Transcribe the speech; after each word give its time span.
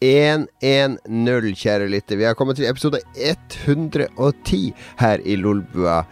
110, 0.00 1.54
kjære 1.60 1.88
lytter. 1.92 2.16
Vi 2.16 2.28
har 2.28 2.36
kommet 2.38 2.56
til 2.56 2.68
episode 2.70 3.02
110 3.16 4.62
her 5.00 5.24
i 5.24 5.36
Lolbua. 5.36 6.04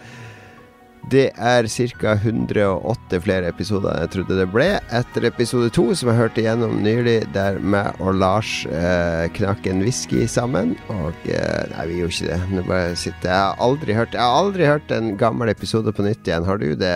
Det 1.09 1.31
er 1.41 1.65
ca. 1.73 2.13
108 2.21 3.21
flere 3.25 3.49
episoder 3.49 3.95
enn 3.95 4.03
jeg 4.05 4.11
trodde 4.13 4.37
det 4.37 4.47
ble. 4.53 4.67
Etter 4.93 5.25
episode 5.31 5.71
to, 5.73 5.87
som 5.97 6.11
jeg 6.11 6.19
hørte 6.19 6.43
igjennom 6.43 6.83
nylig, 6.85 7.23
der 7.33 7.57
meg 7.63 7.97
og 8.05 8.19
Lars 8.21 8.67
eh, 8.69 9.25
knakk 9.39 9.65
en 9.71 9.81
whisky 9.87 10.27
sammen. 10.29 10.77
Og 10.93 11.17
eh, 11.31 11.65
Nei, 11.73 11.89
vi 11.89 12.03
gjorde 12.03 12.19
ikke 12.19 12.29
det. 12.35 12.41
Nå 12.53 12.67
bare 12.69 12.93
sitter 13.01 13.31
Jeg 13.31 13.39
har 13.39 13.65
aldri 13.65 13.97
hørt 13.97 14.17
Jeg 14.19 14.25
har 14.25 14.43
aldri 14.43 14.69
hørt 14.69 14.95
en 14.99 15.15
gammel 15.21 15.55
episode 15.55 15.97
på 15.97 16.05
nytt 16.05 16.29
igjen. 16.29 16.49
Har 16.49 16.61
du 16.61 16.69
det, 16.77 16.95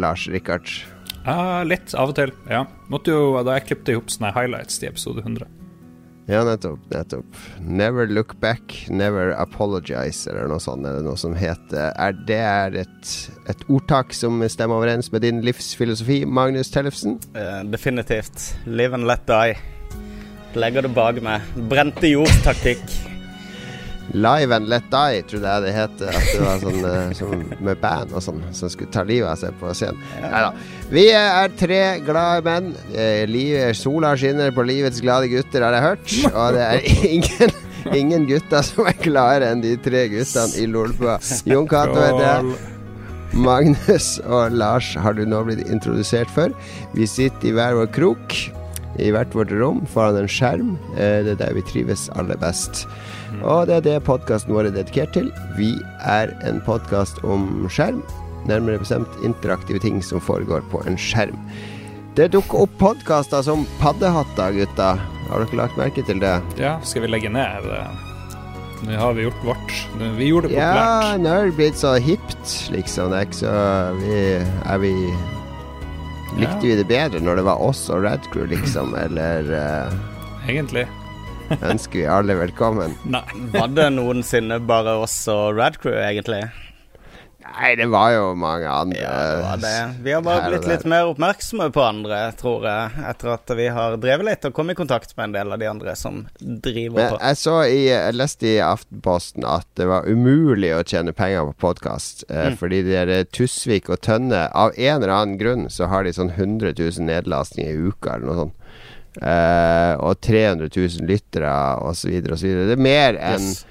Lars 0.00 0.24
Rikards? 0.32 0.80
Uh, 1.20 1.60
litt 1.68 1.92
av 1.92 2.14
og 2.14 2.16
til. 2.16 2.32
ja 2.48 2.64
Måtte 2.88 3.12
jo, 3.12 3.34
Da 3.44 3.58
jeg 3.58 3.68
klippet 3.68 3.92
ihop 3.92 4.08
sånne 4.08 4.32
highlights 4.32 4.80
til 4.80 4.94
episode 4.94 5.20
100. 5.26 5.59
Ja, 6.30 6.44
nettopp. 6.44 6.78
nettopp. 6.90 7.24
Never 7.60 8.06
look 8.06 8.40
back, 8.40 8.86
never 8.88 9.32
apologize, 9.34 10.30
eller 10.30 10.46
noe 10.46 10.62
sånt. 10.62 10.86
Eller 10.86 11.02
noe 11.02 11.18
som 11.18 11.34
heter 11.34 11.90
er 11.90 12.14
Det 12.28 12.38
er 12.38 12.78
et, 12.84 13.12
et 13.50 13.66
ordtak 13.66 14.14
som 14.14 14.38
stemmer 14.46 14.78
overens 14.78 15.10
med 15.10 15.26
din 15.26 15.42
livsfilosofi, 15.42 16.22
Magnus 16.24 16.70
Tellefsen? 16.70 17.18
Uh, 17.34 17.64
definitivt. 17.66 18.52
Live 18.66 18.94
and 18.94 19.10
let 19.10 19.26
die. 19.26 19.58
Legger 20.54 20.86
det 20.86 20.94
bak 20.94 21.18
meg. 21.22 21.42
Brente 21.70 22.14
jords-taktikk. 22.14 23.09
Live 24.12 24.54
and 24.54 24.66
Let 24.68 24.88
Die, 24.90 25.22
trodde 25.30 25.52
jeg 25.54 25.62
det 25.64 25.74
het. 25.76 26.02
At 26.10 26.28
det 26.32 26.40
var 26.42 26.62
sånn 26.64 26.80
uh, 26.82 27.12
som 27.16 27.44
med 27.62 27.80
band 27.82 28.14
og 28.16 28.24
sånn, 28.24 28.42
som 28.56 28.72
skulle 28.72 28.90
ta 28.94 29.04
livet 29.06 29.30
av 29.30 29.38
seg 29.38 29.56
på 29.60 29.70
scenen. 29.76 30.00
Nei 30.24 30.42
da. 30.46 30.50
Vi 30.90 31.04
er 31.14 31.54
tre 31.60 31.82
glade 32.02 32.42
menn. 32.46 32.72
Eh, 32.90 33.22
livet, 33.30 33.78
sola 33.78 34.16
skinner 34.18 34.50
på 34.54 34.66
livets 34.66 35.02
glade 35.04 35.30
gutter, 35.30 35.62
har 35.66 35.78
jeg 35.78 35.86
hørt. 35.86 36.16
Og 36.32 36.58
det 36.58 36.66
er 36.66 36.90
ingen, 37.14 37.54
ingen 38.02 38.26
gutter 38.30 38.66
som 38.66 38.90
er 38.90 38.98
gladere 38.98 39.54
enn 39.54 39.62
de 39.64 39.76
tre 39.84 40.08
guttene 40.10 40.58
i 40.58 40.66
Lolbua. 40.70 41.20
Jon 41.46 41.70
Cato 41.70 42.00
heter 42.00 42.26
jeg. 42.26 42.58
Magnus 43.30 44.16
og 44.26 44.56
Lars 44.58 44.88
har 44.98 45.14
du 45.14 45.22
nå 45.28 45.44
blitt 45.46 45.68
introdusert 45.70 46.30
for. 46.34 46.50
Vi 46.96 47.06
sitter 47.06 47.52
i 47.52 47.54
hver 47.54 47.76
vår 47.78 47.92
krok, 47.94 48.34
i 49.00 49.12
hvert 49.14 49.34
vårt 49.38 49.54
rom, 49.54 49.84
foran 49.92 50.18
en 50.18 50.28
skjerm. 50.30 50.74
Eh, 50.96 51.20
det 51.26 51.36
er 51.36 51.42
der 51.44 51.54
vi 51.56 51.64
trives 51.70 52.08
aller 52.18 52.38
best. 52.42 52.88
Og 53.40 53.68
det 53.70 53.78
er 53.78 53.84
det 53.84 54.00
podkasten 54.04 54.52
vår 54.52 54.68
er 54.68 54.74
dedikert 54.74 55.14
til. 55.16 55.30
Vi 55.56 55.72
er 56.04 56.32
en 56.48 56.60
podkast 56.66 57.22
om 57.24 57.46
skjerm. 57.72 58.02
Nærmere 58.48 58.82
bestemt 58.82 59.24
interaktive 59.24 59.80
ting 59.80 60.00
som 60.04 60.20
foregår 60.20 60.64
på 60.72 60.82
en 60.88 60.98
skjerm. 61.00 61.38
Det 62.18 62.30
dukker 62.34 62.66
opp 62.66 62.76
podkaster 62.80 63.44
som 63.46 63.64
Paddehatter, 63.80 64.52
gutta. 64.58 64.92
Har 65.30 65.44
dere 65.44 65.60
lagt 65.62 65.80
merke 65.80 66.04
til 66.04 66.20
det? 66.20 66.36
Ja, 66.60 66.76
skal 66.84 67.06
vi 67.06 67.12
legge 67.14 67.32
ned? 67.32 67.68
Nå 68.84 68.96
har 68.96 69.16
vi 69.16 69.24
gjort 69.28 69.44
vårt. 69.46 69.74
Vi 70.18 70.30
gjorde 70.30 70.50
det 70.50 70.58
populært. 70.58 71.08
Ja, 71.08 71.18
nå 71.20 71.32
er 71.32 71.50
det 71.50 71.58
blitt 71.60 71.80
så 71.80 71.96
hipt, 72.02 72.54
liksom. 72.74 73.12
Det 73.12 73.22
er 73.22 73.28
ikke 73.28 73.40
så 73.40 73.58
vi, 74.00 74.22
Er 74.68 74.84
vi 74.84 74.94
Likte 76.38 76.62
vi 76.62 76.76
det 76.78 76.86
bedre 76.86 77.18
når 77.24 77.40
det 77.40 77.48
var 77.48 77.62
oss 77.64 77.88
og 77.90 78.04
Radcrew, 78.04 78.46
liksom, 78.52 78.94
eller 78.94 79.48
uh, 79.50 80.00
Egentlig 80.46 80.86
ønsker 81.58 81.98
vi 81.98 82.06
alle 82.06 82.38
velkommen. 82.38 82.96
Nei. 83.10 83.24
var 83.54 83.70
det 83.74 83.90
noensinne 83.96 84.60
bare 84.62 84.98
oss 85.02 85.22
og 85.32 85.58
Radcrew, 85.58 85.96
egentlig? 85.98 86.44
Nei, 87.50 87.74
det 87.76 87.86
var 87.90 88.12
jo 88.14 88.34
mange 88.38 88.68
andre. 88.68 89.00
Ja, 89.00 89.14
det 89.34 89.42
var 89.42 89.56
det. 89.62 90.02
Vi 90.04 90.12
har 90.12 90.22
bare 90.22 90.50
blitt 90.52 90.66
litt 90.68 90.84
mer 90.88 91.08
oppmerksomme 91.10 91.70
på 91.74 91.82
andre, 91.82 92.18
tror 92.38 92.66
jeg, 92.68 93.02
etter 93.10 93.32
at 93.34 93.52
vi 93.58 93.66
har 93.74 93.96
drevet 94.00 94.28
litt 94.28 94.46
og 94.46 94.54
kommet 94.56 94.76
i 94.76 94.80
kontakt 94.80 95.16
med 95.16 95.30
en 95.30 95.34
del 95.34 95.54
av 95.54 95.62
de 95.62 95.68
andre 95.70 95.94
som 95.98 96.22
driver 96.38 97.00
Men 97.00 97.14
på. 97.14 97.20
Jeg 97.24 97.40
så 97.40 97.56
i, 97.64 97.80
jeg 97.88 98.16
leste 98.16 98.50
i 98.52 98.54
Aftenposten 98.64 99.46
at 99.48 99.66
det 99.80 99.88
var 99.90 100.06
umulig 100.06 100.72
å 100.76 100.84
tjene 100.86 101.16
penger 101.16 101.50
på 101.50 101.56
podkast. 101.66 102.24
Eh, 102.28 102.52
mm. 102.52 102.60
Fordi 102.60 102.82
de 102.86 102.94
der 102.94 103.28
Tusvik 103.34 103.90
og 103.90 104.02
Tønne, 104.06 104.46
av 104.54 104.76
en 104.76 105.00
eller 105.00 105.16
annen 105.16 105.40
grunn, 105.40 105.68
så 105.72 105.90
har 105.90 106.06
de 106.06 106.14
sånn 106.14 106.32
100 106.36 106.76
000 106.78 107.08
nedlastninger 107.08 107.74
i 107.74 107.90
uka, 107.90 108.14
eller 108.14 108.30
noe 108.30 108.40
sånt. 108.44 108.59
Uh, 109.18 109.98
og 110.06 110.20
300 110.22 110.70
000 110.70 111.08
lyttere 111.08 111.50
osv. 111.82 112.14
osv. 112.30 112.52
Det 112.68 112.76
er 112.76 112.82
mer 112.82 113.18
enn 113.18 113.42
yes. 113.42 113.64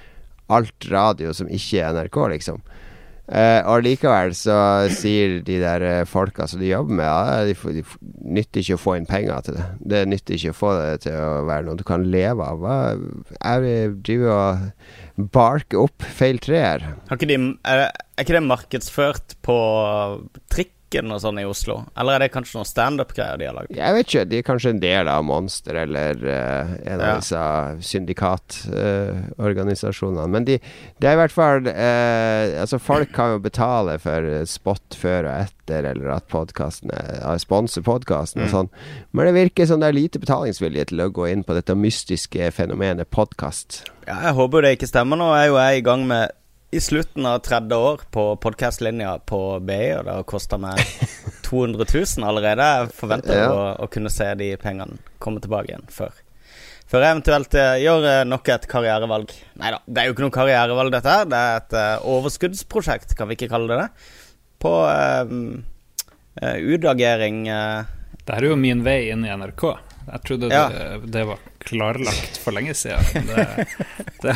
alt 0.51 0.89
radio 0.91 1.31
som 1.35 1.47
ikke 1.47 1.79
er 1.79 1.95
NRK, 1.95 2.19
liksom. 2.35 2.59
Uh, 3.29 3.61
og 3.69 3.83
likevel 3.85 4.33
så 4.33 4.57
sier 4.89 5.37
de 5.45 5.59
der 5.61 5.83
uh, 5.85 6.07
folka 6.09 6.47
som 6.49 6.59
de 6.59 6.71
jobber 6.71 6.97
med, 6.97 7.05
ja, 7.05 7.43
de, 7.45 7.75
de, 7.77 7.83
nytter 8.39 8.63
ikke 8.63 8.79
å 8.79 8.81
få 8.81 8.95
inn 8.97 9.05
penger 9.09 9.45
til 9.45 9.59
det. 9.59 9.67
Det 9.93 10.01
nytter 10.09 10.35
ikke 10.35 10.55
å 10.55 10.57
få 10.57 10.73
det 10.79 10.95
til 11.05 11.15
å 11.15 11.45
være 11.47 11.67
noe 11.67 11.77
du 11.77 11.85
kan 11.87 12.07
leve 12.09 12.47
av. 12.49 12.65
Jeg 13.37 13.93
driver 14.01 14.33
og 14.33 15.29
barker 15.37 15.85
opp 15.85 16.09
feil 16.19 16.41
treer. 16.41 16.83
er, 17.63 17.85
er 17.85 18.25
ikke 18.25 18.35
det 18.39 18.43
markedsført 18.49 19.37
på 19.45 19.59
trikk? 20.51 20.73
Butikken 20.89 21.13
og 21.13 21.19
sånn 21.21 21.37
i 21.37 21.45
Oslo? 21.45 21.85
Eller 21.99 22.15
er 22.15 22.19
det 22.23 22.31
kanskje 22.33 22.55
noen 22.57 22.65
standup-greier 22.65 23.37
de 23.37 23.45
har 23.45 23.53
lagd? 23.53 23.77
Jeg 23.77 23.93
vet 23.93 24.07
ikke. 24.07 24.25
De 24.25 24.37
er 24.39 24.43
kanskje 24.47 24.69
en 24.73 24.79
del 24.81 25.07
av 25.07 25.23
Monster 25.23 25.75
eller 25.83 26.15
uh, 26.25 26.65
en 26.89 27.01
av 27.01 27.19
disse 27.21 27.37
syndikatorganisasjonene. 27.91 30.23
Uh, 30.25 30.29
Men 30.33 30.45
de, 30.47 30.59
de, 30.97 31.05
er 31.05 31.13
i 31.13 31.21
hvert 31.21 31.35
fall 31.35 31.67
uh, 31.67 32.61
Altså, 32.63 32.77
folk 32.81 33.09
kan 33.13 33.31
jo 33.35 33.39
betale 33.43 33.99
for 34.01 34.45
spot 34.49 34.95
før 34.97 35.25
og 35.29 35.33
etter, 35.45 35.85
eller 35.91 36.09
at 36.15 36.25
podkastene 36.31 36.97
uh, 37.21 37.37
sponser 37.37 37.81
podkasten 37.85 38.41
og 38.41 38.47
mm. 38.49 38.53
sånn. 38.55 38.69
Men 39.13 39.25
det 39.29 39.37
virker 39.37 39.65
som 39.69 39.79
det 39.83 39.89
er 39.91 39.99
lite 39.99 40.21
betalingsvilje 40.23 40.83
til 40.89 40.97
å 41.05 41.13
gå 41.13 41.23
inn 41.29 41.45
på 41.45 41.53
dette 41.57 41.73
mystiske 41.77 42.49
fenomenet 42.55 43.11
podkast. 43.13 43.85
Ja, 44.09 44.15
jeg 44.25 44.33
håper 44.41 44.57
det 44.65 44.73
ikke 44.79 44.89
stemmer. 44.89 45.21
Nå 45.21 45.29
er 45.37 45.45
jo 45.51 45.61
jeg 45.61 45.83
i 45.83 45.85
gang 45.85 46.01
med 46.09 46.33
i 46.71 46.79
slutten 46.81 47.25
av 47.25 47.39
tredje 47.39 47.75
år 47.75 48.01
på 48.11 48.35
podkastlinja 48.35 49.19
på 49.25 49.59
BI, 49.59 49.93
og 49.97 50.05
det 50.05 50.15
har 50.19 50.25
kosta 50.29 50.59
meg 50.61 50.77
200 51.47 51.85
000 51.93 52.27
allerede. 52.29 52.65
Jeg 52.65 52.91
forventer 52.97 53.39
ja. 53.41 53.47
å, 53.49 53.63
å, 53.81 53.87
kunne 53.91 54.11
se 54.13 54.27
de 54.37 54.51
pengene 54.61 54.99
komme 55.21 55.41
tilbake 55.41 55.73
igjen 55.73 55.87
før. 55.93 56.13
Før 56.89 57.05
jeg 57.05 57.15
eventuelt 57.15 57.57
uh, 57.57 57.73
gjør 57.81 58.05
uh, 58.05 58.21
nok 58.25 58.53
et 58.53 58.69
karrierevalg. 58.69 59.33
Nei 59.61 59.73
da, 59.73 59.81
det 59.85 60.01
er 60.01 60.09
jo 60.09 60.15
ikke 60.15 60.25
noe 60.25 60.37
karrierevalg, 60.37 60.93
dette 60.93 61.17
her. 61.17 61.27
Det 61.29 61.41
er 61.41 61.59
et 61.59 61.77
uh, 61.77 62.07
overskuddsprosjekt, 62.17 63.17
kan 63.17 63.29
vi 63.29 63.37
ikke 63.37 63.49
kalle 63.51 63.69
det 63.73 63.83
det. 63.83 64.15
På 64.59 64.73
utagering 66.39 67.45
Det 67.47 68.33
her 68.33 68.43
er 68.43 68.47
jo 68.49 68.57
min 68.59 68.81
vei 68.83 69.05
inn 69.13 69.23
i 69.23 69.31
NRK. 69.31 69.63
Jeg 70.09 70.21
trodde 70.25 70.47
ja. 70.49 70.63
det, 70.73 71.11
det, 71.13 71.23
var 71.29 71.41
klarlagt 71.69 72.37
for 72.41 72.55
lenge 72.55 72.73
siden. 72.73 73.29
Det, 73.29 73.45
det 74.23 74.33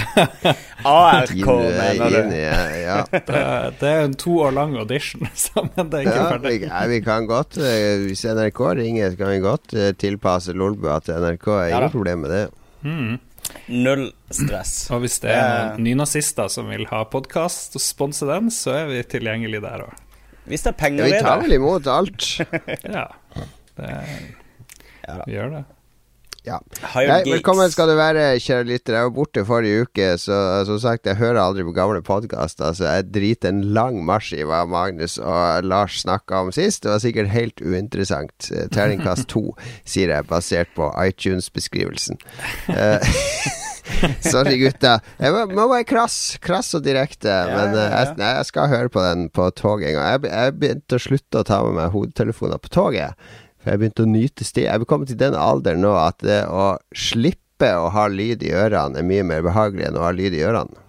ARK, 0.88 1.34
mener 1.34 2.14
du? 2.14 2.36
Ja. 2.38 3.00
Det, 3.12 3.42
det, 3.80 3.90
er 3.90 4.06
en 4.06 4.14
to 4.20 4.38
år 4.46 4.54
lang 4.56 4.76
audition, 4.80 5.26
men 5.76 5.90
det 5.90 5.98
er 5.98 6.06
ikke 6.06 6.16
ja, 6.16 6.28
ferdig. 6.30 6.54
Vi, 6.62 6.70
vi, 6.94 7.00
kan 7.04 7.28
godt, 7.28 7.58
uh, 7.58 8.06
hvis 8.06 8.24
NRK 8.28 8.62
ringer, 8.80 9.12
så 9.12 9.20
kan 9.20 9.32
vi 9.34 9.42
godt 9.44 9.76
uh, 9.76 9.90
tilpasse 10.00 10.56
Lolbua 10.56 11.00
til 11.04 11.18
NRK. 11.24 11.48
Ingen 11.48 11.88
ja, 11.88 11.90
problem 11.92 12.24
med 12.28 12.36
det. 12.36 12.44
Mm. 12.84 13.18
Null 13.74 14.06
stress. 14.32 14.76
Og 14.94 15.04
hvis 15.04 15.18
det 15.24 15.34
er 15.34 15.74
noen 15.74 15.88
nynazister 15.90 16.52
som 16.54 16.70
vil 16.72 16.86
ha 16.92 17.02
podkast 17.10 17.80
og 17.80 17.84
sponse 17.84 18.30
den, 18.30 18.54
så 18.54 18.78
er 18.84 18.88
vi 18.92 19.02
tilgjengelig 19.16 19.64
der 19.66 19.88
òg. 19.88 19.98
Hvis 20.48 20.64
det 20.66 20.74
er 20.74 20.80
penger 20.80 21.08
i 21.08 21.12
det. 21.16 21.20
Vi 21.20 21.28
tar 21.28 21.44
vel 21.44 21.58
imot 21.58 21.92
alt. 21.92 22.30
ja. 22.84 23.08
Det 23.74 23.90
er 23.90 24.16
ja, 25.08 25.22
Vi 25.28 25.38
gjør 25.38 25.58
det. 25.60 25.64
Ja. 26.44 26.58
Nei, 26.92 27.22
velkommen 27.24 27.72
skal 27.72 27.88
du 27.88 27.94
være, 27.96 28.34
kjære 28.44 28.68
lytter. 28.68 28.98
Jeg 28.98 29.08
var 29.08 29.14
borte 29.16 29.46
forrige 29.48 29.86
uke, 29.86 30.10
så 30.20 30.36
som 30.68 30.80
sagt, 30.84 31.08
jeg 31.08 31.16
hører 31.22 31.40
aldri 31.40 31.64
på 31.64 31.72
gamle 31.76 32.02
podkaster, 32.04 32.76
så 32.76 32.90
jeg 32.90 33.06
driter 33.16 33.54
en 33.54 33.62
lang 33.76 34.02
marsj 34.04 34.42
i 34.42 34.48
hva 34.50 34.66
Magnus 34.68 35.16
og 35.22 35.64
Lars 35.64 36.02
snakka 36.04 36.44
om 36.44 36.52
sist. 36.56 36.84
Det 36.84 36.92
var 36.92 37.04
sikkert 37.04 37.32
helt 37.32 37.64
uinteressant. 37.64 38.50
Eh, 38.52 38.68
terningkast 38.76 39.30
to, 39.32 39.54
sier 39.88 40.12
jeg, 40.12 40.28
basert 40.28 40.74
på 40.76 40.92
iTunes-beskrivelsen. 41.06 42.20
Eh, 42.76 43.16
sorry, 44.34 44.58
gutta. 44.66 44.98
Jeg 45.24 45.32
må, 45.32 45.46
må 45.48 45.70
være 45.72 45.88
krass, 45.88 46.18
krass 46.44 46.74
og 46.76 46.84
direkte. 46.84 47.32
Ja, 47.32 47.56
men 47.56 47.80
ja, 47.80 47.88
ja. 47.88 48.04
Jeg, 48.04 48.20
jeg 48.20 48.52
skal 48.52 48.68
høre 48.74 48.92
på 48.92 49.08
den 49.08 49.30
på 49.32 49.48
toget 49.56 49.94
en 49.94 50.02
gang. 50.02 50.12
Jeg, 50.12 50.28
jeg 50.36 50.60
begynte 50.60 51.00
å 51.00 51.08
slutte 51.08 51.40
å 51.40 51.48
ta 51.48 51.64
med 51.64 51.80
meg 51.80 51.96
hodetelefoner 51.96 52.60
på 52.60 52.76
toget. 52.82 53.32
For 53.64 53.72
jeg 53.72 53.80
begynte 53.82 54.04
å 54.04 54.12
nyte 54.12 54.46
stil. 54.48 54.68
Jeg 54.68 54.84
er 54.84 54.88
kommet 54.90 55.10
til 55.12 55.20
den 55.22 55.38
alderen 55.40 55.84
nå 55.86 55.94
at 55.96 56.20
det 56.24 56.44
å 56.52 56.74
slippe 56.92 57.72
å 57.80 57.88
ha 57.96 58.10
lyd 58.12 58.44
i 58.44 58.52
ørene 58.52 59.00
er 59.00 59.08
mye 59.08 59.24
mer 59.24 59.46
behagelig 59.46 59.88
enn 59.88 60.00
å 60.00 60.04
ha 60.04 60.12
lyd 60.16 60.36
i 60.36 60.44
ørene. 60.44 60.82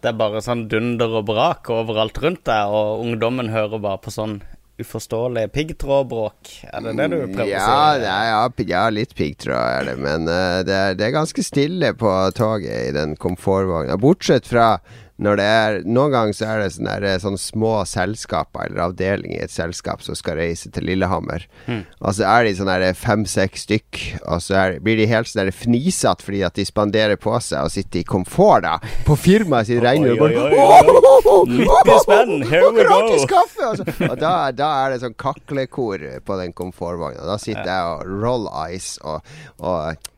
Det 0.00 0.10
er 0.10 0.16
bare 0.20 0.40
sånn 0.44 0.66
dunder 0.68 1.12
og 1.20 1.28
brak 1.30 1.68
overalt 1.72 2.18
rundt 2.20 2.42
deg, 2.48 2.72
og 2.72 3.04
ungdommen 3.04 3.48
hører 3.52 3.80
bare 3.80 4.00
på 4.04 4.12
sånn 4.12 4.38
uforståelig 4.80 5.46
piggtrådbråk. 5.54 6.50
Er 6.66 6.82
det 6.84 6.94
det 6.98 7.06
du 7.12 7.16
prøver 7.30 7.52
ja, 7.52 7.62
å 7.62 7.92
si? 7.94 8.02
Ja, 8.04 8.18
ja, 8.34 8.58
ja 8.68 8.82
litt 8.92 9.14
piggtråd 9.16 9.60
er 9.60 9.88
det, 9.90 9.94
men 10.02 10.26
uh, 10.28 10.60
det, 10.66 10.74
er, 10.74 10.98
det, 10.98 11.06
er, 11.06 11.14
ganske 11.14 11.44
stille 11.46 11.92
på 11.96 12.12
toget 12.36 12.90
i 12.90 12.94
den 12.96 13.14
komfortvogna. 13.20 13.96
Bortsett 14.00 14.50
fra 14.50 14.74
når 15.22 15.38
det 15.38 15.44
er 15.46 15.76
Noen 15.86 16.10
ganger 16.10 16.34
så 16.34 16.46
er 16.50 16.60
det 16.62 16.70
sånne, 16.74 16.94
der, 17.04 17.20
sånne 17.22 17.38
små 17.38 17.72
selskaper 17.86 18.66
eller 18.66 18.88
avdelinger 18.88 19.38
i 19.38 19.44
et 19.46 19.52
selskap 19.52 20.02
som 20.02 20.16
skal 20.18 20.40
reise 20.40 20.70
til 20.74 20.86
Lillehammer. 20.88 21.44
Mm. 21.68 21.84
Og 22.00 22.16
så 22.16 22.26
er 22.26 22.46
de 22.46 22.54
sånn 22.58 22.72
fem-seks 22.98 23.66
stykk, 23.68 24.00
og 24.26 24.42
så 24.42 24.56
er, 24.58 24.78
blir 24.82 24.98
de 24.98 25.06
helt 25.10 25.30
sånn 25.30 25.52
fnisete 25.54 26.26
fordi 26.26 26.42
at 26.46 26.58
de 26.58 26.66
spanderer 26.66 27.20
på 27.20 27.36
seg 27.42 27.66
og 27.66 27.74
sitter 27.74 28.02
i 28.02 28.08
komfort 28.08 28.64
da 28.64 28.74
på 29.06 29.16
firmaet 29.18 29.68
sitt 29.68 29.82
regner 29.84 30.14
og 30.14 30.24
bare 30.24 31.98
spenn, 32.02 32.42
here 32.50 32.70
we 32.74 32.86
go. 32.86 33.00
Kaffe! 33.30 33.68
Og, 33.68 33.78
så, 33.78 33.86
og 34.08 34.16
da, 34.20 34.34
da 34.56 34.70
er 34.84 34.94
det 34.94 35.02
sånn 35.04 35.16
kaklekor 35.20 36.02
på 36.26 36.40
den 36.40 36.54
komfortvogna. 36.56 37.24
Da 37.28 37.38
sitter 37.40 37.70
jeg 37.70 37.94
og 37.94 38.24
roll 38.24 38.48
ice 38.74 38.98
og, 39.04 39.34
og 39.62 40.10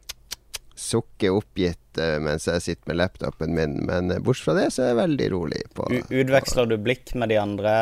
sukker 0.76 1.36
oppgitt 1.36 1.80
eh, 2.02 2.16
mens 2.22 2.46
jeg 2.48 2.62
sitter 2.64 2.90
med 2.92 2.98
laptopen 3.00 3.54
min. 3.56 3.76
Men 3.88 4.10
eh, 4.14 4.20
bortsett 4.24 4.48
fra 4.50 4.54
det 4.58 4.68
så 4.74 4.82
er 4.84 4.90
jeg 4.92 4.98
veldig 5.00 5.28
rolig. 5.34 5.62
på 5.76 5.86
U- 5.90 6.14
Utveksler 6.22 6.70
du 6.70 6.76
blikk 6.82 7.14
med 7.18 7.30
de 7.32 7.38
andre, 7.42 7.74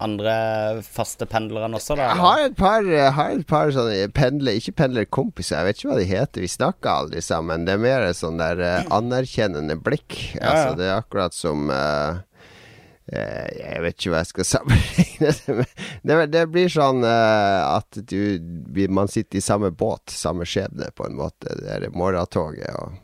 andre 0.00 0.34
faste 0.86 1.26
pendlerne 1.30 1.76
også, 1.80 1.96
da? 1.98 2.08
Jeg 2.12 2.22
har 2.24 2.44
et 2.46 2.56
par, 2.60 2.86
jeg 2.88 3.12
har 3.18 3.34
et 3.36 3.46
par 3.50 3.72
sånne 3.74 4.08
pendler, 4.16 4.58
ikke 4.60 4.76
pendlerkompiser, 4.84 5.58
jeg 5.60 5.70
vet 5.70 5.80
ikke 5.82 5.92
hva 5.92 5.98
de 6.00 6.08
heter. 6.10 6.44
Vi 6.46 6.52
snakker 6.56 6.90
aldri 6.94 7.22
sammen. 7.24 7.66
Det 7.68 7.76
er 7.76 7.84
mer 7.84 8.08
sånn 8.16 8.40
der 8.40 8.60
eh, 8.64 8.80
anerkjennende 8.96 9.78
blikk. 9.80 10.18
Ja, 10.38 10.50
Altså, 10.50 10.74
det 10.80 10.88
er 10.90 10.98
akkurat 10.98 11.34
som 11.36 11.68
eh, 11.70 12.18
eh, 13.12 13.46
Jeg 13.60 13.82
vet 13.84 13.96
ikke 13.98 14.12
hva 14.14 14.22
jeg 14.24 14.30
skal 14.32 14.48
sammenligne 14.54 15.34
det 15.36 16.16
med. 16.16 16.32
Det, 16.32 16.42
blir 16.52 16.70
sånn 16.72 17.04
eh, 17.06 17.60
at 17.76 18.00
du 18.10 18.88
Man 18.90 19.08
sitter 19.12 19.38
i 19.38 19.44
samme 19.44 19.70
båt, 19.70 20.10
samme 20.14 20.46
skjebne, 20.48 20.90
på 20.96 21.06
en 21.06 21.16
måte. 21.18 21.54
Det 21.60 21.70
er 21.76 21.88
morgentoget 21.94 22.72
og 22.80 22.98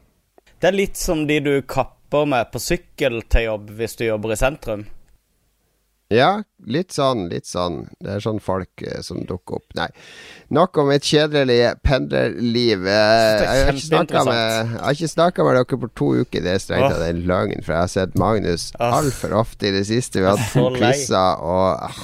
Det 0.60 0.70
er 0.70 0.76
litt 0.76 0.96
som 0.96 1.26
de 1.28 1.40
du 1.44 1.54
kapper 1.68 2.28
med 2.28 2.52
på 2.52 2.60
sykkel 2.62 3.20
til 3.28 3.50
jobb 3.50 3.72
hvis 3.76 3.98
du 3.98 4.06
jobber 4.06 4.32
i 4.32 4.38
sentrum. 4.40 4.86
Ja, 6.06 6.44
litt 6.70 6.94
sånn, 6.94 7.24
litt 7.32 7.48
sånn. 7.50 7.80
Det 7.98 8.12
er 8.14 8.22
sånn 8.22 8.38
folk 8.38 8.82
eh, 8.86 9.00
som 9.02 9.24
dukker 9.26 9.58
opp. 9.58 9.72
Nei. 9.74 9.88
Nok 10.54 10.78
om 10.78 10.92
mitt 10.92 11.08
kjedelige 11.08 11.72
pendlerliv. 11.82 12.86
Eh, 12.86 13.40
jeg, 13.42 13.64
har 13.66 13.72
ikke 13.72 13.86
snakka 15.10 15.42
med, 15.42 15.50
med 15.50 15.58
dere 15.58 15.80
på 15.82 15.90
to 15.98 16.12
uker. 16.22 16.44
Det 16.46 16.52
er 16.54 16.62
strengt 16.62 16.94
tatt 16.94 17.08
en 17.08 17.24
løgn, 17.26 17.58
for 17.66 17.74
jeg 17.74 17.82
har 17.82 17.90
sett 17.90 18.14
Magnus 18.22 18.68
altfor 18.78 19.34
ofte 19.42 19.66
i 19.66 19.74
det 19.74 19.82
siste. 19.90 20.22
Vi 20.22 20.30
har 20.30 20.38
hatt 20.38 20.54
to 20.54 20.70
quizer 20.78 21.42
og 21.42 21.90
ah. 21.90 22.00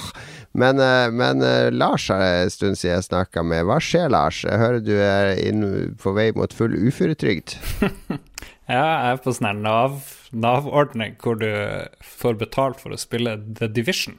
Men, 0.53 0.79
eh, 0.79 1.11
men 1.11 1.41
eh, 1.41 1.71
Lars 1.71 2.09
har 2.09 2.21
en 2.21 2.51
stund 2.53 2.77
siden 2.77 2.99
jeg 2.99 3.07
snakka 3.07 3.43
med. 3.45 3.65
Hva 3.65 3.79
skjer, 3.81 4.11
Lars? 4.13 4.43
Jeg 4.45 4.61
hører 4.61 4.83
du 4.85 4.93
er 5.01 5.33
inn 5.41 5.65
på 6.01 6.13
vei 6.13 6.29
mot 6.37 6.53
full 6.53 6.77
uføretrygd. 6.77 7.57
Ja, 8.63 8.79
jeg 8.79 9.11
er 9.11 9.17
på 9.19 9.31
sånn 9.35 9.47
her 9.49 9.57
Nav, 9.59 9.95
Nav-ordning 10.31 11.17
hvor 11.19 11.35
du 11.35 11.49
får 11.99 12.37
betalt 12.39 12.79
for 12.79 12.95
å 12.95 12.99
spille 12.99 13.33
The 13.59 13.67
Division. 13.67 14.15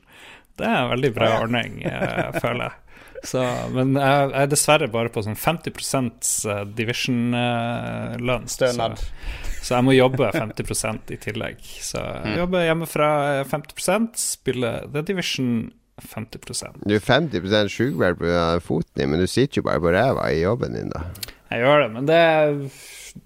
Det 0.60 0.66
er 0.69 0.82
en 0.82 0.90
veldig 0.90 1.10
bra 1.16 1.31
ordning, 1.38 1.78
jeg 1.81 2.42
føler 2.42 2.66
jeg. 2.66 3.00
Så, 3.25 3.40
men 3.72 3.96
jeg, 3.96 4.26
jeg 4.34 4.42
er 4.42 4.50
dessverre 4.52 4.88
bare 4.92 5.08
på 5.14 5.25
sånn 5.25 5.38
50% 5.40 6.28
Division-lønn. 6.76 8.44
Stønad. 8.52 9.00
Så, 9.00 9.64
så 9.64 9.78
jeg 9.78 9.88
må 9.88 9.96
jobbe 9.96 10.28
50% 10.36 11.14
i 11.16 11.19
tillegg. 11.25 11.64
Så 11.88 12.04
jeg 12.04 12.36
jobber 12.42 12.69
hjemmefra 12.69 13.08
50% 13.48 14.20
spiller 14.20 14.84
The 14.92 15.06
Division 15.08 15.72
50 16.02 16.82
Du 16.85 16.94
er 16.94 17.00
50 17.00 17.69
sjukmeldt 17.70 18.19
pga. 18.19 18.61
foten 18.61 18.91
din, 18.94 19.11
men 19.11 19.20
du 19.20 19.26
sitter 19.26 19.61
jo 19.61 19.67
bare 19.69 19.81
på 19.81 19.93
ræva 19.94 20.31
i 20.32 20.43
jobben 20.43 20.75
din, 20.75 20.91
da. 20.91 21.05
Jeg 21.52 21.62
gjør 21.62 21.82
det, 21.85 21.91
men 21.94 22.06
det, 22.08 22.23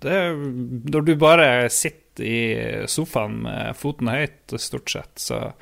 det 0.05 0.17
Når 0.93 1.07
du 1.07 1.15
bare 1.17 1.69
sitter 1.73 2.25
i 2.25 2.87
sofaen 2.91 3.43
med 3.45 3.77
foten 3.79 4.11
høyt, 4.11 4.57
stort 4.59 4.91
sett, 4.91 5.15
så 5.17 5.53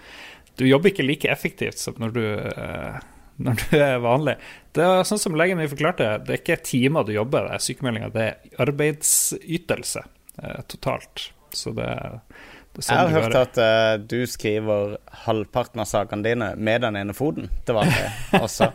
Du 0.56 0.64
jobber 0.64 0.88
ikke 0.88 1.04
like 1.04 1.28
effektivt 1.28 1.78
som 1.78 1.94
når 2.00 2.14
du, 2.16 2.22
eh, 2.32 2.98
når 3.44 3.58
du 3.60 3.76
er 3.76 3.98
vanlig. 4.00 4.38
Det 4.72 4.82
er 4.82 5.04
sånn 5.04 5.20
som 5.20 5.36
legen 5.36 5.58
min 5.60 5.68
forklarte, 5.68 6.14
det 6.24 6.32
er 6.32 6.40
ikke 6.40 6.56
timer 6.64 7.04
du 7.04 7.12
jobber, 7.12 7.44
det 7.44 7.58
er 7.58 7.64
sykemeldinga, 7.66 8.08
det 8.14 8.24
er 8.24 8.62
arbeidsytelse 8.64 10.02
eh, 10.42 10.62
totalt. 10.72 11.26
Så 11.52 11.74
det, 11.76 11.90
det 11.92 12.55
er 12.76 12.82
Jeg 12.82 12.88
sånn 12.88 13.14
har 13.14 13.24
hørt 13.24 13.38
at 13.40 13.58
uh, 13.60 14.04
du 14.04 14.18
skriver 14.28 14.96
halvparten 15.24 15.82
av 15.82 15.88
sakene 15.90 16.26
dine 16.26 16.52
med 16.56 16.84
den 16.84 16.98
ene 17.00 17.16
foten 17.16 17.50
til 17.64 17.78
vanlig 17.78 18.10
også. 18.44 18.70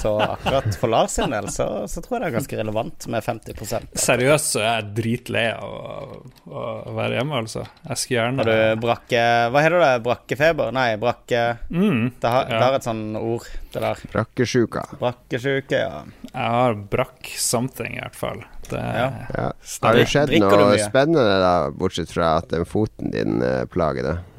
Så 0.00 0.12
akkurat 0.20 0.76
for 0.80 0.90
Lars 0.92 1.14
sin 1.16 1.30
del 1.34 1.48
så, 1.52 1.66
så 1.90 2.02
tror 2.04 2.16
jeg 2.18 2.24
det 2.24 2.28
er 2.30 2.36
ganske 2.38 2.58
relevant 2.60 3.06
med 3.12 3.24
50 3.24 3.88
Seriøst 4.04 4.54
så 4.54 4.62
er 4.62 4.68
jeg 4.68 4.88
dritlei 4.98 5.44
av 5.54 5.74
å, 5.74 6.64
å 6.84 6.94
være 6.96 7.18
hjemme, 7.18 7.40
altså. 7.44 7.64
Jeg 7.88 8.00
skulle 8.02 8.20
gjerne 8.20 8.44
Har 8.44 8.50
du 8.50 8.82
brakke 8.84 9.22
Hva 9.54 9.64
heter 9.64 9.78
det? 9.84 9.92
Brakkefeber? 10.08 10.74
Nei, 10.76 10.88
brakke 11.00 11.44
mm, 11.70 12.02
Det 12.20 12.34
har, 12.34 12.48
Ja. 12.48 12.58
det 12.58 12.62
har 12.66 12.78
et 12.80 12.88
sånn 12.88 13.04
ord, 13.20 13.46
det 13.74 13.82
der. 13.84 14.02
Brakkesjuka. 14.12 14.84
Brakkesjuke, 15.00 15.80
ja. 15.80 16.02
Jeg 16.30 16.50
har 16.58 16.76
brakk 16.90 17.30
something, 17.38 17.96
i 17.98 18.02
hvert 18.02 18.18
fall. 18.18 18.44
Det, 18.68 18.80
Ja. 18.80 19.08
Ja. 19.34 19.48
Har 19.84 19.98
det 19.98 20.06
skjedd 20.10 20.32
noe 20.40 20.78
spennende, 20.82 21.24
da, 21.42 21.54
bortsett 21.74 22.12
fra 22.14 22.36
at 22.40 22.48
den 22.52 22.64
foten 22.68 23.12
din 23.14 23.42
eh, 23.44 23.64
plager 23.70 24.08
deg? 24.10 24.30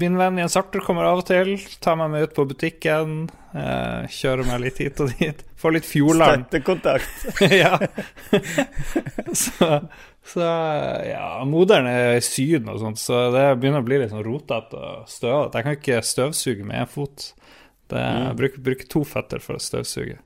Min 0.00 0.16
venn 0.18 0.38
Jens 0.38 0.56
Arthur 0.56 0.82
kommer 0.86 1.06
av 1.08 1.22
og 1.22 1.26
til, 1.28 1.56
tar 1.82 1.98
meg 2.00 2.12
med 2.12 2.26
ut 2.26 2.34
på 2.36 2.44
butikken, 2.48 3.14
eh, 3.56 4.06
kjører 4.12 4.48
meg 4.48 4.62
litt 4.64 4.80
hit 4.82 5.00
og 5.02 5.12
dit. 5.18 5.42
Får 5.56 5.74
litt 5.76 5.88
Fjordland. 5.88 6.46
Støttekontakt. 6.46 7.26
ja. 7.62 7.78
så, 9.32 9.70
så 10.26 10.50
ja, 11.08 11.30
moderen 11.48 11.88
er 11.90 12.18
i 12.18 12.24
Syden 12.24 12.70
og 12.72 12.82
sånt, 12.82 13.00
så 13.02 13.26
det 13.34 13.48
begynner 13.60 13.82
å 13.82 13.88
bli 13.88 14.02
litt 14.02 14.12
sånn 14.12 14.26
rotete 14.26 14.78
og 14.78 15.10
støvete. 15.10 15.58
Jeg 15.58 15.68
kan 15.68 15.80
ikke 15.80 16.04
støvsuge 16.12 16.68
med 16.68 16.84
én 16.84 16.92
fot. 16.92 17.30
Det, 17.90 18.02
jeg 18.02 18.38
bruker, 18.38 18.64
bruker 18.70 18.90
to 18.90 19.04
føtter 19.06 19.42
for 19.42 19.58
å 19.58 19.62
støvsuge. 19.62 20.18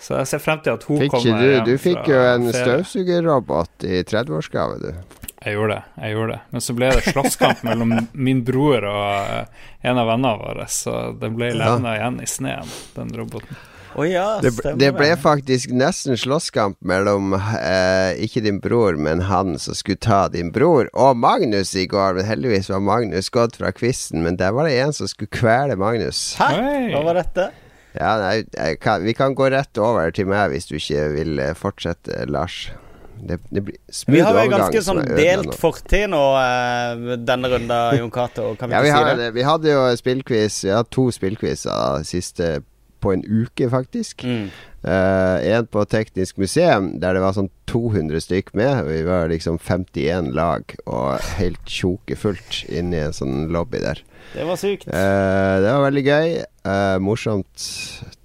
Så 0.00 0.18
jeg 0.18 0.30
ser 0.32 0.42
frem 0.42 0.62
til 0.64 0.74
at 0.74 0.84
hun 0.88 0.98
Fikk 1.04 1.12
kommer 1.14 1.38
du, 1.38 1.50
hjem 1.52 1.66
du 1.68 1.74
fikk 1.78 2.08
jo 2.10 2.18
en 2.18 2.48
ferie. 2.48 2.64
støvsugerrobot 2.64 3.86
i 3.86 4.00
30-årsgave, 4.02 4.80
du. 4.82 5.23
Jeg 5.44 5.58
gjorde 5.58 5.74
det. 5.74 6.00
jeg 6.00 6.14
gjorde 6.14 6.32
det 6.32 6.40
Men 6.54 6.64
så 6.64 6.74
ble 6.76 6.88
det 6.94 7.04
slåsskamp 7.12 7.62
mellom 7.68 7.94
min 8.12 8.40
bror 8.44 8.86
og 8.88 9.30
eh, 9.36 9.62
en 9.84 10.00
av 10.00 10.08
vennene 10.08 10.40
våre, 10.40 10.66
så 10.72 11.12
den 11.20 11.36
ble 11.36 11.52
levna 11.52 11.98
igjen 11.98 12.20
i 12.24 12.28
sneen, 12.28 12.70
den 12.96 13.12
roboten. 13.12 13.56
Oh, 13.94 14.02
ja, 14.10 14.40
Det, 14.42 14.50
stemmer 14.56 14.78
det 14.80 14.88
ble 14.96 15.10
faktisk 15.20 15.70
nesten 15.70 16.18
slåsskamp 16.18 16.80
mellom 16.82 17.36
eh, 17.36 18.16
ikke 18.26 18.42
din 18.42 18.58
bror, 18.62 18.96
men 18.98 19.22
han 19.28 19.54
som 19.62 19.76
skulle 19.78 20.00
ta 20.02 20.24
din 20.32 20.50
bror, 20.54 20.88
og 20.98 21.20
Magnus 21.20 21.74
i 21.78 21.84
går. 21.86 22.16
Men 22.18 22.26
heldigvis 22.26 22.72
var 22.72 22.82
Magnus 22.82 23.30
gått 23.30 23.60
fra 23.60 23.70
quizen, 23.76 24.24
men 24.26 24.40
der 24.40 24.56
var 24.56 24.66
det 24.66 24.80
en 24.82 24.96
som 24.96 25.10
skulle 25.10 25.30
kvele 25.30 25.76
Magnus. 25.78 26.32
Hæ? 26.40 26.50
Oi. 26.58 26.88
Hva 26.90 27.04
var 27.06 27.20
dette? 27.20 27.50
Ja, 27.94 28.16
nei, 28.18 28.40
jeg 28.42 28.80
kan, 28.82 29.04
Vi 29.06 29.14
kan 29.14 29.36
gå 29.38 29.46
rett 29.54 29.78
over 29.78 30.10
til 30.10 30.26
meg 30.26 30.50
hvis 30.50 30.66
du 30.66 30.74
ikke 30.80 31.06
vil 31.14 31.38
eh, 31.38 31.54
fortsette, 31.54 32.24
Lars. 32.26 32.64
Det, 33.20 33.38
det 33.50 33.62
blir 33.64 33.76
smooth 33.90 34.14
Vi 34.16 34.20
har 34.24 34.36
jo 34.44 34.50
ganske 34.52 34.82
sånn 34.84 35.00
delt 35.16 35.54
fortid 35.60 36.10
nå 36.12 36.22
eh, 36.40 37.16
denne 37.24 37.48
runda, 37.52 37.78
Jon 37.98 38.10
Cato. 38.12 38.54
Kan 38.60 38.68
vi 38.70 38.74
Ja, 38.76 38.82
ikke 38.82 38.90
vi 38.90 38.92
si 38.92 39.08
det? 39.10 39.16
det. 39.22 39.34
vi 39.34 39.46
hadde 39.48 39.72
jo 39.72 39.82
spillquiz. 39.96 40.60
Hadde 40.68 40.90
to 40.90 41.08
spillquizer 41.14 42.04
siste 42.04 42.62
på 43.04 43.12
en 43.12 43.24
uke, 43.24 43.68
faktisk. 43.70 44.24
Mm. 44.24 44.48
Eh, 44.84 45.56
en 45.56 45.66
på 45.72 45.84
Teknisk 45.88 46.36
museum, 46.40 46.94
der 47.00 47.16
det 47.16 47.22
var 47.24 47.36
sånn 47.36 47.48
200 47.70 48.20
stykk 48.20 48.52
med. 48.58 48.84
Vi 48.88 49.00
var 49.06 49.30
liksom 49.32 49.56
51 49.58 50.34
lag, 50.36 50.74
og 50.84 51.24
helt 51.38 51.62
tjokefullt 51.64 52.64
inni 52.68 53.00
en 53.00 53.16
sånn 53.16 53.48
lobby 53.54 53.80
der. 53.80 54.02
Det 54.34 54.44
var 54.48 54.58
sykt. 54.58 54.88
Uh, 54.88 55.60
det 55.62 55.70
var 55.70 55.84
veldig 55.84 56.02
gøy. 56.04 56.28
Uh, 56.66 56.96
morsomt. 57.02 57.66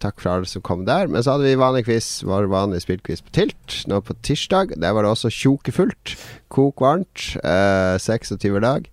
Takk 0.01 0.21
for 0.23 0.31
alle 0.33 0.49
som 0.49 0.63
kom 0.65 0.85
der. 0.87 1.09
Men 1.11 1.23
så 1.23 1.35
hadde 1.35 1.47
vi 1.47 1.59
vanlig 1.59 1.85
quiz, 1.89 2.07
vår 2.25 2.49
vanlige 2.51 2.85
spillquiz 2.87 3.21
på 3.25 3.33
Tilt 3.35 3.81
nå 3.91 3.99
på 4.03 4.15
tirsdag. 4.25 4.73
Der 4.79 4.95
var 4.95 5.05
det 5.05 5.11
også 5.13 5.31
tjokefullt. 5.33 6.15
Kok 6.49 6.81
varmt. 6.81 7.35
eh, 7.43 7.99
26 8.01 8.59
lag. 8.63 8.87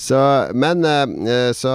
Så, 0.00 0.16
men 0.56 0.84
eh, 0.88 1.50
så, 1.52 1.72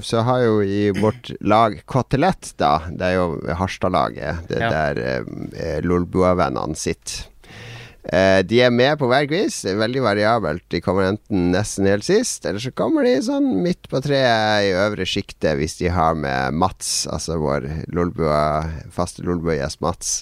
så 0.00 0.22
har 0.24 0.40
jo 0.46 0.60
i 0.64 0.90
vårt 0.96 1.28
lag 1.44 1.74
Kotelett, 1.84 2.54
da 2.56 2.78
Det 2.88 3.10
er 3.10 3.18
jo 3.18 3.26
Harstad-laget. 3.58 4.46
Det 4.48 4.62
Ja. 4.62 4.70
der 4.72 5.00
eh, 5.04 5.80
Lolbua-vennene 5.84 6.76
sitter. 6.78 7.26
Eh, 8.06 8.40
de 8.46 8.60
er 8.62 8.70
med 8.72 8.96
på 9.00 9.08
hver 9.10 9.26
quiz. 9.28 9.58
Veldig 9.66 10.02
variabelt. 10.06 10.64
De 10.72 10.80
kommer 10.80 11.10
enten 11.10 11.50
nesten 11.52 11.88
helt 11.90 12.06
sist, 12.06 12.46
eller 12.46 12.62
så 12.62 12.72
kommer 12.72 13.04
de 13.04 13.16
sånn 13.26 13.48
midt 13.66 13.90
på 13.92 14.00
treet 14.04 14.70
i 14.70 14.72
øvre 14.78 15.04
sjiktet 15.08 15.58
hvis 15.58 15.76
de 15.82 15.90
har 15.92 16.14
med 16.16 16.54
Mats, 16.56 17.04
altså 17.10 17.36
vår 17.42 17.66
Lolbua, 17.92 18.40
faste 18.94 19.26
Lolbua-gjest 19.26 19.82
Mats. 19.84 20.14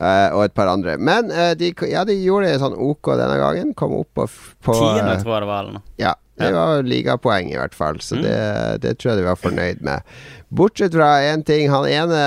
Eh, 0.00 0.32
og 0.32 0.46
et 0.46 0.54
par 0.56 0.70
andre. 0.72 0.94
Men 0.96 1.28
uh, 1.28 1.50
de, 1.60 1.74
ja, 1.90 2.06
de 2.08 2.14
gjorde 2.16 2.48
det 2.48 2.60
sånn 2.62 2.72
OK 2.80 3.10
denne 3.20 3.36
gangen. 3.36 3.74
Kom 3.76 3.92
opp 3.98 4.08
på, 4.16 4.24
på 4.64 4.76
Tiende, 4.78 5.12
eh, 5.12 5.20
tror 5.20 5.34
jeg 5.36 5.42
det 5.44 5.50
var. 5.50 5.60
eller 5.66 5.74
noe. 5.76 5.84
ja, 6.00 6.14
det 6.40 6.54
var 6.56 6.86
ligapoeng 6.88 7.50
i 7.52 7.58
hvert 7.60 7.74
fall, 7.76 7.98
så 8.00 8.16
Mm. 8.16 8.22
det, 8.24 8.36
det 8.80 8.94
tror 8.96 9.10
jeg 9.12 9.18
de 9.20 9.26
var 9.26 9.36
fornøyd 9.36 9.82
med. 9.84 10.00
Bortsett 10.48 10.94
fra 10.96 11.10
én 11.28 11.44
ting. 11.44 11.68
Han 11.68 11.84
ene 11.84 12.22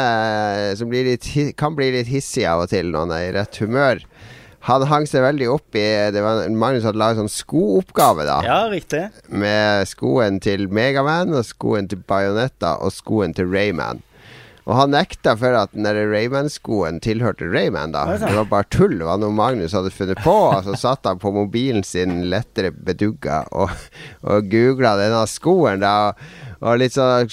som 0.78 0.92
blir 0.92 1.08
litt, 1.10 1.26
kan 1.58 1.74
bli 1.76 1.90
litt 1.96 2.08
hissig 2.14 2.46
av 2.46 2.62
og 2.68 2.70
til 2.70 2.94
når 2.94 3.08
han 3.08 3.16
er 3.18 3.26
i 3.26 3.34
rett 3.40 3.58
humør. 3.58 4.06
Han 4.70 4.86
hang 4.88 5.10
seg 5.10 5.26
veldig 5.26 5.50
opp 5.52 5.76
i 5.76 5.88
det 6.14 6.22
var, 6.24 6.46
Magnus 6.54 6.86
hadde 6.88 7.02
laget 7.02 7.20
sånn 7.20 7.34
skooppgave, 7.34 8.24
da. 8.30 8.38
Ja, 8.46 8.60
riktig. 8.72 9.02
Med 9.34 9.90
skoen 9.90 10.38
til 10.46 10.70
Megaman, 10.72 11.34
og 11.36 11.44
skoen 11.50 11.90
til 11.92 12.00
Bajonetta 12.08 12.78
og 12.86 12.94
skoen 12.96 13.34
til 13.36 13.50
Rayman. 13.52 14.00
Og 14.64 14.78
han 14.78 14.94
nekta 14.96 15.34
for 15.40 15.56
at 15.60 15.74
den 15.76 15.88
Rayman-skoen 16.12 17.02
tilhørte 17.04 17.50
Rayman, 17.52 17.92
da. 17.92 18.06
Det 18.16 18.32
var 18.38 18.48
bare 18.52 18.68
tull. 18.72 18.96
Det 19.02 19.08
var 19.10 19.20
noe 19.20 19.36
Magnus 19.36 19.76
hadde 19.76 19.92
funnet 19.92 20.22
på. 20.24 20.36
Og 20.54 20.64
så 20.70 20.78
satt 20.80 21.10
han 21.10 21.20
på 21.20 21.34
mobilen 21.36 21.84
sin 21.84 22.22
lettere 22.32 22.72
bedugga 22.72 23.42
og, 23.52 23.74
og 24.24 24.48
googla 24.52 24.96
denne 25.02 25.26
skoen, 25.28 25.84
da. 25.84 26.14
Og 26.64 26.78
litt 26.80 26.94
sånn 26.96 27.28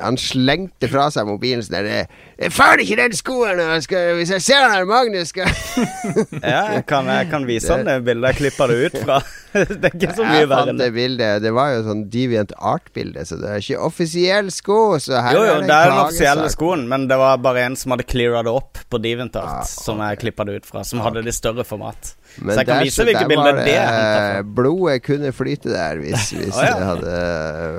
Han 0.00 0.16
slengte 0.20 0.88
fra 0.92 1.06
seg 1.12 1.26
mobilen 1.28 1.62
sånn 1.64 1.76
der 1.76 2.06
Jeg 2.40 2.52
får 2.52 2.82
ikke 2.84 2.96
den 3.00 3.16
skoen! 3.16 3.60
Skal, 3.84 4.10
hvis 4.18 4.32
jeg 4.34 4.44
ser 4.44 4.64
den 4.66 4.74
her, 4.74 4.84
Magnus 4.88 5.30
skal 5.32 5.48
Ja, 6.42 6.62
jeg 6.76 6.84
kan, 6.88 7.08
jeg 7.08 7.28
kan 7.32 7.46
vise 7.48 7.72
han 7.72 7.84
det 7.88 7.98
bildet. 8.06 8.34
Jeg 8.34 8.40
klipper 8.42 8.72
det 8.72 8.78
ut 8.90 8.98
fra. 9.06 9.18
Det 9.56 9.88
er 9.88 9.94
ikke 9.96 10.12
så 10.18 10.24
mye 10.26 10.40
Jeg 10.42 10.48
verre 10.50 10.66
fant 10.68 10.76
det 10.76 10.84
det. 10.90 10.94
bildet. 10.98 11.38
Det 11.46 11.52
var 11.56 11.70
jo 11.72 11.78
sånn 11.86 12.02
Deviant 12.12 12.50
Art-bilde, 12.60 13.22
så 13.24 13.38
det 13.40 13.48
er 13.54 13.62
ikke 13.62 13.78
offisiell 13.86 14.50
sko. 14.52 14.76
Så 15.00 15.16
her 15.16 15.32
Jo, 15.38 15.44
jo, 15.48 15.54
er 15.54 15.64
det 15.64 15.76
er 15.78 15.92
den 15.94 16.00
offisielle 16.02 16.50
skoen, 16.52 16.82
men 16.90 17.06
det 17.08 17.16
var 17.20 17.40
bare 17.40 17.62
en 17.70 17.76
som 17.80 17.94
hadde 17.94 18.04
cleara 18.04 18.42
det 18.44 18.52
opp 18.52 18.82
på 18.92 19.00
DeviantArt, 19.00 19.62
Ah, 19.62 19.64
som 19.64 20.02
jeg 20.04 20.20
klippa 20.26 20.44
det 20.44 20.58
ut 20.60 20.68
fra, 20.68 20.84
som 20.84 21.00
hadde 21.04 21.24
det 21.24 21.32
større 21.36 21.64
format. 21.64 22.12
Men 22.38 22.52
så 22.52 22.60
jeg 22.60 22.68
kan 22.68 22.76
der- 22.76 22.84
vise 22.88 23.06
hvilke 23.08 23.28
bilder 23.30 23.60
det 23.62 23.76
er. 23.80 24.42
Blodet 24.58 24.98
kunne 25.06 25.32
flyte 25.32 25.72
der 25.72 26.02
hvis, 26.02 26.28
hvis 26.38 26.56
Å, 26.56 26.64
ja. 26.66 26.74
det 26.76 26.88
hadde 26.90 27.14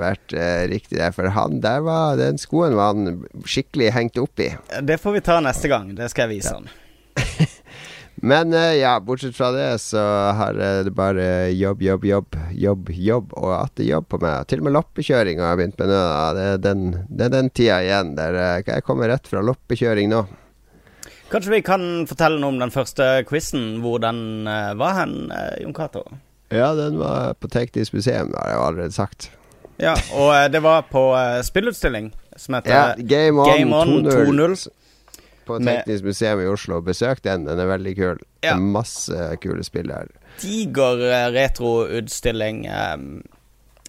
vært 0.02 0.34
uh, 0.34 0.64
riktig 0.72 0.98
der. 0.98 1.14
For 1.14 1.30
han 1.36 1.60
der 1.64 1.84
var 1.86 2.18
Den 2.20 2.40
skoen 2.42 2.74
var 2.78 2.94
han 2.96 3.22
skikkelig 3.46 3.92
hengt 3.94 4.18
opp 4.20 4.42
i. 4.42 4.50
Det 4.82 4.98
får 5.02 5.18
vi 5.18 5.24
ta 5.30 5.38
neste 5.44 5.70
gang. 5.70 5.94
Det 5.98 6.10
skal 6.12 6.26
jeg 6.28 6.40
vise 6.40 6.56
han. 6.58 6.68
Men 8.20 8.50
uh, 8.50 8.74
ja, 8.74 8.96
bortsett 8.98 9.36
fra 9.36 9.52
det 9.54 9.68
så 9.78 10.02
har 10.34 10.58
eh, 10.58 10.80
det 10.88 10.90
bare 10.90 11.52
jobb, 11.54 11.84
jobb, 11.86 12.04
jobb, 12.08 12.36
jobb, 12.50 12.90
jobb 12.90 13.36
og 13.38 13.52
atter 13.60 13.86
jobb 13.86 14.08
på 14.10 14.18
meg. 14.24 14.48
Til 14.50 14.58
og 14.58 14.66
med 14.66 14.74
loppekjøring 14.74 15.38
har 15.38 15.52
jeg 15.52 15.60
begynt 15.60 15.78
med 15.84 15.92
nå. 15.92 16.00
Det 16.34 16.48
er 16.48 16.60
den, 16.66 16.84
det 17.06 17.28
er 17.28 17.34
den 17.36 17.50
tida 17.54 17.78
igjen 17.86 18.16
der 18.18 18.40
jeg 18.66 18.82
kommer 18.88 19.12
rett 19.12 19.30
fra 19.30 19.44
loppekjøring 19.46 20.10
nå. 20.10 20.24
Kanskje 21.28 21.52
vi 21.52 21.62
kan 21.62 21.82
fortelle 22.08 22.38
noe 22.40 22.54
om 22.54 22.58
den 22.62 22.72
første 22.72 23.04
quizen, 23.28 23.80
hvor 23.84 24.00
den 24.00 24.46
eh, 24.48 24.70
var 24.80 24.94
hen, 25.02 25.16
eh, 25.34 25.58
Jon 25.62 25.74
Cato? 25.76 26.04
Ja, 26.48 26.70
den 26.78 26.96
var 27.00 27.34
på 27.36 27.50
Teknisk 27.52 27.92
museum, 27.98 28.30
har 28.38 28.54
jeg 28.54 28.62
allerede 28.64 28.94
sagt. 28.96 29.26
Ja, 29.78 29.92
og 30.16 30.30
eh, 30.34 30.46
det 30.50 30.62
var 30.64 30.86
på 30.88 31.02
spillutstilling 31.44 32.08
som 32.40 32.56
heter 32.56 32.72
Ja, 32.72 32.84
Game 32.96 33.42
On, 33.44 33.50
Game 33.52 33.76
On 33.76 33.92
2.0 34.08 34.54
2.0. 34.56 35.22
på 35.48 35.58
Teknisk 35.66 36.04
museum 36.08 36.40
i 36.40 36.48
Oslo. 36.48 36.80
Besøk 36.86 37.20
den, 37.24 37.44
den 37.44 37.60
er 37.60 37.68
veldig 37.76 37.94
kul. 38.00 38.16
Det 38.40 38.48
Ja. 38.48 38.54
er 38.56 38.64
masse 38.78 39.28
kule 39.42 39.64
spill 39.66 39.92
her. 39.92 40.08
diger 40.40 41.04
retroutstilling. 41.34 42.64
Eh, 42.66 42.96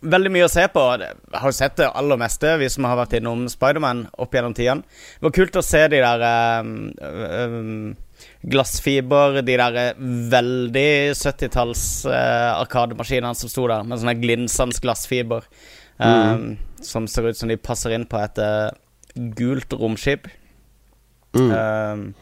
veldig 0.02 0.32
mye 0.34 0.48
å 0.48 0.52
se 0.52 0.66
på. 0.72 0.84
Jeg 1.02 1.40
har 1.42 1.52
jo 1.52 1.56
sett 1.58 1.80
det 1.80 1.90
aller 1.90 2.20
meste, 2.22 2.52
vi 2.62 2.70
som 2.72 2.88
har 2.88 3.00
vært 3.00 3.18
innom 3.20 3.48
Spiderman 3.52 4.06
opp 4.22 4.36
gjennom 4.36 4.56
tidene. 4.58 4.86
Det 5.18 5.28
var 5.28 5.36
kult 5.36 5.60
å 5.60 5.66
se 5.66 5.82
de 5.92 6.02
der 6.04 6.26
um, 6.64 6.72
um, 7.00 8.22
glassfiber, 8.52 9.42
de 9.42 9.58
der 9.60 9.80
eh, 9.82 10.02
veldig 10.32 10.90
70-talls 11.18 11.84
eh, 12.08 12.52
arkademaskinene 12.60 13.36
som 13.38 13.52
sto 13.52 13.68
der, 13.72 13.84
med 13.88 14.02
sånne 14.02 14.18
glinsende 14.22 14.80
glassfiber. 14.84 15.48
eh, 16.00 16.46
Som 16.86 17.08
ser 17.12 17.30
ut 17.30 17.40
som 17.40 17.52
de 17.52 17.60
passer 17.60 17.96
inn 17.96 18.08
på 18.08 18.20
et 18.24 18.40
uh, 18.44 18.70
gult 19.36 19.74
romskip. 19.76 20.30
Mm. 21.36 22.14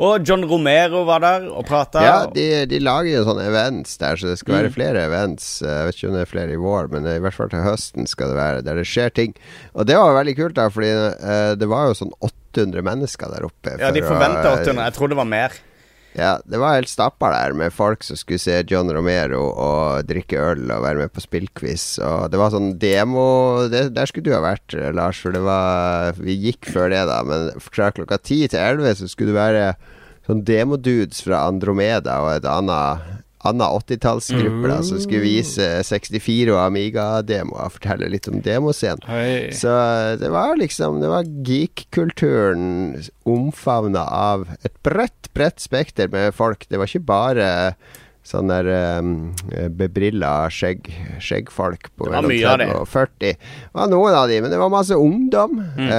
Og 0.00 0.24
John 0.24 0.46
Romero 0.48 1.02
var 1.04 1.20
der 1.20 1.42
og 1.52 1.66
prata. 1.68 2.00
Ja, 2.00 2.14
de, 2.32 2.44
de 2.70 2.78
lager 2.80 3.18
jo 3.18 3.24
sånne 3.26 3.44
events 3.50 3.98
der, 4.00 4.16
så 4.16 4.30
det 4.30 4.38
skal 4.40 4.54
være 4.56 4.70
Mm. 4.70 4.76
flere 4.78 5.02
events. 5.10 5.48
Jeg 5.60 5.86
vet 5.90 5.98
ikke 5.98 6.08
om 6.08 6.14
det 6.16 6.22
er 6.24 6.30
flere 6.30 6.54
i 6.56 6.60
vår, 6.62 6.88
men 6.94 7.08
i 7.10 7.18
hvert 7.20 7.36
fall 7.36 7.50
til 7.52 7.60
høsten 7.66 8.08
skal 8.08 8.32
det 8.32 8.38
være, 8.40 8.62
der 8.64 8.80
det 8.80 8.86
skjer 8.88 9.12
ting. 9.12 9.34
Og 9.74 9.84
det 9.90 9.98
var 10.00 10.16
veldig 10.16 10.36
kult, 10.38 10.56
da, 10.56 10.68
fordi 10.72 10.90
uh, 10.96 11.52
det 11.60 11.68
var 11.68 11.90
jo 11.90 11.98
sånn 12.00 12.14
800 12.24 12.82
mennesker 12.86 13.28
der 13.34 13.44
oppe. 13.50 13.76
Ja, 13.76 13.90
de 13.92 14.00
for 14.02 14.14
forventa 14.16 14.54
800. 14.62 14.86
Jeg 14.88 14.96
tror 14.96 15.12
det 15.12 15.20
var 15.20 15.28
mer. 15.28 15.60
Ja, 16.18 16.40
det 16.42 16.58
var 16.58 16.74
helt 16.74 16.90
stappa 16.90 17.28
der 17.30 17.54
med 17.54 17.70
folk 17.72 18.02
som 18.02 18.18
skulle 18.18 18.42
se 18.42 18.56
John 18.66 18.90
Romero 18.90 19.44
og 19.52 20.08
drikke 20.08 20.40
øl 20.42 20.64
og 20.74 20.82
være 20.82 21.04
med 21.04 21.12
på 21.14 21.22
spillquiz. 21.22 21.84
Og 22.02 22.32
det 22.32 22.40
var 22.40 22.50
sånn 22.50 22.72
demo 22.82 23.68
det, 23.70 23.92
Der 23.94 24.10
skulle 24.10 24.26
du 24.26 24.34
ha 24.34 24.42
vært, 24.42 24.74
eh, 24.74 24.90
Lars, 24.96 25.20
for 25.22 25.30
det 25.30 25.44
var 25.46 26.18
Vi 26.18 26.34
gikk 26.34 26.66
før 26.66 26.90
det, 26.90 27.04
da, 27.06 27.22
men 27.22 27.50
fra 27.62 27.92
klokka 27.94 28.18
ti 28.18 28.42
til 28.48 28.58
elleve 28.58 28.96
så 28.98 29.06
skulle 29.06 29.30
det 29.30 29.38
være 29.38 29.64
sånn 30.26 30.42
demodudes 30.44 31.22
fra 31.22 31.46
Andromeda 31.48 32.20
og 32.24 32.34
et 32.34 32.48
annet 32.48 33.19
Anna 33.48 33.70
80-tallsgruppe 33.72 34.68
mm. 34.68 34.82
som 34.84 35.00
skulle 35.00 35.24
vise 35.24 35.68
64 35.88 36.52
og 36.52 36.60
Amiga-demoer, 36.60 37.72
fortelle 37.72 38.10
litt 38.12 38.28
om 38.28 38.42
demoscenen. 38.44 39.06
Så 39.56 39.72
det 40.20 40.28
var 40.32 40.58
liksom 40.60 41.00
Det 41.00 41.08
var 41.08 41.30
geek-kulturen 41.48 43.00
omfavna 43.24 44.04
av 44.04 44.44
et 44.60 44.74
bredt, 44.84 45.30
bredt 45.32 45.62
spekter 45.62 46.12
med 46.12 46.36
folk. 46.36 46.66
Det 46.68 46.80
var 46.80 46.90
ikke 46.90 47.08
bare 47.08 47.48
sånn 48.30 48.50
der 48.50 48.68
um, 49.00 49.12
bebrilla 49.76 50.46
skjegg, 50.54 50.86
skjeggfolk 51.22 51.88
på 51.98 52.06
mellom 52.10 52.30
mye 52.30 52.46
av 52.46 52.60
30 52.60 52.66
det. 52.70 52.76
og 52.78 52.88
40. 52.88 53.16
Det 53.24 53.78
var 53.80 53.90
noen 53.92 54.16
av 54.20 54.28
de, 54.30 54.38
men 54.44 54.52
det 54.54 54.60
var 54.62 54.70
masse 54.72 54.94
ungdom. 54.96 55.56
Mm. 55.76 55.88
Uh, 55.88 55.94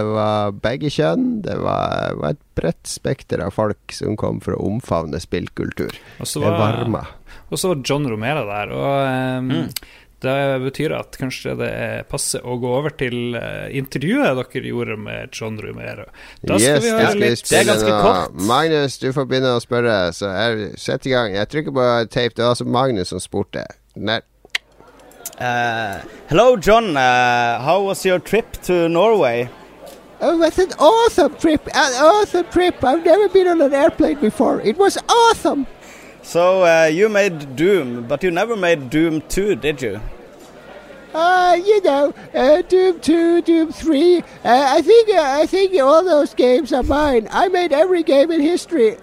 det 0.00 0.10
var 0.14 0.58
begge 0.68 0.90
kjønn. 0.92 1.24
Det 1.46 1.56
var, 1.60 2.18
var 2.20 2.36
et 2.36 2.42
bredt 2.60 2.90
spekter 2.90 3.40
av 3.46 3.54
folk 3.56 3.96
som 3.96 4.18
kom 4.20 4.42
for 4.44 4.56
å 4.58 4.66
omfavne 4.70 5.20
spillkultur. 5.22 5.96
Og 6.20 6.28
så 6.28 6.42
Det 6.44 6.50
var, 6.52 6.60
varma. 6.84 7.06
og 7.50 7.58
så 7.58 7.72
var 7.72 7.80
John 7.84 8.06
Romero 8.12 8.44
der, 8.50 8.76
og 8.76 9.00
Um, 9.40 9.50
Mm. 9.50 9.68
Det 10.20 10.34
betyr 10.64 10.92
at 10.98 11.16
kanskje 11.20 11.54
det 11.58 11.72
passer 12.10 12.44
å 12.44 12.56
gå 12.60 12.70
over 12.76 12.92
til 13.00 13.36
eh, 13.38 13.68
intervjuet 13.80 14.36
dere 14.36 14.72
gjorde 14.72 14.96
med 15.00 15.30
John 15.32 15.56
Romero. 15.62 16.04
Da 16.42 16.58
skal 16.58 16.76
Yes, 16.76 16.84
vi 16.84 16.90
det 16.90 16.96
høre 16.96 17.06
skal 17.10 17.20
vi 17.22 17.30
litt 17.30 17.48
Det 17.50 17.58
er 17.60 17.68
ganske 17.70 18.00
kort. 18.04 18.40
Magnus, 18.50 18.98
du 19.00 19.08
får 19.16 19.28
begynne 19.30 19.54
å 19.56 19.62
spørre, 19.64 19.94
så 20.16 20.32
jeg 20.34 20.72
sett 20.80 21.08
i 21.08 21.14
gang. 21.14 21.34
Jeg 21.38 21.48
trykker 21.54 21.76
på 21.76 21.86
tape. 22.12 22.34
Det 22.36 22.44
var 22.44 22.52
altså 22.56 22.68
Magnus 22.68 23.14
som 23.14 23.22
spurte. 23.22 23.64
Der. 23.96 24.26
Uh, 25.40 26.00
hello, 26.28 26.56
John. 26.56 26.96
Uh, 26.96 27.60
how 27.64 27.82
was 27.82 28.04
your 28.04 28.18
trip 28.18 28.52
to 28.62 28.88
Norway? 28.88 29.48
Oh, 30.20 30.34
it 30.34 30.38
was 30.38 30.58
an 30.58 30.72
awesome 30.78 31.34
trip. 31.36 31.66
An 31.74 31.92
awesome 32.04 32.44
trip. 32.52 32.84
I've 32.84 33.02
never 33.04 33.28
been 33.30 33.48
on 33.48 33.62
an 33.62 33.72
airplane 33.72 34.20
before. 34.20 34.60
It 34.60 34.76
was 34.76 34.98
awesome. 35.08 35.66
So 36.30 36.62
uh, 36.62 36.84
you 36.86 37.08
made 37.08 37.56
Doom, 37.56 38.06
but 38.06 38.22
you 38.22 38.30
never 38.30 38.54
made 38.54 38.88
Doom 38.88 39.20
2, 39.22 39.56
did 39.56 39.82
you? 39.82 40.00
Uh, 41.12 41.58
you 41.66 41.82
know, 41.82 42.14
uh, 42.32 42.62
Doom 42.62 43.00
2, 43.00 43.42
Doom 43.42 43.72
3. 43.72 44.18
Uh, 44.18 44.22
I 44.44 44.80
think 44.80 45.08
uh, 45.08 45.40
I 45.42 45.46
think 45.46 45.74
all 45.80 46.04
those 46.04 46.32
games 46.34 46.72
are 46.72 46.84
mine. 46.84 47.26
I 47.32 47.48
made 47.48 47.72
every 47.72 48.04
game 48.04 48.30
in 48.30 48.40
history. 48.40 48.94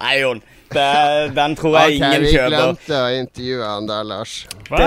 Nei, 0.00 0.20
Jon. 0.20 0.40
Den 0.72 1.56
tror 1.56 1.76
jeg 1.78 2.00
ingen 2.00 2.24
vi 2.24 2.32
glemte 2.32 2.96
å 2.96 3.12
intervjue 3.12 3.60
han 3.60 3.84
da, 3.92 4.00
Lars. 4.08 4.46
Hva? 4.70 4.80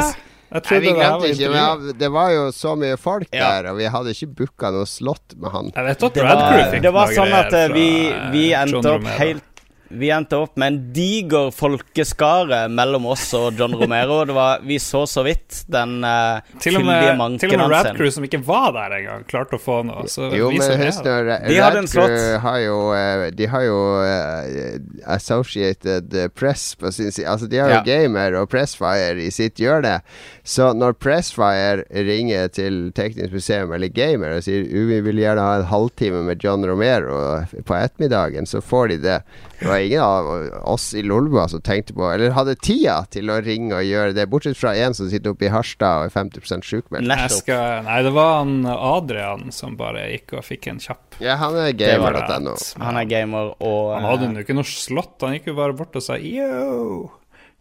Jeg 0.50 0.64
Nei, 0.66 0.80
vi 0.82 0.88
det 0.88 0.94
glemte 0.98 1.20
var 1.22 1.28
ikke, 1.30 1.50
men 1.54 1.98
det 2.00 2.08
var 2.10 2.32
jo 2.34 2.46
så 2.58 2.72
mye 2.74 2.98
folk 2.98 3.28
Ja. 3.34 3.50
der, 3.62 3.70
og 3.70 3.78
vi 3.78 3.86
hadde 3.86 4.10
ikke 4.16 4.28
booka 4.40 4.72
noe 4.74 4.88
slott 4.90 5.36
med 5.38 5.54
han. 5.54 5.70
Jeg 5.76 5.86
vet 5.86 6.04
at 6.04 6.14
Det 6.16 6.24
Red 6.24 6.40
var, 6.42 6.50
Crew 6.50 6.82
det 6.82 6.94
var 6.96 7.14
sånn 7.14 7.34
at 7.38 7.54
eh, 7.54 7.68
vi, 7.76 7.90
vi 8.34 8.44
eh, 8.50 8.62
endte 8.64 8.96
opp 8.96 9.06
helt 9.20 9.44
Vi 9.90 10.10
endte 10.14 10.38
opp 10.38 10.58
med 10.60 10.68
en 10.68 10.78
diger 10.94 11.50
folkeskare 11.56 12.68
mellom 12.70 13.08
oss 13.10 13.24
og 13.38 13.58
John 13.58 13.74
Romero. 13.74 14.20
Det 14.30 14.36
var, 14.38 14.60
vi 14.62 14.78
så 14.80 15.02
så 15.10 15.24
vidt 15.26 15.64
den 15.72 16.04
uh, 16.06 16.46
fyldige 16.62 16.86
med, 16.86 17.18
manken 17.18 17.42
til 17.42 17.56
og 17.56 17.64
med 17.64 17.76
hans. 17.76 17.88
Red. 17.88 17.98
Crew, 17.98 18.12
som 18.14 18.28
ikke 18.28 18.42
var 18.46 18.70
der 18.76 18.96
engang, 19.00 19.26
klarte 19.30 19.58
å 19.58 19.62
få 19.62 19.80
noe. 19.88 20.06
Så 20.12 20.30
Jo, 20.38 20.52
men 20.54 20.84
husk 20.84 21.02
nå, 21.08 21.16
De 21.48 21.58
hadde 21.58 21.82
en 21.82 21.90
Red 21.90 22.14
Crew 22.14 22.38
har 22.44 22.60
jo 22.62 22.78
eh, 22.94 23.26
De 23.34 23.48
har 23.50 23.66
jo 23.66 23.80
uh, 24.06 25.10
Associated 25.18 26.14
Press 26.38 26.76
på 26.78 26.94
sin 26.94 27.10
side. 27.12 27.26
Altså, 27.30 27.50
de 27.50 27.62
har 27.62 27.74
jo 27.74 27.78
Ja. 27.80 27.84
Gamer 27.86 28.36
og 28.36 28.50
Pressfire 28.52 29.18
i 29.24 29.30
sitt 29.34 29.60
hjørne. 29.62 30.00
Så 30.44 30.72
når 30.78 30.98
Pressfire 31.02 31.86
ringer 31.90 32.50
til 32.54 32.90
Teknisk 32.98 33.34
museum 33.34 33.74
eller 33.74 33.90
Gamer 33.94 34.38
og 34.38 34.46
sier 34.46 34.66
vi 34.70 35.00
vil 35.06 35.22
gjerne 35.22 35.44
ha 35.44 35.60
en 35.60 35.70
halvtime 35.70 36.22
med 36.28 36.44
John 36.44 36.66
Romero 36.66 37.20
på 37.66 37.78
ettermiddagen, 37.78 38.48
så 38.50 38.62
får 38.62 38.94
de 38.94 38.98
det. 39.08 39.20
Det 39.60 39.68
var 39.80 39.86
ingen 39.86 40.02
av 40.02 40.70
oss 40.74 40.94
i 40.94 41.04
Lolbua 41.04 41.48
som 41.48 41.62
tenkte 41.62 41.94
på 41.94 42.08
Eller 42.12 42.34
hadde 42.36 42.56
tida 42.60 43.02
til 43.12 43.32
å 43.32 43.40
ringe 43.44 43.78
og 43.78 43.86
gjøre 43.88 44.16
det, 44.18 44.28
bortsett 44.32 44.58
fra 44.60 44.76
en 44.78 44.96
som 44.98 45.10
sitter 45.12 45.34
oppe 45.34 45.48
i 45.48 45.54
Harstad 45.54 46.04
og 46.04 46.10
er 46.10 46.16
50 46.16 46.66
sjukmeldt. 46.70 47.08
Nei, 47.10 48.00
det 48.04 48.14
var 48.16 48.34
han 48.42 48.66
Adrian 48.70 49.50
som 49.56 49.78
bare 49.80 50.10
gikk 50.14 50.38
og 50.40 50.46
fikk 50.48 50.70
en 50.74 50.82
kjapp. 50.84 51.20
Ja, 51.24 51.38
han 51.40 51.58
er 51.60 51.72
gamer.no. 51.78 52.56
Han 52.84 53.00
er 53.00 53.08
gamer 53.10 53.54
og 53.60 53.94
Han 53.96 54.06
hadde 54.08 54.34
jo 54.34 54.46
ikke 54.46 54.58
noe 54.58 54.68
slott, 54.68 55.18
han 55.24 55.38
gikk 55.38 55.52
jo 55.54 55.58
bare 55.60 55.76
bort 55.78 55.96
og 56.00 56.06
sa 56.06 56.20
yo. 56.20 57.10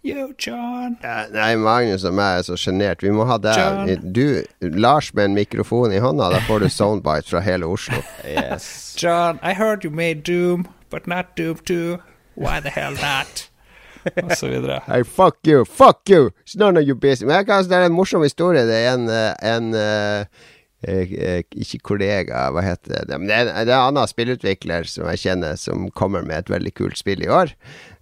Yo, 0.06 0.28
John. 0.38 0.94
Ja, 1.02 1.25
nei, 1.34 1.56
Magnus 1.58 2.04
og 2.06 2.14
meg 2.14 2.38
er 2.38 2.44
så 2.46 2.54
sjenert. 2.60 3.02
Vi 3.02 3.10
må 3.10 3.26
ha 3.26 3.34
deg. 3.42 3.98
Du, 4.14 4.44
Lars 4.78 5.10
med 5.12 5.26
en 5.26 5.34
mikrofon 5.34 5.92
i 5.92 5.98
hånda, 5.98 6.30
da 6.30 6.38
får 6.46 6.62
du 6.62 6.68
soundbite 6.70 7.26
fra 7.32 7.42
hele 7.42 7.66
Oslo. 7.66 7.98
Yes. 8.22 8.94
John, 8.98 9.40
I 9.42 9.54
heard 9.58 9.84
you 9.84 9.90
made 9.90 10.22
Doom, 10.22 10.68
but 10.90 11.07
not 11.07 11.37
Doom 11.37 11.57
2. 11.64 11.99
Why 12.35 12.61
the 12.61 12.71
hell 12.71 12.92
not? 12.92 13.49
Og 14.16 14.37
så 14.37 14.49
videre. 14.49 14.80
Hey, 14.90 15.02
fuck 15.04 15.37
you, 15.47 15.64
fuck 15.64 16.09
you! 16.11 16.30
It's 16.47 16.57
none 16.57 16.78
of 16.78 16.87
your 16.87 16.95
business. 16.97 17.26
Men 17.26 17.37
jeg 17.37 17.47
kan, 17.47 17.64
det 17.64 17.76
er 17.76 17.88
en 17.88 17.97
morsom 17.97 18.23
historie. 18.23 18.66
Det 18.66 18.76
er 18.76 18.95
en, 18.95 19.09
eh, 19.11 19.35
en 19.54 19.75
eh, 19.75 20.25
eh, 20.87 21.42
Ikke 21.57 21.80
kollega, 21.92 22.47
hva 22.54 22.62
heter 22.64 23.04
det? 23.09 23.18
Men 23.18 23.28
det 23.28 23.37
er, 23.37 23.50
det 23.66 23.75
er 23.75 23.80
en 23.80 23.90
annen 23.90 24.11
spillutvikler 24.11 24.88
som 24.88 25.11
jeg 25.12 25.25
kjenner, 25.26 25.59
som 25.61 25.90
kommer 25.90 26.23
med 26.23 26.45
et 26.45 26.54
veldig 26.54 26.75
kult 26.78 27.00
spill 27.00 27.26
i 27.26 27.30
år. 27.33 27.52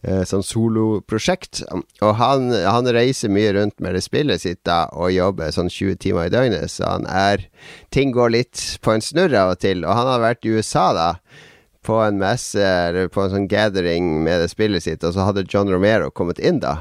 Eh, 0.05 0.23
sånn 0.29 0.45
soloprosjekt. 0.47 1.65
Og 2.05 2.15
han, 2.21 2.53
han 2.53 2.93
reiser 2.95 3.33
mye 3.33 3.57
rundt 3.57 3.81
med 3.81 3.97
det 3.97 4.05
spillet 4.07 4.45
sitt 4.45 4.63
da, 4.69 4.85
og 4.93 5.15
jobber 5.17 5.55
sånn 5.55 5.73
20 5.73 6.01
timer 6.05 6.29
i 6.29 6.35
døgnet, 6.37 6.71
så 6.71 6.99
han 6.99 7.09
er 7.11 7.49
Ting 7.95 8.13
går 8.15 8.35
litt 8.35 8.63
på 8.85 8.93
en 8.93 9.03
snurr 9.03 9.35
av 9.35 9.57
og 9.57 9.61
til. 9.65 9.85
Og 9.87 9.97
han 9.97 10.11
har 10.13 10.23
vært 10.23 10.47
i 10.47 10.53
USA, 10.55 10.91
da 10.95 11.11
på 11.87 12.01
en 12.03 12.19
messe 12.21 12.63
eller 12.63 13.09
på 13.13 13.23
en 13.25 13.33
sånn 13.33 13.49
gathering 13.51 14.17
med 14.27 14.43
det 14.43 14.51
spillet 14.53 14.85
sitt, 14.87 15.07
og 15.07 15.15
så 15.15 15.29
hadde 15.29 15.47
John 15.49 15.71
Romero 15.71 16.11
kommet 16.11 16.43
inn 16.43 16.59
da. 16.65 16.81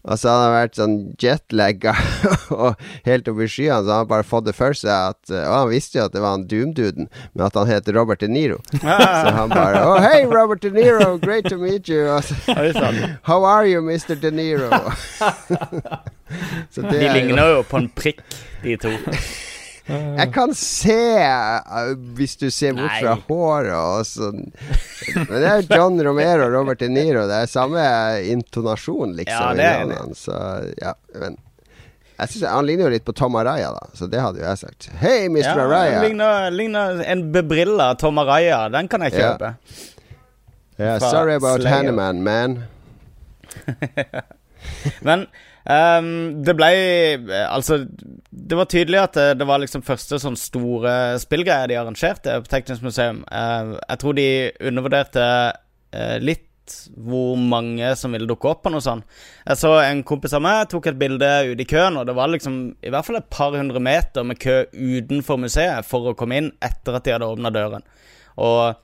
Og 0.00 0.16
så 0.16 0.30
hadde 0.32 0.44
han 0.46 0.54
vært 0.54 0.78
sånn 0.78 0.94
jetlagga 1.20 1.92
og 2.56 2.84
helt 3.04 3.26
oppe 3.28 3.44
i 3.44 3.50
skyene, 3.52 3.82
så 3.84 3.90
han 3.90 3.98
hadde 3.98 4.10
bare 4.14 4.24
fått 4.24 4.46
det 4.46 4.54
for 4.56 4.76
seg 4.76 4.88
at 5.12 5.32
Og 5.34 5.52
han 5.58 5.68
visste 5.68 5.98
jo 5.98 6.06
at 6.06 6.14
det 6.14 6.22
var 6.24 6.38
han 6.38 6.46
Doom-duden, 6.48 7.10
men 7.34 7.44
at 7.44 7.58
han 7.60 7.68
heter 7.68 7.96
Robert 7.98 8.24
De 8.24 8.30
Niro. 8.32 8.56
Så 8.80 9.34
han 9.36 9.52
bare 9.52 9.82
Oh, 9.84 10.00
hey, 10.00 10.24
Robert 10.24 10.64
De 10.64 10.72
Niro, 10.72 11.18
great 11.20 11.44
to 11.52 11.60
meet 11.60 11.88
you. 11.92 12.08
Og 12.08 12.24
så, 12.24 12.34
How 13.28 13.44
are 13.44 13.68
you, 13.68 13.84
Mr. 13.84 14.16
De 14.16 14.32
Niro? 14.32 14.70
så 16.70 16.80
det 16.80 16.96
De 16.96 17.04
er 17.04 17.14
ligner 17.18 17.56
jo 17.58 17.62
på 17.68 17.82
en 17.82 17.92
prikk, 17.92 18.24
de 18.64 18.76
to. 18.80 18.96
Jeg 19.88 20.28
kan 20.34 20.52
se, 20.54 20.96
uh, 21.18 21.92
hvis 22.14 22.36
du 22.38 22.46
ser 22.54 22.76
bort 22.78 22.92
fra 23.00 23.14
håret 23.26 23.74
og 23.74 24.04
sånn 24.06 24.42
Men 25.16 25.30
det 25.42 25.48
er 25.50 25.64
John 25.72 25.96
Romero 26.04 26.44
og 26.46 26.52
Robert 26.54 26.78
De 26.82 26.88
Niro. 26.92 27.24
Det 27.26 27.38
er 27.42 27.50
samme 27.50 27.82
intonasjon, 28.30 29.16
liksom. 29.18 29.34
Ja, 29.34 29.54
det 29.56 29.70
er 29.70 29.86
det. 29.90 30.16
Så 30.20 30.36
ja, 30.78 30.92
men 31.18 31.38
jeg 32.20 32.28
synes 32.34 32.50
Han 32.52 32.66
ligner 32.68 32.84
jo 32.86 32.92
litt 32.92 33.06
på 33.08 33.14
Tom 33.16 33.34
Araya, 33.40 33.70
da. 33.72 33.86
Så 33.96 34.06
det 34.12 34.20
hadde 34.20 34.42
jo 34.42 34.46
jeg 34.46 34.60
sagt. 34.60 34.90
Hei, 35.00 35.28
Mr. 35.32 35.42
Ja, 35.48 35.54
Araya. 35.64 36.02
ligner, 36.04 36.50
ligner 36.52 37.00
en 37.08 37.24
bebrilla 37.32 37.94
Tom 37.98 38.18
Araya. 38.20 38.66
Den 38.70 38.88
kan 38.92 39.00
jeg 39.08 39.14
Ja. 39.16 39.32
kjøpe. 39.32 39.54
Yeah, 40.78 40.98
fra 41.00 41.10
sorry 41.10 41.34
about 41.34 41.60
Slayer. 41.60 41.74
Hanneman, 41.76 42.22
man. 42.22 42.58
Men 45.02 45.26
ehm, 45.68 46.42
det 46.46 46.54
ble 46.58 46.70
Altså, 47.46 47.82
det 48.30 48.58
var 48.58 48.68
tydelig 48.70 49.00
at 49.02 49.18
det, 49.18 49.26
det 49.40 49.48
var 49.48 49.62
liksom 49.62 49.84
første 49.86 50.20
sånn 50.22 50.38
store 50.38 51.18
spillgreie 51.22 51.68
de 51.70 51.80
arrangerte 51.80 52.38
på 52.44 52.52
Teknisk 52.52 52.86
museum. 52.86 53.24
Uh, 53.28 53.76
jeg 53.82 54.02
tror 54.02 54.16
de 54.18 54.28
undervurderte 54.70 55.26
uh, 55.52 56.16
litt 56.22 56.46
hvor 56.94 57.34
mange 57.34 57.88
som 57.98 58.12
ville 58.14 58.28
dukke 58.30 58.50
opp 58.50 58.60
på 58.64 58.72
noe 58.72 58.84
sånt. 58.84 59.06
Jeg 59.42 59.58
så 59.58 59.72
en 59.82 60.04
kompis 60.06 60.36
av 60.36 60.44
meg 60.44 60.68
tok 60.70 60.90
et 60.90 61.00
bilde 61.00 61.30
ute 61.50 61.64
i 61.64 61.68
køen, 61.68 61.98
og 61.98 62.06
det 62.06 62.14
var 62.14 62.30
liksom 62.30 62.60
i 62.78 62.92
hvert 62.92 63.06
fall 63.06 63.18
et 63.18 63.30
par 63.32 63.56
hundre 63.56 63.82
meter 63.82 64.26
med 64.26 64.38
kø 64.38 64.62
utenfor 64.70 65.40
museet 65.42 65.88
for 65.88 66.10
å 66.10 66.14
komme 66.18 66.38
inn 66.38 66.52
etter 66.62 66.96
at 66.96 67.06
de 67.06 67.16
hadde 67.16 67.26
åpna 67.26 67.52
døren. 67.54 67.86
Og 68.40 68.78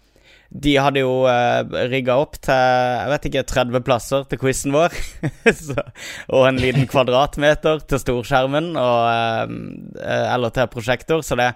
de 0.62 0.76
hadde 0.80 1.02
jo 1.02 1.24
uh, 1.28 1.62
rigga 1.90 2.16
opp 2.22 2.38
til 2.44 2.54
jeg 2.56 3.10
vet 3.12 3.26
ikke, 3.30 3.46
30 3.50 3.82
plasser 3.86 4.28
til 4.30 4.40
quizen 4.40 4.76
vår. 4.76 4.94
så, 5.66 5.84
og 6.30 6.46
en 6.48 6.60
liten 6.62 6.88
kvadratmeter 6.92 7.82
til 7.88 8.02
storskjermen, 8.02 8.72
og, 8.80 9.50
uh, 9.50 10.24
eller 10.34 10.54
til 10.54 10.70
prosjektor. 10.72 11.24
Så 11.26 11.38
det 11.38 11.52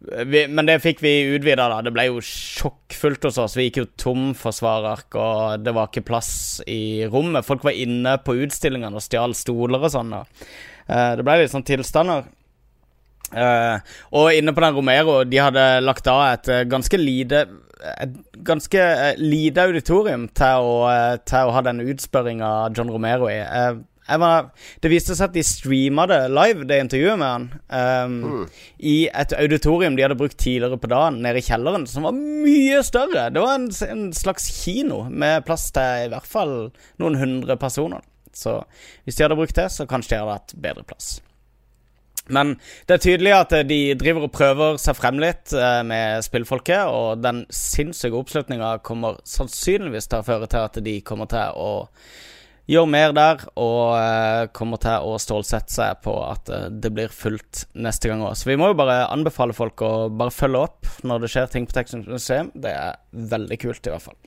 vi, 0.00 0.46
Men 0.48 0.64
det 0.64 0.78
fikk 0.80 1.02
vi 1.04 1.12
utvida, 1.34 1.66
da. 1.68 1.82
Det 1.84 1.92
ble 1.92 2.06
jo 2.08 2.22
sjokkfullt 2.24 3.26
hos 3.28 3.38
oss. 3.42 3.56
Vi 3.58 3.68
gikk 3.68 3.82
jo 3.82 3.88
tom 4.00 4.30
for 4.38 4.56
svarark, 4.56 5.12
og 5.12 5.60
det 5.64 5.74
var 5.76 5.90
ikke 5.90 6.06
plass 6.08 6.32
i 6.64 7.04
rommet. 7.10 7.44
Folk 7.44 7.66
var 7.68 7.76
inne 7.76 8.16
på 8.24 8.38
utstillingene 8.46 8.96
og 8.96 9.04
stjal 9.04 9.36
stoler 9.36 9.84
og 9.84 9.92
sånn. 9.92 10.14
Eh, 10.16 11.12
det 11.20 11.26
ble 11.26 11.42
litt 11.42 11.52
sånn 11.52 11.68
tilstander. 11.68 12.24
Uh, 13.30 13.78
og 14.18 14.32
inne 14.34 14.50
på 14.50 14.62
den 14.64 14.74
Romero, 14.74 15.20
de 15.22 15.38
hadde 15.38 15.64
lagt 15.84 16.08
av 16.10 16.24
et 16.32 16.48
eh, 16.50 16.64
ganske 16.66 16.98
lite 16.98 17.44
Et 17.80 18.16
ganske 18.46 18.80
eh, 18.80 19.20
lite 19.20 19.62
auditorium 19.68 20.28
til 20.36 20.66
å, 20.66 20.74
eh, 20.90 21.14
til 21.28 21.48
å 21.48 21.54
ha 21.56 21.62
den 21.66 21.82
utspørringa 21.84 22.50
av 22.64 22.76
John 22.76 22.92
Romero 22.92 23.30
i. 23.30 23.38
Eh, 23.40 23.80
var, 24.20 24.50
det 24.82 24.90
viste 24.90 25.14
seg 25.14 25.28
at 25.28 25.36
de 25.36 25.44
streama 25.46 26.06
det 26.10 26.18
live, 26.32 26.66
det 26.66 26.80
intervjuet 26.82 27.20
med 27.20 27.28
han, 27.28 27.44
ehm, 27.78 28.48
i 28.82 28.96
et 29.06 29.34
auditorium 29.38 29.94
de 29.94 30.02
hadde 30.02 30.18
brukt 30.18 30.38
tidligere 30.40 30.80
på 30.82 30.90
dagen, 30.90 31.20
nede 31.22 31.38
i 31.38 31.46
kjelleren, 31.46 31.86
som 31.86 32.08
var 32.08 32.16
mye 32.18 32.82
større. 32.82 33.28
Det 33.30 33.44
var 33.44 33.54
en, 33.60 33.70
en 33.86 34.04
slags 34.16 34.50
kino 34.64 35.04
med 35.10 35.46
plass 35.46 35.68
til 35.76 36.08
i 36.08 36.10
hvert 36.10 36.26
fall 36.26 36.54
noen 36.98 37.20
hundre 37.20 37.54
personer. 37.60 38.02
Så 38.34 38.60
hvis 39.04 39.18
de 39.18 39.28
hadde 39.28 39.38
brukt 39.38 39.58
det, 39.58 39.70
så 39.70 39.86
kanskje 39.90 40.16
de 40.16 40.22
hadde 40.24 40.38
hatt 40.40 40.56
bedre 40.58 40.86
plass. 40.86 41.20
Men 42.32 42.54
det 42.88 42.96
er 42.96 43.04
tydelig 43.04 43.34
at 43.36 43.54
eh, 43.56 43.66
de 43.66 43.80
driver 43.98 44.26
og 44.26 44.34
prøver 44.34 44.80
seg 44.80 44.98
frem 44.98 45.20
litt 45.22 45.54
eh, 45.56 45.82
med 45.86 46.24
spillfolket, 46.26 46.86
og 46.88 47.22
den 47.24 47.44
sinnssyke 47.54 48.18
oppslutninga 48.18 48.76
kommer 48.86 49.20
sannsynligvis 49.28 50.10
til 50.10 50.22
å 50.22 50.26
føre 50.26 50.50
til 50.50 50.66
at 50.66 50.80
de 50.86 50.98
kommer 51.06 51.30
til 51.30 51.58
å 51.58 51.72
gjøre 52.70 52.90
mer 52.92 53.14
der, 53.16 53.44
og 53.58 53.96
eh, 53.98 54.44
kommer 54.54 54.80
til 54.82 55.10
å 55.10 55.18
stålsette 55.20 55.74
seg 55.74 56.02
på 56.04 56.14
at 56.22 56.50
det 56.70 56.94
blir 56.94 57.12
fullt 57.12 57.66
neste 57.74 58.12
gang 58.12 58.22
òg. 58.22 58.38
Så 58.38 58.50
vi 58.52 58.58
må 58.60 58.70
jo 58.70 58.78
bare 58.78 59.02
anbefale 59.10 59.56
folk 59.56 59.82
å 59.86 60.08
bare 60.08 60.34
følge 60.34 60.64
opp 60.68 60.90
når 61.02 61.24
det 61.24 61.34
skjer 61.34 61.52
ting 61.52 61.66
på 61.66 61.76
Texas 61.76 62.06
museum. 62.06 62.54
Det 62.54 62.74
er 62.74 62.98
veldig 63.34 63.60
kult, 63.66 63.86
i 63.86 63.94
hvert 63.94 64.06
fall. 64.06 64.18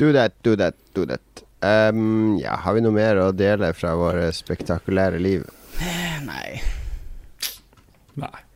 Do 0.00 0.12
that, 0.14 0.38
do 0.46 0.56
that, 0.56 0.78
do 0.96 1.04
that. 1.10 1.44
Um, 1.62 2.38
ja, 2.42 2.56
har 2.58 2.74
vi 2.74 2.82
noe 2.82 2.94
mer 2.94 3.20
å 3.22 3.30
dele 3.36 3.70
fra 3.76 3.94
våre 3.98 4.32
spektakulære 4.34 5.20
liv? 5.22 5.46
Nei. 6.30 6.81
Nei. 8.14 8.51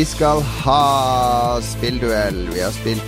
Vi 0.00 0.04
skal 0.06 0.40
ha 0.40 1.60
spillduell. 1.60 2.48
Vi 2.54 2.60
har 2.62 2.72
spilt 2.72 3.02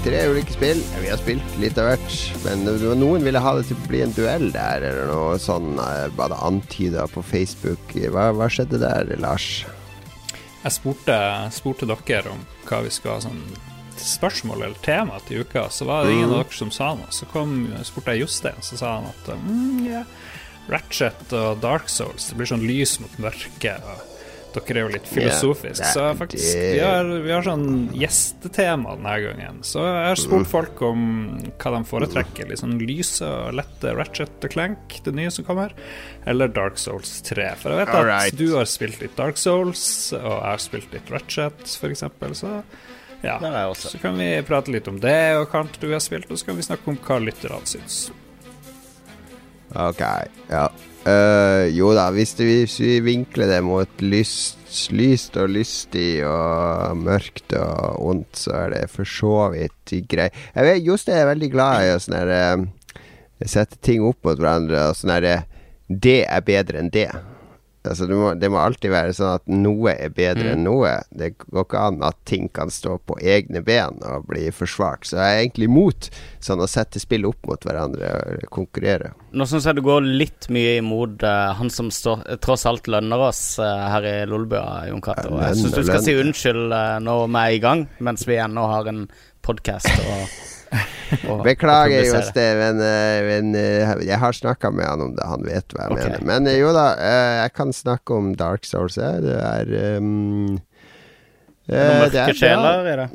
tre 0.00 0.22
ulike 0.30 0.54
spill. 0.54 0.78
Vi 1.02 1.10
har 1.10 1.18
spilt 1.20 1.56
litt 1.60 1.76
av 1.76 1.90
hvert. 1.90 2.14
Men 2.46 2.62
noen 2.96 3.26
ville 3.26 3.42
ha 3.44 3.50
det 3.58 3.66
til 3.68 3.76
å 3.76 3.88
bli 3.90 4.00
en 4.00 4.14
duell 4.16 4.46
der, 4.54 4.86
eller 4.88 5.10
noe 5.10 5.34
sånn. 5.36 5.74
eh, 5.76 6.06
Bare 6.16 6.38
antyda 6.40 7.04
på 7.12 7.20
Facebook. 7.20 7.92
Hva, 7.92 8.30
hva 8.32 8.48
skjedde 8.48 8.80
der, 8.80 9.12
Lars? 9.20 9.66
Jeg 10.62 10.72
spurte, 10.78 11.18
spurte 11.52 11.84
dere 11.90 12.32
om 12.32 12.40
hva 12.70 12.80
vi 12.86 12.94
skal 12.96 13.18
ha 13.18 13.24
sånn 13.26 13.42
spørsmål 14.00 14.62
eller 14.62 14.80
tema 14.80 15.20
til 15.28 15.44
uka, 15.44 15.66
så 15.68 15.84
var 15.90 16.06
det 16.08 16.14
ingen 16.16 16.32
av 16.32 16.46
dere 16.46 16.56
som 16.56 16.72
sa 16.72 16.94
noe. 16.96 17.12
Så 17.12 17.28
kom, 17.34 17.66
spurte 17.84 18.16
jeg 18.16 18.24
Jostein, 18.24 18.64
så 18.64 18.80
sa 18.80 18.94
han 18.96 19.12
at 19.12 19.28
mm, 19.44 19.84
yeah. 19.84 20.08
Ratchet 20.72 21.36
og 21.36 21.60
Dark 21.60 21.92
Souls, 21.92 22.30
det 22.30 22.40
blir 22.40 22.48
sånn 22.48 22.64
lys 22.64 22.96
mot 23.04 23.20
mørke. 23.20 23.76
Og 23.84 24.09
Dere 24.54 24.80
er 24.80 24.82
jo 24.82 24.90
litt 24.92 25.06
filosofisk, 25.08 25.82
yeah, 25.82 25.92
så 25.94 26.06
faktisk 26.18 26.58
vi 26.58 26.80
har, 26.82 27.06
vi 27.24 27.32
har 27.32 27.44
sånn 27.46 27.66
gjestetema 27.94 28.96
denne 28.96 29.16
gangen. 29.24 29.60
Så 29.66 29.82
jeg 29.84 30.08
har 30.08 30.20
spurt 30.20 30.46
Mm. 30.46 30.50
folk 30.50 30.82
om 30.82 31.02
hva 31.60 31.72
de 31.76 31.80
foretrekker. 31.90 32.48
Litt 32.48 32.62
sånn 32.62 32.78
lyse 32.82 33.26
og 33.26 33.54
lette 33.54 33.94
Ratchet 33.94 34.46
og 34.46 34.50
Clank, 34.50 35.00
det 35.04 35.14
nye 35.14 35.30
som 35.30 35.44
kommer, 35.44 35.74
eller 36.26 36.48
Dark 36.48 36.78
Souls 36.78 37.20
3. 37.22 37.54
For 37.60 37.70
jeg 37.70 37.84
vet 37.84 37.94
at 37.94 38.06
right. 38.08 38.36
du 38.36 38.56
har 38.56 38.64
spilt 38.70 39.00
litt 39.00 39.16
Dark 39.16 39.36
Souls, 39.40 40.12
og 40.16 40.24
jeg 40.24 40.48
har 40.50 40.64
spilt 40.64 40.92
litt 40.92 41.10
Ratchet, 41.10 41.66
f.eks., 41.66 42.04
så 42.40 42.62
ja. 43.22 43.36
Så 43.74 43.98
kan 44.00 44.16
vi 44.16 44.42
prate 44.48 44.72
litt 44.72 44.88
om 44.88 44.98
det, 45.00 45.36
og 45.36 45.50
hva 45.52 45.66
du 45.78 45.90
har 45.92 46.00
spilt, 46.00 46.30
og 46.30 46.38
så 46.40 46.46
kan 46.46 46.56
vi 46.56 46.64
snakke 46.64 46.88
om 46.88 46.96
hva 46.96 47.18
lytterne 47.20 47.66
syns. 47.68 48.10
Ok, 49.76 50.00
ja. 50.48 50.68
Eh, 51.08 51.70
jo 51.72 51.94
da, 51.96 52.10
hvis, 52.12 52.34
det, 52.36 52.46
hvis 52.48 52.76
vi 52.82 52.98
vinkler 53.04 53.48
det 53.48 53.60
mot 53.64 54.02
lyst, 54.04 54.58
lyst 54.92 55.38
og 55.40 55.48
lystig 55.54 56.20
og 56.28 56.98
mørkt 57.00 57.54
og 57.56 57.96
ondt, 58.10 58.42
så 58.42 58.52
er 58.66 58.74
det 58.74 58.82
for 58.92 59.08
så 59.08 59.48
vidt 59.54 59.94
greit. 60.10 60.36
Jeg 60.54 60.68
vet, 60.68 60.84
Jostein 60.84 61.22
er 61.22 61.30
veldig 61.32 61.50
glad 61.54 61.86
i 61.86 61.94
å 61.94 61.98
sånn 62.04 62.18
her, 62.20 62.34
eh, 62.36 63.48
sette 63.48 63.80
ting 63.80 64.04
opp 64.04 64.20
mot 64.28 64.36
hverandre 64.36 64.90
og 64.90 64.98
sånn 64.98 65.14
herre 65.16 65.38
Det 65.88 66.20
er 66.28 66.44
bedre 66.46 66.78
enn 66.78 66.92
det. 66.92 67.08
Altså, 67.80 68.04
det, 68.06 68.16
må, 68.16 68.34
det 68.36 68.50
må 68.52 68.58
alltid 68.60 68.92
være 68.92 69.14
sånn 69.16 69.38
at 69.38 69.46
noe 69.48 69.94
er 69.94 70.12
bedre 70.12 70.52
enn 70.52 70.66
noe. 70.66 70.98
Det 71.16 71.30
går 71.40 71.64
ikke 71.64 71.84
an 71.88 72.02
at 72.04 72.18
ting 72.28 72.50
kan 72.52 72.68
stå 72.72 72.98
på 73.08 73.16
egne 73.24 73.62
ben 73.64 74.02
og 74.04 74.26
bli 74.28 74.50
for 74.52 74.68
svakt. 74.68 75.08
Så 75.08 75.16
jeg 75.16 75.24
er 75.24 75.40
egentlig 75.46 75.70
imot 75.70 76.10
sånn 76.44 76.60
å 76.60 76.68
sette 76.68 77.00
spill 77.00 77.24
opp 77.30 77.48
mot 77.48 77.64
hverandre 77.64 78.12
og 78.18 78.44
konkurrere. 78.52 79.14
Nå 79.32 79.48
syns 79.48 79.68
jeg 79.70 79.80
du 79.80 79.84
går 79.86 80.04
litt 80.04 80.50
mye 80.52 80.76
imot 80.82 81.24
uh, 81.24 81.56
han 81.56 81.72
som 81.72 81.88
står, 81.94 82.26
tross 82.44 82.66
alt 82.68 82.90
lønner 82.90 83.26
oss 83.30 83.42
uh, 83.62 83.88
her 83.94 84.10
i 84.12 84.14
Lolbua, 84.28 84.84
Jon 84.90 85.00
Cato. 85.04 85.32
Ja, 85.32 85.48
Jeg 85.48 85.62
syns 85.62 85.72
du 85.72 85.80
lønner, 85.80 85.90
skal 85.94 86.04
si 86.04 86.20
unnskyld 86.20 86.76
uh, 86.76 86.96
når 87.00 87.26
vi 87.26 87.44
er 87.46 87.56
i 87.56 87.64
gang, 87.64 87.88
mens 88.04 88.28
vi 88.28 88.40
ennå 88.44 88.68
har 88.74 88.92
en 88.92 89.06
podkast 89.40 89.88
Beklager, 91.44 92.04
jo, 92.06 92.20
Steven. 92.22 92.78
Men, 92.78 92.80
eh, 92.86 93.20
men 93.26 93.54
eh, 93.58 93.92
jeg 94.06 94.18
har 94.22 94.36
snakka 94.36 94.70
med 94.74 94.86
han 94.86 95.02
om 95.04 95.14
det. 95.16 95.26
Han 95.26 95.46
vet 95.46 95.74
hva 95.74 95.86
jeg 95.88 95.96
okay. 95.96 96.10
mener. 96.12 96.26
Men 96.28 96.50
eh, 96.50 96.58
jo 96.60 96.72
da, 96.76 96.86
jeg 97.42 97.54
kan 97.58 97.74
snakke 97.74 98.16
om 98.16 98.32
Dark 98.38 98.68
Souls. 98.68 98.98
eh, 98.98 99.18
Det 99.24 99.38
er 99.38 99.98
um, 99.98 100.60
Noen 101.70 101.78
eh, 101.78 101.98
mørke 102.04 102.24
er 102.30 102.38
sjeler 102.38 102.86
i 102.86 102.96
det. 103.02 103.08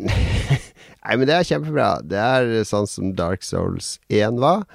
Nei, 1.06 1.18
men 1.20 1.28
det 1.30 1.36
er 1.38 1.50
kjempebra. 1.52 1.90
Det 2.04 2.22
er 2.22 2.54
sånn 2.68 2.88
som 2.90 3.12
Dark 3.18 3.46
Souls 3.46 3.96
1 4.10 4.40
var, 4.42 4.66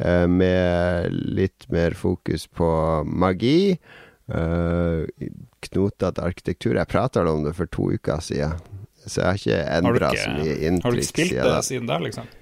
eh, 0.00 0.26
med 0.26 1.12
litt 1.12 1.68
mer 1.72 1.96
fokus 1.96 2.48
på 2.48 2.68
magi. 3.06 3.78
Knotete 4.26 6.22
arkitektur. 6.26 6.74
Jeg 6.74 6.90
prata 6.90 7.22
om 7.30 7.44
det 7.46 7.52
for 7.54 7.70
to 7.70 7.92
uker 7.94 8.18
siden, 8.24 8.58
så 9.06 9.22
jeg 9.22 9.26
har 9.26 9.38
ikke 9.40 9.60
endra 9.78 10.10
så 10.16 10.32
mye 10.34 10.56
inntrykk. 10.56 10.84
har 10.84 10.96
du 10.96 11.00
ikke 11.02 11.12
spilt 11.12 11.32
siden 11.32 11.48
det 11.52 11.64
siden 11.68 11.88
da, 11.90 11.98
liksom? 12.02 12.34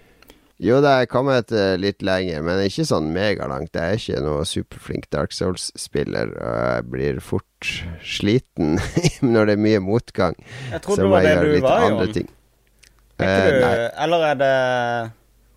Jo, 0.65 0.77
det 0.85 0.91
er 0.95 1.09
kommet 1.11 1.51
litt 1.83 2.05
lenger, 2.07 2.45
men 2.47 2.61
ikke 2.63 2.85
sånn 2.87 3.09
megalangt. 3.13 3.75
Jeg 3.75 3.97
er 3.97 3.99
ikke 3.99 4.23
noe 4.23 4.45
superflink 4.47 5.09
Dark 5.13 5.35
Souls-spiller, 5.35 6.31
og 6.39 6.55
jeg 6.63 6.87
blir 6.93 7.19
fort 7.27 7.73
sliten 8.07 8.79
når 9.35 9.51
det 9.51 9.57
er 9.59 9.65
mye 9.67 9.83
motgang. 9.83 10.39
Jeg 10.71 10.85
trodde 10.87 11.03
det 11.03 11.11
var 11.11 11.27
det 11.27 11.35
du 11.43 11.67
var, 11.67 11.89
Jon. 11.91 12.15
ting. 12.15 12.31
Eh, 13.19 13.91
eller 14.05 14.29
er 14.31 14.39
det 14.41 14.55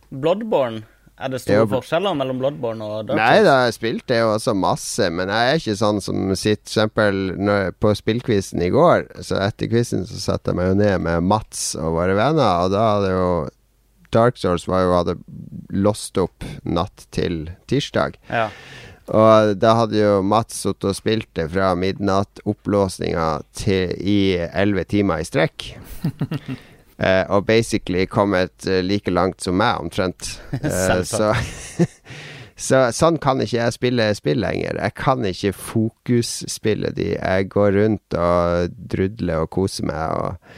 Bloodborne? 0.09 0.83
Er 1.17 1.31
det 1.33 1.39
store 1.41 1.63
Jo, 1.63 1.67
forskjeller 1.71 2.13
mellom 2.17 2.37
Bloodborne 2.41 2.85
og 2.85 3.07
Dark 3.07 3.17
Souls? 3.17 3.21
Nei 3.23 3.45
da, 3.45 3.55
jeg 3.65 3.75
spilte 3.79 4.19
jo 4.19 4.31
også 4.35 4.53
masse, 4.53 5.09
men 5.09 5.31
jeg 5.33 5.49
er 5.49 5.61
ikke 5.61 5.77
sånn 5.79 6.01
som 6.03 6.27
For 6.29 6.53
eksempel 6.53 7.21
når, 7.41 7.71
på 7.81 7.93
spillquizen 7.97 8.61
i 8.61 8.69
går. 8.73 9.07
Så 9.25 9.39
etter 9.41 9.71
quizen 9.71 10.05
så 10.05 10.21
satte 10.21 10.53
jeg 10.53 10.59
meg 10.59 10.71
jo 10.71 10.79
ned 10.83 11.05
med 11.07 11.25
Mats 11.25 11.71
og 11.79 11.97
våre 11.97 12.17
venner, 12.17 12.65
og 12.67 12.75
da 12.75 12.83
hadde 12.93 13.13
jo 13.15 13.29
Dark 14.13 14.37
Souls 14.39 14.67
var 14.69 14.85
jo 14.85 14.93
hadde 14.95 15.17
låst 15.73 16.17
opp 16.21 16.45
natt 16.63 17.07
til 17.11 17.47
tirsdag. 17.67 18.15
Ja. 18.29 18.47
Og 19.07 19.53
da 19.59 19.73
hadde 19.81 19.99
jo 19.99 20.15
Mats 20.25 20.61
sittet 20.63 20.89
og 20.91 20.95
spilt 20.97 21.29
det 21.39 21.47
fra 21.53 21.71
midnattopplåsninga 21.79 23.27
til 23.55 23.93
i 23.97 24.19
elleve 24.51 24.83
timer 24.87 25.23
i 25.23 25.27
strekk. 25.27 25.71
Eh, 26.97 27.23
og 27.29 27.45
basically 27.45 28.07
kommet 28.09 28.65
eh, 28.65 28.81
like 28.81 29.11
langt 29.11 29.41
som 29.41 29.57
meg, 29.59 29.81
omtrent. 29.81 30.39
Eh, 30.57 31.03
så, 31.05 31.33
så 32.67 32.87
sånn 32.95 33.19
kan 33.21 33.41
ikke 33.43 33.59
jeg 33.59 33.75
spille 33.75 34.09
spill 34.17 34.41
lenger. 34.41 34.79
Jeg 34.81 34.97
kan 34.97 35.25
ikke 35.25 35.53
fokusspille 35.53 36.93
de. 36.97 37.13
Jeg 37.19 37.51
går 37.53 37.77
rundt 37.77 38.17
og 38.17 38.73
drudler 38.89 39.45
og 39.45 39.53
koser 39.53 39.89
meg 39.89 40.17
og, 40.17 40.51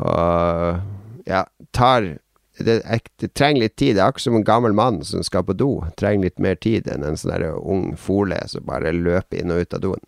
og 0.00 1.28
ja, 1.28 1.44
tar 1.76 2.14
det, 2.62 2.82
jeg, 2.84 3.04
det 3.20 3.32
trenger 3.36 3.64
litt 3.64 3.76
tid. 3.76 3.96
Det 3.96 4.02
er 4.02 4.08
akkurat 4.08 4.26
som 4.26 4.38
en 4.38 4.46
gammel 4.48 4.74
mann 4.76 5.00
som 5.04 5.24
skal 5.26 5.44
på 5.48 5.56
do. 5.56 5.70
Trenger 6.00 6.28
litt 6.28 6.42
mer 6.42 6.56
tid 6.60 6.88
enn 6.90 7.04
en 7.06 7.18
sånn 7.20 7.44
ung 7.60 7.92
fole 8.00 8.38
som 8.48 8.64
bare 8.68 8.94
løper 8.96 9.40
inn 9.42 9.52
og 9.52 9.64
ut 9.64 9.76
av 9.76 9.84
doen. 9.84 10.04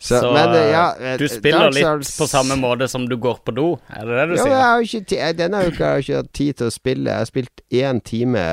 Så, 0.00 0.16
Så, 0.22 0.30
men, 0.32 0.54
eh, 0.56 0.70
ja, 0.72 0.84
eh, 0.96 1.10
eh, 1.12 1.16
du 1.20 1.26
spiller 1.28 1.66
Dark 1.70 1.74
litt 2.00 2.12
på 2.16 2.26
samme 2.30 2.56
måte 2.56 2.86
som 2.88 3.02
du 3.08 3.18
går 3.20 3.42
på 3.44 3.52
do? 3.52 3.66
Er 3.92 4.06
det 4.08 4.14
det 4.16 4.28
du 4.30 4.34
ja, 4.38 4.44
men 4.44 4.46
sier? 4.46 4.54
jeg 4.54 4.62
har 4.64 4.84
ikke 4.86 5.00
ti- 5.10 5.18
jeg- 5.20 5.36
Denne 5.36 5.60
uka 5.66 5.84
har 5.84 5.98
jeg 5.98 6.04
ikke 6.06 6.16
hatt 6.22 6.32
tid 6.32 6.56
til 6.56 6.66
å 6.70 6.72
spille. 6.72 7.10
Jeg 7.10 7.18
har 7.20 7.28
spilt 7.28 7.60
én 7.70 8.00
time 8.02 8.44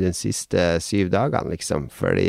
de 0.00 0.12
siste 0.16 0.64
syv 0.80 1.10
dagene, 1.12 1.50
liksom. 1.52 1.90
Fordi 1.92 2.24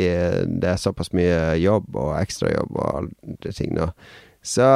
det 0.60 0.68
er 0.74 0.76
såpass 0.82 1.12
mye 1.16 1.56
jobb 1.62 1.96
og 1.96 2.12
ekstrajobb 2.20 2.76
og 2.76 3.08
andre 3.24 3.52
ting 3.56 3.72
nå. 3.78 3.88
Så, 4.42 4.68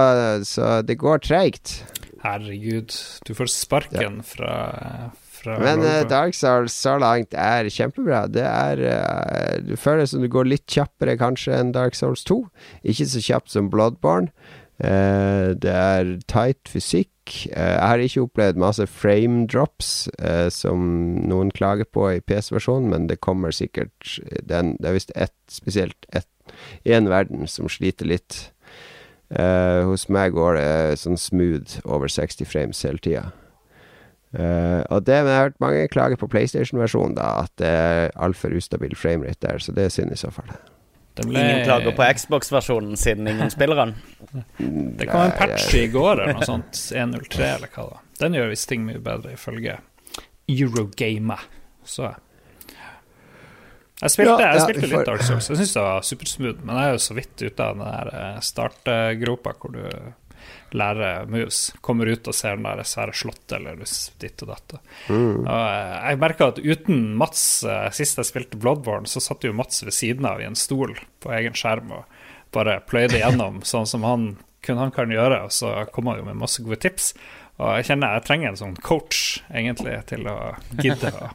så 0.46 0.80
det 0.86 0.96
går 0.98 1.18
treigt. 1.26 1.82
Herregud, 2.24 2.94
du 3.26 3.34
får 3.36 3.50
sparken 3.52 4.22
fra, 4.24 5.10
fra 5.46 5.56
Men 5.62 5.84
uh, 5.86 6.02
Dark 6.10 6.36
Souls 6.36 6.76
så 6.76 6.96
langt 7.02 7.34
er 7.38 7.70
kjempebra. 7.72 8.26
Det 8.28 8.44
er 8.44 8.84
uh, 8.84 9.56
Det 9.64 9.80
føles 9.80 10.12
som 10.12 10.24
du 10.24 10.30
går 10.32 10.50
litt 10.50 10.66
kjappere 10.70 11.16
kanskje 11.20 11.56
enn 11.56 11.74
Dark 11.76 11.98
Souls 11.98 12.26
2. 12.28 12.42
Ikke 12.92 13.08
så 13.08 13.24
kjapt 13.24 13.54
som 13.54 13.72
Bloodborne. 13.72 14.32
Uh, 14.76 15.56
det 15.56 15.72
er 15.72 16.16
tight 16.28 16.68
fysikk. 16.68 17.12
Eh, 17.26 17.72
jeg 17.74 17.82
har 17.82 18.02
ikke 18.02 18.24
opplevd 18.26 18.60
masse 18.60 18.86
frame 18.90 19.46
drops, 19.50 20.08
eh, 20.18 20.48
som 20.50 20.78
noen 21.26 21.50
klager 21.50 21.88
på 21.90 22.06
i 22.14 22.20
PC-versjonen, 22.20 22.90
men 22.90 23.06
det 23.10 23.20
kommer 23.20 23.50
sikkert 23.50 24.20
den, 24.42 24.76
Det 24.80 24.88
er 24.88 24.92
visst 24.92 25.12
ett, 25.14 25.34
spesielt 25.50 26.06
én 26.84 27.08
verden 27.08 27.46
som 27.46 27.68
sliter 27.68 28.06
litt. 28.06 28.52
Eh, 29.30 29.82
hos 29.82 30.08
meg 30.08 30.32
går 30.32 30.54
det 30.54 30.98
sånn 30.98 31.18
smooth 31.18 31.80
over 31.84 32.06
60 32.06 32.44
frames 32.44 32.82
hele 32.82 32.98
tida. 32.98 33.32
Eh, 34.36 34.82
og 34.92 35.04
det, 35.06 35.16
men 35.24 35.30
jeg 35.32 35.38
har 35.38 35.46
hørt 35.48 35.60
mange 35.64 35.88
klager 35.88 36.18
på 36.20 36.28
PlayStation-versjonen, 36.28 37.14
da, 37.16 37.28
at 37.46 37.52
det 37.62 37.68
er 37.72 38.10
altfor 38.26 38.52
ustabil 38.58 38.92
framerate 38.98 39.40
der, 39.46 39.62
så 39.64 39.72
det 39.72 39.86
er 39.88 39.94
synd 39.94 40.12
i 40.12 40.18
så 40.20 40.28
fall. 40.34 40.50
Det 41.16 41.24
ble- 41.24 41.40
Ingen 41.40 41.62
klager 41.64 41.94
på 41.96 42.04
Xbox-versjonen 42.18 42.98
siden 43.00 43.28
ingen 43.32 43.48
spiller 43.54 43.78
den. 43.80 43.94
Det 45.00 45.06
kom 45.08 45.22
en 45.24 45.32
patch 45.38 45.72
i 45.78 45.86
går 45.88 46.20
eller 46.20 46.36
noe 46.36 46.44
sånt. 46.48 46.76
1.03 46.76 47.40
eller 47.54 47.72
hva 47.72 47.86
da. 47.94 48.02
Den 48.20 48.36
gjør 48.36 48.50
visst 48.52 48.68
ting 48.68 48.84
mye 48.84 49.00
bedre, 49.00 49.32
ifølge 49.38 49.78
Eurogamer. 50.52 51.40
Så 51.88 52.10
Jeg 54.02 54.12
spilte, 54.12 54.34
Ja, 54.36 54.50
jeg 54.52 54.58
ja, 54.60 54.64
spilte 54.66 54.82
vi 54.84 54.90
får- 54.92 54.98
litt 55.00 55.08
Dark 55.08 55.22
Souls. 55.24 55.48
Jeg 55.48 55.56
syns 55.62 55.72
det 55.72 55.82
var 55.86 56.02
supersmooth, 56.04 56.60
men 56.68 56.76
jeg 56.76 56.84
er 56.90 56.92
jo 56.92 57.02
så 57.06 57.14
vidt 57.16 57.42
ute 57.46 57.64
av 57.64 57.78
den 57.78 57.86
der 57.86 58.10
eh, 58.20 58.40
startgropa 58.44 59.54
hvor 59.56 59.72
du 59.72 59.80
lærer 60.76 61.28
moves. 61.30 61.60
Kommer 61.84 62.10
ut 62.10 62.28
og 62.28 62.36
ser 62.36 62.58
den 62.58 62.66
der 62.68 62.82
svære 62.86 63.14
slottet 63.16 63.56
eller 63.58 63.80
ditt 64.22 64.44
og 64.44 64.52
datt. 64.52 64.76
Mm. 65.08 65.44
Og 65.44 65.50
eh, 65.50 65.94
jeg 66.10 66.20
merka 66.22 66.50
at 66.52 66.60
uten 66.62 67.06
Mats, 67.18 67.46
eh, 67.64 67.88
sist 67.96 68.20
jeg 68.20 68.30
spilte 68.30 68.60
Bloodborne, 68.60 69.08
så 69.10 69.22
satt 69.24 69.46
jo 69.46 69.54
Mats 69.56 69.84
ved 69.86 69.96
siden 69.96 70.28
av 70.28 70.42
i 70.42 70.48
en 70.48 70.58
stol 70.58 70.96
på 71.24 71.32
egen 71.36 71.56
skjerm 71.56 71.94
og 72.00 72.20
bare 72.54 72.80
pløyde 72.88 73.20
gjennom 73.22 73.62
sånn 73.72 73.88
som 73.88 74.06
han 74.06 74.34
kun 74.66 74.80
han 74.80 74.90
kan 74.90 75.12
gjøre, 75.12 75.44
og 75.46 75.52
så 75.54 75.72
kom 75.94 76.08
han 76.10 76.18
jo 76.18 76.26
med 76.26 76.40
masse 76.40 76.62
gode 76.64 76.80
tips. 76.82 77.12
Og 77.62 77.76
jeg 77.78 77.92
kjenner 77.92 78.16
jeg 78.16 78.26
trenger 78.26 78.50
en 78.50 78.58
sånn 78.60 78.78
coach, 78.84 79.40
egentlig, 79.48 79.94
til 80.10 80.26
å 80.28 80.36
gidde 80.82 81.12
å 81.14 81.28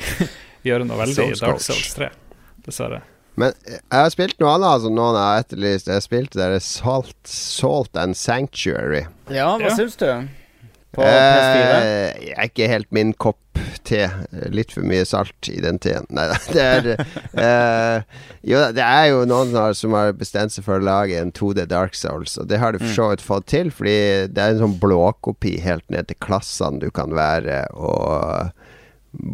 gjøre 0.66 0.88
noe 0.88 1.04
veldig 1.06 1.30
i 1.30 1.36
Dark. 1.38 1.62
Souls 1.62 1.94
3. 1.94 2.10
Dessverre. 2.66 3.04
Men 3.36 3.52
eh, 3.68 3.78
jeg 3.78 4.00
har 4.00 4.12
spilt 4.14 4.38
noe 4.40 4.54
annet 4.56 4.84
som 4.86 4.94
noen 4.96 5.18
har 5.20 5.42
etterlyst. 5.44 5.90
Jeg 5.92 6.04
spilte 6.06 6.40
der 6.40 6.56
Salt, 6.64 7.16
Salt 7.28 7.96
and 8.00 8.16
Sanctuary. 8.16 9.04
Ja, 9.28 9.52
hva 9.58 9.70
Ja. 9.70 9.76
syns 9.76 9.96
du? 10.00 10.08
På 10.96 11.02
PS4? 11.04 11.74
Eh, 11.76 12.22
jeg 12.30 12.36
er 12.38 12.48
ikke 12.48 12.68
helt 12.72 12.88
min 12.96 13.10
kopp 13.20 13.42
te. 13.84 14.06
Litt 14.52 14.72
for 14.72 14.82
mye 14.88 15.04
salt 15.06 15.48
i 15.52 15.58
den 15.60 15.76
teen. 15.78 16.06
Nei 16.16 16.24
da. 16.30 16.38
Det 16.56 16.64
er 16.64 16.88
eh, 16.96 18.02
Jo, 18.48 18.62
det 18.72 18.82
er 18.84 19.10
jo 19.12 19.20
noen 19.28 19.50
som 19.52 19.60
har, 19.60 19.76
som 19.76 19.94
har 19.98 20.12
bestemt 20.16 20.54
seg 20.54 20.64
for 20.64 20.80
å 20.80 20.86
lage 20.86 21.20
en 21.20 21.32
2D 21.36 21.66
Dark 21.68 21.94
Souls, 21.98 22.38
og 22.40 22.48
det 22.48 22.58
har 22.62 22.72
de 22.72 22.80
for 22.80 22.94
så 22.96 23.08
vidt 23.12 23.24
fått 23.26 23.46
til, 23.52 23.68
fordi 23.74 23.96
det 24.32 24.40
er 24.42 24.54
en 24.56 24.62
sånn 24.64 24.78
blåkopi 24.80 25.58
helt 25.64 25.84
ned 25.92 26.08
til 26.08 26.18
klassene 26.24 26.80
du 26.82 26.88
kan 26.94 27.12
være, 27.16 27.66
og 27.76 28.52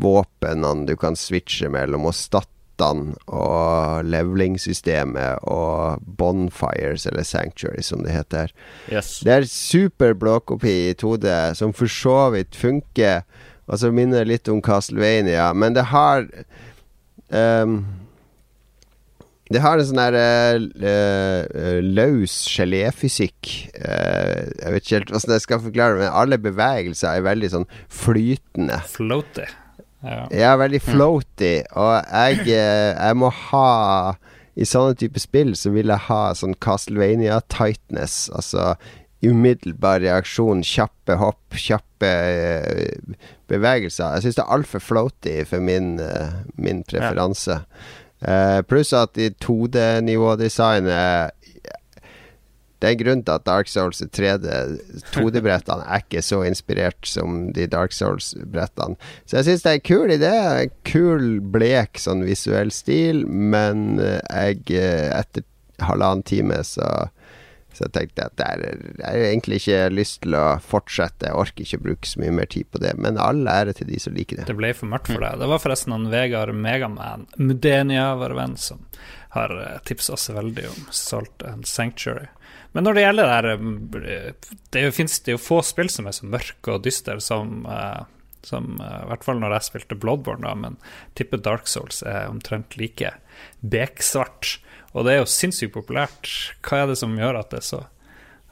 våpnene 0.03 0.87
du 0.89 0.95
kan 1.01 1.17
switche 1.19 1.69
mellom, 1.73 2.07
og 2.11 2.15
statter 2.17 2.51
brettene 2.83 3.15
og 3.27 4.05
leveling-systemet 4.09 5.45
og 5.51 6.03
Bonfires, 6.19 7.07
eller 7.07 7.23
Sanctuary, 7.23 7.83
som 7.83 8.03
det 8.05 8.13
heter. 8.13 8.53
Yes. 8.91 9.21
Det 9.25 9.33
er 9.33 9.49
super 9.49 10.15
blåkopi 10.15 10.91
i 10.91 10.95
2D, 10.95 11.55
som 11.55 11.73
for 11.73 11.87
så 11.87 12.31
vidt 12.35 12.57
funker. 12.57 13.23
Og 13.69 13.79
så 13.79 13.93
minner 13.93 14.23
det 14.23 14.33
litt 14.33 14.49
om 14.49 14.63
Castlevania, 14.63 15.53
men 15.55 15.75
det 15.75 15.87
har 15.93 16.27
um, 17.29 17.85
det 19.53 19.61
har 19.61 19.77
en 19.77 19.85
sånn 19.85 20.01
der 20.01 20.63
uh, 20.81 21.81
løs 21.85 22.35
geléfysikk. 22.49 23.51
Uh, 23.77 24.49
jeg 24.49 24.73
vet 24.73 24.87
ikke 24.87 24.97
helt 24.97 25.13
hvordan 25.13 25.35
jeg 25.37 25.45
skal 25.45 25.65
forklare 25.67 25.97
det, 25.97 26.05
men 26.07 26.21
alle 26.23 26.41
bevegelser 26.41 27.19
er 27.19 27.27
veldig 27.27 27.53
sånn 27.53 27.69
flytende. 27.93 28.81
Floaty. 28.89 29.47
Ja, 30.03 30.27
ja 30.35 30.57
veldig 30.61 30.83
floaty. 30.85 31.55
Og 31.79 31.95
jeg, 31.99 32.43
uh, 32.49 32.91
jeg 32.97 33.19
må 33.21 33.31
ha 33.49 33.69
I 34.59 34.67
sånne 34.69 34.99
type 35.01 35.21
spill 35.23 35.55
så 35.57 35.73
vil 35.73 35.93
jeg 35.93 36.07
ha 36.09 36.23
sånn 36.37 36.59
Castlevania-tightness. 36.61 38.27
Altså 38.37 38.75
umiddelbar 39.23 40.03
reaksjon, 40.03 40.65
kjappe 40.67 41.15
hopp, 41.21 41.55
kjappe 41.55 42.11
bevegelser. 43.49 44.17
Jeg 44.17 44.25
syns 44.25 44.39
det 44.41 44.43
er 44.45 44.55
altfor 44.57 44.83
floaty 44.83 45.37
for 45.47 45.63
min, 45.63 45.95
min 46.59 46.83
preferanse. 46.89 47.63
Ja. 47.63 47.99
Uh, 48.23 48.61
pluss 48.63 48.93
at 48.95 49.19
i 49.19 49.33
2D-nivådesignet 49.43 51.35
Det 52.83 52.91
er 52.91 52.99
grunnen 52.99 53.23
til 53.23 53.39
at 53.39 53.47
Dark 53.47 53.71
Souls 53.71 54.03
3D 54.03 54.51
2D-brettene 55.15 55.87
er 55.87 56.03
ikke 56.03 56.25
så 56.27 56.43
inspirert 56.49 57.07
som 57.07 57.45
de 57.55 57.69
Dark 57.71 57.95
Souls-brettene. 57.95 58.99
Så 59.25 59.39
jeg 59.39 59.49
syns 59.53 59.65
det 59.65 59.73
er 59.73 59.79
en 59.79 59.87
kul 59.87 60.15
idé. 60.17 60.35
Kul, 60.89 61.27
blek 61.55 62.03
sånn 62.03 62.27
visuell 62.27 62.75
stil, 62.75 63.23
men 63.27 64.03
jeg 64.03 64.67
etter 64.75 65.47
halvannen 65.83 66.27
time 66.27 66.59
så 66.67 66.89
så 67.73 67.87
jeg 67.87 67.93
tenkte 67.95 68.27
at 68.29 68.43
jeg 68.43 69.07
har 69.07 69.23
egentlig 69.31 69.59
ikke 69.63 69.79
lyst 69.95 70.21
til 70.25 70.37
å 70.37 70.45
fortsette. 70.61 71.31
Jeg 71.31 71.39
orker 71.41 71.65
ikke 71.65 71.81
bruke 71.87 72.09
så 72.09 72.21
mye 72.21 72.35
mer 72.37 72.51
tid 72.53 72.69
på 72.73 72.83
det. 72.83 72.93
Men 73.01 73.21
all 73.21 73.47
ære 73.49 73.73
til 73.79 73.89
de 73.89 74.01
som 74.03 74.13
liker 74.17 74.43
det. 74.43 74.47
Det 74.51 74.57
ble 74.59 74.75
for 74.77 74.93
mørkt 74.93 75.09
for 75.09 75.25
deg. 75.25 75.41
Det 75.41 75.49
var 75.49 75.63
forresten 75.63 75.97
han 75.97 76.11
Vegard 76.13 76.53
Megaman 76.53 77.27
Mudenia, 77.41 78.11
vår 78.21 78.37
venn, 78.37 78.59
som 78.61 78.85
har 79.33 79.55
eh, 79.57 79.79
tipsa 79.89 80.19
oss 80.19 80.29
veldig 80.33 80.69
om 80.69 80.87
Salt 80.93 81.45
and 81.49 81.69
Sanctuary. 81.69 82.29
Men 82.73 82.87
når 82.87 82.97
det 82.97 83.05
gjelder 83.05 83.29
det 83.29 83.37
her 83.37 84.35
Det 84.73 84.83
fins 84.97 85.19
jo 85.29 85.39
få 85.41 85.61
spill 85.67 85.91
som 85.93 86.09
er 86.09 86.17
så 86.17 86.29
mørke 86.29 86.77
og 86.77 86.85
dystre 86.87 87.19
som, 87.21 87.67
eh, 87.69 88.03
som 88.49 88.79
eh, 88.81 88.99
I 89.05 89.11
hvert 89.11 89.27
fall 89.27 89.43
når 89.43 89.57
jeg 89.59 89.69
spilte 89.69 89.99
Bloodborne, 90.01 90.47
da, 90.47 90.55
men 90.57 90.79
tipper 91.19 91.43
Dark 91.43 91.69
Souls 91.71 92.03
er 92.03 92.31
omtrent 92.31 92.79
like 92.81 93.15
beksvart. 93.61 94.57
Og 94.93 95.07
det 95.07 95.15
er 95.15 95.23
jo 95.23 95.31
sinnssykt 95.31 95.77
populært. 95.77 96.31
Hva 96.65 96.83
er 96.83 96.93
det 96.93 96.99
som 97.01 97.17
gjør 97.17 97.41
at 97.41 97.53
det 97.53 97.63
er 97.63 97.69
så 97.69 97.85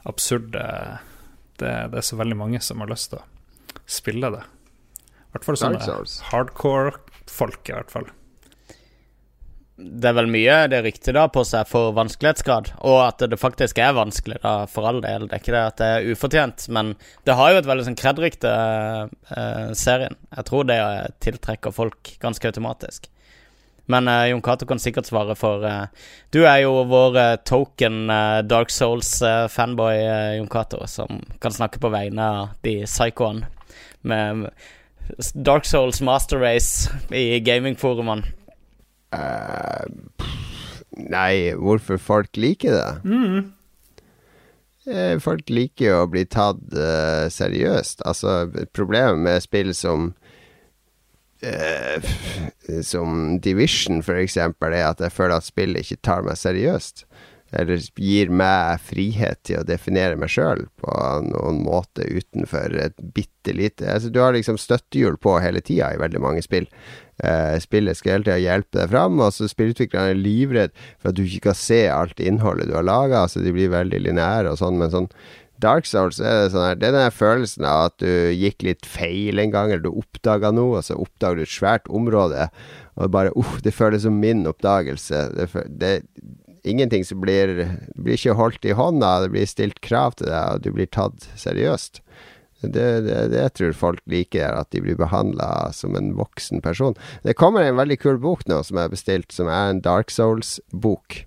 absurd? 0.09 0.53
Det, 0.53 0.69
det 1.61 2.01
er 2.01 2.05
så 2.05 2.17
veldig 2.17 2.37
mange 2.39 2.61
som 2.65 2.81
har 2.81 2.89
lyst 2.89 3.11
til 3.13 3.21
å 3.21 3.27
spille 3.89 4.31
det. 4.33 4.41
I 4.41 5.35
hvert 5.35 5.47
fall 5.47 5.59
sånne 5.61 5.99
hardcore-folk, 6.31 7.61
i 7.69 7.75
hvert 7.77 7.93
fall. 7.93 8.09
Det 9.81 10.09
er 10.09 10.15
vel 10.17 10.29
mye 10.31 10.57
det 10.71 10.79
er 10.79 10.85
riktig 10.85 11.13
da 11.15 11.27
på 11.31 11.43
seg 11.47 11.67
for 11.69 11.93
vanskelighetsgrad, 11.97 12.73
og 12.87 12.97
at 13.03 13.23
det 13.31 13.39
faktisk 13.39 13.79
er 13.81 13.95
vanskelig, 13.97 14.39
da, 14.43 14.65
for 14.69 14.89
all 14.89 15.01
del. 15.03 15.27
Det 15.27 15.37
er 15.37 15.43
ikke 15.43 15.55
det 15.55 15.63
at 15.63 15.79
det 15.81 15.89
er 15.91 16.09
ufortjent, 16.11 16.67
men 16.73 16.93
det 17.27 17.37
har 17.39 17.53
jo 17.53 17.61
et 17.61 17.69
veldig 17.69 17.87
sånn 17.87 17.97
kredrykte, 17.99 18.51
eh, 19.35 19.71
serien. 19.77 20.17
Jeg 20.35 20.47
tror 20.49 20.67
det 20.69 20.79
tiltrekker 21.23 21.75
folk 21.75 22.13
ganske 22.23 22.51
automatisk. 22.51 23.09
Men 23.91 24.07
eh, 24.07 24.27
Jon 24.31 24.43
Cato 24.45 24.67
kan 24.69 24.79
sikkert 24.79 25.09
svare 25.09 25.35
for 25.35 25.65
eh, 25.67 25.87
Du 26.31 26.43
er 26.45 26.61
jo 26.63 26.83
vår 26.87 27.17
uh, 27.17 27.39
token 27.43 28.05
Dark 28.47 28.71
Souls-fanboy, 28.71 30.03
Jon 30.37 30.51
Cato, 30.51 30.83
som 30.87 31.23
kan 31.41 31.55
snakke 31.55 31.81
på 31.81 31.91
vegne 31.91 32.27
av 32.27 32.53
de 32.65 32.81
psychoene 32.85 33.49
med 34.01 34.47
Dark 35.33 35.65
Souls 35.65 36.01
Master 36.01 36.39
Race 36.39 36.89
i 37.09 37.39
gamingforumene. 37.43 38.40
Nei, 41.11 41.53
hvorfor 41.59 41.99
folk 41.99 42.37
liker 42.39 42.77
det? 42.77 42.91
Mm. 43.03 43.51
Folk 45.21 45.51
liker 45.51 45.85
jo 45.85 45.97
å 46.01 46.09
bli 46.09 46.23
tatt 46.25 46.61
seriøst. 47.35 48.01
Altså, 48.07 48.49
problemet 48.73 49.19
med 49.27 49.43
spill 49.45 49.75
som 49.77 50.13
Uh, 51.41 51.97
som 52.85 53.39
Division, 53.41 54.03
for 54.05 54.13
eksempel, 54.21 54.75
er 54.77 54.91
at 54.91 54.99
jeg 55.01 55.09
føler 55.09 55.39
at 55.39 55.47
spillet 55.47 55.81
ikke 55.81 56.03
tar 56.05 56.21
meg 56.21 56.37
seriøst. 56.37 57.07
Eller 57.51 57.81
gir 57.99 58.31
meg 58.31 58.79
frihet 58.85 59.41
til 59.47 59.59
å 59.59 59.67
definere 59.67 60.15
meg 60.19 60.31
sjøl 60.31 60.63
på 60.79 60.95
noen 61.25 61.61
måte 61.65 62.05
utenfor 62.07 62.77
et 62.79 62.95
bitte 63.15 63.55
lite 63.57 63.89
altså, 63.91 64.11
Du 64.13 64.21
har 64.23 64.31
liksom 64.35 64.59
støttehjul 64.61 65.17
på 65.19 65.35
hele 65.43 65.59
tida 65.59 65.91
i 65.91 65.99
veldig 65.99 66.21
mange 66.23 66.43
spill. 66.45 66.69
Eh, 67.21 67.57
spillet 67.61 67.99
skal 67.99 68.19
hele 68.19 68.29
tida 68.29 68.39
hjelpe 68.39 68.79
deg 68.79 68.93
fram, 68.93 69.19
og 69.19 69.35
så 69.35 69.49
spillutviklerne 69.51 70.15
er 70.15 70.23
livredd 70.23 70.75
for 71.01 71.11
at 71.11 71.19
du 71.19 71.25
ikke 71.25 71.49
kan 71.49 71.59
se 71.59 71.83
alt 71.91 72.23
innholdet 72.23 72.71
du 72.71 72.77
har 72.77 72.87
laga. 72.87 73.25
Altså, 73.25 73.43
de 73.43 73.53
blir 73.55 73.73
veldig 73.73 73.99
lineære 74.07 74.53
og 74.53 74.61
sånn, 74.61 74.79
men 74.79 74.93
sånn 74.93 75.11
Dark 75.61 75.85
Souls 75.85 76.17
er 76.17 76.39
det 76.39 76.51
sånn 76.53 76.63
her 76.65 76.77
Det 76.79 76.87
er 76.89 76.95
den 76.95 77.13
følelsen 77.13 77.65
av 77.69 77.91
at 77.91 77.97
du 78.01 78.31
gikk 78.33 78.65
litt 78.65 78.87
feil 78.89 79.41
en 79.41 79.53
gang, 79.53 79.69
eller 79.69 79.83
du 79.85 79.91
oppdaga 79.91 80.49
noe, 80.55 80.79
og 80.79 80.87
så 80.87 80.97
oppdager 80.97 81.41
du 81.41 81.45
et 81.45 81.53
svært 81.53 81.89
område, 81.91 82.47
og 82.97 83.11
bare 83.13 83.33
uh, 83.35 83.57
Det 83.63 83.73
føles 83.75 84.05
som 84.05 84.17
min 84.21 84.45
oppdagelse. 84.49 85.21
Det, 85.37 85.65
det 85.69 85.93
ingenting 86.63 87.05
som 87.05 87.21
blir 87.23 87.53
blir 87.95 88.17
ikke 88.17 88.37
holdt 88.37 88.65
i 88.65 88.75
hånda, 88.77 89.21
det 89.23 89.31
blir 89.33 89.49
stilt 89.49 89.81
krav 89.85 90.17
til 90.19 90.29
deg, 90.31 90.57
og 90.57 90.65
du 90.65 90.71
blir 90.75 90.89
tatt 90.91 91.27
seriøst. 91.39 92.01
Det, 92.61 92.87
det, 93.07 93.17
det 93.33 93.47
tror 93.57 93.73
folk 93.73 94.01
liker, 94.05 94.53
at 94.53 94.69
de 94.73 94.83
blir 94.85 94.99
behandla 94.99 95.71
som 95.73 95.95
en 95.97 96.11
voksen 96.17 96.61
person. 96.61 96.93
Det 97.25 97.33
kommer 97.39 97.65
en 97.65 97.79
veldig 97.79 97.97
kul 98.03 98.21
bok 98.21 98.45
nå 98.49 98.61
som 98.67 98.77
jeg 98.77 98.89
har 98.89 98.93
bestilt, 98.93 99.33
som 99.33 99.49
er 99.49 99.71
en 99.71 99.81
Dark 99.81 100.13
Souls-bok. 100.13 101.23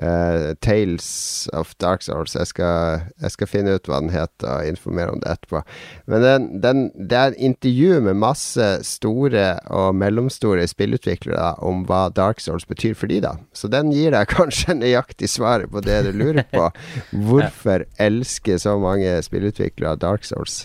Uh, 0.00 0.54
Tales 0.64 1.50
of 1.52 1.74
Dark 1.76 2.00
Souls. 2.02 2.32
Jeg 2.32 2.48
skal, 2.48 3.02
jeg 3.20 3.34
skal, 3.34 3.48
finne 3.50 3.74
ut 3.76 3.88
hva 3.90 3.98
den 4.00 4.08
heter 4.14 4.48
og 4.48 4.70
informere 4.70 5.12
om 5.12 5.20
det 5.20 5.28
etterpå. 5.34 5.60
Men 6.08 6.24
den, 6.24 6.46
den, 6.64 6.80
det 6.96 7.18
er 7.18 7.34
en 7.34 7.50
intervju 7.50 7.98
med 8.06 8.16
masse 8.22 8.68
store 8.88 9.44
og 9.68 9.92
mellomstore 10.00 10.64
spillutviklere 10.70 11.58
om 11.60 11.84
hva 11.88 12.06
Dark 12.08 12.40
Souls 12.40 12.64
betyr 12.64 12.96
for 12.96 13.12
de 13.12 13.20
da. 13.26 13.36
Så 13.52 13.68
den 13.68 13.92
gir 13.92 14.16
deg 14.16 14.32
kanskje 14.32 14.78
nøyaktig 14.80 15.28
svaret 15.28 15.68
på 15.72 15.84
det 15.84 16.00
du 16.08 16.12
lurer 16.16 16.48
på. 16.48 16.70
Hvorfor 17.28 17.84
elsker 18.00 18.64
så 18.64 18.78
mange 18.80 19.18
spillutviklere 19.28 20.00
Dark 20.00 20.24
Souls? 20.24 20.62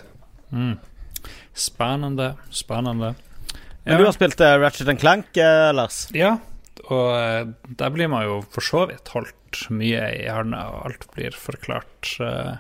Mm. 0.56 0.78
Spennende. 1.52 2.38
Spennende. 2.50 3.16
Ja. 3.84 3.92
Men 3.92 4.00
du 4.00 4.08
har 4.08 4.16
spilt 4.16 4.40
uh, 4.40 4.56
Ratchet 4.62 5.00
Clank, 5.00 5.28
uh, 5.36 5.74
Lars? 5.76 6.06
Ja, 6.16 6.38
og 6.86 7.08
eh, 7.18 7.48
der 7.80 7.94
blir 7.94 8.12
man 8.12 8.26
jo 8.28 8.42
for 8.54 8.66
så 8.66 8.86
vidt 8.90 9.10
holdt 9.14 9.64
mye 9.74 10.04
i 10.20 10.28
hånda, 10.32 10.62
og 10.74 10.86
alt 10.90 11.10
blir 11.16 11.36
forklart. 11.38 12.14
Eh, 12.24 12.56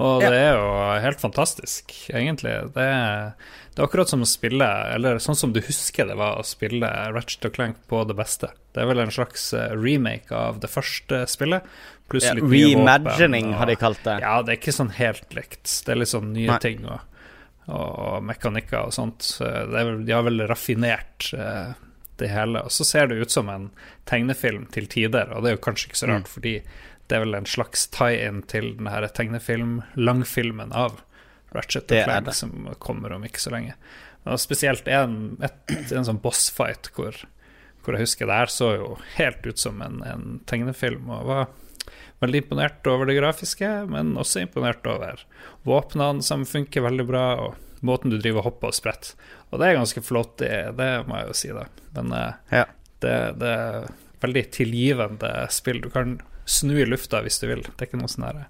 og 0.00 0.22
det 0.24 0.38
er 0.38 0.54
jo 0.56 0.68
helt 1.04 1.20
fantastisk, 1.20 1.92
egentlig. 2.08 2.54
Det 2.72 2.84
er, 2.84 3.34
det 3.74 3.76
er, 3.76 3.84
akkurat 3.84 4.08
som 4.08 4.22
å 4.24 4.28
spille 4.28 4.64
Eller 4.94 5.20
sånn 5.20 5.36
som 5.36 5.52
du 5.52 5.60
husker 5.60 6.08
det 6.08 6.16
var 6.16 6.40
å 6.40 6.46
spille 6.48 6.88
Ratchet 7.12 7.50
og 7.50 7.56
Clank 7.58 7.82
på 7.92 8.00
det 8.08 8.16
beste. 8.16 8.54
Det 8.72 8.80
er 8.80 8.88
vel 8.88 9.04
en 9.04 9.12
slags 9.12 9.50
eh, 9.52 9.74
remake 9.76 10.32
av 10.32 10.62
det 10.64 10.72
første 10.72 11.26
spillet. 11.28 11.68
Pluss 12.08 12.24
ja, 12.24 12.34
litt 12.38 12.48
Reimagining, 12.48 13.52
har 13.58 13.68
de 13.68 13.76
kalt 13.80 14.00
det. 14.06 14.18
Ja, 14.24 14.38
det 14.40 14.54
er 14.54 14.60
ikke 14.62 14.76
sånn 14.80 14.94
helt 14.96 15.36
likt. 15.36 15.66
Det 15.84 15.92
er 15.92 16.00
litt 16.00 16.12
sånn 16.12 16.32
nye 16.32 16.50
Nei. 16.54 16.60
ting 16.64 16.84
og, 16.88 17.04
og, 17.68 18.18
mekanikker 18.28 18.88
og 18.88 18.96
sånt. 18.96 19.28
Er, 19.44 19.96
de 20.00 20.16
har 20.16 20.24
vel 20.26 20.44
raffinert 20.48 21.30
uh, 21.36 21.76
det 22.22 22.32
hele. 22.32 22.62
Og 22.64 22.72
så 22.74 22.86
ser 22.86 23.10
det 23.10 23.20
ut 23.20 23.34
som 23.34 23.50
en 23.52 23.68
tegnefilm 24.08 24.66
til 24.74 24.88
tider, 24.90 25.32
og 25.32 25.44
det 25.44 25.52
er 25.52 25.58
jo 25.58 25.64
kanskje 25.66 25.90
ikke 25.90 26.00
så 26.02 26.10
rart, 26.10 26.28
mm. 26.28 26.32
fordi 26.32 26.54
det 27.10 27.18
er 27.18 27.24
vel 27.24 27.36
en 27.36 27.48
slags 27.48 27.88
tie-in 27.92 28.42
til 28.48 28.72
den 28.78 28.88
her 28.88 29.06
tegnefilm-langfilmen 29.10 30.72
av 30.72 31.02
Ratchet 31.52 31.90
og 31.92 32.06
Clank 32.06 32.32
som 32.36 32.70
kommer 32.80 33.12
om 33.12 33.26
ikke 33.26 33.42
så 33.42 33.52
lenge. 33.52 33.74
Og 34.24 34.38
spesielt 34.40 34.86
en, 34.88 35.36
et, 35.42 35.74
en 35.92 36.06
sånn 36.06 36.20
bossfight 36.22 36.92
hvor, 36.96 37.18
hvor 37.82 37.96
jeg 37.96 38.06
husker 38.06 38.30
det 38.30 38.38
her 38.38 38.52
så 38.54 38.70
jo 38.76 38.94
helt 39.16 39.44
ut 39.44 39.60
som 39.60 39.82
en, 39.84 39.98
en 40.06 40.38
tegnefilm, 40.48 41.10
og 41.10 41.26
var 41.28 41.50
veldig 42.22 42.44
imponert 42.44 42.86
over 42.86 43.10
det 43.10 43.18
grafiske, 43.18 43.68
men 43.90 44.14
også 44.20 44.44
imponert 44.44 44.86
over 44.86 45.24
våpnene 45.66 46.22
som 46.24 46.46
funker 46.46 46.86
veldig 46.86 47.06
bra. 47.08 47.26
og 47.48 47.71
måten 47.82 48.12
du 48.12 48.18
driver 48.18 48.46
hopper 48.46 48.70
og 48.70 48.76
spretter. 48.76 49.14
Og 49.50 49.60
det 49.60 49.68
er 49.68 49.78
ganske 49.78 50.02
flott, 50.04 50.36
det, 50.40 50.52
det 50.78 50.90
må 51.08 51.18
jeg 51.18 51.28
jo 51.28 51.36
si, 51.36 51.52
da. 51.56 51.66
Men 51.96 52.14
uh, 52.14 52.54
ja. 52.54 52.66
det, 53.04 53.16
det, 53.42 53.52
er 53.52 53.88
veldig 54.22 54.44
tilgivende 54.54 55.32
spill. 55.50 55.82
Du 55.82 55.90
kan 55.92 56.20
snu 56.46 56.76
i 56.78 56.86
lufta 56.86 57.22
hvis 57.24 57.40
du 57.42 57.48
vil. 57.50 57.64
Det 57.66 57.78
er 57.78 57.90
ikke 57.90 58.00
noe 58.00 58.10
sånn 58.10 58.28
her 58.28 58.44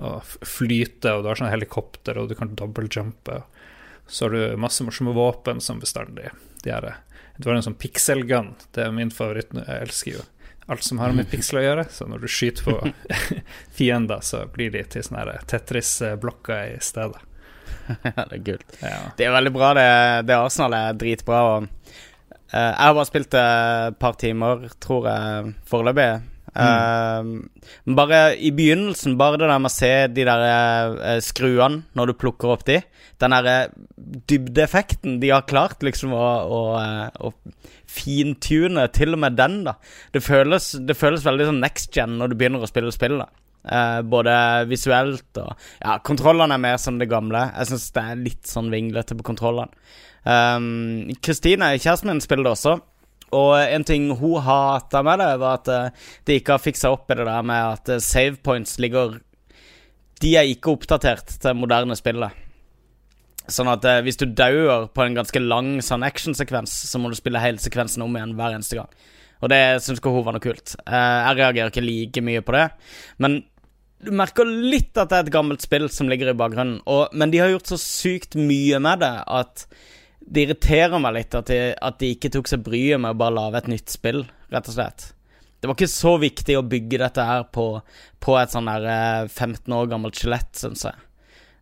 å 0.00 0.12
flyte, 0.24 1.12
og 1.12 1.24
du 1.24 1.28
har 1.28 1.40
sånn 1.40 1.52
helikopter, 1.52 2.16
og 2.16 2.30
du 2.30 2.36
kan 2.38 2.54
dobbeltjumpe. 2.56 3.42
Så 4.08 4.26
har 4.26 4.36
du 4.36 4.60
masse 4.60 4.84
morsomme 4.86 5.14
våpen 5.16 5.60
som 5.60 5.82
bestandig. 5.82 6.30
De 6.64 6.72
her 6.72 6.94
Du 7.36 7.48
har 7.48 7.56
en 7.56 7.64
sånn 7.64 7.78
pixelgun. 7.80 8.54
Det 8.72 8.86
er 8.86 8.94
min 8.94 9.10
favoritt. 9.10 9.52
Jeg 9.56 9.88
elsker 9.88 10.16
jo 10.16 10.24
alt 10.70 10.84
som 10.84 11.00
har 11.02 11.12
med 11.16 11.28
piksler 11.30 11.62
å 11.62 11.64
gjøre. 11.66 11.84
Så 11.90 12.06
når 12.08 12.22
du 12.22 12.30
skyter 12.30 12.68
på 12.68 12.92
fiender, 13.76 14.22
så 14.24 14.44
blir 14.52 14.72
de 14.74 14.84
til 14.86 15.04
sånne 15.06 15.40
Tetris-blokker 15.50 16.76
i 16.76 16.80
stedet. 16.84 17.20
ja, 18.08 18.24
det 18.30 18.38
er 18.38 18.44
kult. 18.46 18.76
Ja. 18.80 18.98
Det 19.18 19.28
er 19.28 19.36
veldig 19.36 19.54
bra. 19.54 19.72
Det, 19.78 19.86
det 20.28 20.38
Arsenal 20.38 20.76
er 20.78 20.98
dritbra. 20.98 21.40
Og, 21.52 21.94
uh, 22.52 22.58
jeg 22.58 22.82
har 22.82 22.98
bare 22.98 23.08
spilt 23.08 23.32
det 23.34 23.46
et 23.46 23.98
par 24.02 24.18
timer, 24.20 24.68
tror 24.82 25.08
jeg, 25.10 25.56
foreløpig. 25.70 26.10
Mm. 26.52 27.28
Uh, 27.88 27.94
bare 27.96 28.36
i 28.36 28.50
begynnelsen, 28.52 29.16
bare 29.16 29.38
det 29.40 29.48
der 29.48 29.60
med 29.62 29.70
å 29.70 29.72
se 29.72 29.92
de 30.12 30.26
der 30.28 30.42
uh, 30.98 31.20
skruene 31.24 31.86
når 31.96 32.10
du 32.10 32.18
plukker 32.20 32.52
opp 32.52 32.66
de 32.68 32.82
Den 33.22 33.32
derre 33.32 33.70
dybdeeffekten 34.28 35.16
de 35.22 35.30
har 35.32 35.46
klart 35.48 35.80
liksom 35.80 36.12
å, 36.12 36.26
å, 36.44 36.60
å 37.24 37.32
fintune 37.88 38.84
til 38.92 39.16
og 39.16 39.22
med 39.24 39.38
den, 39.38 39.62
da. 39.64 39.78
Det 40.12 40.20
føles, 40.24 40.74
det 40.84 40.98
føles 40.98 41.24
veldig 41.24 41.48
sånn 41.48 41.62
next 41.62 41.96
gen 41.96 42.18
når 42.20 42.32
du 42.32 42.38
begynner 42.40 42.64
å 42.64 42.68
spille 42.68 42.92
spill, 42.92 43.20
da. 43.22 43.30
Eh, 43.62 44.02
både 44.02 44.32
visuelt 44.66 45.38
og 45.38 45.52
Ja, 45.78 45.98
kontrollene 46.02 46.56
er 46.56 46.62
mer 46.62 46.78
som 46.82 46.98
det 46.98 47.10
gamle. 47.10 47.44
Jeg 47.52 47.70
syns 47.70 47.90
det 47.94 48.02
er 48.02 48.22
litt 48.24 48.48
sånn 48.50 48.72
vinglete 48.72 49.16
på 49.18 49.26
kontrollene. 49.30 49.70
Um, 50.22 51.10
Kristine, 51.22 51.72
kjæresten 51.78 52.10
min, 52.10 52.22
spiller 52.22 52.46
det 52.46 52.54
også. 52.56 52.76
Og 53.34 53.52
en 53.58 53.84
ting 53.86 54.10
hun 54.18 54.42
hata 54.44 55.02
med 55.02 55.18
det, 55.22 55.30
var 55.42 55.60
at 55.60 55.70
uh, 55.70 56.08
de 56.26 56.38
ikke 56.38 56.56
har 56.56 56.62
fiksa 56.62 56.92
opp 56.94 57.10
i 57.10 57.18
det 57.18 57.26
der 57.26 57.46
med 57.46 57.78
at 57.78 57.90
uh, 57.90 58.02
save 58.02 58.38
points 58.44 58.78
ligger 58.82 59.20
De 60.22 60.36
er 60.38 60.46
ikke 60.46 60.76
oppdatert 60.76 61.38
til 61.42 61.58
moderne 61.58 61.96
spillet. 61.98 62.38
Sånn 63.50 63.70
at 63.72 63.86
uh, 63.88 64.02
hvis 64.06 64.20
du 64.20 64.28
dauer 64.30 64.86
på 64.94 65.06
en 65.06 65.18
ganske 65.18 65.42
lang 65.42 65.74
sånn 65.82 66.06
actionsekvens, 66.06 66.74
så 66.90 67.00
må 67.02 67.10
du 67.10 67.18
spille 67.18 67.42
hele 67.42 67.62
sekvensen 67.62 68.04
om 68.04 68.14
igjen 68.18 68.36
hver 68.38 68.58
eneste 68.58 68.78
gang. 68.78 68.90
Og 69.42 69.50
det 69.50 69.62
syns 69.82 69.98
ikke 69.98 70.12
hun 70.14 70.24
var 70.26 70.36
noe 70.36 70.42
kult. 70.42 70.76
Eh, 70.86 70.94
jeg 71.26 71.38
reagerer 71.40 71.72
ikke 71.72 71.82
like 71.82 72.22
mye 72.24 72.42
på 72.46 72.54
det. 72.54 72.66
Men 73.22 73.40
du 74.02 74.10
merker 74.18 74.48
litt 74.48 74.98
at 74.98 75.10
det 75.10 75.18
er 75.18 75.26
et 75.26 75.34
gammelt 75.34 75.62
spill 75.64 75.88
som 75.92 76.10
ligger 76.10 76.32
i 76.32 76.38
bakgrunnen. 76.38 76.80
Og, 76.90 77.14
men 77.14 77.32
de 77.32 77.40
har 77.42 77.52
gjort 77.52 77.72
så 77.72 77.78
sykt 77.80 78.36
mye 78.38 78.80
med 78.82 79.02
det 79.04 79.14
at 79.30 79.66
det 80.22 80.46
irriterer 80.46 81.02
meg 81.02 81.16
litt 81.16 81.34
at 81.38 81.50
de, 81.50 81.58
at 81.74 81.98
de 82.00 82.12
ikke 82.14 82.30
tok 82.34 82.50
seg 82.50 82.62
bryet 82.66 83.00
med 83.02 83.14
å 83.14 83.18
bare 83.18 83.36
lage 83.36 83.62
et 83.62 83.70
nytt 83.72 83.92
spill, 83.92 84.24
rett 84.54 84.70
og 84.70 84.76
slett. 84.76 85.06
Det 85.62 85.70
var 85.70 85.78
ikke 85.78 85.92
så 85.92 86.16
viktig 86.18 86.58
å 86.58 86.66
bygge 86.66 86.98
dette 87.04 87.24
her 87.26 87.46
på, 87.54 87.66
på 88.22 88.36
et 88.38 88.50
sånn 88.50 88.70
der 88.70 88.86
eh, 88.90 89.30
15 89.30 89.74
år 89.76 89.90
gammelt 89.92 90.18
skjelett, 90.18 90.50
syns 90.58 90.86
jeg. 90.88 90.98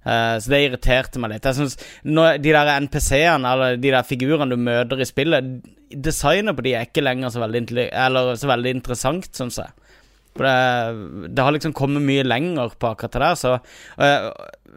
Uh, 0.01 0.39
så 0.41 0.49
det 0.49 0.63
irriterte 0.65 1.21
meg 1.21 1.35
litt. 1.35 1.45
Jeg 1.45 1.59
synes 1.59 1.75
når 2.09 2.39
De 2.41 2.55
der 2.57 2.71
NPC-ene, 2.87 3.51
eller 3.51 3.77
de 3.77 3.91
der 3.93 4.07
figurene 4.09 4.49
du 4.49 4.57
møter 4.57 4.97
i 4.97 5.05
spillet 5.05 5.51
Designet 5.93 6.57
på 6.57 6.65
de 6.65 6.73
er 6.79 6.87
ikke 6.87 7.05
lenger 7.05 7.35
så 7.35 7.43
veldig, 7.43 7.91
eller 7.91 8.33
så 8.41 8.49
veldig 8.49 8.73
interessant, 8.79 9.29
syns 9.37 9.59
jeg. 9.61 9.90
Det, 10.39 10.57
det 11.35 11.43
har 11.43 11.53
liksom 11.53 11.75
kommet 11.77 12.05
mye 12.07 12.25
lenger 12.27 12.75
på 12.79 12.93
akkurat 12.93 13.17
det 13.17 13.23
der, 13.25 13.39
så 13.39 13.55
eh, 14.01 14.29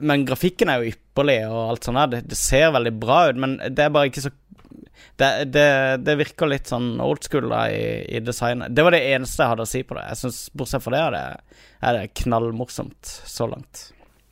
Men 0.02 0.26
grafikken 0.26 0.72
er 0.72 0.82
jo 0.82 0.94
ypperlig 0.96 1.44
og 1.46 1.60
alt 1.62 1.88
sånt 1.88 2.00
der. 2.02 2.14
Det, 2.16 2.22
det 2.34 2.40
ser 2.40 2.74
veldig 2.74 2.94
bra 3.00 3.20
ut, 3.30 3.40
men 3.40 3.60
det 3.62 3.86
er 3.86 3.94
bare 3.94 4.10
ikke 4.10 4.26
så 4.26 4.34
det, 5.22 5.30
det 6.02 6.16
virker 6.18 6.50
litt 6.50 6.70
sånn 6.72 6.96
old 7.04 7.22
school 7.26 7.46
da 7.52 7.68
i, 7.70 8.02
i 8.18 8.22
designet. 8.24 8.74
Det 8.74 8.86
var 8.86 8.96
det 8.96 9.04
eneste 9.14 9.44
jeg 9.44 9.52
hadde 9.52 9.68
å 9.68 9.70
si 9.70 9.84
på 9.86 9.98
det. 9.98 10.06
Jeg 10.10 10.22
synes 10.24 10.40
Bortsett 10.58 10.84
fra 10.86 10.94
det 10.96 11.02
er 11.04 11.14
det, 11.14 11.58
er 11.86 11.98
det 12.00 12.14
knallmorsomt 12.24 13.12
så 13.30 13.48
langt. 13.52 13.84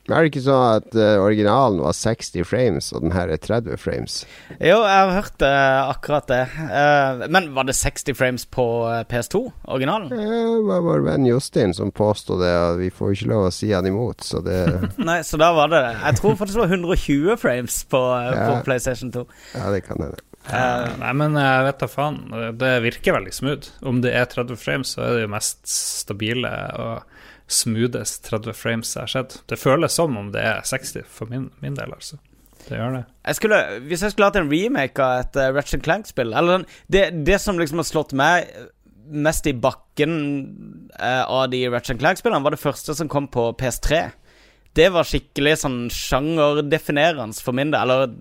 Men 0.08 0.16
Er 0.16 0.24
det 0.24 0.32
ikke 0.32 0.42
sånn 0.42 0.64
at 0.80 0.96
uh, 0.98 1.22
originalen 1.22 1.78
var 1.84 1.94
60 1.94 2.42
frames, 2.48 2.88
og 2.90 3.04
den 3.04 3.12
her 3.14 3.30
er 3.30 3.38
30 3.38 3.78
frames? 3.78 4.16
Jo, 4.56 4.80
jeg 4.82 4.96
har 4.98 5.12
hørt 5.14 5.44
uh, 5.46 5.92
akkurat 5.92 6.26
det. 6.26 6.40
Uh, 6.58 7.22
men 7.30 7.52
var 7.54 7.68
det 7.68 7.76
60 7.78 8.18
frames 8.18 8.46
på 8.50 8.66
eh, 8.90 9.04
PS2, 9.06 9.44
originalen? 9.70 10.10
Eh, 10.10 10.32
Det 10.32 10.66
var 10.66 10.82
vår 10.88 11.06
venn 11.06 11.28
Jostein 11.28 11.74
som 11.76 11.94
påstod 11.94 12.42
det, 12.42 12.50
og 12.50 12.82
vi 12.82 12.90
får 12.90 13.12
jo 13.12 13.18
ikke 13.20 13.30
lov 13.30 13.46
å 13.46 13.54
si 13.54 13.70
han 13.70 13.86
imot, 13.86 14.26
så 14.26 14.42
det 14.42 14.58
Nei, 15.08 15.20
så 15.26 15.38
da 15.38 15.52
var 15.54 15.70
det 15.70 15.84
det. 15.86 15.94
Jeg 16.00 16.18
tror 16.18 16.36
faktisk 16.40 16.58
det 16.58 16.64
var 16.64 16.76
120 16.80 17.38
frames 17.44 17.78
på, 17.94 18.02
ja. 18.26 18.34
på 18.42 18.58
PlayStation 18.66 19.14
2. 19.14 19.24
Ja, 19.54 19.70
det 19.70 19.84
kan 19.86 20.02
hende. 20.02 20.18
Uh, 20.42 20.90
nei, 20.98 21.12
men 21.14 21.38
jeg 21.38 21.66
vet 21.68 21.78
da 21.78 21.86
faen. 21.86 22.18
Det 22.58 22.72
virker 22.82 23.14
veldig 23.14 23.34
smooth. 23.36 23.70
Om 23.86 24.02
det 24.02 24.16
er 24.18 24.26
30 24.26 24.58
frames, 24.58 24.96
så 24.96 25.06
er 25.06 25.14
det 25.14 25.26
jo 25.28 25.34
mest 25.38 25.62
stabile 25.70 26.50
og 26.82 27.20
smoothest 27.50 28.24
30 28.28 28.56
frames 28.56 28.92
jeg 28.96 29.02
har 29.02 29.12
sett. 29.12 29.38
Det 29.50 29.58
føles 29.60 29.96
som 29.96 30.16
om 30.18 30.30
det 30.34 30.44
er 30.44 30.62
60 30.66 31.08
for 31.10 31.30
min, 31.32 31.50
min 31.64 31.78
del, 31.78 31.94
altså. 31.94 32.18
Det 32.68 32.78
gjør 32.78 32.94
det. 32.94 33.02
Jeg 33.26 33.38
skulle, 33.38 33.58
hvis 33.88 34.04
jeg 34.04 34.14
skulle 34.14 34.28
hatt 34.30 34.38
en 34.38 34.52
remake 34.52 35.02
av 35.02 35.24
et 35.24 35.40
uh, 35.40 35.48
Ratchet 35.56 35.82
Clank-spill 35.82 36.30
Eller 36.30 36.60
sånn, 36.60 36.66
det, 36.94 37.02
det 37.26 37.40
som 37.42 37.58
liksom 37.58 37.82
har 37.82 37.88
slått 37.88 38.14
meg 38.14 38.52
mest 39.12 39.48
i 39.50 39.54
bakken 39.58 40.12
uh, 40.94 41.24
av 41.26 41.48
de 41.52 41.64
Ratchet 41.72 41.98
Clank-spillene, 42.00 42.44
var 42.44 42.54
det 42.54 42.62
første 42.62 42.94
som 42.96 43.10
kom 43.10 43.26
på 43.32 43.48
PS3. 43.58 44.04
Det 44.76 44.86
var 44.94 45.04
skikkelig 45.04 45.56
sånn 45.60 45.80
sjangerdefinerende 45.92 47.44
for 47.44 47.56
min 47.56 47.72
del. 47.74 47.92
Eller 47.92 48.14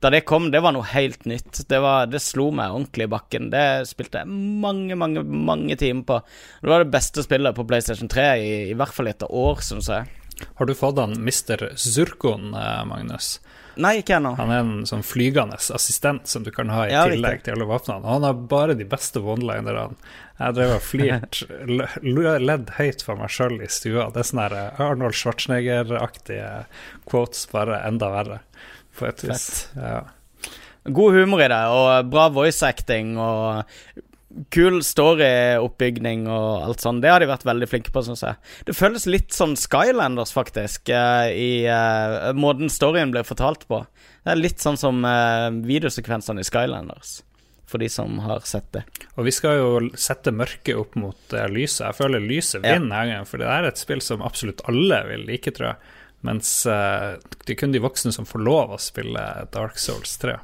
da 0.00 0.12
det 0.12 0.22
kom, 0.28 0.48
det 0.54 0.62
var 0.64 0.72
noe 0.76 0.88
helt 0.88 1.26
nytt. 1.28 1.64
Det, 1.68 1.80
var, 1.84 2.08
det 2.08 2.22
slo 2.24 2.48
meg 2.54 2.72
ordentlig 2.72 3.08
i 3.08 3.12
bakken. 3.12 3.50
Det 3.52 3.66
spilte 3.90 4.22
jeg 4.22 4.38
mange, 4.64 4.96
mange 4.96 5.24
mange 5.24 5.76
timer 5.80 6.06
på. 6.08 6.20
Det 6.62 6.72
var 6.72 6.84
det 6.84 6.94
beste 6.94 7.24
spillet 7.26 7.56
på 7.56 7.66
PlayStation 7.68 8.08
3 8.08 8.28
i, 8.40 8.50
i 8.72 8.78
hvert 8.78 8.94
fall 8.94 9.12
etter 9.12 9.32
år, 9.32 9.60
syns 9.64 9.90
jeg. 9.92 10.08
Har 10.58 10.68
du 10.68 10.74
fått 10.78 11.00
han 11.02 11.18
Mr. 11.18 11.72
Zurkon, 11.76 12.52
eh, 12.54 12.84
Magnus? 12.88 13.38
Nei, 13.78 13.98
ikke 14.00 14.16
ennå. 14.18 14.32
Han 14.38 14.50
er 14.50 14.62
en 14.64 14.86
sånn 14.88 15.04
flygende 15.06 15.58
assistent 15.74 16.26
som 16.30 16.42
du 16.46 16.50
kan 16.54 16.70
ha 16.74 16.86
i 16.88 16.92
Ja, 16.92 17.04
tillegg 17.06 17.44
til 17.46 17.54
alle 17.54 17.68
våpnene. 17.68 18.02
Og 18.02 18.16
han 18.16 18.26
har 18.26 18.40
bare 18.50 18.74
de 18.78 18.86
beste 18.88 19.22
one-linerne. 19.22 19.96
Jeg 20.38 20.54
drev 20.54 20.74
og 20.76 20.84
flirte 20.86 22.38
ledd 22.42 22.74
høyt 22.76 23.02
for 23.06 23.18
meg 23.18 23.32
sjøl 23.34 23.56
i 23.62 23.70
stua. 23.70 24.08
Det 24.14 24.22
er 24.22 24.28
sånne 24.28 24.44
her 24.46 24.56
eh, 24.58 24.82
Arnold 24.84 25.16
Schwarzenegger-aktige 25.18 26.50
quotes, 27.10 27.46
bare 27.50 27.80
enda 27.86 28.10
verre, 28.14 28.40
på 28.98 29.08
et 29.10 29.24
vis. 29.26 29.48
Ja. 29.74 30.04
God 30.88 31.18
humor 31.18 31.42
i 31.42 31.48
det, 31.50 31.62
og 31.74 32.10
bra 32.12 32.28
voice 32.32 32.62
acting 32.66 33.16
og 33.20 33.64
kul 34.52 34.82
storyoppbygning 34.84 36.26
og 36.28 36.66
alt 36.66 36.82
sånt. 36.84 37.00
Det 37.02 37.10
har 37.10 37.22
de 37.22 37.30
vært 37.30 37.46
veldig 37.48 37.68
flinke 37.70 37.92
på, 37.94 38.02
syns 38.04 38.24
jeg. 38.24 38.36
Det 38.68 38.76
føles 38.76 39.06
litt 39.08 39.32
som 39.34 39.54
Skylanders, 39.56 40.34
faktisk, 40.36 40.90
eh, 40.92 41.30
i 41.32 41.52
uh, 41.64 42.34
måten 42.36 42.68
storyen 42.72 43.12
blir 43.14 43.26
fortalt 43.28 43.64
på. 43.70 43.80
Det 44.24 44.34
er 44.34 44.40
litt 44.40 44.60
sånn 44.60 44.76
som 44.80 45.00
uh, 45.06 45.48
videosekvensene 45.64 46.44
i 46.44 46.48
Skylanders, 46.48 47.22
for 47.68 47.80
de 47.80 47.88
som 47.92 48.20
har 48.24 48.44
sett 48.48 48.68
det. 48.76 48.84
Og 49.16 49.28
vi 49.28 49.34
skal 49.34 49.62
jo 49.62 49.70
sette 49.96 50.34
mørket 50.34 50.76
opp 50.76 50.98
mot 51.00 51.36
uh, 51.36 51.46
lyset. 51.52 51.86
Jeg 51.86 52.00
føler 52.02 52.24
lyset 52.24 52.60
vinner 52.60 52.92
ja. 52.92 53.06
gangen, 53.08 53.30
for 53.30 53.40
det 53.40 53.48
er 53.48 53.70
et 53.70 53.80
spill 53.80 54.04
som 54.04 54.24
absolutt 54.26 54.64
alle 54.68 55.00
vil 55.08 55.24
like, 55.30 55.54
tror 55.56 55.72
jeg. 55.72 55.96
Mens 56.26 56.50
det 56.66 57.52
er 57.54 57.56
kun 57.60 57.70
de 57.70 57.78
voksne 57.78 58.10
som 58.10 58.26
får 58.26 58.42
lov 58.42 58.72
å 58.74 58.78
spille 58.82 59.22
Dark 59.54 59.78
Souls 59.78 60.16
3. 60.18 60.34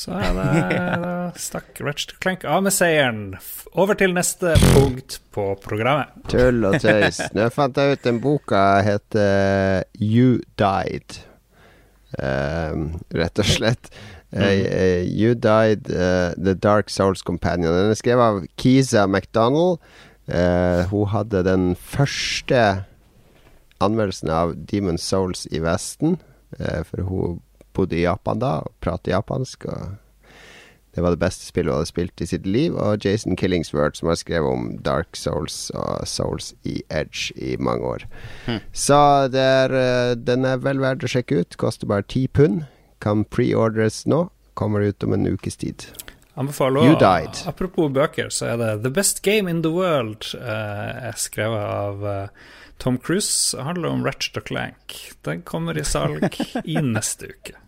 Så 0.00 0.14
er 0.16 0.32
det, 0.32 0.44
da 1.04 1.14
stakk 1.36 1.80
Ratchet 1.84 2.14
Clank 2.24 2.44
av 2.48 2.62
med 2.64 2.72
seieren. 2.72 3.24
Over 3.76 3.98
til 4.00 4.14
neste 4.16 4.54
punkt 4.72 5.18
på 5.34 5.50
programmet. 5.60 6.14
Tull 6.32 6.64
og 6.64 6.78
tøys. 6.80 7.20
Nå 7.36 7.50
fant 7.52 7.76
jeg 7.76 7.98
ut 7.98 8.06
den 8.06 8.20
boka 8.24 8.62
heter 8.86 9.84
You 10.00 10.38
Died. 10.60 11.20
um, 12.18 12.86
rett 13.14 13.38
og 13.38 13.46
slett. 13.46 13.92
Eh, 14.32 14.46
eh, 14.46 15.02
you 15.04 15.34
Died, 15.34 15.90
uh, 15.90 16.32
The 16.38 16.54
Dark 16.54 16.90
Souls 16.90 17.22
Companion. 17.22 17.74
Den 17.74 17.92
er 17.92 17.98
skrevet 17.98 18.24
av 18.24 18.40
Kisa 18.58 19.04
MacDonald. 19.06 19.78
Uh, 20.30 20.86
hun 20.90 21.08
hadde 21.10 21.44
den 21.46 21.72
første 21.74 22.84
anmeldelsen 23.82 24.30
av 24.30 24.54
Demon 24.70 24.98
Souls 24.98 25.46
i 25.50 25.60
Vesten. 25.64 26.18
eh, 26.58 26.82
for 26.82 27.02
hun 27.06 27.40
bodde 27.80 27.98
i 27.98 28.04
Japan 28.04 28.40
da 28.42 28.60
og 28.64 28.72
prater 28.84 29.16
japansk. 29.16 29.66
Og 29.72 29.98
det 30.94 31.04
var 31.04 31.14
det 31.14 31.20
beste 31.22 31.46
spillet 31.46 31.70
hun 31.70 31.78
hadde 31.78 31.90
spilt 31.92 32.22
i 32.24 32.26
sitt 32.26 32.46
liv. 32.46 32.74
Og 32.74 33.04
Jason 33.04 33.38
Killingsworth, 33.38 34.00
som 34.00 34.10
har 34.10 34.18
skrevet 34.18 34.50
om 34.50 34.66
Dark 34.82 35.16
Souls 35.18 35.68
og 35.78 36.06
Souls 36.10 36.52
i 36.66 36.80
Edge 36.90 37.30
i 37.38 37.54
mange 37.62 37.86
år. 37.86 38.06
Så 38.72 38.98
det 39.30 39.44
er, 39.44 39.74
eh, 39.78 40.14
den 40.18 40.44
er 40.44 40.58
vel 40.58 40.82
verdt 40.82 41.06
å 41.06 41.12
sjekke 41.12 41.40
ut. 41.40 41.56
Koster 41.56 41.86
bare 41.86 42.02
ti 42.02 42.26
pund. 42.26 42.64
Kan 43.00 43.24
preordres 43.24 44.04
nå. 44.06 44.28
Kommer 44.54 44.82
ut 44.82 45.04
om 45.04 45.14
en 45.14 45.26
ukes 45.30 45.56
tid. 45.56 45.86
Anbefaler 46.36 46.86
You 46.86 46.96
died. 46.98 47.46
Apropos 47.46 47.90
bøker, 47.92 48.30
så 48.32 48.52
er 48.52 48.56
det 48.56 48.82
The 48.82 48.90
Best 48.90 49.22
Game 49.22 49.50
in 49.50 49.62
the 49.62 49.70
World, 49.70 50.24
eh, 50.34 51.10
skrevet 51.16 51.60
av 51.60 52.06
eh, 52.06 52.28
Tom 52.78 52.98
Cruise. 52.98 53.56
Det 53.56 53.64
handler 53.66 53.88
om 53.92 54.04
Ratchet 54.06 54.40
og 54.40 54.46
Clank. 54.48 54.98
Den 55.22 55.42
kommer 55.42 55.78
i 55.78 55.84
salg 55.84 56.40
i 56.64 56.80
neste 56.80 57.34
uke. 57.34 57.59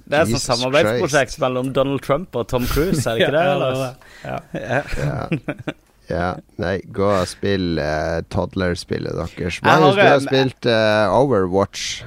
Det 0.00 0.16
er 0.18 0.22
et 0.24 0.32
sånt 0.34 0.46
samarbeidsprosjekt 0.46 1.38
mellom 1.42 1.72
Donald 1.76 2.00
Trump 2.04 2.36
og 2.40 2.48
Tom 2.48 2.64
Cruise, 2.70 3.04
er 3.06 3.18
det 3.18 3.26
ikke 3.26 3.36
det? 3.38 3.44
Ja, 3.44 3.52
eller? 3.52 3.74
det 3.74 3.84
er. 3.84 4.40
Ja. 4.62 4.80
Ja. 5.02 5.76
ja. 6.10 6.30
Nei, 6.62 6.74
gå 6.92 7.06
og 7.12 7.28
spill 7.30 7.78
uh, 7.82 8.20
toddlerspillet 8.32 9.14
deres. 9.18 9.60
Jeg 9.62 9.62
du 9.62 10.02
har 10.02 10.20
spilt 10.24 10.68
uh, 10.68 11.12
Overwatch. 11.20 12.02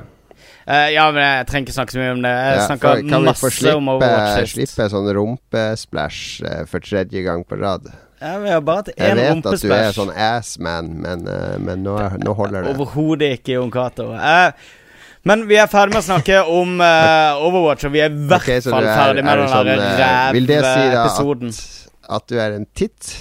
Uh, 0.65 0.87
ja, 0.89 1.03
men 1.13 1.21
jeg 1.21 1.45
trenger 1.51 1.67
ikke 1.67 1.75
snakke 1.75 1.93
så 1.93 1.99
mye 2.01 2.13
om 2.15 2.23
det. 2.25 2.31
Jeg 2.33 2.55
Ja, 2.57 2.63
snakka 2.71 2.87
for- 2.95 3.03
kan 3.09 3.19
få 3.19 3.49
masse 3.49 3.75
om 3.77 3.89
Overwatch 3.93 4.31
Kan 4.39 4.47
sist. 4.49 4.55
slippe 4.73 4.89
sånn 4.95 5.11
rumpesplash 5.19 6.41
uh, 6.45 6.63
for 6.69 6.81
tredje 6.81 7.21
gang 7.27 7.43
på 7.45 7.59
rad? 7.61 7.85
Ja, 8.21 8.37
vi 8.41 8.49
har 8.49 8.61
bare 8.65 8.81
hatt 8.81 8.89
Jeg 8.97 9.17
vet 9.19 9.45
at 9.51 9.61
du 9.61 9.73
er 9.75 9.91
sånn 9.93 10.09
assman, 10.15 10.87
men, 11.03 11.27
uh, 11.29 11.57
men 11.61 11.83
nå, 11.85 11.93
nå 12.23 12.33
holder 12.39 12.65
det. 12.65 12.73
Overhodet 12.79 13.31
ikke, 13.41 13.57
Jon 13.59 13.69
Cato. 13.73 14.07
Eh, 14.15 14.51
men 15.25 15.45
vi 15.49 15.57
er 15.61 15.69
ferdig 15.71 15.95
med 15.95 16.03
å 16.03 16.07
snakke 16.07 16.41
om 16.53 16.75
uh, 16.81 17.45
Overwatch, 17.47 17.87
og 17.87 17.95
vi 17.95 18.03
er 18.05 18.11
i 18.13 18.27
hvert 18.29 18.45
okay, 18.45 18.61
fall 18.65 18.85
er- 18.85 18.99
ferdig 18.99 19.23
er 19.23 19.29
med 19.29 19.41
den 19.41 19.53
sånn, 19.53 19.71
eh, 19.75 20.27
Vil 20.37 20.49
det 20.51 20.59
si 20.61 20.91
da 20.93 21.05
at, 21.09 21.63
at 22.19 22.27
du 22.29 22.37
er 22.41 22.59
en 22.59 22.67
tit, 22.77 23.15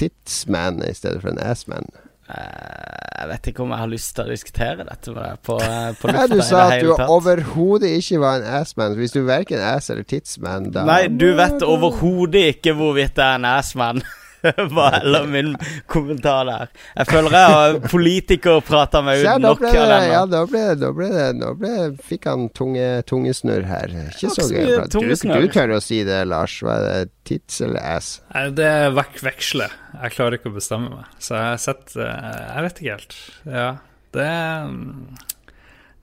titsman 0.00 0.80
i 0.88 0.94
stedet 0.96 1.20
for 1.20 1.34
en 1.34 1.42
assman? 1.44 1.90
Eh, 2.32 3.18
jeg 3.20 3.28
vet 3.28 3.48
ikke 3.50 3.62
om 3.64 3.72
jeg 3.74 3.82
har 3.82 3.90
lyst 3.90 4.14
til 4.16 4.24
å 4.24 4.32
diskutere 4.32 4.86
dette 4.88 5.12
med 5.12 5.20
deg 5.22 5.42
på, 5.44 5.58
eh, 5.60 5.90
på 6.00 6.08
Ja, 6.08 6.24
lufta 6.24 6.32
du 6.32 6.42
sa 6.46 6.62
at 6.70 6.80
du 6.82 6.92
overhodet 7.04 7.92
ikke 7.98 8.20
var 8.22 8.40
en 8.40 8.48
assman. 8.62 8.96
Hvis 8.96 9.12
du 9.12 9.20
er 9.22 9.28
verken 9.28 9.60
ass 9.60 9.90
eller 9.92 10.06
titsman, 10.08 10.70
da 10.72 10.86
Nei, 10.88 11.06
du 11.08 11.28
vet 11.38 11.62
overhodet 11.66 12.48
ikke 12.56 12.74
hvorvidt 12.78 13.20
jeg 13.20 13.26
er 13.26 13.40
en 13.42 13.48
assman. 13.52 14.02
Var 14.76 14.96
heller 14.98 15.26
min 15.30 15.52
kommentar 15.90 16.46
der. 16.48 16.72
Jeg 16.96 17.08
føler 17.10 17.36
jeg 17.36 17.54
har 17.54 17.78
politikerprata 17.92 19.02
meg 19.06 19.22
ut 19.22 19.42
nok 19.42 19.62
av 19.62 19.72
det, 19.72 19.86
den. 19.92 20.06
ja, 20.10 20.22
nå 20.28 20.42
ble, 20.50 20.64
nå 20.82 20.92
ble 20.96 21.08
det 21.14 21.26
Nå 21.38 21.52
ble, 21.60 21.72
fikk 22.06 22.28
han 22.30 22.48
tunge, 22.56 22.86
tungesnurr 23.08 23.66
her. 23.68 23.96
Ikke 24.10 24.32
så 24.34 24.48
gøy. 24.50 24.74
Du, 24.92 25.00
du 25.08 25.48
tør 25.52 25.76
å 25.78 25.80
si 25.82 26.02
det, 26.06 26.22
Lars. 26.30 26.58
Hva 26.64 26.78
er 26.78 26.86
det? 26.88 27.10
Tits 27.22 27.60
eller 27.62 27.78
ass? 27.86 28.16
Det 28.58 28.70
vek 28.96 29.20
veksler. 29.22 29.74
Jeg 29.94 30.14
klarer 30.16 30.40
ikke 30.40 30.50
å 30.50 30.56
bestemme 30.56 30.90
meg. 30.90 31.10
Så 31.22 31.36
jeg 31.38 31.52
har 31.52 31.60
sett 31.62 31.94
eh, 31.94 32.40
Jeg 32.48 32.64
vet 32.66 32.80
ikke 32.80 32.96
helt. 32.96 33.18
Ja, 33.46 33.68
det 34.16 34.30
mm, 34.72 35.20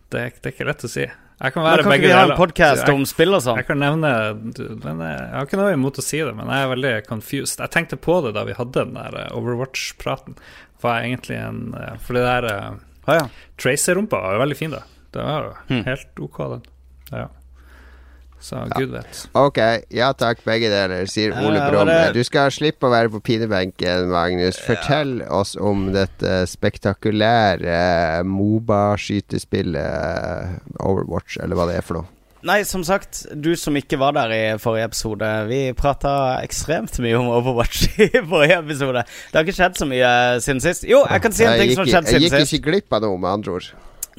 det, 0.09 0.21
det 0.39 0.47
er 0.47 0.53
ikke 0.55 0.69
lett 0.69 0.85
å 0.87 0.91
si. 0.91 1.05
Jeg 1.39 1.53
kan 1.55 1.63
Men 1.63 1.69
være 1.71 1.83
kan 1.85 1.91
begge 1.93 2.07
vi 2.07 2.11
ha 2.11 2.21
en 2.21 2.27
deler. 2.27 2.37
podkast 2.39 2.89
om 2.91 3.05
spill 3.07 3.33
og 3.37 3.41
sånn? 3.45 3.59
Jeg 3.61 3.67
kan 3.69 3.79
nevne 3.79 4.09
men 4.83 4.99
jeg, 5.05 5.19
jeg 5.23 5.35
har 5.37 5.45
ikke 5.47 5.59
noe 5.61 5.71
imot 5.77 5.99
å 6.01 6.03
si 6.03 6.19
det, 6.19 6.33
men 6.35 6.51
jeg 6.51 6.65
er 6.65 6.71
veldig 6.73 6.91
confused. 7.07 7.61
Jeg 7.63 7.71
tenkte 7.71 7.95
på 7.95 8.17
det 8.25 8.33
da 8.35 8.43
vi 8.49 8.57
hadde 8.57 8.75
den 8.83 8.93
der 8.97 9.15
eh, 9.21 9.29
Overwatch-praten. 9.39 10.35
Var 10.83 10.97
jeg 10.99 11.13
egentlig 11.13 11.37
en 11.39 11.61
eh, 11.79 11.95
For 12.03 12.19
det 12.19 12.25
der 12.27 12.49
ah, 12.51 13.15
ja. 13.21 13.23
Tracer-rumpa 13.57 14.19
var 14.25 14.35
jo 14.35 14.43
veldig 14.43 14.57
fin, 14.59 14.75
da. 14.75 14.83
Det 15.15 15.23
var 15.25 15.47
jo 15.47 15.53
Hmm. 15.71 15.83
helt 15.87 16.19
OK, 16.27 16.37
den. 16.57 16.65
Ja. 17.15 17.27
Så 18.39 18.55
gud 18.71 18.93
vet. 18.95 19.25
Ok, 19.35 19.57
ja 19.91 20.13
takk, 20.15 20.39
begge 20.47 20.69
deler, 20.71 21.03
sier 21.11 21.35
Ole 21.43 21.59
Brumm. 21.67 21.89
Du 22.15 22.23
skal 22.23 22.47
slippe 22.55 22.87
å 22.87 22.93
være 22.93 23.11
på 23.11 23.19
pinebenken, 23.27 24.07
Magnus. 24.13 24.55
Fortell 24.63 25.19
oss 25.27 25.57
om 25.59 25.89
dette 25.95 26.45
spektakulære 26.47 28.23
Moba-skytespillet 28.27 30.79
Overwatch, 30.79 31.37
eller 31.43 31.55
hva 31.59 31.67
det 31.69 31.75
er 31.81 31.85
for 31.85 31.95
noe. 31.99 32.07
Nei, 32.47 32.61
som 32.63 32.85
sagt, 32.87 33.25
du 33.35 33.51
som 33.59 33.75
ikke 33.75 33.99
var 33.99 34.15
der 34.15 34.31
i 34.31 34.55
forrige 34.63 34.87
episode 34.87 35.27
Vi 35.49 35.73
prata 35.75 36.39
ekstremt 36.39 36.95
mye 37.03 37.17
om 37.19 37.27
Overwatch 37.35 37.89
i 38.05 38.07
forrige 38.15 38.61
episode. 38.61 39.03
Det 39.03 39.35
har 39.35 39.43
ikke 39.43 39.57
skjedd 39.57 39.75
så 39.81 39.85
mye 39.89 40.11
siden 40.45 40.63
sist. 40.63 40.87
Jo, 40.87 41.03
jeg 41.03 41.19
kan 41.25 41.33
si 41.35 41.43
en 41.43 41.59
ting 41.59 41.75
som 41.75 41.83
har 41.83 41.91
skjedd 41.97 42.07
siden 42.13 42.23
sist. 42.23 42.31
jeg 42.37 42.47
gikk 42.47 42.55
ikke 42.61 42.71
glipp 42.71 42.89
av 42.95 43.03
noe, 43.03 43.19
med 43.19 43.29
andre 43.33 43.51
ord. 43.59 43.67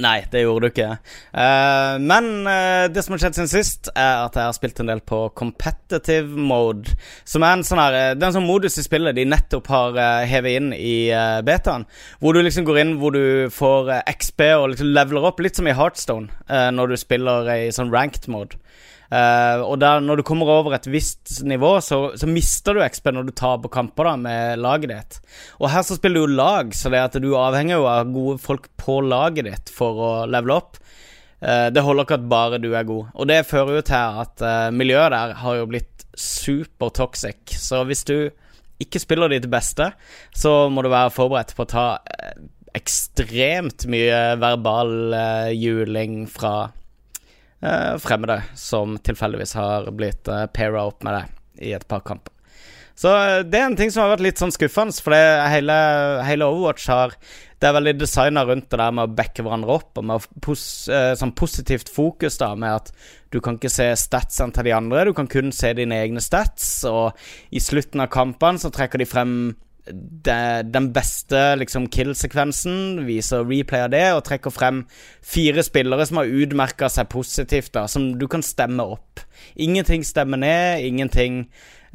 Nei, 0.01 0.23
det 0.33 0.45
gjorde 0.45 0.69
du 0.69 0.73
ikke. 0.73 0.89
Uh, 1.35 1.97
men 2.01 2.29
uh, 2.47 2.87
det 2.93 3.03
som 3.05 3.15
har 3.15 3.23
skjedd 3.25 3.37
siden 3.37 3.51
sist, 3.53 3.91
er 3.93 4.25
at 4.25 4.39
jeg 4.39 4.49
har 4.49 4.57
spilt 4.57 4.81
en 4.81 4.93
del 4.93 5.03
på 5.05 5.19
competitive 5.37 6.41
mode. 6.51 6.95
Som 7.29 7.45
er 7.45 7.59
en 7.59 7.65
sånn 7.67 7.81
her 7.83 7.97
eh, 7.99 8.13
Det 8.17 8.25
er 8.25 8.31
en 8.31 8.39
sånn 8.39 8.49
modus 8.49 8.79
i 8.81 8.85
spillet 8.85 9.17
de 9.17 9.27
nettopp 9.29 9.69
har 9.73 9.99
uh, 9.99 10.23
hevet 10.29 10.57
inn 10.57 10.71
i 10.77 11.11
uh, 11.13 11.41
betaen. 11.45 11.85
Hvor 12.21 12.37
du 12.37 12.41
liksom 12.43 12.65
går 12.69 12.81
inn 12.83 12.97
hvor 13.01 13.13
du 13.15 13.51
får 13.53 13.93
XP 14.09 14.47
og 14.57 14.71
liksom 14.73 14.95
leveler 14.95 15.29
opp, 15.29 15.43
litt 15.45 15.59
som 15.59 15.69
i 15.69 15.77
Heartstone, 15.77 16.31
når 16.75 16.93
du 16.93 16.97
spiller 17.01 17.49
i 17.53 17.71
sånn 17.75 17.93
ranked 17.93 18.27
mode. 18.33 18.59
Eh, 19.11 19.61
og 19.65 19.81
der, 19.83 20.03
når 20.05 20.21
du 20.21 20.25
kommer 20.27 20.51
over 20.55 20.77
et 20.77 20.87
visst 20.91 21.41
nivå, 21.47 21.73
så, 21.83 22.13
så 22.19 22.29
mister 22.31 22.77
du 22.77 22.85
XP 22.85 23.11
når 23.11 23.27
du 23.27 23.35
taper 23.35 23.73
kamper 23.73 24.07
da 24.07 24.15
med 24.21 24.63
laget 24.63 24.93
ditt. 24.93 25.19
Og 25.59 25.71
her 25.73 25.85
så 25.87 25.99
spiller 25.99 26.27
du 26.27 26.39
lag, 26.39 26.71
så 26.77 26.93
det 26.95 27.03
at 27.03 27.19
du 27.23 27.33
avhenger 27.35 27.81
jo 27.81 27.89
av 27.91 28.13
gode 28.15 28.39
folk 28.43 28.71
på 28.81 29.01
laget 29.03 29.51
ditt 29.51 29.75
for 29.75 29.99
å 29.99 30.13
levele 30.31 30.61
opp. 30.61 30.79
Uh, 31.41 31.73
det 31.73 31.83
holder 31.83 32.05
ikke 32.05 32.21
at 32.21 32.31
bare 32.31 32.63
du 32.63 32.71
er 32.77 32.87
god. 32.87 33.11
Og 33.17 33.31
det 33.31 33.43
fører 33.49 33.81
jo 33.81 33.87
til 33.91 34.23
at 34.23 34.45
uh, 34.45 34.71
miljøet 34.77 35.15
der 35.17 35.35
har 35.43 35.59
jo 35.59 35.69
blitt 35.73 36.07
super 36.15 36.93
toxic. 36.95 37.57
Så 37.59 37.83
hvis 37.89 38.05
du 38.07 38.17
ikke 38.81 39.01
spiller 39.03 39.33
ditt 39.33 39.49
beste, 39.51 39.91
så 40.37 40.69
må 40.73 40.85
du 40.85 40.91
være 40.93 41.13
forberedt 41.13 41.57
på 41.57 41.67
å 41.67 41.71
ta 41.71 41.87
ekstremt 42.77 43.89
mye 43.91 44.21
verbal 44.41 44.93
juling 45.59 46.23
fra 46.31 46.71
eh, 47.63 47.95
fremmede 48.03 48.41
som 48.59 48.99
tilfeldigvis 48.99 49.57
har 49.59 49.91
blitt 49.97 50.29
eh, 50.29 50.47
paira 50.53 50.85
opp 50.89 51.05
med 51.07 51.19
det 51.19 51.69
i 51.71 51.75
et 51.77 51.89
par 51.89 52.05
kamper. 52.07 52.33
Så 53.01 53.13
eh, 53.17 53.43
det 53.49 53.61
er 53.61 53.69
en 53.69 53.79
ting 53.79 53.93
som 53.93 54.05
har 54.05 54.15
vært 54.15 54.27
litt 54.27 54.41
sånn 54.41 54.53
skuffende, 54.55 54.97
for 55.01 55.17
det 55.17 55.23
hele, 55.55 55.77
hele 56.27 56.49
Overwatch 56.51 56.91
har 56.93 57.17
Det 57.61 57.69
er 57.69 57.77
veldig 57.77 57.93
designa 58.01 58.43
rundt 58.49 58.71
det 58.73 58.79
der 58.81 58.93
med 58.97 59.05
å 59.05 59.15
backe 59.17 59.45
hverandre 59.45 59.75
opp, 59.75 59.91
og 60.01 60.05
med 60.09 60.29
pos, 60.41 60.63
eh, 60.89 61.13
sånn 61.21 61.35
positivt 61.37 61.91
fokus 61.93 62.39
da 62.41 62.55
med 62.57 62.79
at 62.79 62.93
du 63.31 63.37
kan 63.45 63.59
ikke 63.59 63.73
se 63.73 63.91
statsene 64.01 64.57
til 64.57 64.65
de 64.65 64.73
andre, 64.73 65.05
du 65.05 65.13
kan 65.17 65.29
kun 65.29 65.53
se 65.53 65.75
dine 65.77 65.99
egne 66.01 66.23
stats, 66.25 66.71
og 66.89 67.13
i 67.53 67.61
slutten 67.61 68.01
av 68.01 68.09
kampene 68.13 68.61
så 68.63 68.73
trekker 68.73 69.03
de 69.03 69.09
frem 69.09 69.35
den 69.91 70.91
beste 70.93 71.57
liksom 71.61 71.89
kill-sekvensen, 71.93 73.05
viser 73.07 73.47
replay 73.49 73.87
av 73.87 73.93
det, 73.95 74.07
og 74.15 74.25
trekker 74.27 74.53
frem 74.55 74.85
fire 75.25 75.65
spillere 75.67 76.07
som 76.07 76.21
har 76.21 76.33
utmerka 76.43 76.91
seg 76.93 77.11
positivt, 77.13 77.73
da, 77.77 77.87
som 77.89 78.13
du 78.19 78.27
kan 78.31 78.45
stemme 78.45 78.85
opp. 78.97 79.23
Ingenting 79.57 80.05
stemmer 80.07 80.41
ned, 80.41 80.85
ingenting 80.85 81.47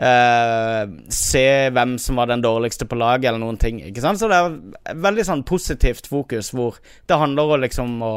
uh, 0.01 0.89
se 1.13 1.45
hvem 1.75 1.95
som 2.01 2.19
var 2.19 2.31
den 2.31 2.43
dårligste 2.43 2.87
på 2.89 2.97
laget, 2.99 3.29
eller 3.29 3.43
noen 3.43 3.59
ting. 3.61 3.79
Ikke 3.85 4.03
sant? 4.03 4.19
Så 4.19 4.29
det 4.31 4.39
er 4.39 4.97
veldig 5.05 5.27
sånn 5.27 5.45
positivt 5.47 6.09
fokus, 6.11 6.51
hvor 6.55 6.81
det 7.07 7.21
handler 7.21 7.55
om 7.55 7.63
liksom 7.63 7.95
å 8.03 8.15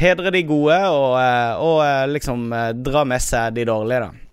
hedre 0.00 0.32
de 0.34 0.42
gode, 0.48 0.80
og, 0.88 1.12
eh, 1.20 1.52
og 1.60 1.84
eh, 1.84 2.08
liksom 2.16 2.50
dra 2.82 3.06
med 3.08 3.22
seg 3.24 3.54
de 3.58 3.68
dårlige, 3.68 4.08
da. 4.08 4.29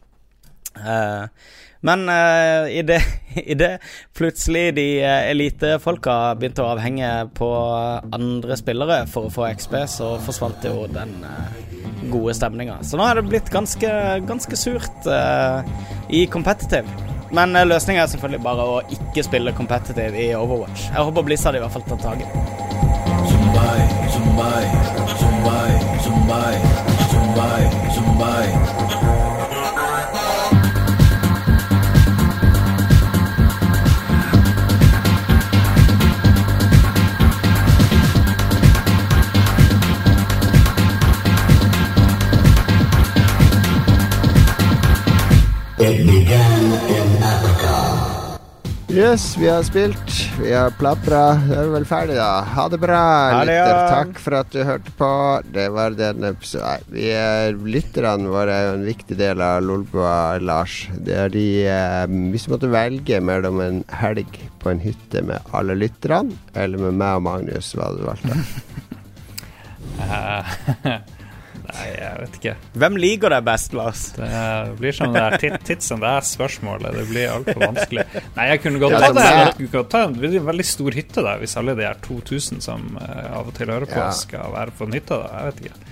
Eh, 0.77 1.25
men 1.87 2.09
uh, 2.09 2.65
i, 2.73 2.81
det, 2.81 3.01
i 3.51 3.53
det 3.53 3.77
plutselig 4.17 4.75
de 4.75 4.85
uh, 5.03 5.29
elitefolka 5.29 6.35
begynte 6.39 6.63
å 6.65 6.71
avhenge 6.73 7.09
på 7.37 7.49
andre 8.17 8.57
spillere 8.57 9.03
for 9.11 9.27
å 9.27 9.33
få 9.33 9.45
XP, 9.51 9.75
så 9.93 10.07
forsvant 10.25 10.65
jo 10.65 10.87
den 10.89 11.13
gode 12.11 12.33
stemninga. 12.37 12.79
Så 12.81 12.97
nå 12.97 13.05
er 13.05 13.19
det 13.19 13.27
blitt 13.29 13.51
ganske, 13.53 13.91
ganske 14.27 14.59
surt 14.59 15.05
uh, 15.11 15.61
i 16.09 16.25
competitive. 16.33 16.89
Men 17.35 17.51
løsninga 17.67 18.05
er 18.05 18.11
selvfølgelig 18.13 18.43
bare 18.45 18.63
å 18.65 18.77
ikke 18.95 19.25
spille 19.27 19.55
competitive 19.55 20.15
i 20.15 20.31
Overwatch. 20.37 20.87
Jeg 20.93 21.09
håper 21.09 21.27
Blizzard 21.27 21.59
i 21.59 21.61
hvert 21.61 21.75
fall 21.75 21.85
tar 21.91 21.99
tak 22.05 22.23
i 22.23 22.29
det. 22.31 22.67
Yes, 48.97 49.37
vi 49.37 49.45
har 49.45 49.61
spilt. 49.61 50.09
Vi 50.41 50.53
har 50.53 50.71
plapra. 50.73 51.19
Da 51.37 51.59
er 51.59 51.67
vi 51.67 51.73
vel 51.75 51.83
ferdig, 51.85 52.15
da. 52.17 52.41
Ha 52.55 52.63
det 52.73 52.79
bra, 52.81 53.01
lytter. 53.45 53.89
Takk 53.91 54.21
for 54.23 54.35
at 54.39 54.49
du 54.49 54.63
hørte 54.65 54.89
på. 54.97 55.09
Det 55.53 55.67
var 55.75 55.93
den 55.93 56.25
episoden 56.25 56.87
vi 56.89 57.11
er, 57.13 57.53
Lytterne 57.53 58.31
våre 58.33 58.55
er 58.55 58.65
jo 58.65 58.71
en 58.79 58.87
viktig 58.87 59.19
del 59.19 59.43
av 59.45 59.61
Lolbua, 59.61 60.39
Lars. 60.41 60.79
Det 60.97 61.13
er 61.13 61.29
de 61.29 61.45
eh, 61.69 62.07
Hvis 62.33 62.47
du 62.47 62.55
måtte 62.55 62.71
velge 62.73 63.21
mellom 63.21 63.61
en 63.61 63.83
helg 63.99 64.33
på 64.63 64.73
en 64.73 64.81
hytte 64.81 65.21
med 65.29 65.45
alle 65.53 65.77
lytterne, 65.77 66.33
eller 66.57 66.81
med 66.87 66.97
meg 66.97 67.19
og 67.19 67.27
Magnus, 67.27 67.75
hva 67.77 67.91
hadde 67.91 68.01
du 68.01 68.05
valgt? 68.09 68.25
da? 70.01 70.97
Nei, 71.67 71.87
jeg 71.97 72.19
vet 72.21 72.37
ikke. 72.39 72.53
Hvem 72.83 72.97
liker 73.03 73.33
deg 73.35 73.43
best, 73.47 73.73
Lars? 73.75 74.03
Det 74.15 74.77
blir 74.79 74.95
som 74.95 75.11
det 75.13 75.23
der 75.25 75.37
tit- 75.41 75.65
tids 75.67 75.91
and 75.91 76.05
ass-spørsmålet. 76.07 76.95
Det 76.95 77.05
blir 77.09 77.27
altfor 77.33 77.59
vanskelig. 77.65 78.05
Nei, 78.37 78.47
jeg 78.53 78.61
kunne 78.63 78.79
godt 78.83 78.95
Ja, 78.95 78.99
ta 78.99 79.09
altså, 79.11 79.67
det. 79.67 79.83
ta 79.91 80.03
en 80.07 80.15
veldig, 80.21 80.65
stor 80.65 80.91
hytte, 80.91 81.25
da, 81.27 81.35
hvis 81.41 81.57
alle 81.59 81.75
de 81.75 81.83
her 81.89 81.99
2000 82.07 82.63
som 82.63 82.87
uh, 83.01 83.37
av 83.39 83.47
og 83.51 83.53
til 83.57 83.67
hører 83.73 83.85
på, 83.89 83.99
Ja. 83.99 84.09
skal 84.15 84.51
være 84.55 84.71
på 84.79 84.87
en 84.87 84.97
hytte. 84.99 85.19
da 85.19 85.43
Jeg 85.43 85.51
vet 85.51 85.63
ikke. 85.65 85.83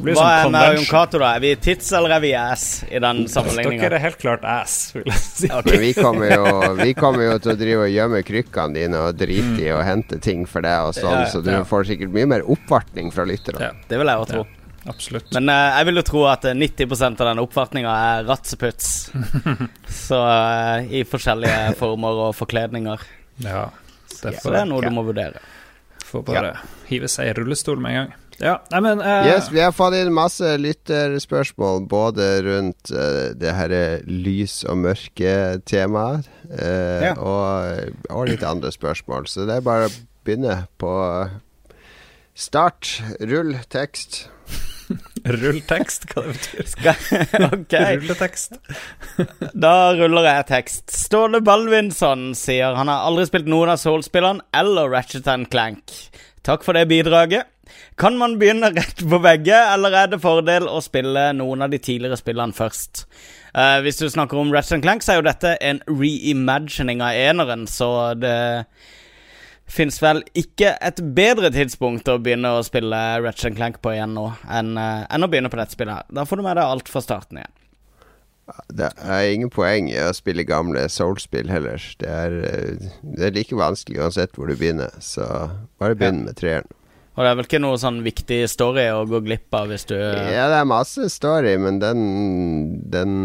Hva 0.00 0.14
sånn 0.16 0.54
er 0.56 0.70
med 0.70 0.78
Jon. 0.78 0.84
Cato, 0.88 1.18
da? 1.20 1.34
Er 1.36 1.42
vi 1.44 1.50
tits 1.60 1.90
eller 1.92 2.14
er 2.16 2.22
vi 2.24 2.30
ass 2.38 2.64
i 2.88 3.00
den 3.02 3.26
Dere 3.28 3.98
er 3.98 4.00
helt 4.00 4.16
klart 4.18 4.44
ass, 4.48 4.92
vil 4.94 5.04
jeg 5.10 5.20
si. 5.20 5.50
Men 5.50 5.80
vi 5.82 5.90
kommer, 5.98 6.32
jo, 6.32 6.74
vi 6.80 6.94
kommer 6.96 7.26
jo 7.26 7.34
til 7.44 7.52
å 7.52 7.58
drive 7.60 7.84
og 7.84 7.92
gjemme 7.92 8.22
krykkene 8.24 8.78
dine 8.78 9.02
og 9.10 9.18
drite 9.20 9.60
i 9.66 9.68
å 9.76 9.82
hente 9.84 10.16
ting 10.24 10.46
for 10.48 10.64
deg 10.64 10.88
og 10.88 10.94
sånn, 10.96 11.12
Ja, 11.12 11.26
ja, 11.26 11.28
så 11.34 11.42
du 11.44 11.52
får 11.68 11.90
sikkert 11.92 12.14
mye 12.16 12.30
mer 12.32 12.46
oppvartning 12.48 13.12
fra 13.12 13.26
lytterne. 13.28 13.60
Ja. 13.60 13.72
Det 13.90 14.00
vil 14.00 14.08
jeg 14.14 14.24
òg 14.24 14.32
tro. 14.32 14.46
Absolutt. 14.88 15.28
Men 15.36 15.50
eh, 15.52 15.78
jeg 15.78 15.88
vil 15.90 16.00
jo 16.00 16.04
tro 16.06 16.24
at 16.30 16.46
eh, 16.48 16.56
90% 16.56 17.20
av 17.20 17.30
den 17.32 17.42
oppfatninga 17.42 17.96
er 18.12 18.24
ratseputs. 18.28 18.88
så 20.06 20.20
eh, 20.24 20.92
i 21.00 21.04
forskjellige 21.08 21.74
former 21.80 22.24
og 22.28 22.34
forkledninger. 22.38 23.04
ja, 23.44 23.68
det 24.22 24.36
Så 24.40 24.52
det 24.52 24.62
er 24.62 24.70
noe 24.70 24.82
ja. 24.84 24.88
du 24.88 24.96
må 24.96 25.04
vurdere. 25.06 25.42
får 26.04 26.24
bare 26.26 26.56
hive 26.88 27.08
seg 27.08 27.30
i 27.30 27.36
rullestol 27.38 27.80
med 27.80 27.92
en 27.92 28.02
gang. 28.02 28.16
Ja, 28.40 28.54
nei, 28.72 28.80
men 28.80 29.02
uh... 29.04 29.26
Yes, 29.28 29.50
vi 29.52 29.60
har 29.60 29.72
fått 29.76 29.98
inn 29.98 30.14
masse 30.16 30.54
lytterspørsmål, 30.56 31.82
både 31.90 32.28
rundt 32.46 32.88
uh, 32.88 33.36
det 33.36 33.52
her 33.52 33.74
lys- 34.08 34.62
og 34.64 34.80
mørke-temaet, 34.80 36.30
uh, 36.48 37.04
Ja. 37.04 37.12
og, 37.20 37.92
og 38.08 38.30
litt 38.32 38.44
andre 38.48 38.72
spørsmål. 38.72 39.28
Så 39.28 39.44
det 39.44 39.58
er 39.58 39.66
bare 39.66 39.90
å 39.90 39.94
begynne 40.24 40.56
på 40.80 40.94
start. 42.32 43.02
Rull 43.20 43.58
tekst. 43.68 44.24
Rulletekst, 45.40 46.06
hva 46.10 46.24
det 46.24 46.34
betyr. 46.36 46.68
ok, 47.54 47.74
Rulletekst. 48.00 48.58
da 49.66 49.74
ruller 49.98 50.28
jeg 50.28 50.48
tekst. 50.50 50.90
Ståle 50.94 51.42
Balvinson 51.44 52.30
sier 52.38 52.76
han 52.78 52.90
har 52.90 53.06
aldri 53.08 53.26
spilt 53.28 53.50
noen 53.50 53.74
av 53.74 53.80
Soul-spillene 53.82 54.46
eller 54.56 54.90
Ratchet 54.92 55.28
Clank. 55.50 55.96
Takk 56.46 56.64
for 56.64 56.78
det 56.78 56.86
bidraget. 56.90 57.48
Kan 58.00 58.16
man 58.18 58.38
begynne 58.40 58.72
rett 58.72 59.02
på 59.06 59.18
begge, 59.22 59.56
eller 59.74 59.94
er 59.94 60.08
det 60.10 60.22
fordel 60.22 60.66
å 60.70 60.80
spille 60.82 61.28
noen 61.36 61.66
av 61.66 61.70
de 61.70 61.78
tidligere 61.78 62.18
spillene 62.18 62.56
først? 62.56 63.04
Uh, 63.50 63.78
hvis 63.84 64.00
du 64.00 64.08
snakker 64.10 64.40
om 64.40 64.52
Ratchet 64.54 64.82
Clank, 64.82 65.04
så 65.04 65.14
er 65.14 65.20
jo 65.20 65.26
dette 65.28 65.56
en 65.60 65.82
reimagining 65.90 67.02
av 67.04 67.18
eneren, 67.18 67.66
så 67.70 68.14
det 68.18 68.64
fins 69.70 70.00
vel 70.02 70.22
ikke 70.36 70.74
et 70.82 71.00
bedre 71.16 71.50
tidspunkt 71.54 72.08
å 72.10 72.18
begynne 72.22 72.50
å 72.58 72.64
spille 72.66 72.98
Ratchet 73.24 73.54
Clank 73.56 73.78
på 73.84 73.94
igjen 73.94 74.14
nå 74.16 74.26
enn, 74.50 74.74
eh, 74.78 75.06
enn 75.10 75.26
å 75.26 75.30
begynne 75.30 75.50
på 75.52 75.60
dette 75.60 75.76
spillet. 75.76 75.94
her. 76.02 76.04
Da 76.10 76.24
får 76.26 76.36
du 76.40 76.42
med 76.48 76.56
deg 76.58 76.64
alt 76.64 76.88
fra 76.90 77.02
starten 77.04 77.38
igjen. 77.40 77.56
Det 78.74 78.88
er 79.06 79.28
ingen 79.30 79.50
poeng 79.52 79.86
i 79.92 79.98
å 80.02 80.10
spille 80.16 80.42
gamle 80.48 80.88
Soul-spill 80.90 81.50
heller. 81.52 81.78
Det 82.00 82.08
er, 82.10 82.32
eh, 82.42 82.90
det 83.02 83.28
er 83.28 83.36
like 83.36 83.54
vanskelig 83.54 84.00
uansett 84.02 84.32
hvor 84.34 84.50
du 84.50 84.56
begynner, 84.58 84.90
så 84.98 85.50
bare 85.78 85.94
begynn 85.94 86.24
med 86.24 86.36
treeren. 86.36 86.66
Og 87.16 87.24
det 87.24 87.30
er 87.30 87.36
vel 87.36 87.46
ikke 87.46 87.60
noe 87.60 87.78
sånn 87.78 88.02
viktig 88.02 88.48
story 88.48 88.86
å 88.94 89.06
gå 89.06 89.20
glipp 89.26 89.54
av 89.54 89.68
hvis 89.68 89.84
du 89.86 89.94
Ja, 89.94 90.48
det 90.48 90.58
er 90.60 90.64
masse 90.64 91.08
story, 91.10 91.56
men 91.58 91.78
den, 91.82 92.02
den 92.90 93.16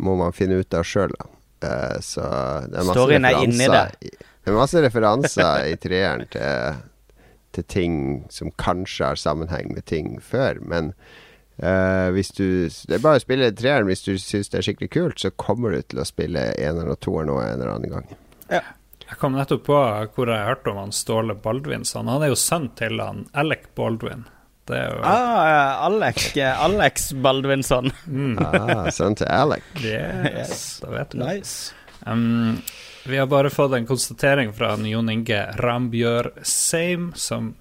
må 0.00 0.16
man 0.16 0.32
finne 0.36 0.60
ut 0.60 0.72
av 0.78 0.84
sjøl, 0.84 1.12
da. 1.18 1.26
Eh, 1.62 1.96
så 2.00 2.22
det 2.68 2.78
er 2.78 2.84
masse 2.88 2.96
Storyen 2.96 3.24
er 3.28 3.40
inni 3.44 3.66
referanser- 3.68 4.28
Det 4.42 4.50
er 4.50 4.58
masse 4.58 4.82
referanser 4.82 5.68
i 5.70 5.76
treeren 5.78 6.26
til, 6.32 6.80
til 7.54 7.66
ting 7.70 7.94
som 8.32 8.50
kanskje 8.58 9.12
har 9.12 9.20
sammenheng 9.20 9.70
med 9.76 9.86
ting 9.86 10.16
før, 10.22 10.58
men 10.66 10.92
uh, 11.62 12.10
hvis 12.10 12.32
du 12.34 12.44
Det 12.66 12.96
er 12.96 13.04
bare 13.04 13.20
å 13.20 13.22
spille 13.22 13.52
treeren 13.54 13.86
hvis 13.86 14.02
du 14.02 14.16
syns 14.18 14.50
det 14.50 14.58
er 14.58 14.66
skikkelig 14.66 14.90
kult, 14.96 15.22
så 15.22 15.30
kommer 15.30 15.76
du 15.76 15.82
til 15.86 16.02
å 16.02 16.08
spille 16.08 16.48
eneren 16.58 16.90
og 16.96 16.98
toeren 17.04 17.30
Nå 17.30 17.38
en 17.38 17.54
eller 17.54 17.74
annen 17.76 17.94
gang. 17.94 18.12
Jeg 19.12 19.18
kom 19.20 19.34
nettopp 19.36 19.66
på 19.66 19.78
hvor 20.16 20.30
jeg 20.32 20.46
hørte 20.48 20.72
om 20.72 20.78
han 20.80 20.94
Ståle 20.96 21.34
Baldvinsson. 21.36 22.08
Han 22.08 22.22
er 22.24 22.30
jo 22.32 22.38
sønn 22.40 22.70
til 22.78 22.98
han 23.02 23.26
Alec 23.36 23.66
Baldwin. 23.76 24.24
Det 24.70 24.78
er 24.78 24.88
jo 24.94 25.02
Ah, 25.04 25.84
Alex, 25.86 26.30
Alex 26.38 27.10
Baldvinsson. 27.20 27.90
Ah, 28.40 28.88
sønn 28.94 29.18
til 29.18 29.28
Alec. 29.28 29.66
Yes, 29.84 30.80
da 30.80 30.94
vet 30.94 31.12
du. 31.12 31.20
Nice. 31.20 31.74
Um, 32.06 32.62
vi 33.06 33.18
har 33.18 33.26
bare 33.26 33.50
fått 33.50 33.72
en 33.72 33.86
konstatering 33.86 34.52
fra 34.52 34.76
Jon 34.76 35.10
Inge 35.10 35.40
Rambjør 35.58 36.30
Seim, 36.42 37.12
som 37.14 37.54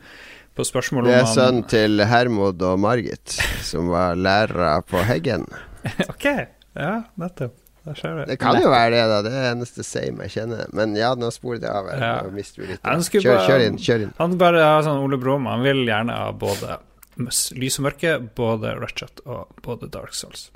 på 0.56 0.66
spørsmål 0.68 1.08
om 1.08 1.10
Det 1.10 1.18
er 1.22 1.32
sønnen 1.32 1.64
til 1.72 2.04
Hermod 2.06 2.62
og 2.62 2.80
Margit, 2.80 3.40
som 3.66 3.90
var 3.90 4.20
lærere 4.20 4.82
på 4.86 5.02
Heggen. 5.08 5.48
OK, 6.12 6.28
ja, 6.78 6.94
nettopp. 7.16 7.58
Du. 7.82 8.26
Det 8.28 8.36
kan 8.38 8.60
jo 8.62 8.70
være 8.70 8.92
det, 8.94 9.06
da. 9.10 9.22
Det 9.26 9.32
er 9.34 9.48
eneste 9.56 9.82
same 9.82 10.28
jeg 10.28 10.36
kjenner. 10.36 10.68
Men 10.78 10.94
ja, 10.94 11.16
nå 11.18 11.32
sporet 11.34 11.64
jeg 11.66 11.74
av. 11.74 11.88
Ja. 11.98 12.12
Kjør, 13.10 13.40
kjør 13.48 13.64
inn. 13.66 13.80
Kjør 13.82 14.04
inn. 14.06 14.12
Han 14.20 14.36
bare 14.38 14.62
har 14.62 14.84
sånn 14.86 15.02
Ole 15.02 15.18
Brumm, 15.18 15.50
han 15.50 15.66
vil 15.66 15.82
gjerne 15.88 16.14
ha 16.14 16.28
både 16.30 16.78
lys 17.18 17.78
og 17.80 17.86
mørke, 17.86 18.14
både 18.36 18.72
Ratchet 18.80 19.20
og 19.26 19.50
både 19.66 19.90
Dark 19.92 20.14
Souls. 20.16 20.50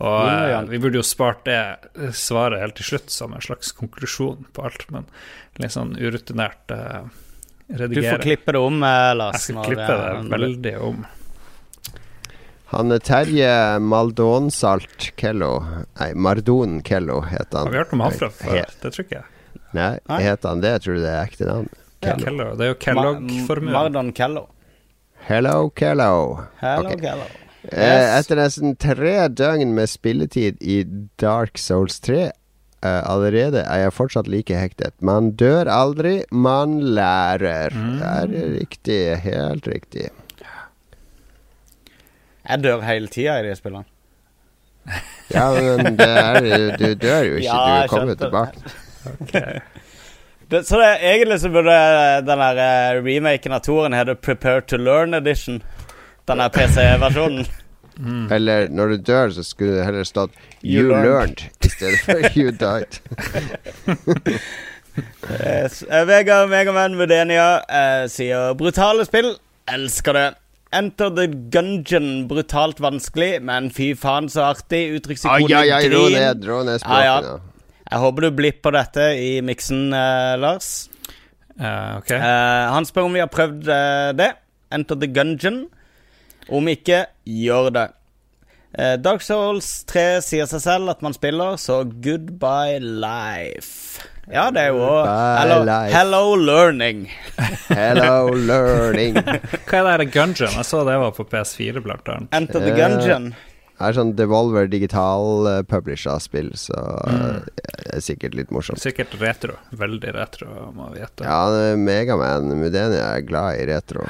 Og 0.00 0.26
Ja, 0.26 0.48
ja. 0.50 0.58
eh, 0.62 0.68
vi 0.72 0.78
burde 0.82 0.98
jo 1.00 1.06
spart 1.06 1.44
det 1.46 1.60
svaret 2.18 2.60
helt 2.60 2.74
til 2.80 2.84
slutt 2.92 3.10
som 3.14 3.32
en 3.36 3.40
slags 3.44 3.72
konklusjon 3.72 4.46
på 4.52 4.64
alt, 4.66 4.84
men 4.90 5.06
litt 5.58 5.72
sånn 5.76 5.94
urutinert 6.00 6.74
Redigere 7.70 7.94
Du 7.94 8.02
får 8.10 8.22
klippe 8.24 8.52
det 8.52 8.58
om, 8.58 8.82
eh, 8.82 9.14
Lars. 9.14 9.46
Jeg 9.48 9.54
skal 9.54 9.64
klippe 9.70 9.86
det 9.94 10.30
det 10.30 10.30
veldig 10.34 10.76
om. 10.82 11.06
Han 12.70 12.92
er 12.94 12.98
Terje 13.02 13.52
Maldonsalt 13.82 15.08
Kello 15.18 15.56
Nei, 15.98 16.12
Mardon 16.14 16.80
Kello 16.86 17.20
heter 17.26 17.58
han. 17.58 17.66
Har 17.66 17.72
vi 17.74 17.78
hørt 17.78 17.92
om 17.96 18.00
han 18.04 18.12
fra 18.14 18.28
før? 18.30 18.60
Det 18.82 18.92
tror 18.94 19.04
ikke 19.06 19.18
jeg. 19.20 19.60
Nei, 19.74 19.98
Nei. 20.08 20.20
heter 20.22 20.48
han 20.48 20.60
det? 20.62 20.70
Jeg 20.76 20.82
tror 20.84 21.00
det 21.02 21.10
er 21.10 21.24
ekte 21.26 21.46
navn. 21.48 21.68
Kello. 22.00 22.24
Kellogg. 22.24 22.52
Det 22.58 22.64
er 22.66 22.70
jo 22.70 22.78
Kellogg-formuen. 22.84 23.72
Mardon 23.74 24.12
Kello. 24.16 24.44
Hello, 25.28 25.70
Kello. 25.70 26.46
Hello, 26.60 26.88
okay. 26.90 26.96
Kello. 27.00 27.24
Eh, 27.70 27.76
Yes. 27.76 28.24
etter 28.24 28.36
nesten 28.40 28.76
tre 28.80 29.28
døgn 29.28 29.74
med 29.76 29.88
spilletid 29.88 30.56
i 30.64 30.82
Dark 31.20 31.58
Souls 31.58 32.00
3 32.00 32.30
Uh, 32.80 33.02
allerede 33.12 33.60
er 33.60 33.82
jeg 33.82 33.92
fortsatt 33.92 34.28
like 34.32 34.56
hektet. 34.56 34.94
Man 35.04 35.34
dør 35.36 35.68
aldri, 35.68 36.22
man 36.32 36.78
lærer. 36.96 37.68
Det 37.76 38.06
er 38.08 38.54
riktig. 38.54 38.96
Helt 39.20 39.66
riktig. 39.68 40.06
Jeg 42.48 42.62
dør 42.64 42.80
hele 42.80 43.06
tida 43.12 43.34
i 43.42 43.44
de 43.50 43.52
spillene. 43.58 43.84
Ja, 45.28 45.50
men 45.84 45.98
det 46.00 46.08
er, 46.08 46.40
du 46.80 46.94
dør 47.04 47.20
jo 47.28 47.34
ikke. 47.36 47.44
Ja, 47.52 47.82
du 47.84 47.92
kommer 47.92 48.16
tilbake. 48.16 48.72
Okay. 49.20 49.60
Det, 50.50 50.64
så 50.66 50.78
det, 50.80 50.86
egentlig 51.06 51.40
så 51.40 51.48
burde 51.48 51.74
den 52.26 52.40
der 52.42 52.58
eh, 52.58 53.02
remaken 53.04 53.52
av 53.54 53.60
toren 53.62 53.94
hete 53.94 54.16
Prepare 54.18 54.60
to 54.66 54.76
Learn 54.76 55.14
Edition. 55.14 55.60
Den 56.26 56.42
der 56.42 56.48
PC-versjonen. 56.48 57.46
Eller 58.34 58.68
når 58.68 58.86
du 58.86 58.96
dør, 58.96 59.30
så 59.30 59.44
skulle 59.44 59.76
det 59.76 59.84
heller 59.84 60.04
stått 60.04 60.30
You 60.64 60.82
You, 60.82 60.88
learned." 60.88 61.04
learned 61.04 61.38
i 61.64 61.68
stedet 61.68 62.00
for 62.04 62.14
You 62.38 62.50
died. 62.50 62.98
Yes. 65.30 65.82
Eh, 65.82 66.06
Vegard 66.08 66.50
Megaman 66.50 66.98
Vudenia 66.98 67.60
eh, 67.70 68.08
sier 68.10 68.54
brutale 68.58 69.04
spill. 69.06 69.36
Elsker 69.70 70.16
det. 70.18 70.26
Enter 70.72 71.10
the 71.14 71.26
Gungeon. 71.26 72.26
Brutalt 72.28 72.80
vanskelig, 72.80 73.42
men 73.42 73.70
fy 73.70 73.92
faen 73.94 74.28
så 74.32 74.48
artig. 74.50 74.88
Uttrykksikonet 74.98 75.56
ai, 75.56 75.70
ai, 75.78 75.86
ro 75.92 76.08
ned, 76.10 76.44
ro 76.46 76.62
ned 76.66 76.82
Ja, 76.82 77.04
ja. 77.06 77.38
Jeg 77.90 77.98
håper 78.04 78.26
du 78.28 78.30
blipper 78.38 78.74
dette 78.76 79.06
i 79.18 79.30
miksen, 79.42 79.88
eh, 79.96 80.34
Lars. 80.38 80.88
Uh, 81.60 81.98
ok. 81.98 82.10
Eh, 82.14 82.66
han 82.72 82.86
spør 82.88 83.08
om 83.08 83.16
vi 83.16 83.20
har 83.20 83.30
prøvd 83.32 83.66
eh, 83.68 84.10
det. 84.16 84.30
Enter 84.72 84.96
the 85.02 85.08
Gungeon. 85.10 85.64
Om 86.50 86.68
ikke, 86.70 87.02
gjør 87.26 87.68
det. 87.74 87.88
Eh, 88.78 88.94
Dark 89.02 89.22
Souls 89.26 89.66
3 89.90 90.04
sier 90.22 90.46
seg 90.46 90.62
selv 90.62 90.92
at 90.94 91.02
man 91.02 91.14
spiller, 91.16 91.58
så 91.58 91.80
goodbye 91.84 92.78
life. 92.80 94.06
Ja, 94.30 94.46
det 94.54 94.62
er 94.68 94.70
jo 94.70 94.84
Goodbye 94.86 95.60
life. 95.66 95.90
hello 95.96 96.22
learning. 96.38 97.04
Hello, 97.66 98.30
learning. 98.30 99.18
Hva 99.68 99.82
er 99.96 100.04
det 100.04 100.12
Gungeon? 100.14 100.54
Jeg 100.54 100.68
så 100.68 100.84
det 100.86 100.94
var 101.02 101.10
på 101.16 101.26
PS4, 101.26 101.82
blant 101.82 102.06
annet. 102.14 102.30
Enter 102.38 102.62
the 102.62 102.70
Eh, 102.70 102.78
Gungeon. 102.78 103.32
Det 103.80 103.88
er 103.88 103.96
sånn 103.96 104.10
Devolver 104.14 104.68
digital 104.68 105.46
uh, 105.48 105.62
publisha 105.64 106.18
spill, 106.20 106.50
så 106.60 106.76
Mm. 107.08 107.16
uh, 107.16 107.40
det 107.56 107.96
er 107.96 108.00
sikkert 108.04 108.34
litt 108.36 108.50
morsomt. 108.52 108.78
Sikkert 108.82 109.16
retro. 109.20 109.56
Veldig 109.72 110.12
retro, 110.14 110.46
må 110.76 110.92
vi 110.92 111.00
gjette. 111.00 111.24
Ja, 111.24 111.74
Megaman 111.80 112.52
Mudeni 112.60 113.00
er 113.00 113.22
glad 113.26 113.56
i 113.58 113.64
retro. 113.72 114.04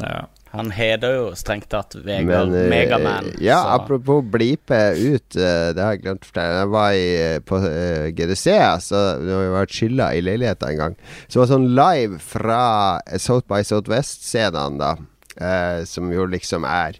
Ja. 0.00 0.24
Han 0.50 0.72
heter 0.74 1.12
jo 1.14 1.26
strengt 1.38 1.68
tatt 1.70 1.94
Vegard 1.94 2.48
Men, 2.50 2.54
eh, 2.58 2.70
Megaman. 2.72 3.28
Ja, 3.38 3.60
så- 3.62 3.76
apropos 3.76 4.24
blipe 4.32 4.80
ut, 4.98 5.36
eh, 5.36 5.70
det 5.72 5.78
har 5.78 5.92
jeg 5.94 6.02
glemt 6.02 6.24
å 6.24 6.30
fortelle. 6.32 6.56
Jeg 6.64 6.68
var 6.72 6.90
i, 6.90 7.04
eh, 7.36 7.38
på 7.38 7.60
eh, 7.68 8.10
GDC, 8.10 8.56
så 8.82 9.02
vi 9.20 9.48
var 9.52 9.66
chilla 9.66 10.08
i 10.16 10.20
leiligheta 10.20 10.70
en 10.72 10.76
gang. 10.76 10.96
Så 11.28 11.38
det 11.38 11.44
var 11.44 11.52
sånn 11.56 11.68
live 11.76 12.18
fra 12.18 13.00
South 13.16 13.46
by 13.46 13.62
Southwest-scenene, 13.62 14.78
da. 14.78 14.96
eh, 15.40 15.84
som 15.84 16.10
jo 16.10 16.26
liksom 16.26 16.64
er 16.66 16.98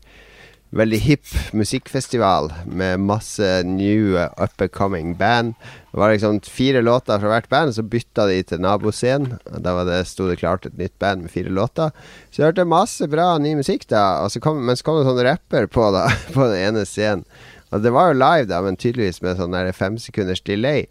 veldig 0.71 0.99
hipp 1.03 1.33
musikkfestival 1.57 2.53
med 2.67 3.03
masse 3.03 3.47
new 3.67 4.15
up 4.17 4.61
and 4.63 4.73
coming 4.73 5.15
band. 5.19 5.55
Det 5.91 5.99
var 5.99 6.13
liksom 6.13 6.41
fire 6.47 6.83
låter 6.83 7.19
fra 7.19 7.33
hvert 7.33 7.49
band, 7.51 7.75
så 7.75 7.83
bytta 7.83 8.27
de 8.31 8.39
til 8.47 8.63
naboscenen. 8.63 9.41
Da 9.59 9.75
var 9.75 9.89
det, 9.89 10.05
sto 10.07 10.29
det 10.31 10.39
klart 10.43 10.69
et 10.69 10.79
nytt 10.79 10.95
band 11.03 11.27
med 11.27 11.35
fire 11.35 11.51
låter. 11.51 11.91
Så 12.31 12.43
jeg 12.43 12.53
hørte 12.53 12.69
masse 12.71 13.09
bra 13.11 13.33
ny 13.43 13.57
musikk, 13.59 13.89
da. 13.91 14.29
Så 14.31 14.43
kom, 14.43 14.63
men 14.67 14.79
så 14.79 14.87
kom 14.87 15.01
det 15.01 15.09
sånn 15.11 15.25
rapper 15.27 15.67
på, 15.67 15.91
da, 15.95 16.07
på 16.37 16.47
den 16.53 16.61
ene 16.71 16.87
scenen. 16.87 17.27
Og 17.71 17.83
det 17.83 17.93
var 17.95 18.11
jo 18.11 18.19
live, 18.19 18.49
da, 18.51 18.63
men 18.63 18.79
tydeligvis 18.79 19.23
med 19.23 19.39
sånn 19.39 19.55
fem 19.75 19.99
sekunders 20.03 20.43
delay. 20.47 20.87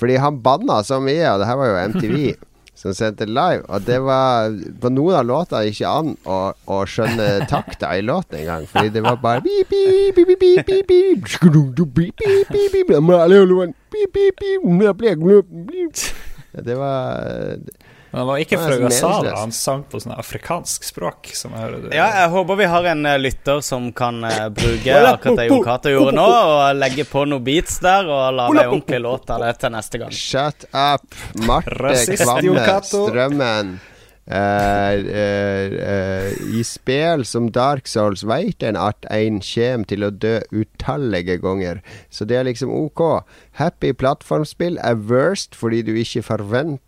Fordi 0.00 0.18
han 0.22 0.42
banna 0.42 0.78
så 0.86 1.00
mye, 1.02 1.26
og 1.32 1.42
det 1.42 1.48
her 1.50 1.58
var 1.58 1.70
jo 1.70 1.82
MTV 1.94 2.18
som 2.80 2.94
sendte 2.96 3.26
live. 3.28 3.62
Og 3.68 3.84
det 3.86 3.98
var 4.04 4.54
På 4.80 4.88
noen 4.92 5.18
av 5.18 5.26
låtene 5.28 5.68
ikke 5.68 5.90
an 5.90 6.14
å, 6.24 6.38
å 6.64 6.80
skjønne 6.88 7.28
takta 7.50 7.92
i 7.98 8.04
låten 8.06 8.40
engang. 8.40 8.66
Fordi 8.70 8.94
det 8.94 9.04
var 9.04 9.20
bare 9.20 9.44
Det 16.50 16.74
var 16.74 17.60
men 18.10 18.18
han 18.18 18.26
var 18.26 18.40
ikke 18.42 18.58
fra 18.58 18.76
USA, 18.76 19.10
da. 19.22 19.34
Han 19.38 19.52
sang 19.54 19.84
på 19.90 20.00
sånn 20.02 20.16
afrikansk 20.18 20.86
språk, 20.88 21.30
som 21.36 21.54
jeg 21.54 21.62
hører 21.62 21.84
du 21.84 21.92
Ja, 21.94 22.08
jeg 22.22 22.32
håper 22.32 22.58
vi 22.58 22.70
har 22.72 22.88
en 22.92 23.06
eh, 23.06 23.18
lytter 23.20 23.60
som 23.62 23.90
kan 23.96 24.24
eh, 24.26 24.48
bruke 24.54 24.96
akkurat 25.12 25.38
det 25.38 25.46
Jon 25.46 25.62
Cato 25.66 25.92
gjorde 25.94 26.16
nå, 26.18 26.26
og 26.26 26.80
legge 26.80 27.06
på 27.06 27.22
noen 27.30 27.44
beats 27.46 27.78
der 27.84 28.10
og 28.10 28.34
lage 28.40 28.56
en 28.56 28.74
ordentlig 28.74 29.00
låt 29.06 29.30
av 29.30 29.46
det 29.46 29.54
til 29.62 29.74
neste 29.76 30.02
gang. 30.02 30.16
Shut 30.16 30.66
up, 30.72 31.06
Marte 31.46 31.94
Kvamme 32.18 32.82
Strømmen. 32.90 33.78
Uh, 34.30 34.36
eh, 34.36 35.72
eh, 35.82 36.32
I 36.54 36.62
spill 36.62 37.24
som 37.26 37.48
Dark 37.50 37.88
Souls 37.90 38.22
veit 38.22 38.62
en 38.62 38.76
at 38.78 39.02
en 39.10 39.40
kommer 39.42 39.88
til 39.90 40.06
å 40.06 40.12
dø 40.14 40.36
utallige 40.54 41.40
ganger. 41.42 41.80
Så 42.14 42.28
det 42.30 42.38
er 42.38 42.46
liksom 42.46 42.70
ok. 42.70 43.24
Happy 43.58 43.90
plattformspill 43.90 44.78
er 44.86 45.02
worst 45.10 45.58
fordi 45.58 45.82
du 45.82 45.96
ikke 45.98 46.22
forventer 46.28 46.78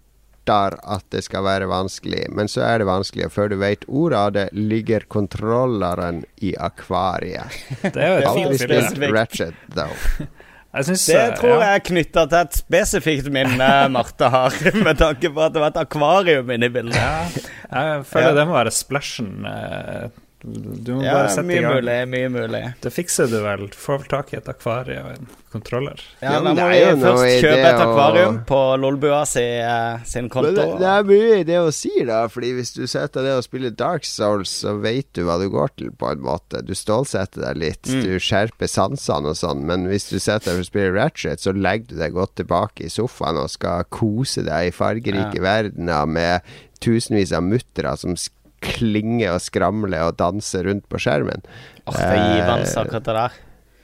at 0.51 1.05
det 1.15 1.23
skal 1.25 1.45
være 1.45 1.69
vanskelig, 1.71 2.25
men 2.35 2.49
så 2.49 2.61
er 2.67 2.79
det 2.83 2.87
vanskelig. 2.89 3.27
Og 3.29 3.33
før 3.33 3.49
du 3.53 3.57
vet 3.61 3.85
ordet 3.89 4.19
av 4.19 4.33
det, 4.33 4.49
ligger 4.53 5.05
kontrolleren 5.09 6.25
i 6.43 6.55
akvariet. 6.59 7.47
Det 7.83 7.97
er 7.97 8.09
jo 8.09 8.17
et 8.19 8.27
Aldri 8.27 8.59
fint 8.59 8.91
spilt 8.97 9.15
Ratchet, 9.15 9.55
though. 9.75 9.95
Jeg 10.73 10.85
synes, 10.89 11.03
Det 11.07 11.17
eh, 11.21 11.33
tror 11.37 11.51
ja. 11.53 11.57
jeg 11.61 11.77
er 11.77 11.83
knytta 11.85 12.23
til 12.33 12.39
et 12.39 12.55
spesifikt 12.57 13.27
minne 13.29 13.67
Marte 13.93 14.31
har, 14.33 14.55
med 14.73 14.97
tanke 14.97 15.29
på 15.29 15.43
at 15.45 15.53
det 15.53 15.61
var 15.61 15.75
et 15.75 15.81
akvarium 15.83 16.49
inne 16.55 16.71
i 16.71 16.73
bildet. 16.73 16.97
Jeg 16.97 18.07
føler 18.09 18.31
Ja. 18.31 18.37
det 18.39 18.47
må 18.49 18.57
være 18.57 18.73
splashen. 18.73 19.45
eh, 19.45 20.07
Du 20.45 20.97
må 20.97 21.05
Ja, 21.05 21.13
bare 21.15 21.29
sette 21.31 21.53
i 21.55 21.61
gang. 21.63 21.77
mulig, 21.77 22.09
mye 22.11 22.29
mulig. 22.35 22.63
Det 22.83 22.91
fikser 22.93 23.29
du 23.31 23.37
vel. 23.45 23.69
Du 23.71 23.77
får 23.79 23.99
vel 24.01 24.09
tak 24.11 24.33
i 24.33 24.37
et 24.41 24.49
akvarium 24.51 25.05
og 25.07 25.13
en 25.15 25.29
kontroller. 25.53 26.01
Ja, 26.21 26.33
Ja, 26.33 26.41
Da 26.41 26.43
men 26.43 26.57
må 26.57 26.67
jo 26.75 26.97
først 26.97 27.45
kjøpe 27.45 27.69
et 27.69 27.77
å- 27.79 27.85
akvarium 27.87 28.39
på 28.49 28.59
Lolbua 28.83 29.21
si, 29.25 29.45
uh, 29.61 30.03
sin 30.05 30.29
konto. 30.29 30.51
det, 30.57 30.81
det 30.81 30.89
er 30.89 31.05
mye 31.05 31.39
i 31.39 31.45
det 31.45 31.59
å 31.63 31.73
si, 31.73 31.93
da. 32.05 32.27
Fordi 32.27 32.51
hvis 32.59 32.75
du 32.75 32.87
setter 32.89 33.23
deg 33.23 33.37
og 33.39 33.45
spiller 33.45 33.71
Dark 33.71 34.03
Souls, 34.05 34.51
så 34.65 34.75
vet 34.81 35.13
du 35.13 35.23
hva 35.25 35.39
du 35.39 35.49
går 35.49 35.71
til, 35.77 35.91
på 35.93 36.11
en 36.11 36.19
måte. 36.27 36.65
Du 36.67 36.75
stålsetter 36.75 37.41
deg 37.47 37.57
litt, 37.57 37.83
Mm. 37.87 38.03
du 38.03 38.19
skjerper 38.19 38.67
sansene 38.67 39.27
og 39.31 39.37
sånn. 39.37 39.63
Men 39.63 39.87
hvis 39.87 40.09
du 40.11 40.19
setter 40.19 40.51
deg 40.53 40.59
og 40.59 40.67
spiller 40.67 40.93
Ratchet, 40.93 41.39
så 41.39 41.53
legger 41.55 41.87
du 41.87 41.97
deg 41.99 42.13
godt 42.15 42.35
tilbake 42.35 42.83
i 42.85 42.89
sofaen 42.89 43.39
og 43.39 43.49
skal 43.49 43.85
kose 43.85 44.43
deg 44.43 44.73
i 44.73 44.75
fargerike 44.75 45.39
verdener 45.41 46.05
med 46.09 46.43
tusenvis 46.81 47.31
av 47.33 47.45
muttere 47.45 47.97
som 47.97 48.15
sk- 48.17 48.31
klinger 48.63 49.37
og 49.37 49.43
skramle 49.45 50.03
og 50.07 50.19
danse 50.21 50.63
rundt 50.67 50.89
på 50.91 51.01
skjermen. 51.03 51.43
Åh, 51.87 51.97
det 51.97 52.05
er 52.11 52.21
givende 52.21 52.69
Eh, 52.69 52.77
akkurat 52.83 53.09
det 53.09 53.17
der. 53.19 53.41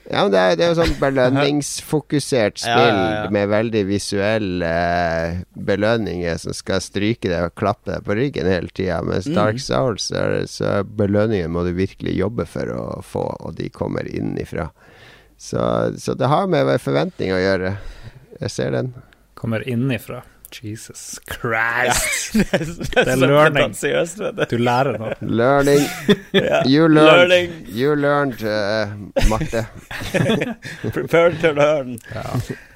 Ja, 0.08 0.22
men 0.24 0.32
det 0.32 0.40
er, 0.40 0.54
det 0.56 0.64
er 0.64 0.70
jo 0.70 0.76
sånn 0.78 0.94
belønningsfokusert 1.02 2.60
spill 2.62 2.96
ja, 2.96 3.08
ja. 3.12 3.24
med 3.34 3.50
veldig 3.52 3.82
visuelle 3.90 4.68
eh, 4.68 5.42
belønninger 5.68 6.38
som 6.40 6.56
skal 6.56 6.80
stryke 6.80 7.28
deg 7.28 7.50
og 7.50 7.58
klappe 7.60 7.92
deg 7.92 8.06
på 8.06 8.16
ryggen 8.16 8.48
hele 8.48 8.72
tida. 8.72 9.02
Mens 9.04 9.28
Mm. 9.28 9.34
Dark 9.36 9.60
Souls, 9.60 10.08
så, 10.08 10.22
er 10.22 10.46
så 10.48 10.70
belønninger 10.86 11.50
må 11.52 11.66
du 11.66 11.74
virkelig 11.76 12.16
jobbe 12.16 12.46
for 12.48 12.72
å 12.72 12.86
få, 13.04 13.26
og 13.44 13.58
de 13.58 13.68
kommer 13.68 14.08
innifra. 14.08 14.70
Så, 15.36 15.60
så 16.00 16.16
det 16.18 16.32
har 16.32 16.48
med 16.50 16.72
forventning 16.80 17.34
å 17.34 17.38
gjøre. 17.42 17.76
Jeg 18.40 18.50
ser 18.54 18.72
den. 18.74 18.94
Kommer 19.38 19.62
innifra. 19.68 20.22
Jesus 20.52 21.18
Christ. 21.28 22.32
det 22.34 22.46
er, 22.52 22.64
det 22.92 23.12
er 23.12 23.20
learning. 23.20 23.74
vet 23.74 24.16
du. 24.50 24.56
Du 24.56 24.62
lærer 24.62 24.98
noe. 25.00 25.14
Learning. 25.20 25.84
Ja. 26.38 26.60
You 26.68 26.88
learned. 26.88 27.30
Learning. 27.30 27.52
You 27.72 27.94
learned, 27.96 28.42
uh, 28.44 28.92
Marte. 29.30 29.64
Prepare 30.92 31.32
to 31.40 31.52
learn. 31.56 31.96
Ja, 32.12 32.24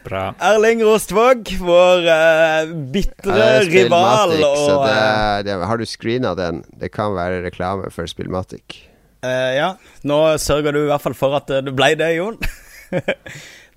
bra. 0.06 0.22
Erling 0.40 0.82
Rostvåg, 0.86 1.52
vår 1.60 2.08
uh, 2.08 2.72
bitre 2.94 3.36
ja, 3.38 3.60
rival 3.68 4.34
og 4.40 4.86
det, 4.86 4.96
eh, 4.96 5.36
det, 5.46 5.58
Har 5.68 5.78
du 5.78 5.86
screena 5.86 6.34
den? 6.38 6.62
Det 6.80 6.90
kan 6.94 7.14
være 7.16 7.42
reklame 7.46 7.92
for 7.94 8.08
Spillmatic. 8.10 8.82
Uh, 9.22 9.52
Ja, 9.58 9.72
nå 10.08 10.22
sørger 10.42 10.74
du 10.74 10.84
i 10.84 10.88
hvert 10.90 11.04
fall 11.04 11.18
for 11.18 11.38
at 11.38 11.52
det 11.52 11.76
ble 11.76 11.92
det, 12.00 12.14
Jon. 12.16 12.40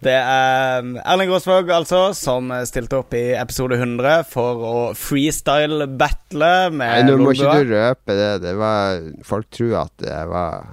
Det 0.04 0.12
er 0.14 0.84
um, 0.84 0.96
Erling 1.00 1.32
Rosvåg, 1.32 1.70
altså, 1.72 2.02
som 2.18 2.52
stilte 2.68 3.00
opp 3.00 3.16
i 3.16 3.30
episode 3.40 3.78
100 3.80 4.26
for 4.30 4.64
å 4.68 4.74
freestyle-battle 5.00 6.50
med 6.76 6.92
Nei, 6.92 7.06
nå 7.08 7.16
må 7.22 7.32
ikke 7.36 7.54
du 7.64 7.72
røpe 7.74 8.18
det. 8.18 8.32
det 8.44 8.56
var, 8.60 9.00
folk 9.26 9.48
tror 9.56 9.78
at 9.86 9.94
det 10.04 10.18
var 10.30 10.68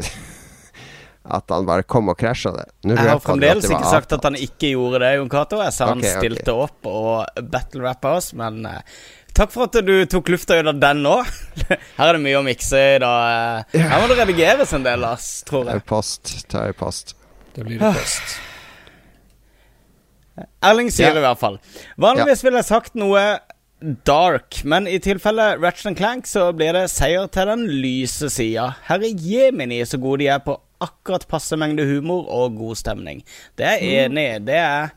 At 1.24 1.48
han 1.48 1.64
bare 1.64 1.86
kom 1.88 2.10
og 2.12 2.18
krasja 2.20 2.50
det. 2.52 2.64
Nå 2.84 2.96
Jeg 2.98 3.08
har 3.08 3.20
fremdeles 3.24 3.64
ikke 3.64 3.88
sagt 3.88 4.12
at 4.12 4.26
han 4.28 4.34
ikke 4.36 4.74
gjorde 4.74 5.00
det, 5.06 5.12
Jon 5.16 5.30
Cato. 5.32 5.60
Jeg 5.64 5.72
sa 5.72 5.86
han 5.88 6.02
Ok, 6.02 6.04
okay. 6.04 6.18
stilte 6.20 6.56
opp 6.66 6.88
og 6.90 7.44
battle-rappa 7.54 8.12
oss, 8.18 8.32
men 8.36 8.58
eh, 8.68 8.98
takk 9.32 9.54
for 9.54 9.70
at 9.70 9.78
du 9.88 9.94
tok 10.12 10.28
lufta 10.34 10.58
ut 10.60 10.68
av 10.68 10.82
den 10.82 11.00
nå. 11.06 11.14
Her 11.96 12.10
er 12.10 12.18
det 12.18 12.24
mye 12.26 12.42
å 12.42 12.44
mikse 12.44 12.82
i 12.96 12.98
dag. 13.00 13.64
eh. 13.72 13.86
Her 13.88 14.02
må 14.04 14.10
det 14.12 14.18
redigeres 14.20 14.74
en 14.76 14.84
del, 14.84 15.00
Lars, 15.00 15.30
tror 15.48 15.64
jeg. 15.64 15.70
Det 15.72 15.80
er 15.80 15.88
post. 15.94 16.34
Det 16.44 16.60
er 16.60 16.76
post. 16.76 17.16
Det 17.56 17.64
blir 17.64 17.80
det 17.80 17.94
post. 17.96 18.36
Erling 20.64 20.90
sier 20.90 21.12
Ja. 21.12 21.18
i 21.20 21.24
hvert 21.24 21.38
fall. 21.40 21.58
Vanligvis 22.00 22.42
ville 22.44 22.58
jeg 22.62 22.70
sagt 22.70 22.94
noe 22.98 23.24
dark, 24.08 24.62
men 24.64 24.86
i 24.88 24.98
tilfelle 25.02 25.58
Ratchet 25.60 25.96
Clank 25.98 26.26
så 26.26 26.48
blir 26.56 26.72
det 26.76 26.86
seier 26.90 27.28
til 27.28 27.50
den 27.50 27.66
lyse 27.68 28.30
sida. 28.32 28.70
Herre 28.88 29.10
jemini 29.12 29.82
så 29.86 30.00
gode 30.00 30.24
de 30.24 30.30
er 30.32 30.40
på 30.44 30.56
akkurat 30.84 31.26
passe 31.28 31.56
mengde 31.60 31.84
humor 31.88 32.26
og 32.32 32.56
god 32.58 32.80
stemning. 32.80 33.22
Det 33.58 33.66
er 33.68 33.78
jeg 33.82 34.08
enig 34.08 34.24
i. 34.24 34.42
Det 34.48 34.58
er 34.58 34.90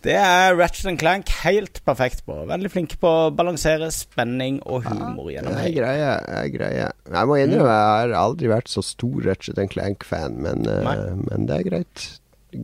det 0.00 0.14
er 0.16 0.54
Ratchet 0.56 0.96
Clank 0.98 1.28
helt 1.42 1.82
perfekt 1.84 2.22
på. 2.24 2.32
Veldig 2.48 2.70
flinke 2.72 2.96
på 3.00 3.08
å 3.26 3.32
balansere 3.36 3.90
spenning 3.92 4.56
og 4.64 4.86
humor 4.88 5.28
ja, 5.28 5.34
gjennom 5.36 5.58
hele. 5.60 5.74
greie. 5.76 6.14
Det 6.24 6.38
er 6.38 6.48
greie. 6.54 6.86
Jeg 7.04 7.28
må 7.28 7.36
innrømme 7.36 7.74
jeg 7.74 7.90
har 7.98 8.14
aldri 8.16 8.48
vært 8.48 8.72
så 8.72 8.84
stor 8.86 9.20
Ratchet 9.28 9.60
Clank-fan, 9.74 10.40
men, 10.40 10.64
uh, 10.64 11.12
men 11.28 11.44
det 11.50 11.58
er 11.58 11.68
greit. 11.68 12.06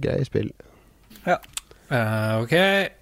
Greie 0.01 0.25
spill. 0.25 0.49
Eh, 1.91 2.43
ok. 2.43 2.53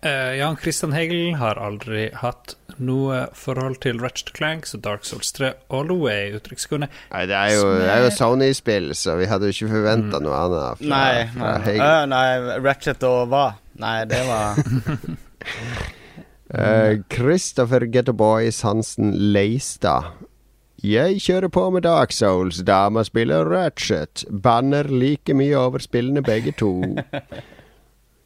Uh, 0.05 0.37
Jan 0.37 0.57
Christian 0.61 0.93
Hegel 0.93 1.37
har 1.41 1.57
aldri 1.57 2.11
hatt 2.20 2.57
noe 2.76 3.28
forhold 3.39 3.78
til 3.85 4.01
Ratchet 4.03 4.35
Clank, 4.37 4.66
så 4.66 4.80
Dark 4.82 5.07
Souls 5.09 5.32
3 5.32 5.53
all 5.70 5.89
the 5.89 5.97
way. 5.97 6.35
Uttrykkskunde. 6.37 6.91
Nei, 7.12 7.24
det 7.30 7.39
er 7.39 7.55
jo, 7.55 7.70
er 7.80 8.05
jo 8.05 8.12
Sony-spill, 8.12 8.93
så 8.99 9.16
vi 9.20 9.28
hadde 9.30 9.49
jo 9.49 9.57
ikke 9.57 9.72
forventa 9.72 10.20
noe 10.20 10.41
annet 10.41 10.82
fra, 10.82 10.91
Nei, 10.93 11.26
fra 11.32 11.53
nei, 11.55 11.66
Hegel. 11.68 11.85
Uh, 11.87 12.07
nei, 12.12 12.59
Ratchet 12.66 13.09
og 13.09 13.20
hva? 13.32 13.47
Nei, 13.80 13.99
det 14.11 14.24
var 14.28 14.61
Eh, 16.55 17.01
Christopher 17.11 17.80
Getterboys 17.91 18.61
Hansen 18.62 19.11
Leistad. 19.32 20.12
Jeg 20.85 21.16
kjører 21.24 21.49
på 21.49 21.64
med 21.72 21.82
Dark 21.82 22.12
Souls, 22.12 22.61
dama 22.62 23.03
spiller 23.03 23.49
Ratchet. 23.49 24.22
Banner 24.30 24.87
like 24.87 25.35
mye 25.35 25.57
over 25.59 25.82
spillene 25.82 26.22
begge 26.22 26.53
to. 26.61 26.76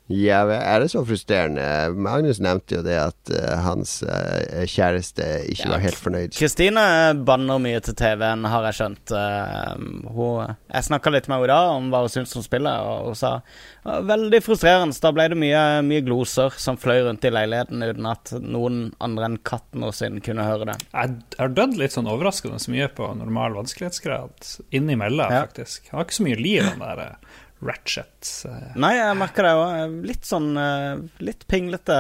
Ja, 0.08 0.38
er 0.48 0.80
det 0.80 0.86
så 0.88 1.02
frustrerende? 1.04 1.64
Magnus 1.92 2.38
nevnte 2.40 2.78
jo 2.78 2.82
det 2.86 2.94
at 2.96 3.32
uh, 3.34 3.58
hans 3.60 3.98
uh, 4.08 4.64
kjæreste 4.64 5.26
ikke 5.52 5.66
Ja. 5.66 5.72
var 5.74 5.82
helt 5.84 5.98
fornøyd. 6.00 6.32
Kristine 6.32 6.84
banner 7.28 7.58
mye 7.60 7.80
til 7.84 7.92
TV-en, 7.98 8.46
har 8.48 8.64
jeg 8.70 8.78
skjønt. 8.78 9.12
Uh, 9.12 9.74
hun, 10.16 10.54
jeg 10.72 10.86
snakka 10.88 11.12
litt 11.12 11.28
med 11.28 11.42
henne 11.42 11.50
da 11.52 11.58
om 11.74 11.90
hva 11.92 12.00
hun 12.06 12.12
syntes 12.14 12.32
om 12.40 12.46
spillet, 12.46 12.72
og 12.88 13.10
hun 13.10 13.18
sa 13.20 13.34
veldig 13.84 14.40
frustrerende. 14.46 14.96
Da 15.04 15.12
ble 15.12 15.28
det 15.34 15.38
mye, 15.44 15.64
mye 15.84 16.04
gloser 16.06 16.56
som 16.56 16.80
fløy 16.80 17.02
rundt 17.04 17.28
i 17.28 17.34
leiligheten 17.34 17.84
uten 17.84 18.08
at 18.08 18.32
noen 18.40 18.80
andre 19.04 19.28
enn 19.28 19.36
katten 19.44 19.84
sin 19.92 20.22
kunne 20.24 20.46
høre 20.48 20.70
det. 20.72 20.78
Jeg 20.94 21.18
har 21.38 21.52
dødd 21.52 21.76
litt 21.80 21.92
sånn 21.92 22.08
overraskende 22.08 22.56
så 22.64 22.72
mye 22.72 22.88
på 22.96 23.10
normal 23.20 23.60
vanskelighetsgrad 23.60 24.54
innimellom, 24.72 25.28
Ja. 25.36 25.44
faktisk. 25.44 25.90
Han 25.92 26.00
har 26.00 26.08
ikke 26.08 26.18
så 26.22 26.26
mye 26.30 26.40
liv, 26.40 26.64
den 26.64 26.80
der 26.80 27.04
Ratchet. 27.64 28.44
eh. 28.46 28.74
Nei, 28.78 28.92
jeg 28.98 29.16
merker 29.18 29.46
det 29.48 29.54
òg. 29.58 29.94
Litt 30.06 30.28
sånn 30.28 30.52
eh, 30.60 31.00
Litt 31.26 31.46
pinglete. 31.50 31.96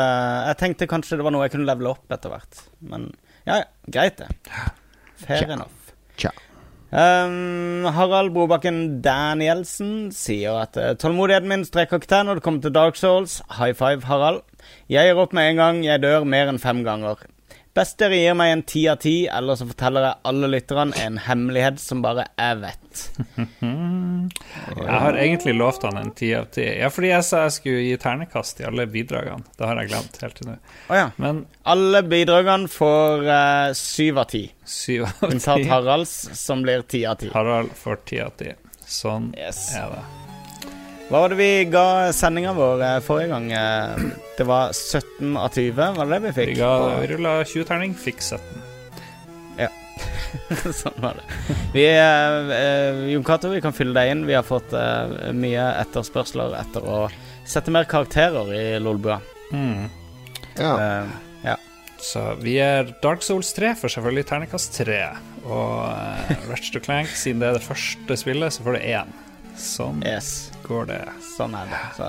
Jeg 0.50 0.58
tenkte 0.60 0.86
kanskje 0.90 1.18
det 1.18 1.26
var 1.26 1.34
noe 1.34 1.46
jeg 1.48 1.56
kunne 1.56 1.66
levele 1.70 1.94
opp 1.96 2.14
etter 2.14 2.30
hvert. 2.34 2.60
Men 2.80 3.08
ja, 3.48 3.62
ja. 3.62 3.64
Greit, 3.88 4.20
det. 4.20 4.28
Fair 5.24 5.50
enough. 5.50 5.74
Tja. 6.18 6.30
Um, 6.88 7.84
Harald 7.92 8.32
Brobakken 8.32 9.02
Danielsen 9.04 10.08
sier 10.14 10.56
at 10.62 10.78
uh, 10.80 10.94
tålmodigheten 10.96 11.50
min 11.50 11.64
strekker 11.68 12.00
ikke 12.00 12.08
til 12.08 12.24
når 12.24 12.38
det 12.38 12.44
kommer 12.46 12.64
til 12.64 12.72
Dark 12.76 12.96
Souls. 12.96 13.40
High 13.58 13.74
five, 13.76 14.06
Harald. 14.08 14.40
Jeg 14.88 15.10
gir 15.10 15.20
opp 15.20 15.34
med 15.36 15.50
en 15.50 15.60
gang 15.60 15.82
jeg 15.84 16.00
dør 16.04 16.24
mer 16.28 16.48
enn 16.52 16.62
fem 16.62 16.80
ganger. 16.86 17.20
Best 17.76 17.98
dere 18.00 18.16
gir 18.18 18.34
meg 18.38 18.52
en 18.52 18.62
ti 18.66 18.82
av 18.90 18.96
ti, 19.02 19.26
eller 19.30 19.58
så 19.58 19.66
forteller 19.68 20.06
jeg 20.06 20.18
alle 20.30 20.48
lytterne 20.50 20.96
en 21.04 21.18
hemmelighet 21.22 21.78
som 21.82 22.00
bare 22.02 22.24
jeg 22.32 22.60
vet. 22.62 23.02
Jeg 23.38 25.00
har 25.04 25.18
egentlig 25.20 25.54
lovt 25.54 25.84
han 25.86 26.00
en 26.00 26.10
ti 26.16 26.32
av 26.34 26.48
ti. 26.54 26.64
Ja, 26.80 26.90
fordi 26.90 27.12
jeg 27.12 27.26
sa 27.28 27.44
jeg 27.46 27.56
skulle 27.58 27.84
gi 27.86 27.98
ternekast 28.02 28.62
i 28.62 28.66
alle 28.68 28.88
bidragene. 28.90 29.46
Det 29.58 29.68
har 29.68 29.82
jeg 29.82 29.92
glemt 29.92 30.18
helt 30.24 30.38
til 30.40 30.50
nå. 30.50 30.56
Oh, 30.88 30.96
ja. 30.98 31.08
Men 31.22 31.44
Alle 31.68 32.02
bidragene 32.08 32.70
får 32.72 33.28
syv 33.78 34.16
uh, 34.16 34.24
av 34.24 34.32
ti. 34.32 34.44
Unntatt. 35.28 35.66
Haralds, 35.68 36.16
som 36.40 36.64
blir 36.66 36.82
ti 36.88 37.04
av 37.06 37.20
ti. 37.22 37.30
Harald 37.34 37.74
får 37.76 38.02
ti 38.08 38.22
av 38.24 38.34
ti. 38.40 38.54
Sånn 38.88 39.34
Yes. 39.36 39.68
er 39.76 39.92
det. 39.92 40.02
Hva 41.08 41.22
var 41.22 41.32
det 41.32 41.38
vi 41.40 41.50
ga 41.72 41.84
sendinga 42.12 42.50
vår 42.56 42.82
eh, 42.84 42.96
forrige 43.04 43.30
gang? 43.32 43.46
Eh, 43.52 44.08
Det 44.36 44.44
var 44.46 44.72
17 44.76 45.36
av 45.40 45.48
20, 45.54 45.94
var 45.96 46.04
det 46.06 46.18
det 46.18 46.20
vi 46.26 46.32
Vi, 46.32 46.34
fikk? 46.50 46.58
ga, 46.58 46.72
vi 47.00 47.06
rulla 47.14 47.36
20-terning, 47.48 47.94
fikk 47.96 48.20
17. 48.20 48.66
Ja. 49.58 49.68
sånn 50.82 50.98
var 51.00 51.16
det. 51.18 51.24
Vi, 51.72 51.86
eh, 51.88 52.52
eh, 52.58 53.00
Jon 53.14 53.24
Cato, 53.24 53.48
vi 53.54 53.62
kan 53.64 53.72
fylle 53.72 53.96
deg 53.96 54.12
inn. 54.12 54.26
Vi 54.28 54.36
har 54.36 54.44
fått 54.46 54.74
eh, 54.76 55.32
mye 55.32 55.64
etterspørsler 55.80 56.52
etter 56.60 56.84
å 56.84 57.00
sette 57.48 57.72
mer 57.72 57.88
karakterer 57.88 58.52
i 58.52 58.66
Lolbua. 58.82 59.20
Mm. 59.52 59.88
Ja. 60.60 60.74
Eh, 60.76 61.16
Så 61.98 62.20
vi 62.38 62.52
er 62.62 62.92
Dark 63.02 63.24
Souls 63.26 63.48
3 63.56 63.72
for 63.74 63.90
selvfølgelig 63.90 64.22
terningkast 64.28 64.76
3. 64.78 64.98
Og 65.50 65.80
uh, 65.90 66.28
Ratchet 66.46 66.84
Clank, 66.84 67.10
siden 67.10 67.40
det 67.42 67.48
er 67.48 67.56
det 67.58 67.64
første 67.66 68.16
spillet, 68.20 68.54
så 68.54 68.62
får 68.62 68.76
det 68.76 68.84
én. 69.00 69.10
Sånn 69.58 70.02
yes, 70.06 70.50
går 70.66 70.86
det. 70.92 71.02
sånn 71.36 71.54
er 71.58 71.70
det. 71.70 71.84
Så 71.98 72.08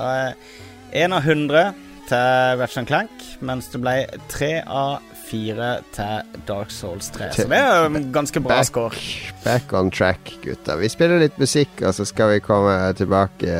én 1.03 1.13
av 1.15 1.25
100 1.25 1.73
til 2.09 2.57
Ratchan 2.61 2.87
Clank, 2.89 3.23
mens 3.45 3.67
det 3.69 3.81
ble 3.83 3.95
tre 4.31 4.63
av 4.65 4.99
fire 5.29 5.83
til 5.93 6.39
Dark 6.47 6.71
Souls 6.73 7.11
3. 7.13 7.27
Så 7.35 7.43
det 7.51 7.57
er 7.61 7.83
jo 7.83 7.89
en 7.99 8.07
ganske 8.15 8.41
bra 8.41 8.55
Back, 8.57 8.65
score. 8.71 9.01
back 9.43 9.73
on 9.77 9.91
track, 9.93 10.31
gutta. 10.41 10.73
Vi 10.81 10.89
spiller 10.89 11.21
litt 11.21 11.37
musikk, 11.37 11.69
og 11.85 11.93
så 11.93 12.07
skal 12.09 12.31
vi 12.33 12.39
komme 12.41 12.73
tilbake 12.97 13.59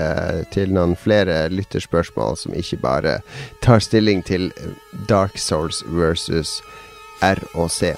til 0.56 0.74
noen 0.74 0.96
flere 0.98 1.44
lytterspørsmål 1.54 2.40
som 2.42 2.58
ikke 2.58 2.82
bare 2.82 3.20
tar 3.62 3.86
stilling 3.86 4.26
til 4.26 4.50
Dark 5.10 5.38
Souls 5.38 5.84
versus 5.86 6.58
ROC. 7.22 7.94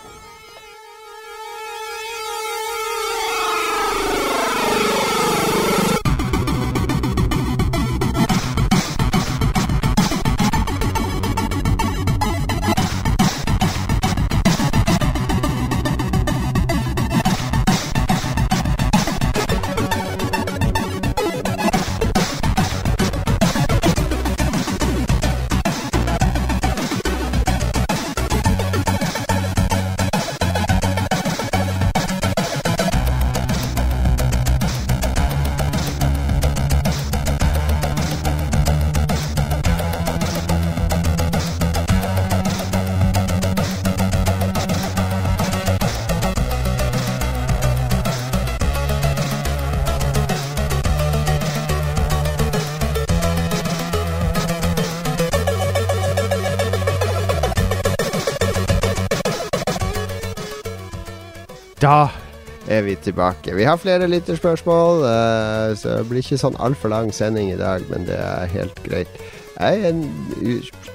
Tilbake. 63.04 63.56
Vi 63.58 63.68
har 63.68 63.80
flere 63.82 64.10
lytterspørsmål, 64.10 65.04
uh, 65.06 65.74
så 65.78 65.98
det 66.00 66.08
blir 66.10 66.24
ikke 66.24 66.40
sånn 66.42 66.60
altfor 66.62 66.94
lang 66.94 67.12
sending 67.16 67.52
i 67.54 67.60
dag, 67.60 67.86
men 67.92 68.08
det 68.10 68.18
er 68.20 68.52
helt 68.56 68.82
greit. 68.86 69.22
Jeg 69.58 69.82
er 69.82 69.92
en 69.92 70.06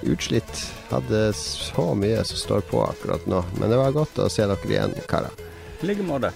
utslitt. 0.07 0.65
Hadde 0.91 1.29
så 1.35 1.91
mye 1.99 2.23
som 2.27 2.39
står 2.39 2.67
på 2.71 2.83
akkurat 2.87 3.27
nå, 3.31 3.43
men 3.61 3.71
det 3.71 3.79
var 3.79 3.95
godt 3.95 4.19
å 4.23 4.31
se 4.31 4.47
dere 4.47 4.71
igjen, 4.71 4.97
karer. 5.11 5.35
I 5.83 5.91
like 5.91 6.07
måte. 6.07 6.33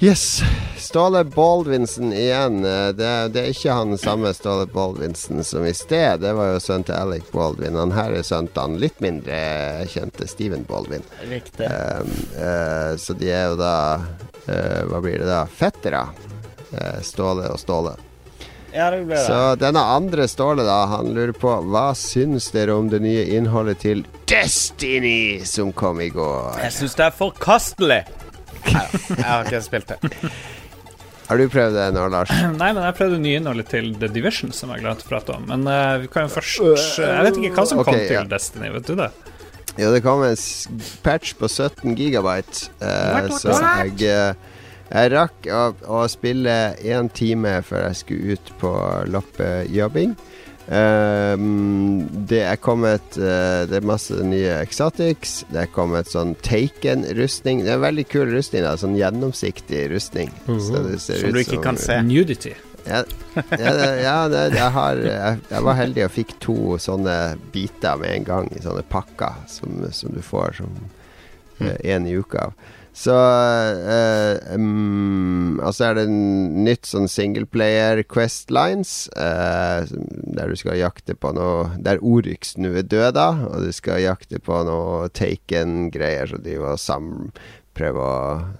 Yes. 0.00 0.40
Ståle 0.78 1.24
Baldvinsen 1.24 2.12
igjen. 2.12 2.64
Eh, 2.64 2.88
Det, 2.96 3.28
det 3.34 3.40
er 3.42 3.50
ikke 3.52 3.74
han 3.76 3.98
samme 4.00 4.32
Ståle 4.32 4.64
Baldvinsen 4.66 5.44
som 5.44 5.66
i 5.68 5.74
sted. 5.76 6.22
Det 6.24 6.32
var 6.32 6.54
jo 6.54 6.62
sønnen 6.64 6.86
til 6.88 6.96
Alec 6.96 7.28
Baldwin. 7.34 7.76
Han 7.76 7.92
her 7.92 8.16
er 8.16 8.24
sønnen 8.24 8.48
til 8.48 8.64
han 8.64 8.78
litt 8.80 9.02
mindre 9.04 9.36
kjente 9.92 10.24
Steven 10.30 10.64
Baldwin. 10.64 11.04
Riktig. 11.28 11.68
Um, 11.68 12.16
uh, 12.32 12.96
så 12.96 13.12
de 13.20 13.28
er 13.28 13.50
jo 13.52 13.60
da 13.60 13.74
eh, 14.46 14.84
Hva 14.88 15.00
blir 15.04 15.18
det 15.20 15.28
da? 15.28 15.42
Fettere. 15.46 16.04
Eh, 16.70 17.00
Ståle 17.02 17.50
og 17.50 17.60
Ståle. 17.60 17.96
Ja, 18.72 18.90
det 18.90 19.02
blir 19.04 19.16
det. 19.16 19.24
Så 19.26 19.54
denne 19.58 19.82
andre 19.82 20.28
Ståle, 20.28 20.62
da, 20.66 20.84
han 20.92 21.10
lurer 21.14 21.34
på 21.34 21.56
hva 21.72 21.90
syns 21.98 22.50
dere 22.54 22.76
om 22.78 22.90
det 22.92 23.02
nye 23.02 23.24
innholdet 23.36 23.82
til 23.82 24.04
Destiny 24.30 25.42
som 25.48 25.72
kom 25.74 26.00
i 26.00 26.10
går? 26.14 26.60
Jeg 26.62 26.76
syns 26.78 26.96
det 26.98 27.08
er 27.08 27.16
forkastelig. 27.18 28.00
Neida, 28.60 29.02
jeg 29.08 29.26
har 29.26 29.48
ikke 29.48 29.62
spilt 29.64 29.94
det. 29.94 30.00
Har 31.30 31.38
du 31.38 31.46
prøvd 31.46 31.76
det 31.78 31.88
nå, 31.94 32.04
Lars? 32.10 32.30
Nei, 32.60 32.70
men 32.74 32.82
jeg 32.82 32.96
prøvde 32.98 33.18
nyinnholdet 33.22 33.68
til 33.70 33.92
The 33.98 34.10
Division, 34.10 34.54
som 34.54 34.72
jeg 34.74 34.82
glemte 34.84 35.06
å 35.06 35.10
prate 35.10 35.34
om. 35.36 35.44
Men 35.50 35.66
uh, 35.66 35.98
vi 36.02 36.10
kan 36.10 36.26
jo 36.26 36.34
først 36.34 36.98
Jeg 37.02 37.26
vet 37.26 37.38
ikke 37.38 37.52
hva 37.58 37.66
som 37.70 37.82
kom 37.86 37.94
til 37.94 38.16
ja. 38.18 38.24
Destiny, 38.26 38.70
vet 38.74 38.90
du 38.90 38.96
det? 38.98 39.10
Jo, 39.80 39.90
det 39.94 40.02
kom 40.04 40.22
en 40.26 40.36
patch 41.04 41.34
på 41.40 41.48
17 41.48 41.94
gigabyte, 41.96 42.68
eh, 42.84 43.30
så 43.32 43.56
jeg 43.56 44.02
eh, 44.10 44.48
Jeg 44.90 45.12
rakk 45.12 45.46
å, 45.54 45.60
å 45.86 45.98
spille 46.10 46.74
én 46.82 47.08
time 47.14 47.60
før 47.62 47.84
jeg 47.86 47.98
skulle 48.00 48.34
ut 48.34 48.48
på 48.58 48.72
loppejobbing. 49.06 50.16
Um, 50.70 52.06
det 52.30 52.44
er 52.46 52.58
kommet 52.62 53.16
uh, 53.18 53.66
Det 53.66 53.80
er 53.80 53.86
masse 53.86 54.14
nye 54.22 54.58
exotics. 54.60 55.40
Det 55.50 55.64
er 55.64 55.70
kommet 55.70 56.10
sånn 56.10 56.36
Taken-rustning. 56.46 57.64
Det 57.64 57.72
er 57.72 57.78
en 57.78 57.86
veldig 57.86 58.06
kul 58.10 58.34
rustning. 58.34 58.66
da 58.66 58.76
Sånn 58.78 58.98
gjennomsiktig 58.98 59.86
rustning. 59.94 60.30
Så 60.46 60.84
det 60.86 61.00
ser 61.02 61.22
Som 61.22 61.30
ut 61.30 61.38
du 61.38 61.42
ikke 61.42 61.62
kan 61.64 61.80
se. 61.80 62.02
Nudity. 62.06 62.54
Ja, 62.86 63.02
ja, 63.34 63.72
det, 63.76 63.88
ja 64.02 64.16
det, 64.32 64.42
jeg, 64.56 64.70
har, 64.74 65.02
jeg, 65.04 65.38
jeg 65.50 65.66
var 65.66 65.78
heldig 65.78 66.06
og 66.06 66.14
fikk 66.14 66.34
to 66.42 66.58
sånne 66.82 67.16
biter 67.54 68.00
med 68.00 68.16
en 68.16 68.28
gang 68.28 68.50
i 68.56 68.64
sånne 68.64 68.84
pakker 68.90 69.44
som, 69.50 69.84
som 69.94 70.16
du 70.16 70.22
får 70.24 70.60
som 70.62 70.76
én 71.60 72.06
i 72.08 72.16
uka. 72.16 72.50
Så 72.92 73.14
eh, 73.14 74.54
um, 74.54 75.60
Og 75.62 75.74
så 75.74 75.86
er 75.86 75.96
det 75.96 76.04
en 76.08 76.64
nytt 76.66 76.88
sånn 76.88 77.06
singleplayer 77.08 78.02
Quest 78.10 78.50
Lines, 78.50 79.06
eh, 79.14 79.86
der 80.34 80.50
du 80.50 80.58
skal 80.58 80.80
jakte 80.80 81.14
på 81.14 81.30
noe 81.36 81.70
Der 81.78 82.02
Oryx 82.02 82.56
nå 82.58 82.74
er 82.74 82.88
død, 82.88 83.14
da, 83.16 83.28
og 83.46 83.66
du 83.66 83.70
skal 83.76 84.02
jakte 84.02 84.42
på 84.42 84.62
noe 84.66 85.08
Taken-greier, 85.16 86.32
så 86.32 86.42
de 86.42 86.58
må 86.60 86.74
sam, 86.80 87.30
prøve 87.78 88.02
å 88.02 88.16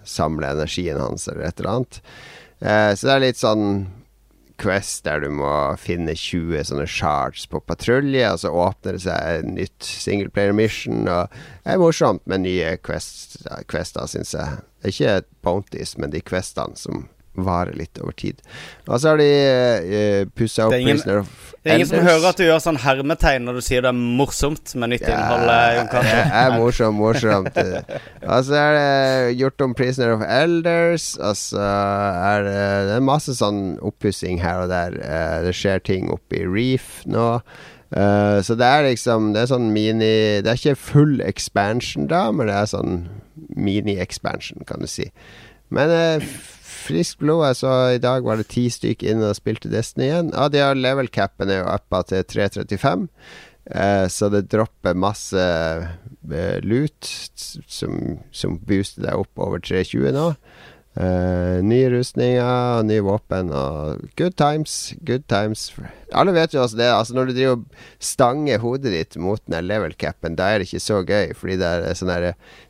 samle 0.07 0.55
energien 0.55 1.01
hans, 1.03 1.27
eller 1.29 1.49
et 1.51 1.61
eller 1.61 1.75
annet. 1.75 2.03
Eh, 2.61 2.93
så 2.95 3.11
det 3.11 3.17
er 3.17 3.27
litt 3.27 3.41
sånn 3.41 3.67
Quest 4.61 5.07
der 5.07 5.23
du 5.25 5.31
må 5.33 5.51
finne 5.81 6.13
20 6.17 6.67
sånne 6.69 6.87
shards 6.91 7.47
på 7.49 7.63
patrulje, 7.65 8.27
og 8.29 8.43
så 8.43 8.53
åpner 8.53 8.97
det 8.97 9.05
seg 9.07 9.39
en 9.41 9.55
nytt 9.57 9.87
singleplayer 9.87 10.57
mission. 10.57 11.07
Og 11.09 11.33
det 11.33 11.75
er 11.75 11.81
morsomt 11.81 12.27
med 12.31 12.45
nye 12.45 12.75
quest, 12.85 13.41
quester, 13.71 14.11
syns 14.11 14.35
jeg. 14.37 14.61
Ikke 14.91 15.21
bounties, 15.45 15.97
men 16.01 16.13
de 16.13 16.21
questene 16.25 16.77
som 16.77 17.07
varer 17.39 17.77
litt 17.79 17.99
over 18.03 18.13
tid. 18.19 18.41
Og 18.89 19.01
så 19.01 19.13
har 19.13 19.21
de 19.21 19.29
uh, 19.31 20.31
pussa 20.37 20.67
opp 20.67 20.75
er 20.75 20.85
Prisoner 20.85 21.21
of 21.23 21.31
Det 21.63 21.71
er 21.71 21.79
ingen 21.79 21.91
som 21.91 22.05
hører 22.05 22.27
at 22.31 22.41
du 22.41 22.45
gjør 22.47 22.63
sånn 22.65 22.81
hermetegn 22.83 23.47
når 23.47 23.59
du 23.61 23.65
sier 23.65 23.85
det 23.85 23.93
er 23.93 23.99
morsomt 24.21 24.75
med 24.75 24.95
nytt 24.95 25.07
innhold. 25.07 25.47
eh, 25.53 25.81
det 25.95 26.39
er 26.43 26.55
morsomt, 26.57 26.99
morsomt. 26.99 27.61
Og 27.61 28.47
så 28.49 28.61
er 28.61 28.79
det 28.79 29.35
gjort 29.41 29.67
om 29.67 29.75
Prisoner 29.79 30.15
of 30.17 30.25
Elders. 30.27 31.13
Og 31.21 31.37
så 31.39 31.65
er 31.65 32.47
det, 32.49 32.63
det 32.91 32.97
er 32.99 33.11
masse 33.11 33.37
sånn 33.39 33.77
oppussing 33.85 34.41
her 34.43 34.65
og 34.65 34.73
der. 34.73 34.97
Eh, 35.01 35.37
Det 35.47 35.55
skjer 35.57 35.85
ting 35.87 36.11
oppe 36.13 36.43
i 36.43 36.47
Reef 36.49 37.03
nå. 37.09 37.29
Uh, 37.91 38.39
så 38.47 38.55
det 38.55 38.63
er 38.63 38.85
liksom 38.87 39.33
Det 39.35 39.41
er 39.41 39.49
sånn 39.51 39.73
mini 39.75 40.39
Det 40.47 40.47
er 40.47 40.59
ikke 40.61 40.77
full 40.79 41.17
expansion, 41.27 42.05
da, 42.07 42.29
men 42.31 42.47
det 42.47 42.55
er 42.55 42.69
sånn 42.71 43.01
mini-expansion, 43.59 44.63
kan 44.69 44.79
du 44.79 44.87
si. 44.87 45.09
Men 45.75 45.91
eh, 45.91 46.27
friskt 46.91 47.21
blod. 47.23 47.45
Jeg 47.49 47.61
så 47.63 47.75
i 47.97 48.03
dag 48.03 48.27
var 48.27 48.41
det 48.41 48.51
ti 48.53 48.67
stykker 48.73 49.15
inne 49.15 49.31
og 49.31 49.39
spilte 49.39 49.71
Destiny 49.73 50.09
igjen. 50.09 50.33
Ja, 50.35 50.49
de 50.53 50.65
har 50.65 50.79
level 50.79 51.11
capen 51.13 51.53
er 51.53 51.63
jo 51.63 51.71
uppa 51.71 52.03
til 52.11 52.27
335. 52.27 53.09
Eh, 53.71 54.07
så 54.11 54.31
det 54.33 54.49
dropper 54.51 54.99
masse 54.99 55.41
eh, 55.41 56.59
lut 56.65 57.07
som, 57.71 58.19
som 58.35 58.59
booster 58.67 59.07
deg 59.07 59.23
opp 59.23 59.43
over 59.43 59.63
320 59.63 60.15
nå. 60.17 60.29
Eh, 60.99 61.61
nye 61.63 61.91
rustninger, 61.93 62.83
nye 62.83 63.03
våpen 63.07 63.53
og 63.55 64.01
good 64.19 64.35
times. 64.41 64.95
Good 65.07 65.29
times. 65.31 65.69
Alle 66.11 66.35
vet 66.35 66.57
jo 66.57 66.65
også 66.65 66.81
det. 66.81 66.89
Altså 66.91 67.15
Når 67.15 67.31
du 67.31 67.37
driver 67.37 67.61
og 67.61 67.87
stanger 68.03 68.59
hodet 68.65 68.95
ditt 68.97 69.21
mot 69.23 69.43
den 69.47 69.69
level 69.71 69.95
capen, 69.95 70.35
da 70.41 70.51
er 70.51 70.59
det 70.61 70.71
ikke 70.71 70.83
så 70.83 71.05
gøy, 71.07 71.31
fordi 71.39 71.61
det 71.61 71.71
er 71.71 72.01
sånn 72.01 72.13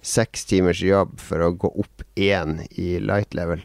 seks 0.05 0.45
timers 0.51 0.85
jobb 0.85 1.17
for 1.23 1.47
å 1.47 1.55
gå 1.57 1.73
opp 1.81 2.05
én 2.21 2.61
i 2.77 2.99
light 3.01 3.33
level. 3.39 3.65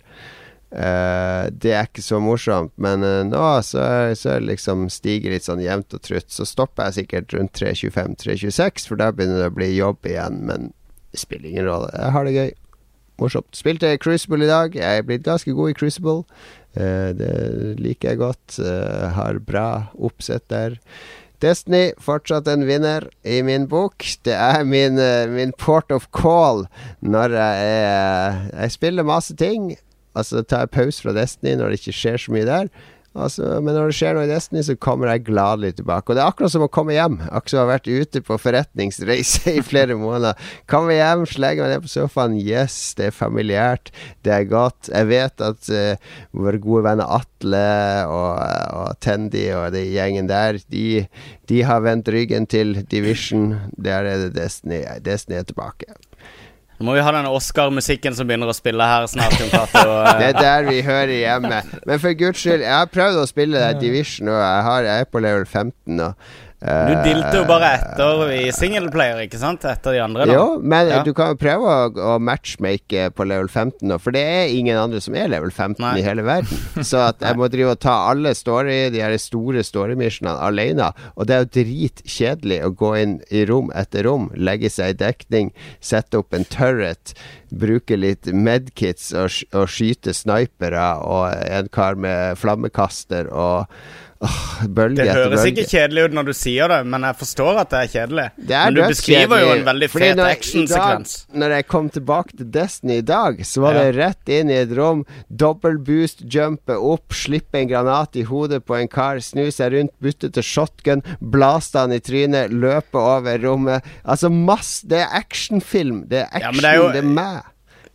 Eh, 0.74 1.46
det 1.54 1.72
er 1.72 1.88
ikke 1.88 2.04
så 2.04 2.18
morsomt, 2.20 2.74
men 2.82 3.06
uh, 3.06 3.22
nå 3.24 3.44
så, 3.64 3.86
så 4.18 4.40
liksom 4.42 4.88
stiger 4.92 5.32
litt 5.32 5.46
sånn 5.46 5.64
jevnt 5.64 5.94
og 5.96 6.04
trutt. 6.04 6.32
Så 6.34 6.48
stopper 6.50 6.90
jeg 6.90 7.06
sikkert 7.06 7.36
rundt 7.38 7.56
3.25-3.26, 7.60 8.90
for 8.90 9.00
da 9.00 9.12
begynner 9.14 9.46
det 9.46 9.52
å 9.54 9.56
bli 9.56 9.72
jobb 9.76 10.10
igjen. 10.10 10.42
Men 10.50 10.72
det 11.14 11.22
spiller 11.22 11.52
ingen 11.52 11.70
rolle. 11.70 11.92
Jeg 11.94 12.16
har 12.18 12.28
det 12.28 12.38
gøy. 12.38 12.56
Morsomt. 13.22 13.56
Spilte 13.56 13.94
Crucible 14.04 14.44
i 14.44 14.52
dag. 14.52 14.74
Jeg 14.76 15.00
er 15.00 15.06
blitt 15.08 15.24
ganske 15.28 15.54
god 15.56 15.72
i 15.72 15.78
Crucible. 15.78 16.26
Uh, 16.76 17.14
det 17.16 17.36
liker 17.80 18.12
jeg 18.12 18.24
godt. 18.26 18.58
Har 19.16 19.40
bra 19.46 19.70
oppsett 19.96 20.50
der. 20.52 20.76
Destiny, 21.44 21.92
fortsatt 22.02 22.48
en 22.50 22.64
vinner 22.68 23.06
i 23.28 23.42
min 23.46 23.70
bok. 23.72 24.04
Det 24.28 24.34
er 24.34 24.68
min, 24.68 25.00
min 25.36 25.52
port 25.60 25.92
of 25.94 26.08
call 26.16 26.64
når 27.04 27.36
jeg 27.36 27.74
er 27.76 28.38
Jeg 28.56 28.76
spiller 28.76 29.08
masse 29.08 29.36
ting. 29.40 29.76
Altså 30.16 30.44
tar 30.44 30.66
jeg 30.66 30.76
pause 30.76 31.06
fra 31.06 31.16
Destiny 31.16 31.56
når 31.60 31.72
det 31.72 31.82
ikke 31.82 32.00
skjer 32.00 32.22
så 32.26 32.36
mye 32.36 32.48
der. 32.48 32.70
Altså, 33.16 33.48
men 33.64 33.72
når 33.78 33.90
det 33.90 33.96
skjer 33.96 34.18
noe 34.18 34.26
i 34.26 34.30
Destiny, 34.30 34.62
så 34.68 34.74
kommer 34.76 35.08
jeg 35.08 35.24
gladelig 35.30 35.78
tilbake. 35.78 36.12
Og 36.12 36.18
det 36.18 36.22
er 36.24 36.28
akkurat 36.34 36.52
som 36.52 36.66
å 36.66 36.72
komme 36.72 36.98
hjem. 36.98 37.16
Akkurat 37.30 37.54
som 37.54 37.62
å 37.62 37.64
ha 37.64 37.70
vært 37.70 37.88
ute 37.88 38.22
på 38.28 38.38
forretningsreise 38.44 39.54
i 39.60 39.64
flere 39.64 39.96
måneder. 40.00 40.36
Kommer 40.72 40.98
hjem, 40.98 41.24
slenger 41.32 41.64
meg 41.64 41.72
ned 41.72 41.86
på 41.86 41.94
sofaen. 41.94 42.36
Yes, 42.42 42.76
det 43.00 43.08
er 43.08 43.16
familiært. 43.16 43.94
Det 44.28 44.34
er 44.36 44.50
godt. 44.52 44.92
Jeg 44.92 45.08
vet 45.14 45.46
at 45.48 45.72
uh, 45.72 46.20
våre 46.36 46.60
gode 46.66 46.84
venner 46.90 47.16
Atle 47.22 47.66
og, 48.12 48.44
og 48.82 49.00
Tendi 49.06 49.48
og 49.56 49.70
den 49.78 49.88
gjengen 49.96 50.28
der, 50.32 50.60
de, 50.68 51.06
de 51.48 51.64
har 51.64 51.88
vendt 51.88 52.12
ryggen 52.12 52.50
til 52.52 52.82
Division. 52.92 53.54
Der 53.80 54.12
er 54.12 54.26
det 54.26 54.34
Destiny. 54.36 54.84
Destiny 55.08 55.40
er 55.40 55.48
tilbake. 55.48 55.96
Nå 56.76 56.90
må 56.90 56.96
vi 56.98 57.04
ha 57.06 57.12
den 57.16 57.28
Oscar-musikken 57.30 58.16
som 58.18 58.28
begynner 58.28 58.50
å 58.52 58.56
spille 58.56 58.84
her 58.84 59.06
snart. 59.08 59.38
Cato. 59.52 59.84
Det 60.20 60.32
er 60.34 60.40
der 60.40 60.66
vi 60.68 60.82
hører 60.84 61.14
hjemme. 61.16 61.62
Men 61.88 62.02
for 62.04 62.18
guds 62.20 62.42
skyld, 62.44 62.66
jeg 62.66 62.74
har 62.74 62.90
prøvd 62.92 63.22
å 63.22 63.28
spille 63.30 63.62
Division, 63.80 64.34
og 64.34 64.42
jeg, 64.42 64.66
har, 64.68 64.90
jeg 64.90 65.06
er 65.06 65.08
på 65.12 65.22
level 65.24 65.48
15 65.48 65.96
nå. 66.02 66.10
Du 66.66 66.94
dilter 67.06 67.36
jo 67.38 67.44
bare 67.46 67.68
etter 67.78 68.22
i 68.34 68.46
singleplayer, 68.56 69.20
ikke 69.28 69.38
sant? 69.38 69.66
Etter 69.70 69.94
de 69.94 70.00
andre. 70.02 70.26
Da. 70.26 70.34
Jo, 70.34 70.46
men 70.62 70.88
Ja. 70.90 71.04
du 71.06 71.12
kan 71.14 71.34
jo 71.34 71.38
prøve 71.38 71.74
å, 71.94 72.16
matchmake 72.20 73.12
på 73.14 73.28
level 73.28 73.48
15 73.48 73.86
nå, 73.90 74.00
for 74.02 74.12
det 74.16 74.24
er 74.26 74.54
ingen 74.56 74.78
andre 74.78 75.02
som 75.02 75.14
er 75.16 75.28
level 75.30 75.52
15 75.52 75.78
Nei. 75.84 76.00
i 76.00 76.06
hele 76.06 76.24
verden. 76.26 76.58
Så 76.90 76.98
at 77.10 77.22
jeg 77.22 77.38
må 77.38 77.50
drive 77.54 77.76
og 77.76 77.80
ta 77.86 78.10
alle 78.10 78.34
story, 78.34 78.90
de 78.90 79.04
her 79.04 79.16
store 79.22 79.62
story-missionene 79.64 80.40
alene. 80.42 80.90
Og 81.16 81.28
det 81.28 81.36
er 81.36 81.46
jo 81.46 81.52
dritkjedelig 81.60 82.60
å 82.66 82.74
gå 82.76 82.92
inn 83.02 83.18
i 83.30 83.46
rom 83.46 83.70
etter 83.76 84.08
rom, 84.10 84.32
legge 84.36 84.72
seg 84.74 84.96
i 84.96 85.00
dekning, 85.06 85.52
sette 85.80 86.18
opp 86.18 86.34
en 86.34 86.46
turret, 86.50 87.14
bruke 87.56 87.96
litt 88.00 88.26
medkits 88.34 89.14
og, 89.14 89.30
og 89.56 89.70
skyte 89.72 90.14
snipere 90.18 90.88
og 91.06 91.30
en 91.46 91.70
kar 91.72 91.96
med 91.96 92.40
flammekaster 92.42 93.30
og 93.32 93.70
bølge 94.76 95.04
Det 95.04 95.12
høres 95.12 95.42
bølge. 95.44 95.52
ikke 95.52 95.66
kjedelig 95.70 96.04
ut 96.08 96.14
når 96.16 96.26
du 96.30 96.34
sier 96.34 96.72
det, 96.72 96.78
men 96.88 97.04
jeg 97.04 97.18
forstår 97.20 97.58
at 97.62 97.70
det 97.74 97.80
er 97.82 97.90
kjedelig. 97.92 98.26
Det 98.40 98.56
er 98.56 98.66
men 98.70 98.78
du 98.78 98.82
beskriver 98.88 99.42
jo 99.44 99.50
en 99.56 99.66
veldig 99.68 99.90
fet 99.92 100.22
actionsekvens. 100.24 101.16
Når 101.36 101.56
jeg 101.58 101.68
kom 101.68 101.90
tilbake 101.94 102.38
til 102.40 102.48
Destiny 102.56 102.98
i 103.02 103.06
dag, 103.06 103.42
så 103.46 103.62
var 103.66 103.74
Ja. 103.76 103.84
det 103.84 103.96
rett 104.00 104.30
inn 104.38 104.50
i 104.50 104.54
et 104.62 104.72
rom, 104.78 105.06
Double 105.30 105.78
boost, 105.78 106.24
jumpe 106.32 106.78
opp, 106.80 107.12
slippe 107.14 107.60
en 107.60 107.68
granat 107.68 108.16
i 108.16 108.24
hodet 108.24 108.64
på 108.66 108.80
en 108.80 108.88
kar, 108.88 109.20
snu 109.20 109.52
seg 109.52 109.74
rundt, 109.74 109.92
bytte 110.02 110.32
til 110.32 110.44
shotgun, 110.44 111.04
blaste 111.20 111.78
han 111.80 111.92
i 111.92 112.00
trynet, 112.00 112.52
løpe 112.56 112.96
over 112.96 113.38
rommet. 113.44 113.84
Altså 114.06 114.32
masse 114.32 114.88
Det 114.88 115.00
er 115.02 115.12
actionfilm. 115.20 116.08
Det 116.08 116.24
er 116.24 116.30
action. 116.32 116.56
ja, 116.56 116.62
det 116.62 116.72
er 116.72 116.76
jo- 116.76 116.92
det 116.92 117.04
er 117.04 117.08
meg. 117.08 117.44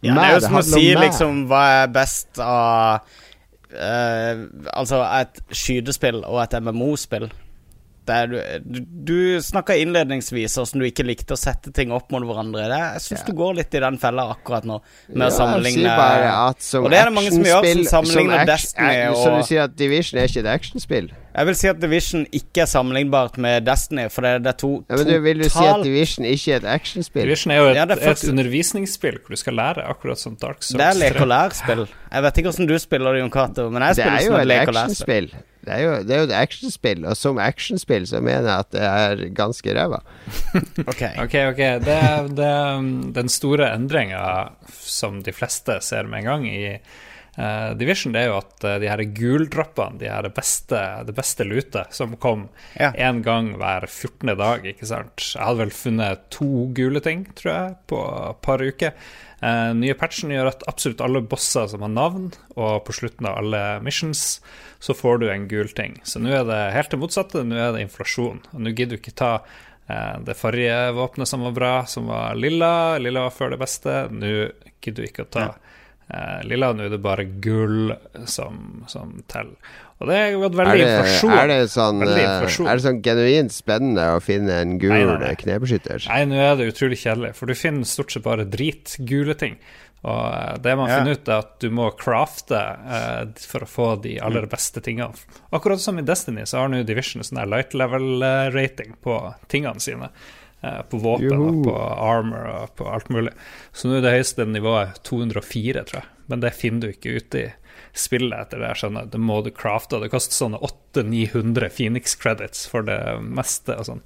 Ja, 0.02 0.14
det 0.14 0.22
er 0.22 0.34
jo 0.34 0.40
som 0.40 0.54
å 0.56 0.62
si 0.64 0.94
liksom 0.94 1.46
hva 1.48 1.84
er 1.84 1.86
best 1.88 2.38
av 2.40 3.00
eh, 3.72 4.46
Altså 4.72 5.02
et 5.20 5.40
skytespill 5.52 6.24
og 6.24 6.42
et 6.42 6.62
MMO-spill. 6.62 7.30
Det 8.10 8.16
er, 8.16 8.26
du 8.26 8.80
du, 8.80 8.80
du 9.10 9.16
snakka 9.44 9.76
innledningsvis 9.78 10.56
hvordan 10.58 10.82
du 10.82 10.86
ikke 10.88 11.04
likte 11.06 11.36
å 11.36 11.38
sette 11.38 11.70
ting 11.76 11.92
opp 11.94 12.10
mot 12.10 12.24
hverandre. 12.26 12.66
Det, 12.72 12.80
jeg 12.96 13.04
syns 13.06 13.22
Ja. 13.22 13.26
du 13.30 13.32
går 13.38 13.54
litt 13.60 13.74
i 13.78 13.82
den 13.84 13.98
fella 14.02 14.24
akkurat 14.34 14.66
nå, 14.66 14.80
med 15.14 15.26
Ja, 15.26 15.30
å 15.30 15.36
sammenligne 15.36 15.94
bare 15.96 16.30
at 16.50 16.62
som 16.66 16.84
Og 16.84 16.90
det 16.90 16.98
er 16.98 17.10
det 17.10 17.14
mange 17.14 17.30
som 17.34 17.44
gjør, 17.46 17.66
som 17.70 17.84
sammenligner 17.94 18.42
som 18.42 18.46
Destiny 18.50 19.00
og- 19.10 19.20
Så 19.20 19.36
du 19.36 19.42
sier 19.46 19.62
at 19.68 19.76
Division 19.76 20.18
er 20.20 20.26
ikke 20.26 20.40
et 20.42 20.50
actionspill? 20.58 21.10
Jeg 21.30 21.46
vil 21.46 21.54
si 21.54 21.68
at 21.70 21.78
Division 21.78 22.24
ikke 22.34 22.62
er 22.64 22.66
sammenlignbart 22.66 23.36
med 23.38 23.64
Destiny, 23.64 24.08
for 24.10 24.22
det, 24.26 24.42
det 24.42 24.48
er 24.54 24.58
to 24.58 24.70
Ja, 24.90 24.96
men 24.96 25.06
du, 25.06 25.20
vil 25.20 25.38
du 25.38 25.48
si 25.48 25.64
at 25.64 25.84
Division 25.84 26.24
ikke 26.26 26.52
er 26.52 26.56
et 26.56 26.64
actionspill? 26.80 27.22
Division 27.28 27.52
er 27.54 27.56
jo 27.60 27.68
et, 27.70 27.76
Ja, 27.76 27.84
er 27.84 27.96
faktisk- 28.02 28.24
et 28.24 28.30
undervisningsspill 28.34 29.18
hvor 29.20 29.28
du 29.30 29.36
skal 29.36 29.54
lære, 29.54 29.86
akkurat 29.86 30.18
som 30.18 30.34
Dark 30.40 30.62
Souls 30.62 30.78
Det 30.80 30.88
er 30.88 30.98
lek 30.98 31.20
og 31.20 31.28
lær-spill. 31.30 31.86
Jeg 32.12 32.22
vet 32.22 32.34
ikke 32.42 32.50
hvordan 32.50 32.66
du 32.66 32.78
spiller 32.78 33.12
det, 33.14 33.20
Jon 33.22 33.30
Cato, 33.30 33.70
men 33.70 33.82
jeg 33.82 33.94
Det 33.96 34.04
spiller 34.04 34.18
er 34.18 34.26
jo 34.26 34.36
et 34.36 34.46
lek 34.50 34.68
og 34.68 34.74
lær-spill. 34.74 35.30
Det 35.64 35.72
er, 35.74 35.80
jo, 35.84 35.90
det 36.08 36.14
er 36.16 36.22
jo 36.22 36.26
et 36.30 36.32
actionspill, 36.38 37.04
og 37.04 37.16
som 37.20 37.38
actionspill 37.42 38.06
så 38.08 38.20
mener 38.24 38.46
jeg 38.48 38.58
at 38.64 38.70
det 38.72 38.80
er 38.86 39.24
ganske 39.36 39.74
ræva. 39.76 39.98
Ok. 40.90 41.02
Ok, 41.26 41.34
ok. 41.50 41.60
Det, 41.84 41.96
er- 41.96 42.30
det, 42.32 42.46
er 42.46 42.80
den 43.20 43.28
store 43.28 43.68
endringa 43.74 44.22
som 44.80 45.20
de 45.26 45.32
fleste 45.36 45.76
ser 45.84 46.08
med 46.08 46.22
en 46.22 46.30
gang 46.30 46.48
i 46.48 46.62
eh, 47.40 47.70
Division, 47.80 48.12
det 48.14 48.20
er 48.22 48.28
jo 48.28 48.36
at 48.38 48.66
uh, 48.66 48.74
de 48.82 48.88
her 48.90 49.02
guldroppene, 49.16 49.98
de 50.00 50.10
her 50.10 50.28
beste, 50.36 50.80
det 51.08 51.14
beste 51.16 51.46
lute, 51.48 51.86
som 51.94 52.16
kom 52.20 52.48
Ja. 52.78 52.90
gang 53.24 53.54
hver 53.56 53.86
14. 53.88 54.34
dag, 54.38 54.66
ikke 54.66 54.86
sant. 54.86 55.16
Jeg 55.34 55.42
hadde 55.42 55.62
vel 55.62 55.72
funnet 55.74 56.26
to 56.30 56.68
gule 56.76 57.00
ting, 57.00 57.24
tror 57.38 57.52
jeg, 57.52 57.76
på 57.90 58.02
et 58.30 58.42
par 58.44 58.62
uker. 58.62 58.92
Uh, 59.40 59.72
nye 59.72 59.96
patchen 59.96 60.34
gjør 60.34 60.52
at 60.52 60.66
absolutt 60.68 61.00
alle 61.00 61.24
bosser 61.24 61.70
som 61.72 61.80
har 61.86 61.94
navn, 61.94 62.30
og 62.56 62.84
på 62.84 62.92
slutten 62.92 63.26
av 63.30 63.40
alle 63.40 63.64
missions, 63.82 64.40
så 64.80 64.96
får 64.96 65.20
du 65.20 65.30
en 65.30 65.48
gul 65.48 65.72
ting. 65.72 65.98
Så 66.04 66.20
nå 66.20 66.32
er 66.32 66.44
det 66.48 66.60
helt 66.76 66.92
det 66.92 67.00
motsatte, 67.00 67.44
nå 67.44 67.56
er 67.56 67.72
det 67.74 67.86
inflasjon. 67.88 68.44
Og 68.52 68.60
nå 68.60 68.72
gidder 68.74 68.96
du 68.96 69.02
ikke 69.02 69.16
ta 69.16 69.32
det 70.22 70.36
forrige 70.38 70.92
våpenet 70.94 71.26
som 71.26 71.42
var 71.42 71.54
bra, 71.56 71.72
som 71.90 72.06
var 72.06 72.36
lilla. 72.38 72.98
Lilla 73.02 73.24
var 73.26 73.34
før 73.34 73.50
det 73.50 73.58
beste. 73.58 73.96
Nå 74.14 74.28
gidder 74.80 75.02
du 75.02 75.08
ikke 75.08 75.24
å 75.26 75.30
ta 75.34 75.46
eh, 75.48 75.69
lilla, 76.48 76.72
nå 76.74 76.86
er 76.88 76.92
det 76.94 77.02
bare 77.04 77.24
gull 77.44 77.92
som, 78.26 78.82
som 78.90 79.16
teller. 79.30 79.56
Og 80.00 80.08
det 80.08 80.16
er 80.16 80.30
jo 80.32 80.40
veldig 80.48 80.78
det, 80.80 80.86
inflasjon. 80.86 81.32
er, 81.36 81.66
sånn, 81.68 81.98
eh, 82.06 82.22
er 82.70 82.78
det 82.78 82.84
sånn 82.86 83.02
genuint 83.04 83.52
spennende 83.52 84.06
å 84.14 84.22
finne 84.24 84.54
en 84.62 84.78
gul 84.80 84.94
Nei, 84.94 85.02
nei, 85.04 85.18
nei. 85.26 85.34
knebeskytter? 85.42 86.06
Nei, 86.08 86.22
nå 86.30 86.38
er 86.40 86.56
det 86.56 86.70
utrolig 86.72 86.96
kjedelig, 87.02 87.34
for 87.36 87.50
du 87.52 87.54
finner 87.58 87.84
stort 87.84 88.14
sett 88.14 88.24
bare 88.24 88.46
dritgule 88.48 89.36
ting. 89.36 89.58
Og 90.00 90.22
eh, 90.32 90.54
det 90.64 90.72
man 90.80 90.88
Ja. 90.88 91.02
finner 91.02 91.18
ut, 91.18 91.28
er 91.28 91.42
at 91.44 91.52
du 91.60 91.68
må 91.76 91.90
crafte 92.00 92.56
eh, 92.56 93.26
for 93.44 93.66
å 93.66 93.68
få 93.68 93.88
de 94.00 94.14
aller 94.24 94.48
beste 94.48 94.80
tingene. 94.80 95.12
Akkurat 95.52 95.84
som 95.84 96.00
i 96.00 96.06
Destiny, 96.08 96.46
så 96.48 96.62
har 96.62 96.72
nå 96.72 96.80
Division 96.88 97.20
sånn 97.26 97.42
light 97.52 97.76
level-rating 97.76 98.96
på 99.04 99.20
tingene 99.52 99.84
sine. 99.84 100.08
Eh, 100.62 100.80
På 100.90 101.00
våpen 101.02 101.44
og 101.46 101.62
på 101.66 101.76
armor 101.78 102.48
og 102.50 102.74
på 102.80 102.88
alt 102.90 103.08
mulig. 103.12 103.32
Så 103.72 103.88
nå 103.88 103.98
er 103.98 104.06
det 104.06 104.16
høyeste 104.18 104.46
nivået 104.48 105.00
204, 105.08 105.84
tror 105.88 106.02
jeg. 106.02 106.08
Men 106.30 106.44
det 106.44 106.54
finner 106.56 106.86
du 106.86 106.92
ikke 106.94 107.16
ute 107.18 107.44
i 107.44 107.46
spillet, 107.96 108.36
etter 108.38 108.60
det 108.62 108.68
jeg 108.70 108.82
skjønner. 108.84 109.08
Det 109.10 109.20
må 109.20 109.40
du 109.42 109.50
crafte. 109.54 109.98
Det 110.02 110.12
koster 110.12 110.36
sånne 110.36 110.60
800-900 110.94 111.72
Phoenix 111.74 112.14
credits 112.18 112.66
for 112.70 112.86
det 112.86 113.00
meste. 113.24 113.74
og 113.74 113.88
sånn. 113.88 114.04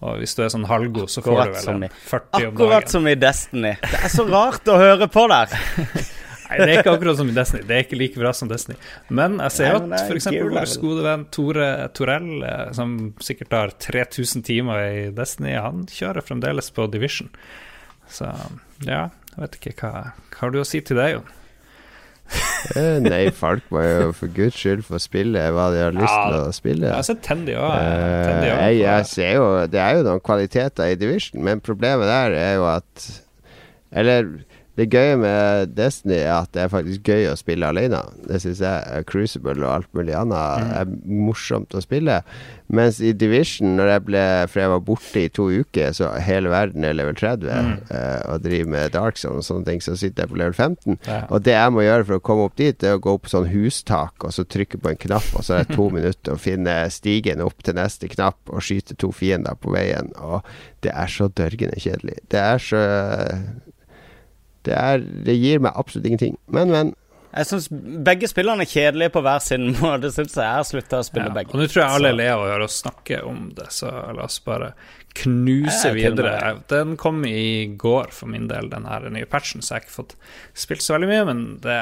Og 0.00 0.16
hvis 0.22 0.32
du 0.34 0.40
er 0.42 0.48
sånn 0.52 0.64
halvgod, 0.64 1.10
så 1.12 1.20
får 1.20 1.42
Akkurat 1.42 1.50
du 1.52 1.68
vel 1.68 1.82
en 1.84 1.98
40 2.08 2.24
om 2.24 2.30
dagen. 2.32 2.54
Akkurat 2.54 2.94
som 2.94 3.06
i 3.10 3.14
Destiny. 3.20 3.74
Det 3.84 4.00
er 4.00 4.12
så 4.12 4.24
rart 4.30 4.70
å 4.72 4.78
høre 4.80 5.10
på 5.12 5.26
der. 5.30 5.52
Nei, 6.50 6.58
det 6.60 6.68
er 6.74 6.80
ikke 6.82 6.92
akkurat 6.96 7.16
som 7.20 7.28
i 7.30 7.34
Destiny. 7.36 7.62
Det 7.68 7.76
er 7.76 7.84
ikke 7.84 7.98
like 8.00 8.18
bra 8.20 8.32
som 8.34 8.50
Destiny. 8.50 8.76
Men 9.08 9.38
jeg 9.44 9.54
ser 9.56 9.70
jo 9.70 9.80
at 9.84 9.96
f.eks. 10.08 10.26
vår 10.34 10.70
gode 10.82 11.04
venn 11.06 11.24
Tore 11.30 11.68
Torell, 11.96 12.30
eh, 12.42 12.62
som 12.76 12.96
sikkert 13.22 13.54
har 13.54 13.74
3000 13.86 14.42
timer 14.50 14.82
i 14.88 15.02
Destiny, 15.14 15.54
han 15.56 15.84
kjører 15.90 16.26
fremdeles 16.26 16.72
på 16.74 16.88
Division. 16.90 17.30
Så 18.10 18.26
ja, 18.82 19.04
jeg 19.36 19.44
vet 19.44 19.60
ikke 19.60 19.76
hva, 19.84 19.92
hva 20.34 20.40
har 20.42 20.50
du 20.56 20.58
å 20.60 20.66
si 20.66 20.80
til 20.82 20.98
det, 20.98 21.12
Jon? 21.14 21.28
Eh, 22.78 22.98
nei, 23.02 23.22
folk 23.34 23.64
må 23.74 23.80
jo 23.82 24.10
for 24.14 24.30
guds 24.34 24.54
skyld 24.60 24.84
få 24.86 24.98
spille 25.02 25.40
hva 25.54 25.64
de 25.74 25.80
har 25.82 25.94
lyst 25.96 26.12
Ja, 26.12 26.26
til 26.28 26.36
å 26.44 26.52
spille. 26.54 26.86
Jeg 26.90 26.94
har 26.98 27.06
sett 27.08 27.22
Tendy 27.26 27.56
òg. 27.58 27.72
Eh, 27.80 28.26
Det 29.72 29.80
er 29.80 29.96
jo 29.98 30.04
noen 30.06 30.22
kvaliteter 30.22 30.92
i 30.92 30.98
Division, 31.00 31.42
men 31.46 31.62
problemet 31.64 32.06
der 32.10 32.36
er 32.38 32.54
jo 32.60 32.66
at 32.70 33.08
Eller 33.90 34.28
Det 34.80 34.86
gøye 34.88 35.16
med 35.20 35.74
Destiny 35.76 36.22
er 36.22 36.38
at 36.38 36.54
det 36.56 36.62
er 36.62 36.70
faktisk 36.72 37.08
gøy 37.10 37.26
å 37.28 37.36
spille 37.36 37.68
alene. 37.68 37.98
Det 38.24 38.38
syns 38.40 38.62
jeg 38.64 39.04
Crucible 39.10 39.58
og 39.60 39.72
alt 39.74 39.90
mulig 39.96 40.14
annet 40.16 40.70
er 40.78 40.94
morsomt 41.04 41.76
å 41.76 41.82
spille. 41.84 42.20
Mens 42.72 43.00
i 43.04 43.10
Division, 43.12 43.74
når 43.76 43.90
jeg 43.90 44.02
ble 44.06 44.22
For 44.48 44.62
jeg 44.62 44.70
var 44.70 44.82
borte 44.86 45.24
i 45.24 45.30
to 45.34 45.48
uker, 45.50 45.92
så 45.96 46.12
hele 46.22 46.52
verden 46.52 46.86
er 46.86 46.94
level 46.96 47.16
30 47.18 47.50
eh, 47.50 48.20
og 48.30 48.44
driver 48.44 48.72
med 48.72 48.94
Dark 48.94 49.18
Zone 49.20 49.42
og 49.42 49.46
sånne 49.46 49.66
ting, 49.68 49.82
så 49.84 49.96
sitter 49.98 50.24
jeg 50.24 50.32
på 50.32 50.38
level 50.40 50.54
15. 50.54 50.96
Ja. 51.04 51.20
Og 51.28 51.44
det 51.44 51.56
jeg 51.58 51.74
må 51.76 51.84
gjøre 51.84 52.06
for 52.08 52.16
å 52.20 52.24
komme 52.30 52.46
opp 52.48 52.56
dit, 52.60 52.78
det 52.80 52.92
er 52.92 52.96
å 52.96 53.02
gå 53.04 53.16
opp 53.18 53.26
på 53.26 53.34
sånn 53.34 53.50
hustak 53.52 54.24
og 54.24 54.32
så 54.32 54.46
trykke 54.48 54.80
på 54.80 54.94
en 54.94 55.00
knapp, 55.02 55.28
og 55.34 55.44
så 55.44 55.58
er 55.58 55.66
det 55.66 55.76
to 55.76 55.90
minutter 55.96 56.36
å 56.36 56.40
finne 56.40 56.78
stigen 56.94 57.44
opp 57.44 57.66
til 57.66 57.76
neste 57.76 58.08
knapp 58.14 58.54
og 58.54 58.64
skyte 58.64 58.96
to 58.96 59.12
fiender 59.12 59.58
på 59.60 59.74
veien. 59.76 60.14
Og 60.24 60.46
det 60.86 60.94
er 60.94 61.10
så 61.12 61.28
dørgende 61.28 61.76
kjedelig. 61.82 62.22
Det 62.32 62.40
er 62.40 62.62
så 62.64 62.86
Det, 64.66 64.74
er, 64.76 64.98
det 65.26 65.36
gir 65.40 65.62
meg 65.64 65.72
absolutt 65.80 66.06
ingenting. 66.10 66.34
Men, 66.52 66.70
men. 66.74 66.94
Jeg 67.30 67.46
syns 67.46 67.68
begge 67.70 68.26
spillerne 68.26 68.64
er 68.66 68.70
kjedelige 68.72 69.12
på 69.14 69.20
hver 69.22 69.38
sin 69.44 69.68
måte, 69.82 70.10
syns 70.10 70.34
jeg. 70.34 70.42
Jeg 70.42 70.56
har 70.58 70.66
slutta 70.66 70.98
å 71.00 71.06
spille 71.06 71.28
Ja. 71.30 71.34
begge. 71.36 71.54
Og 71.54 71.60
nå 71.62 71.68
tror 71.70 71.84
jeg 71.84 71.98
alle 72.00 72.10
ler 72.18 72.32
av 72.34 72.42
å 72.42 72.48
høre 72.50 72.66
oss 72.66 72.80
snakke 72.82 73.20
om 73.26 73.44
det, 73.56 73.68
så 73.76 73.92
la 74.16 74.26
oss 74.26 74.40
bare 74.44 74.72
knuse 75.20 75.88
er 75.90 75.94
videre. 75.96 76.34
Den 76.70 76.96
kom 77.00 77.22
i 77.26 77.66
går 77.78 78.10
for 78.14 78.30
min 78.30 78.48
del, 78.50 78.68
den 78.70 78.84
her 78.86 79.06
nye 79.10 79.26
patchen, 79.30 79.62
så 79.62 79.74
jeg 79.74 79.80
har 79.80 79.86
ikke 79.86 79.96
fått 79.96 80.16
spilt 80.66 80.84
så 80.86 80.94
veldig 80.96 81.08
mye, 81.10 81.24
men 81.30 81.40
det, 81.64 81.78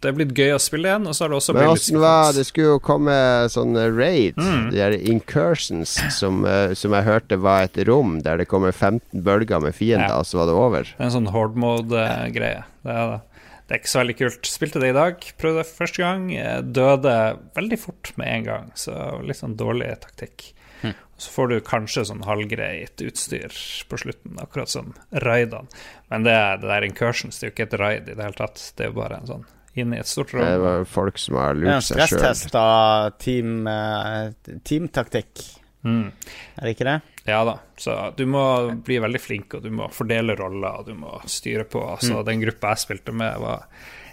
det 0.00 0.08
er 0.08 0.12
blitt 0.16 0.30
gøy 0.34 0.54
å 0.54 0.60
spille 0.62 0.88
igjen, 0.88 1.06
og 1.06 1.14
så 1.14 1.24
har 1.24 1.28
det 1.32 1.36
også 1.36 1.52
Men 1.54 1.60
blitt 1.62 1.70
litt 1.74 1.80
åssen 1.82 2.00
var. 2.00 2.32
Det 2.32 2.44
skulle 2.48 2.66
jo 2.74 2.78
komme 2.80 3.16
sånne 3.52 3.86
raid, 3.96 4.36
Mm. 4.40 4.70
de 4.70 4.76
der 4.78 4.92
incursions, 5.12 5.96
som, 6.16 6.44
eh, 6.46 6.72
som 6.74 6.92
jeg 6.92 7.04
hørte 7.04 7.38
var 7.40 7.62
et 7.68 7.76
rom 7.86 8.20
der 8.22 8.38
det 8.38 8.48
kommer 8.48 8.72
15 8.72 9.22
bølger 9.22 9.60
med 9.60 9.74
fiender, 9.74 10.08
Ja. 10.08 10.18
og 10.18 10.24
så 10.24 10.38
var 10.38 10.46
det 10.46 10.54
over. 10.54 10.82
Det 10.84 11.00
er 11.00 11.04
en 11.04 11.10
sånn 11.26 11.32
horde 11.32 11.56
mode-greie. 11.56 12.64
Det 12.84 12.90
er 12.96 13.10
det. 13.10 13.20
Det 13.68 13.76
er 13.76 13.78
ikke 13.84 13.92
så 13.92 14.00
veldig 14.02 14.16
kult. 14.18 14.42
Spilte 14.50 14.80
det 14.80 14.88
i 14.90 14.98
dag, 14.98 15.20
prøvde 15.38 15.62
det 15.62 15.76
første 15.78 15.98
gang. 16.02 16.24
Døde 16.72 17.38
veldig 17.54 17.78
fort 17.78 18.12
med 18.18 18.26
en 18.28 18.44
gang, 18.44 18.72
så 18.74 19.22
litt 19.24 19.36
sånn 19.38 19.54
dårlig 19.56 19.92
taktikk. 20.00 20.52
Hm. 20.82 20.94
Så 21.20 21.28
får 21.30 21.48
du 21.50 21.60
kanskje 21.60 22.06
sånn 22.08 22.24
halvgreit 22.24 22.96
utstyr 23.04 23.52
på 23.86 23.96
slutten, 24.00 24.38
akkurat 24.40 24.68
som 24.68 24.94
raidene. 25.12 25.68
Men 26.10 26.24
det, 26.24 26.60
det 26.62 26.66
der 26.66 26.82
incursions 26.88 27.38
det 27.38 27.46
er 27.46 27.50
jo 27.50 27.54
ikke 27.54 27.68
et 27.74 27.78
raid 27.78 28.08
i 28.08 28.14
det 28.14 28.24
hele 28.24 28.32
tatt. 28.40 28.72
Det 28.76 28.86
er 28.86 28.90
jo 28.90 28.98
bare 28.98 29.20
en 29.20 29.26
sånn 29.28 29.44
inn 29.78 29.94
i 29.94 30.00
et 30.00 30.08
stort 30.08 30.34
rom. 30.34 30.42
Det 30.44 30.58
var 30.62 30.84
folk 30.88 31.18
som 31.18 31.38
har 31.40 31.54
lurt 31.54 31.86
seg 31.86 32.00
sjøl. 32.00 32.06
stresstest 32.10 32.56
av 32.58 33.10
team, 33.22 33.66
eh, 33.70 34.32
teamtaktikk. 34.66 35.44
Mm. 35.86 36.10
Er 36.58 36.66
det 36.66 36.74
ikke 36.74 36.88
det? 36.88 36.98
Ja 37.24 37.40
da, 37.44 37.54
så 37.78 37.94
du 38.16 38.26
må 38.28 38.42
bli 38.84 38.98
veldig 39.00 39.20
flink, 39.22 39.54
og 39.54 39.62
du 39.64 39.70
må 39.72 39.88
fordele 39.94 40.34
roller, 40.36 40.82
og 40.82 40.90
du 40.90 40.94
må 40.98 41.20
styre 41.30 41.64
på. 41.64 41.82
Så 42.02 42.24
den 42.26 42.42
gruppa 42.42 42.74
jeg 42.74 42.84
spilte 42.84 43.14
med, 43.16 43.38
var 43.40 43.66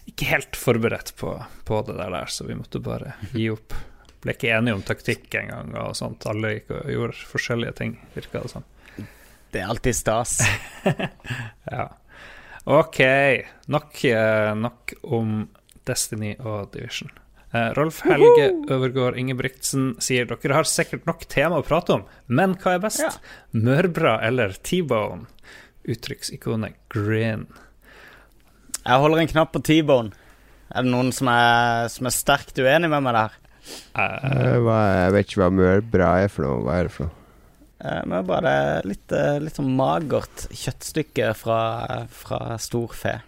ikke 0.07 0.29
helt 0.31 0.55
forberedt 0.55 1.15
på, 1.19 1.33
på 1.67 1.81
det 1.89 1.97
der, 1.99 2.17
så 2.31 2.47
vi 2.47 2.55
måtte 2.55 2.79
bare 2.83 3.15
gi 3.33 3.49
opp. 3.51 3.75
Ble 4.23 4.33
ikke 4.33 4.53
enige 4.55 4.77
om 4.77 4.83
taktikk 4.85 5.35
engang, 5.39 5.75
og 5.81 5.95
sånt. 5.97 6.25
Alle 6.29 6.55
gikk 6.55 6.71
og 6.77 6.91
gjorde 6.93 7.27
forskjellige 7.33 7.75
ting, 7.81 7.97
virka 8.15 8.41
det 8.45 8.53
som. 8.53 8.65
Det 9.51 9.61
er 9.61 9.71
alltid 9.71 9.95
stas. 9.95 10.39
Ja. 11.67 11.89
Ok, 12.67 12.99
nok, 13.71 14.01
eh, 14.05 14.51
nok 14.59 14.93
om 15.15 15.45
Destiny 15.87 16.33
og 16.43 16.71
Division. 16.73 17.09
Eh, 17.55 17.69
Rolf 17.77 18.01
Helge 18.03 18.49
Øvergård 18.67 19.15
Ingebrigtsen 19.17 19.93
sier 20.03 20.27
dere 20.27 20.57
har 20.57 20.67
sikkert 20.67 21.05
nok 21.07 21.23
tema 21.31 21.61
å 21.61 21.65
prate 21.65 21.95
om, 21.95 22.03
men 22.27 22.57
hva 22.59 22.73
er 22.75 22.83
best? 22.83 22.99
Ja. 23.05 23.13
Mørbra 23.55 24.17
eller 24.27 24.51
T-bone? 24.67 25.29
Uttrykksikonet 25.87 26.75
grin. 26.91 27.45
Jeg 28.83 28.99
holder 29.03 29.21
en 29.23 29.31
knapp 29.31 29.53
på 29.55 29.63
T-bone. 29.63 30.11
Er 30.75 30.83
det 30.83 30.91
noen 30.91 31.13
som 31.15 31.29
er, 31.31 31.87
som 31.87 32.09
er 32.09 32.15
sterkt 32.15 32.59
uenig 32.59 32.89
med 32.91 33.03
meg 33.07 33.15
der? 33.15 33.37
Eh, 33.95 34.27
Eh, 34.27 35.05
Jeg 35.07 35.13
vet 35.15 35.27
ikke 35.31 35.41
hva 35.45 35.49
mørbra 35.55 36.11
er 36.25 36.27
for 36.31 36.43
noe. 36.43 36.59
Hva 36.67 36.75
er 36.81 36.83
det 36.89 36.91
for 36.91 37.07
noe? 37.07 37.15
Eh, 37.79 38.03
Men 38.05 38.27
bare 38.27 38.81
litt, 38.87 39.11
eh, 39.11 39.37
litt 39.43 39.57
sånn 39.57 39.73
magert 39.77 40.47
kjøttstykke 40.51 41.33
fra, 41.37 41.61
fra 42.09 42.57
storfe. 42.61 43.19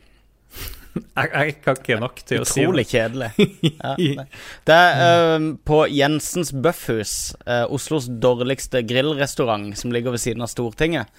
jeg, 1.18 1.30
jeg 1.30 1.58
kan 1.64 1.78
ikke 1.78 2.00
nok 2.02 2.24
til 2.26 2.42
å 2.44 2.48
si 2.50 2.64
Utrolig 2.64 2.88
kjedelig. 2.90 3.30
Ja, 3.68 3.94
det. 3.98 4.26
det 4.70 4.80
er 4.80 5.04
eh, 5.36 5.52
på 5.70 5.84
Jensens 5.94 6.54
Bøffhus, 6.56 7.36
uh, 7.46 7.68
Oslos 7.70 8.10
dårligste 8.10 8.82
grillrestaurant, 8.90 9.76
som 9.78 9.94
ligger 9.94 10.18
ved 10.18 10.26
siden 10.26 10.46
av 10.46 10.52
Stortinget. 10.52 11.14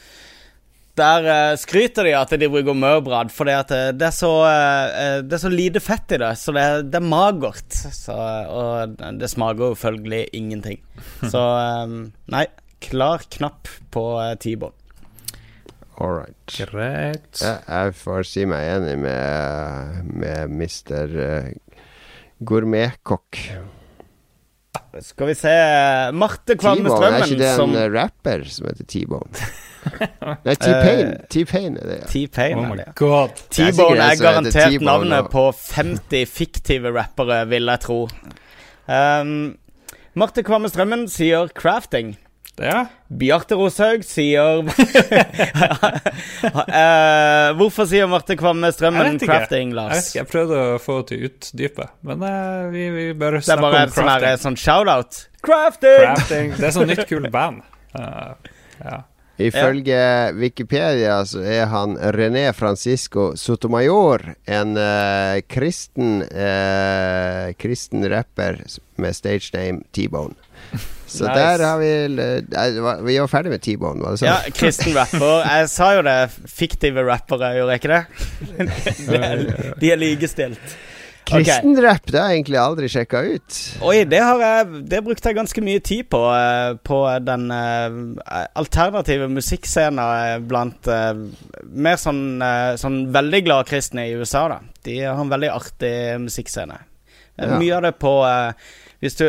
Der 0.99 1.27
uh, 1.29 1.57
skryter 1.57 2.05
de 2.05 2.15
at 2.19 2.33
de 2.35 2.49
bruker 2.51 2.77
mørbrad, 2.77 3.31
for 3.33 3.49
det, 3.49 3.61
det, 3.97 4.09
er 4.09 4.15
så, 4.15 4.33
eh, 4.51 5.21
det 5.23 5.37
er 5.37 5.43
så 5.45 5.53
lite 5.53 5.81
fett 5.81 6.17
i 6.17 6.19
det. 6.21 6.33
Så 6.37 6.53
det, 6.57 6.67
det 6.91 6.99
er 6.99 7.07
magert. 7.07 7.71
Så, 7.71 8.17
og 8.51 8.99
det 9.21 9.31
smaker 9.31 9.71
jo 9.71 9.79
følgelig 9.79 10.27
ingenting. 10.37 10.81
Så 11.33 11.41
eh, 11.41 11.95
nei, 12.35 12.45
klar 12.81 13.25
knapp 13.37 13.69
på 13.95 14.05
eh, 14.23 14.37
T-bone. 14.41 14.77
All 16.01 16.15
right. 16.17 16.55
Greit. 16.57 17.43
Jeg, 17.43 17.59
jeg 17.67 17.97
får 18.01 18.25
si 18.25 18.47
meg 18.49 18.71
enig 18.79 18.95
med, 19.03 20.07
med 20.17 20.55
Mr. 20.55 21.13
Uh, 21.13 21.51
Gourmetkokk. 22.41 23.37
Skal 25.05 25.29
vi 25.29 25.35
se 25.39 25.53
Marte 26.17 26.57
Kvamme 26.59 26.89
T-Bone, 26.89 27.07
er 27.07 27.19
ikke 27.19 27.27
Strømmen 27.27 27.43
det 27.43 27.51
en 27.51 27.59
som 27.61 27.75
eh, 27.77 27.91
rapper 27.93 28.47
som 28.51 28.71
heter 28.71 28.89
T-Bone? 28.91 29.51
Nei, 30.47 30.55
T-Pain. 30.57 31.13
Eh, 31.21 31.29
T-Pain 31.31 31.77
er 31.79 31.87
det, 31.87 31.99
ja. 32.01 32.09
T-Pain. 32.11 32.57
Oh 32.57 32.65
er 32.65 32.73
my 32.73 32.79
det, 32.81 32.87
ja. 32.89 32.95
god. 32.99 33.37
Er 33.37 33.55
T-Bone 33.59 34.01
er, 34.01 34.03
er 34.09 34.23
garantert 34.25 34.87
navnet 34.89 35.31
på 35.33 35.45
50 35.53 36.33
fiktive 36.33 36.95
rappere, 36.97 37.43
vil 37.53 37.71
jeg 37.71 37.85
tro. 37.85 38.01
Um, 38.91 39.37
Marte 40.19 40.43
Kvamme 40.47 40.73
Strømmen 40.73 41.07
sier 41.13 41.53
'crafting'. 41.55 42.17
Ja. 42.61 42.85
Bjarte 43.09 43.57
Roshaug 43.59 44.05
sier 44.07 44.61
uh, 44.61 44.71
Hvorfor 47.59 47.87
sier 47.89 48.07
Marte 48.11 48.37
Kvamme 48.39 48.71
Strømmen 48.75 49.19
crafting, 49.19 49.21
Lars? 49.25 49.25
'crafting', 49.25 49.71
Jeg, 49.71 49.75
vet 49.75 49.81
Lars? 49.81 50.09
ikke, 50.11 50.19
jeg 50.21 50.27
prøvde 50.31 50.55
å 50.61 50.63
få 50.83 50.95
det 51.01 51.07
til 51.11 51.19
utdypet 51.31 51.61
utdype, 51.61 51.87
men 52.07 52.19
uh, 52.25 52.71
vi, 52.73 52.83
vi 52.95 53.05
bør 53.19 53.33
Det 53.41 53.55
er 53.55 53.63
bare 53.63 53.77
om 53.77 53.83
en 53.83 53.89
sånn, 53.95 54.09
crafting. 54.11 54.41
sånn 54.45 54.59
shout-out. 54.61 55.13
Crafting! 55.47 56.03
crafting. 56.05 56.47
Det 56.59 56.67
er 56.69 56.73
sånn 56.77 56.89
nytt, 56.91 57.07
kult 57.09 57.31
band. 57.35 57.59
Uh, 57.97 58.33
ja. 58.85 58.97
Ifølge 59.41 60.01
Wikipedia 60.37 61.15
så 61.25 61.41
er 61.41 61.65
han 61.73 61.97
René 62.13 62.53
Francisco 62.53 63.31
Sotomayor 63.41 64.21
en 64.45 64.77
uh, 64.77 65.41
kristen 65.49 66.21
uh, 66.29 67.49
kristen 67.57 68.05
rapper 68.13 68.61
med 69.01 69.17
stage 69.17 69.49
name 69.57 69.81
T-Bone. 69.97 70.37
Så 71.11 71.25
Nice. 71.27 71.35
der 71.41 71.65
har 71.67 71.79
vi 71.81 71.89
eh, 72.23 73.01
Vi 73.03 73.17
var 73.19 73.27
ferdig 73.33 73.51
med 73.51 73.63
T-Bone, 73.65 73.99
var 74.05 74.15
det 74.15 74.21
sånn? 74.21 74.29
Ja, 74.31 74.53
kristen 74.55 74.95
rapper. 74.95 75.41
Jeg 75.43 75.71
sa 75.73 75.89
jo 75.97 76.05
det. 76.07 76.19
Fiktive 76.55 77.03
rappere, 77.09 77.49
gjorde 77.59 77.75
jeg 77.75 77.83
ikke 77.83 77.97
det? 77.97 78.05
det 79.11 79.21
er, 79.27 79.43
de 79.83 79.91
er 79.91 79.99
likestilt. 79.99 80.77
Okay. 81.31 81.45
Kristenrapp, 81.45 82.09
det 82.11 82.19
har 82.19 82.31
jeg 82.33 82.41
egentlig 82.41 82.59
aldri 82.59 82.89
sjekka 82.91 83.21
ut. 83.37 83.59
Oi, 83.87 84.01
det 84.09 84.19
har 84.19 84.41
jeg 84.43 84.81
Det 84.91 84.99
brukte 85.07 85.31
jeg 85.31 85.37
ganske 85.37 85.63
mye 85.63 85.83
tid 85.87 86.09
på. 86.11 86.23
eh, 86.35 86.73
På 86.87 87.03
den 87.23 87.45
eh, 87.55 87.99
alternative 88.59 89.29
musikkscenen 89.31 90.47
blant 90.51 90.89
Mer 90.91 92.01
sånn, 92.03 92.23
sånn 92.83 92.99
veldig 93.15 93.43
glade 93.47 93.69
kristne 93.71 94.09
i 94.09 94.17
USA, 94.19 94.47
da. 94.57 94.59
De 94.87 94.97
har 95.05 95.21
en 95.23 95.31
veldig 95.31 95.53
artig 95.55 95.95
musikkscene. 96.25 96.81
Ja. 97.39 97.55
Mye 97.61 97.77
av 97.79 97.87
det 97.87 97.95
på 98.03 98.15
Hvis 99.05 99.19
du 99.21 99.27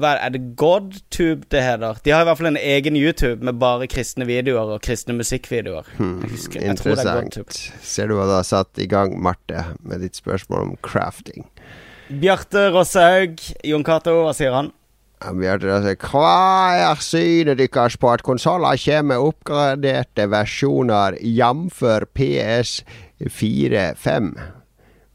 hva 0.00 0.10
er 0.18 0.30
det 0.34 0.40
GodTube 0.58 1.46
det 1.54 1.60
heter? 1.62 1.94
De 2.04 2.10
har 2.12 2.22
i 2.24 2.26
hvert 2.28 2.38
fall 2.40 2.48
en 2.50 2.58
egen 2.60 2.96
YouTube 2.98 3.44
med 3.46 3.54
bare 3.62 3.86
kristne 3.88 4.26
videoer 4.28 4.72
og 4.74 4.80
kristne 4.84 5.14
musikkvideoer. 5.16 5.84
Hmm, 6.00 6.18
Jeg 6.26 6.30
jeg 6.30 6.38
tror 6.42 6.58
det 6.58 6.66
interessant. 6.74 7.36
GodTube. 7.36 7.52
Ser 7.86 8.06
du 8.10 8.14
hva 8.18 8.24
du 8.26 8.34
har 8.36 8.44
satt 8.48 8.72
i 8.82 8.86
gang, 8.90 9.10
Marte, 9.22 9.58
med 9.86 9.96
ditt 10.02 10.16
spørsmål 10.18 10.60
om 10.66 10.74
crafting? 10.82 11.42
Bjarte 12.10 12.66
Rossehaug, 12.74 13.38
Jon 13.66 13.84
Cato, 13.86 14.12
hva 14.26 14.34
sier 14.36 14.52
han? 14.54 14.72
Bjarte, 15.22 15.66
Rossehaug, 15.70 16.00
Hva 16.10 16.34
er 16.90 16.96
synet 17.02 17.58
deres 17.62 17.96
på 17.96 18.06
at 18.12 18.22
konsoller 18.26 18.76
kommer 18.82 19.02
med 19.14 19.18
oppgraderte 19.30 20.26
versjoner, 20.30 21.10
jf. 21.22 21.78
PS4-5? 22.18 24.22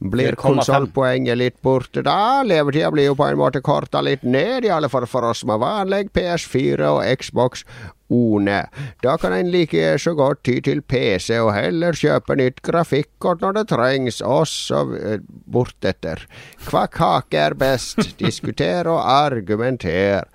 Blir 0.01 0.33
4,5. 0.33 0.35
konsollpoenget 0.41 1.37
litt 1.37 1.57
borte 1.61 2.01
da? 2.01 2.41
Levetida 2.41 2.89
blir 2.91 3.11
jo 3.11 3.15
på 3.19 3.27
en 3.29 3.37
måte 3.37 3.61
korta 3.61 4.01
litt 4.01 4.23
ned, 4.25 4.65
i 4.65 4.71
alle 4.73 4.89
fall 4.89 5.05
for 5.05 5.27
oss 5.29 5.43
med 5.45 5.61
vanlig 5.61 6.07
PS4 6.15 6.87
og 6.89 7.03
Xbox 7.21 7.61
One. 8.09 8.63
Da 9.05 9.13
kan 9.21 9.35
en 9.37 9.51
like 9.53 9.93
så 10.01 10.15
godt 10.17 10.41
ty 10.47 10.55
til 10.65 10.81
PC 10.81 11.37
og 11.37 11.51
heller 11.53 11.93
kjøpe 11.93 12.35
nytt 12.39 12.63
grafikkort 12.65 13.45
når 13.45 13.59
det 13.59 13.65
trengs, 13.69 14.23
oss 14.25 14.55
eh, 14.73 15.21
bortetter. 15.45 16.25
Hva 16.65 16.87
kake 16.89 17.37
er 17.37 17.57
best? 17.61 18.01
Diskuter 18.23 18.89
og 18.89 19.05
argumenter. 19.05 20.25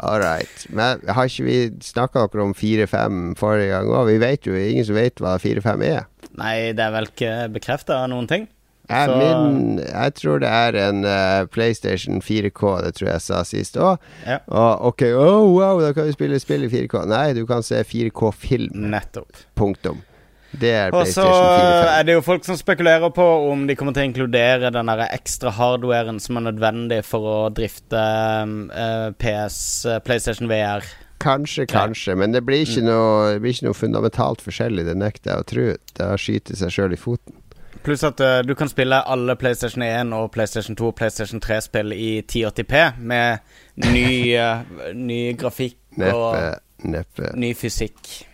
All 0.00 0.22
right. 0.22 0.64
Men 0.70 1.02
har 1.10 1.28
ikke 1.28 1.48
vi 1.48 1.58
snakka 1.84 2.28
dere 2.30 2.46
om 2.46 2.54
4-5 2.54 3.34
forrige 3.42 3.74
gang 3.74 3.90
òg? 3.90 4.06
Vi 4.14 4.22
vet 4.22 4.46
jo 4.46 4.54
ingen 4.54 4.86
som 4.86 4.96
vet 4.96 5.18
hva 5.20 5.34
4-5 5.42 5.84
er. 5.90 6.08
Nei, 6.38 6.70
det 6.78 6.86
er 6.86 6.94
vel 6.94 7.10
ikke 7.10 7.34
bekrefta 7.58 8.00
noen 8.08 8.30
ting. 8.30 8.48
Jeg, 8.90 9.14
min, 9.16 9.78
jeg 9.84 10.14
tror 10.18 10.42
det 10.42 10.50
er 10.50 10.78
en 10.88 11.04
uh, 11.06 11.46
PlayStation 11.54 12.20
4K, 12.20 12.62
det 12.84 12.92
tror 12.98 13.10
jeg 13.12 13.24
sa 13.24 13.40
sist 13.46 13.78
òg. 13.80 13.96
Ja. 14.26 14.40
Og 14.50 14.90
ok, 14.92 15.06
oh, 15.14 15.48
wow, 15.54 15.80
da 15.80 15.92
kan 15.96 16.10
vi 16.10 16.14
spille 16.16 16.40
spill 16.42 16.66
i 16.66 16.70
4K. 16.72 17.04
Nei, 17.10 17.32
du 17.38 17.44
kan 17.48 17.62
se 17.66 17.80
4K-film. 17.86 18.74
Nettopp. 18.90 19.44
Punktum. 19.58 20.02
Det 20.50 20.70
er 20.74 20.94
Og 20.98 21.06
så 21.06 21.22
er 21.30 22.02
det 22.08 22.16
jo 22.16 22.22
folk 22.26 22.42
som 22.42 22.56
spekulerer 22.58 23.12
på 23.14 23.26
om 23.52 23.68
de 23.68 23.76
kommer 23.78 23.94
til 23.94 24.02
å 24.02 24.08
inkludere 24.08 24.72
den 24.74 24.90
der 24.90 25.04
ekstra 25.06 25.52
hardwaren 25.54 26.18
som 26.18 26.40
er 26.40 26.48
nødvendig 26.48 27.04
for 27.06 27.22
å 27.22 27.36
drifte 27.54 28.00
uh, 28.00 29.12
PS, 29.22 29.60
uh, 29.86 30.00
PlayStation 30.02 30.50
VR. 30.50 30.82
Kanskje, 31.20 31.66
kanskje, 31.68 32.16
men 32.16 32.32
det 32.32 32.40
blir 32.48 32.64
Mm. 32.64 32.66
ikke, 32.66 32.82
noe, 32.86 33.32
det 33.34 33.40
blir 33.44 33.52
ikke 33.54 33.66
noe 33.68 33.76
fundamentalt 33.76 34.40
forskjellig. 34.42 34.86
Det 34.88 34.96
nekter 34.96 35.30
jeg 35.30 35.38
å 35.44 35.48
tro. 35.52 35.66
Det 36.00 36.10
skyter 36.18 36.56
seg 36.56 36.72
sjøl 36.74 36.96
i 36.96 36.98
foten. 36.98 37.36
Pluss 37.84 38.04
at 38.04 38.20
uh, 38.20 38.38
du 38.44 38.54
kan 38.54 38.68
spille 38.68 39.02
alle 39.08 39.36
PlayStation 39.36 39.82
1 39.82 40.12
og 40.12 40.30
PlayStation 40.30 40.76
2 40.76 40.86
og 40.86 40.94
PlayStation 40.94 41.40
3-spill 41.44 41.92
i 41.92 42.20
1080P 42.20 42.74
med 42.98 43.38
ny, 43.76 44.36
uh, 44.36 44.94
ny 44.94 45.20
grafikk 45.38 45.78
og 45.98 46.36
Neppe. 46.36 46.58
Neppe. 46.84 47.30
ny 47.36 47.54
fysikk. 47.56 48.29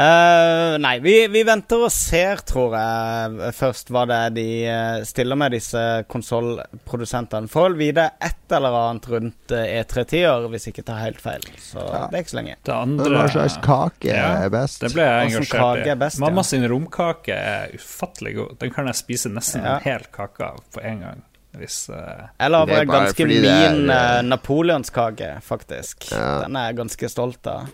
Eh, 0.00 0.78
nei, 0.80 0.94
vi, 1.04 1.14
vi 1.28 1.42
venter 1.44 1.82
og 1.84 1.92
ser, 1.92 2.40
tror 2.48 2.72
jeg, 2.78 3.50
først 3.56 3.90
hva 3.92 4.06
det 4.08 4.16
er 4.16 4.32
de 4.32 4.44
eh, 4.64 5.02
stiller 5.04 5.36
med, 5.36 5.52
disse 5.52 5.82
konsollprodusentene. 6.08 7.50
Får 7.52 7.66
vel 7.68 7.76
vite 7.82 8.06
et 8.16 8.54
eller 8.56 8.78
annet 8.78 9.08
rundt 9.12 9.54
eh, 9.56 9.74
E3-tider, 9.82 10.46
hvis 10.52 10.68
jeg 10.68 10.76
ikke 10.76 10.86
tar 10.88 11.02
helt 11.04 11.20
feil. 11.20 11.44
Så 11.60 11.84
Ja. 11.84 12.06
det 12.08 12.16
er 12.16 12.24
ikke 12.24 12.32
så 12.32 12.40
lenge. 12.40 12.56
Det 12.64 12.76
andre 12.76 13.10
Hva 13.18 13.26
slags 13.34 13.58
kake 13.66 14.14
Ja, 14.14 14.28
er 14.46 14.52
best? 14.54 14.80
Det 14.86 14.92
ble 14.94 15.08
jeg 15.08 15.32
engasjert 15.34 15.84
i. 15.84 15.96
best, 16.04 16.20
ja. 16.20 16.24
Mamma 16.24 16.46
sin 16.48 16.68
romkake 16.72 17.36
er 17.36 17.74
ufattelig 17.76 18.36
god. 18.38 18.56
Den 18.62 18.72
kan 18.76 18.88
jeg 18.88 19.02
spise 19.02 19.32
nesten 19.32 19.66
Ja. 19.66 19.76
en 19.76 19.84
hel 19.84 20.08
kake 20.14 20.48
av 20.48 20.64
på 20.72 20.80
en 20.80 21.04
gang. 21.04 21.26
Hvis 21.58 21.88
uh, 21.90 22.28
er 22.38 22.52
bare 22.54 22.84
ganske 22.86 23.24
min 23.26 23.90
uh, 23.90 24.20
napoleonskake, 24.22 25.32
faktisk. 25.42 26.06
Ja. 26.12 26.44
Den 26.44 26.54
er 26.56 26.68
jeg 26.70 26.76
ganske 26.78 27.10
stolt 27.10 27.46
av. 27.50 27.66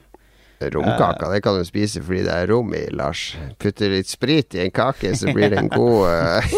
Romkaka 0.60 1.28
det 1.32 1.42
kan 1.44 1.58
du 1.58 1.66
spise 1.68 2.00
fordi 2.04 2.22
det 2.24 2.32
er 2.32 2.48
rom 2.50 2.72
i, 2.74 2.86
Lars. 2.96 3.28
Putter 3.60 3.92
litt 3.92 4.08
sprit 4.08 4.56
i 4.56 4.64
en 4.64 4.72
kake, 4.74 5.12
så 5.18 5.34
blir 5.36 5.52
det 5.52 5.60
en 5.60 5.70
god 5.72 6.08
eh, 6.08 6.56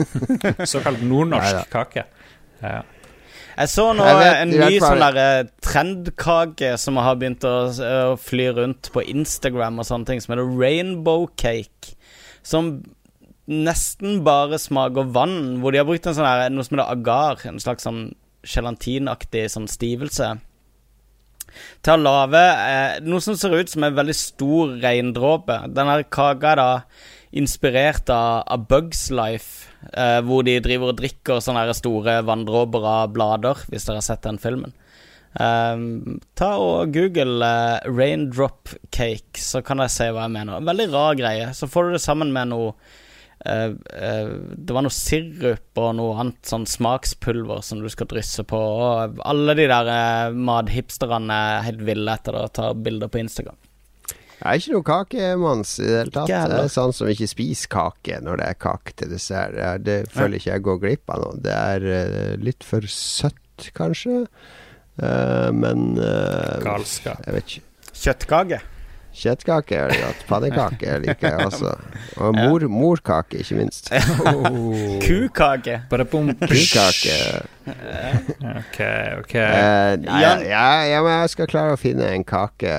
Såkalt 0.70 1.00
Neida. 1.00 1.08
nordnorsk 1.10 1.70
kake. 1.72 2.06
Ja. 2.62 2.80
Jeg 3.60 3.68
så 3.68 3.90
nå 3.92 4.04
Jeg 4.06 4.16
vet 4.20 4.38
en 4.38 4.52
ny 4.54 4.76
sånn 4.80 5.02
der 5.02 5.48
trendkake 5.64 6.70
som 6.80 6.96
har 7.02 7.18
begynt 7.20 7.44
å, 7.44 7.56
å 7.68 8.14
fly 8.20 8.46
rundt 8.56 8.88
på 8.94 9.02
Instagram 9.04 9.82
og 9.82 9.88
sånne 9.88 10.08
ting, 10.08 10.22
som 10.22 10.32
heter 10.32 10.54
rainbow 10.56 11.26
cake. 11.36 11.96
Som 12.46 12.78
nesten 13.50 14.22
bare 14.24 14.60
smaker 14.62 15.10
vann, 15.12 15.58
hvor 15.60 15.74
de 15.74 15.82
har 15.82 15.88
brukt 15.88 16.06
en 16.06 16.16
sånn 16.16 16.28
her, 16.28 16.46
noe 16.54 16.64
som 16.64 16.78
heter 16.78 16.94
agar, 16.94 17.42
en 17.50 17.60
slags 17.60 17.84
sånn 17.84 18.04
gelatinaktig 18.46 19.44
sånn 19.52 19.68
stivelse. 19.68 20.30
Til 21.86 22.04
lage 22.04 22.40
eh, 22.40 22.98
noe 23.06 23.24
som 23.24 23.38
ser 23.38 23.56
ut 23.56 23.72
som 23.72 23.86
en 23.86 23.96
veldig 23.96 24.16
stor 24.16 24.76
regndråpe. 24.82 25.62
Denne 25.76 26.02
kaka 26.08 26.54
er 26.54 26.60
da 26.60 26.70
inspirert 27.30 28.10
av, 28.10 28.42
av 28.50 28.66
Bugs 28.70 29.06
Life, 29.14 29.70
eh, 29.92 30.18
hvor 30.26 30.44
de 30.46 30.58
driver 30.62 30.92
og 30.92 31.00
drikker 31.00 31.42
sånne 31.44 31.68
store 31.78 32.20
vanndråper 32.26 32.86
av 32.94 33.12
blader, 33.14 33.66
hvis 33.70 33.86
dere 33.86 34.02
har 34.02 34.08
sett 34.08 34.26
den 34.26 34.40
filmen. 34.42 34.74
Ehm, 35.38 36.18
ta 36.34 36.56
og 36.58 36.90
Google 36.94 37.46
eh, 37.46 37.86
raindrop 37.86 38.72
cake, 38.90 39.38
så 39.38 39.62
kan 39.62 39.78
dere 39.78 39.92
se 39.92 40.08
hva 40.10 40.26
jeg 40.26 40.34
mener. 40.34 40.64
Veldig 40.66 40.88
rar 40.94 41.18
greie. 41.18 41.52
Så 41.54 41.70
får 41.70 41.86
du 41.86 41.96
det 41.96 42.02
sammen 42.02 42.34
med 42.34 42.50
noe 42.50 42.74
eh, 43.46 43.72
eh, 43.94 44.34
Det 44.56 44.76
var 44.76 44.86
noe 44.86 44.94
sirup 44.94 45.80
og 45.80 45.90
noe 45.98 46.18
annet 46.20 46.52
sånn 46.52 46.66
smakspulver 46.68 47.64
som 47.66 47.80
du 47.82 47.88
skal 47.92 48.10
drysse 48.10 48.44
på. 48.44 48.60
Og 48.60 49.20
alle 49.24 49.56
de 49.58 49.66
der 49.70 49.90
uh, 49.90 50.36
mathipsterne 50.36 51.40
er 51.56 51.66
helt 51.70 51.84
ville 51.88 52.14
etter 52.14 52.36
det 52.36 52.46
og 52.48 52.54
tar 52.58 52.78
bilder 52.78 53.12
på 53.12 53.22
Instagram. 53.22 53.58
Jeg 54.40 54.48
er 54.48 54.60
ikke 54.62 54.72
noe 54.72 54.84
kakemanns 54.88 55.74
i 55.82 55.84
det 55.84 55.96
hele 55.98 56.12
tatt. 56.14 56.30
Jeg 56.32 56.52
er 56.56 56.70
sånn 56.72 56.94
som 56.96 57.10
ikke 57.12 57.28
spiser 57.28 57.68
kake 57.74 58.22
når 58.24 58.40
det 58.40 58.46
er 58.48 58.56
kake 58.64 58.94
til 58.96 59.12
dessert. 59.12 59.58
Det 59.84 59.98
føler 60.14 60.38
ikke 60.38 60.54
jeg 60.54 60.64
går 60.64 60.78
glipp 60.86 61.12
av 61.12 61.20
noe. 61.26 61.40
Det 61.44 61.52
er 61.52 61.84
eh, 61.84 62.36
litt 62.40 62.64
for 62.64 62.88
søtt, 62.88 63.68
kanskje. 63.76 64.22
Eh, 64.96 65.50
men 65.52 65.92
eh, 66.00 66.56
Galskap. 66.64 67.20
Jeg 67.26 67.36
vet 67.36 67.52
ikke. 67.52 67.66
Kjøttkake. 68.00 68.62
Kjøttkake 69.20 69.76
er 69.76 69.92
det 69.92 69.98
godt. 70.00 70.24
Pannekake 70.30 70.98
liker 71.04 71.28
jeg 71.28 71.46
også. 71.46 71.74
Og 72.16 72.34
mor, 72.38 72.64
morkake, 72.72 73.42
ikke 73.42 73.58
minst. 73.58 73.90
Kukake. 75.06 75.80
Kukake. 75.90 77.18
Ok, 78.40 78.80
ok. 79.20 79.34
Uh, 79.36 79.96
nei, 80.00 80.22
ja, 80.48 80.66
ja, 80.88 81.02
men 81.04 81.12
jeg 81.20 81.34
skal 81.34 81.50
klare 81.52 81.76
å 81.76 81.80
finne 81.80 82.08
en 82.14 82.24
kake 82.26 82.72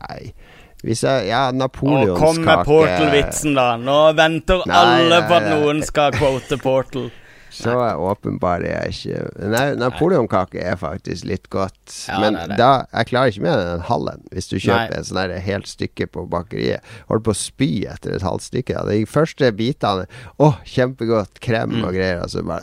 Nei. 0.00 0.32
Hvis 0.80 1.02
jeg 1.04 1.28
Ja, 1.28 1.50
napoleonskake 1.52 1.58
napoleonskake 1.60 2.20
kom 2.20 2.44
med 2.44 2.64
Portal-vitsen, 2.66 3.56
da. 3.56 3.66
Nå 3.76 3.98
venter 4.16 4.62
Nei, 4.66 4.76
alle 4.80 5.22
på 5.28 5.36
at 5.36 5.48
noen 5.52 5.82
skal 5.86 6.14
quote 6.16 6.60
Portal. 6.60 7.10
Så 7.50 7.72
åpenbar 7.98 8.62
er 8.62 8.86
jeg 8.86 8.94
ikke 8.94 9.48
Nei, 9.50 9.64
napoleonkake 9.80 10.62
er 10.62 10.76
faktisk 10.78 11.24
litt 11.26 11.48
godt. 11.50 12.06
Ja, 12.08 12.20
men 12.22 12.34
det 12.38 12.44
det. 12.52 12.58
da 12.60 12.68
Jeg 12.94 13.06
klarer 13.10 13.32
ikke 13.32 13.42
mer 13.42 13.58
enn 13.58 13.72
en 13.74 13.86
halven 13.90 14.22
hvis 14.30 14.48
du 14.52 14.56
kjøper 14.58 14.90
Nei. 14.90 14.98
en 15.00 15.04
sånn 15.08 15.34
helt 15.48 15.66
stykke 15.66 16.06
på 16.14 16.26
bakeriet. 16.30 16.80
Holder 17.08 17.24
på 17.26 17.34
å 17.34 17.40
spy 17.40 17.70
etter 17.90 18.14
et 18.14 18.22
halvt 18.22 18.46
stykke. 18.48 18.84
De 18.88 19.00
første 19.10 19.50
bitene 19.58 20.06
Å, 20.38 20.52
kjempegodt. 20.64 21.40
Krem 21.40 21.70
Mm. 21.80 21.84
og 21.84 21.92
greier. 21.94 22.22
Og 22.22 22.30
så 22.30 22.42
bare. 22.46 22.62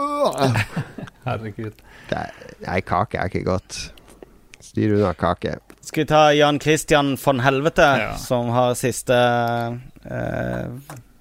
Herregud. 1.24 1.72
Er- 2.10 2.32
Nei, 2.66 2.80
kake 2.80 3.18
er 3.18 3.28
ikke 3.30 3.44
godt. 3.46 3.92
Styr 4.60 4.94
unna 4.98 5.12
kake. 5.14 5.56
Skal 5.82 6.02
vi 6.04 6.08
ta 6.10 6.22
Jan 6.36 6.58
Christian 6.60 7.16
von 7.16 7.40
Helvete, 7.40 7.86
Ja. 7.98 8.16
som 8.16 8.48
har 8.50 8.74
siste 8.74 9.14
eh, 10.04 10.68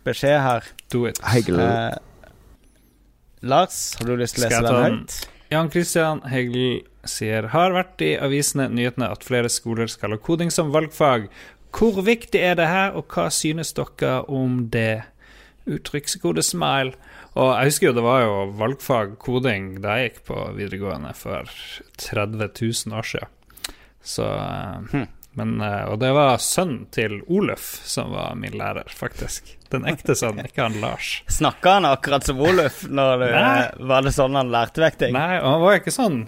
beskjed 0.06 0.40
her. 0.44 0.64
Do 0.92 1.06
it. 1.10 1.20
Hegel. 1.24 1.60
Eh, 1.60 1.98
Lars, 3.42 3.96
har 4.00 4.06
du 4.10 4.16
lyst 4.20 4.36
til 4.36 4.46
å 4.46 4.50
lese 4.50 4.64
den 4.66 4.98
høyt? 5.00 5.20
Jan 5.50 5.70
Christian 5.74 6.20
Hegel 6.30 6.82
sier 7.10 7.48
Har 7.56 7.72
vært 7.74 8.02
i 8.06 8.12
avisene 8.22 8.68
nyhetene 8.70 9.08
at 9.10 9.24
flere 9.26 9.50
skoler 9.50 9.90
skal 9.90 10.14
ha 10.14 10.20
koding 10.22 10.52
som 10.54 10.70
valgfag. 10.76 11.30
Hvor 11.74 12.02
viktig 12.06 12.42
er 12.42 12.58
det 12.60 12.68
her, 12.70 12.92
og 12.98 13.08
hva 13.14 13.30
synes 13.34 13.72
dere 13.78 14.20
om 14.28 14.68
det? 14.74 15.06
Uttrykkskode 15.70 16.42
smile. 16.44 16.96
Og 17.38 17.52
jeg 17.54 17.70
husker 17.70 17.88
jo 17.90 17.96
det 18.00 18.04
var 18.04 18.24
jo 18.24 18.38
valgfag 18.58 19.12
koding 19.22 19.68
da 19.84 20.00
jeg 20.00 20.10
gikk 20.10 20.24
på 20.32 20.38
videregående 20.58 21.12
for 21.18 21.50
30 22.02 22.50
000 22.58 22.98
år 22.98 23.06
siden. 23.12 23.36
Så 24.02 24.26
eh, 24.26 24.90
Hm. 24.94 25.08
men, 25.38 25.62
eh, 25.62 25.84
Og 25.92 26.00
det 26.02 26.10
var 26.16 26.38
sønnen 26.42 26.88
til 26.92 27.22
Oluf 27.28 27.86
som 27.86 28.12
var 28.12 28.36
min 28.36 28.58
lærer, 28.58 28.90
faktisk. 28.90 29.56
Den 29.70 29.86
ekte 29.90 30.16
sønnen, 30.18 30.48
ikke 30.50 30.66
han 30.66 30.80
Lars. 30.82 31.20
Snakka 31.30 31.78
han 31.78 31.86
akkurat 31.86 32.26
som 32.26 32.42
Oluf? 32.42 32.84
Når 32.90 33.22
det, 33.22 33.30
var 33.92 34.06
det 34.06 34.14
sånn 34.16 34.38
han 34.40 34.50
lærte 34.54 34.82
vekk 34.82 34.98
ting? 35.04 35.14
Nei, 35.14 35.38
og 35.40 35.48
han 35.54 35.62
var 35.62 35.80
ikke 35.80 35.94
sånn 35.94 36.20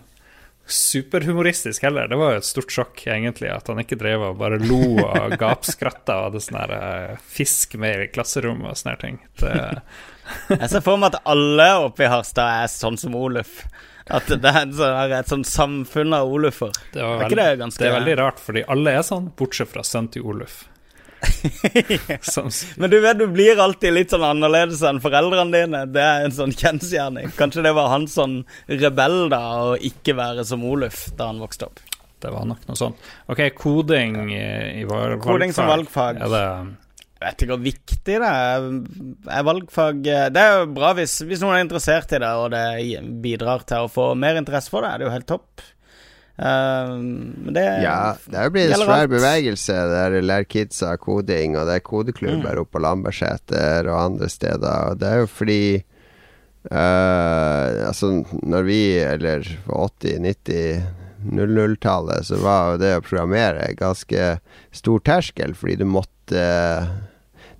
superhumoristisk 0.72 1.84
heller. 1.84 2.08
Det 2.08 2.16
var 2.16 2.36
jo 2.36 2.40
et 2.42 2.48
stort 2.48 2.72
sjokk, 2.72 3.02
egentlig, 3.10 3.50
at 3.52 3.68
han 3.68 3.82
ikke 3.82 3.98
drev 4.00 4.24
og 4.30 4.38
bare 4.40 4.60
lo 4.62 4.80
og 5.04 5.36
gapskratta 5.42 6.18
og 6.20 6.28
hadde 6.30 6.44
sånn 6.46 6.60
eh, 6.78 7.16
fisk 7.34 7.76
med 7.82 8.06
i 8.06 8.10
klasserommet 8.14 8.72
og 8.72 8.80
sånne 8.80 8.98
ting. 9.02 9.20
Det, 9.42 9.54
Jeg 10.54 10.70
ser 10.72 10.84
for 10.86 11.02
meg 11.02 11.16
at 11.16 11.26
alle 11.34 11.68
oppe 11.88 12.06
i 12.06 12.12
Harstad 12.12 12.62
er 12.64 12.72
sånn 12.72 13.00
som 13.02 13.18
Oluf. 13.20 13.64
At 14.12 14.28
det 14.32 14.50
er 14.50 14.72
sånn, 14.76 15.14
et 15.18 15.30
sånn 15.32 15.44
samfunn 15.48 16.16
av 16.16 16.32
Olufer. 16.32 16.72
det, 16.94 17.02
Er 17.04 17.20
veldig, 17.26 17.38
det 17.38 17.60
ganske 17.62 17.84
det 17.84 17.90
er 17.90 17.98
veldig 18.00 18.18
rart, 18.20 18.40
fordi 18.42 18.64
alle 18.72 18.96
er 18.98 19.06
sånn, 19.08 19.32
bortsett 19.38 19.72
fra 19.72 19.84
sønnen 19.88 20.12
til 20.16 20.26
Oluf. 20.28 20.64
Men 22.78 22.90
du 22.90 22.98
vet, 23.00 23.18
du 23.20 23.28
blir 23.32 23.60
alltid 23.62 23.94
litt 23.94 24.14
sånn 24.14 24.26
annerledes 24.26 24.82
enn 24.88 25.02
foreldrene 25.04 25.54
dine. 25.54 25.84
Det 25.94 26.04
er 26.04 26.26
en 26.26 26.36
sånn 26.36 26.54
kjensgjerning. 26.62 27.32
Kanskje 27.38 27.66
det 27.66 27.74
var 27.78 27.92
han 27.94 28.08
sånn 28.12 28.42
rebell, 28.72 29.24
da, 29.32 29.42
å 29.72 29.74
ikke 29.78 30.16
være 30.18 30.46
som 30.48 30.66
Oluf 30.68 31.08
da 31.18 31.32
han 31.32 31.42
vokste 31.44 31.70
opp. 31.70 31.82
det 32.22 32.30
var 32.34 32.46
nok 32.46 32.68
noe 32.70 32.78
sånt. 32.78 33.10
OK, 33.34 33.44
koding 33.58 34.18
i, 34.30 34.46
i 34.82 34.86
var, 34.90 35.18
Koding 35.22 35.54
som 35.56 35.70
valgfag. 35.70 36.22
Er 36.22 36.34
det 36.36 36.46
Jeg 37.22 37.26
vet 37.28 37.44
ikke 37.44 37.54
hvor 37.54 37.66
viktig 37.66 38.16
det 38.24 38.30
er. 38.30 38.68
er 39.30 39.44
valgfag 39.46 40.02
Det 40.06 40.42
er 40.42 40.56
jo 40.60 40.72
bra 40.74 40.94
hvis, 40.98 41.20
hvis 41.26 41.42
noen 41.44 41.60
er 41.60 41.66
interessert 41.68 42.14
i 42.14 42.22
det, 42.22 42.32
og 42.34 42.50
det 42.54 43.02
bidrar 43.22 43.66
til 43.70 43.86
å 43.86 43.92
få 43.94 44.12
mer 44.18 44.42
interesse 44.42 44.74
for 44.74 44.86
det. 44.86 44.94
Er 44.94 45.02
det 45.04 45.10
jo 45.10 45.16
helt 45.18 45.30
topp. 45.30 45.66
Eh, 46.40 46.94
Men 46.98 47.54
det 47.54 47.66
Ja, 47.84 48.16
det 48.30 48.38
er 48.40 48.44
jo 48.48 48.54
blitt 48.56 48.72
en 48.76 48.86
svær 48.86 49.08
bevegelse 49.12 49.74
der 49.92 50.16
lærer 50.22 50.48
kidsa 50.48 50.96
koding, 50.98 51.58
og 51.58 51.68
det 51.68 51.76
er 51.76 51.86
kodeklubber 51.86 52.56
Mm. 52.56 52.62
oppe 52.64 52.72
på 52.78 52.82
Lambertseter 52.82 53.88
og 53.92 54.00
andre 54.06 54.30
steder. 54.30 54.92
Og 54.92 55.00
det 55.00 55.08
er 55.12 55.20
jo 55.20 55.28
fordi 55.28 55.84
uh, 56.72 57.88
Altså, 57.88 58.24
når 58.44 58.64
vi, 58.68 58.82
eller 59.00 59.42
80-, 59.68 60.20
90 60.20 60.84
00-tallet, 61.32 62.26
så 62.26 62.38
var 62.42 62.72
jo 62.72 62.78
det 62.82 62.96
å 62.98 63.02
programmere 63.06 63.76
ganske 63.78 64.40
stor 64.74 65.00
terskel, 65.06 65.54
fordi 65.54 65.76
du 65.84 65.86
måtte 65.86 66.42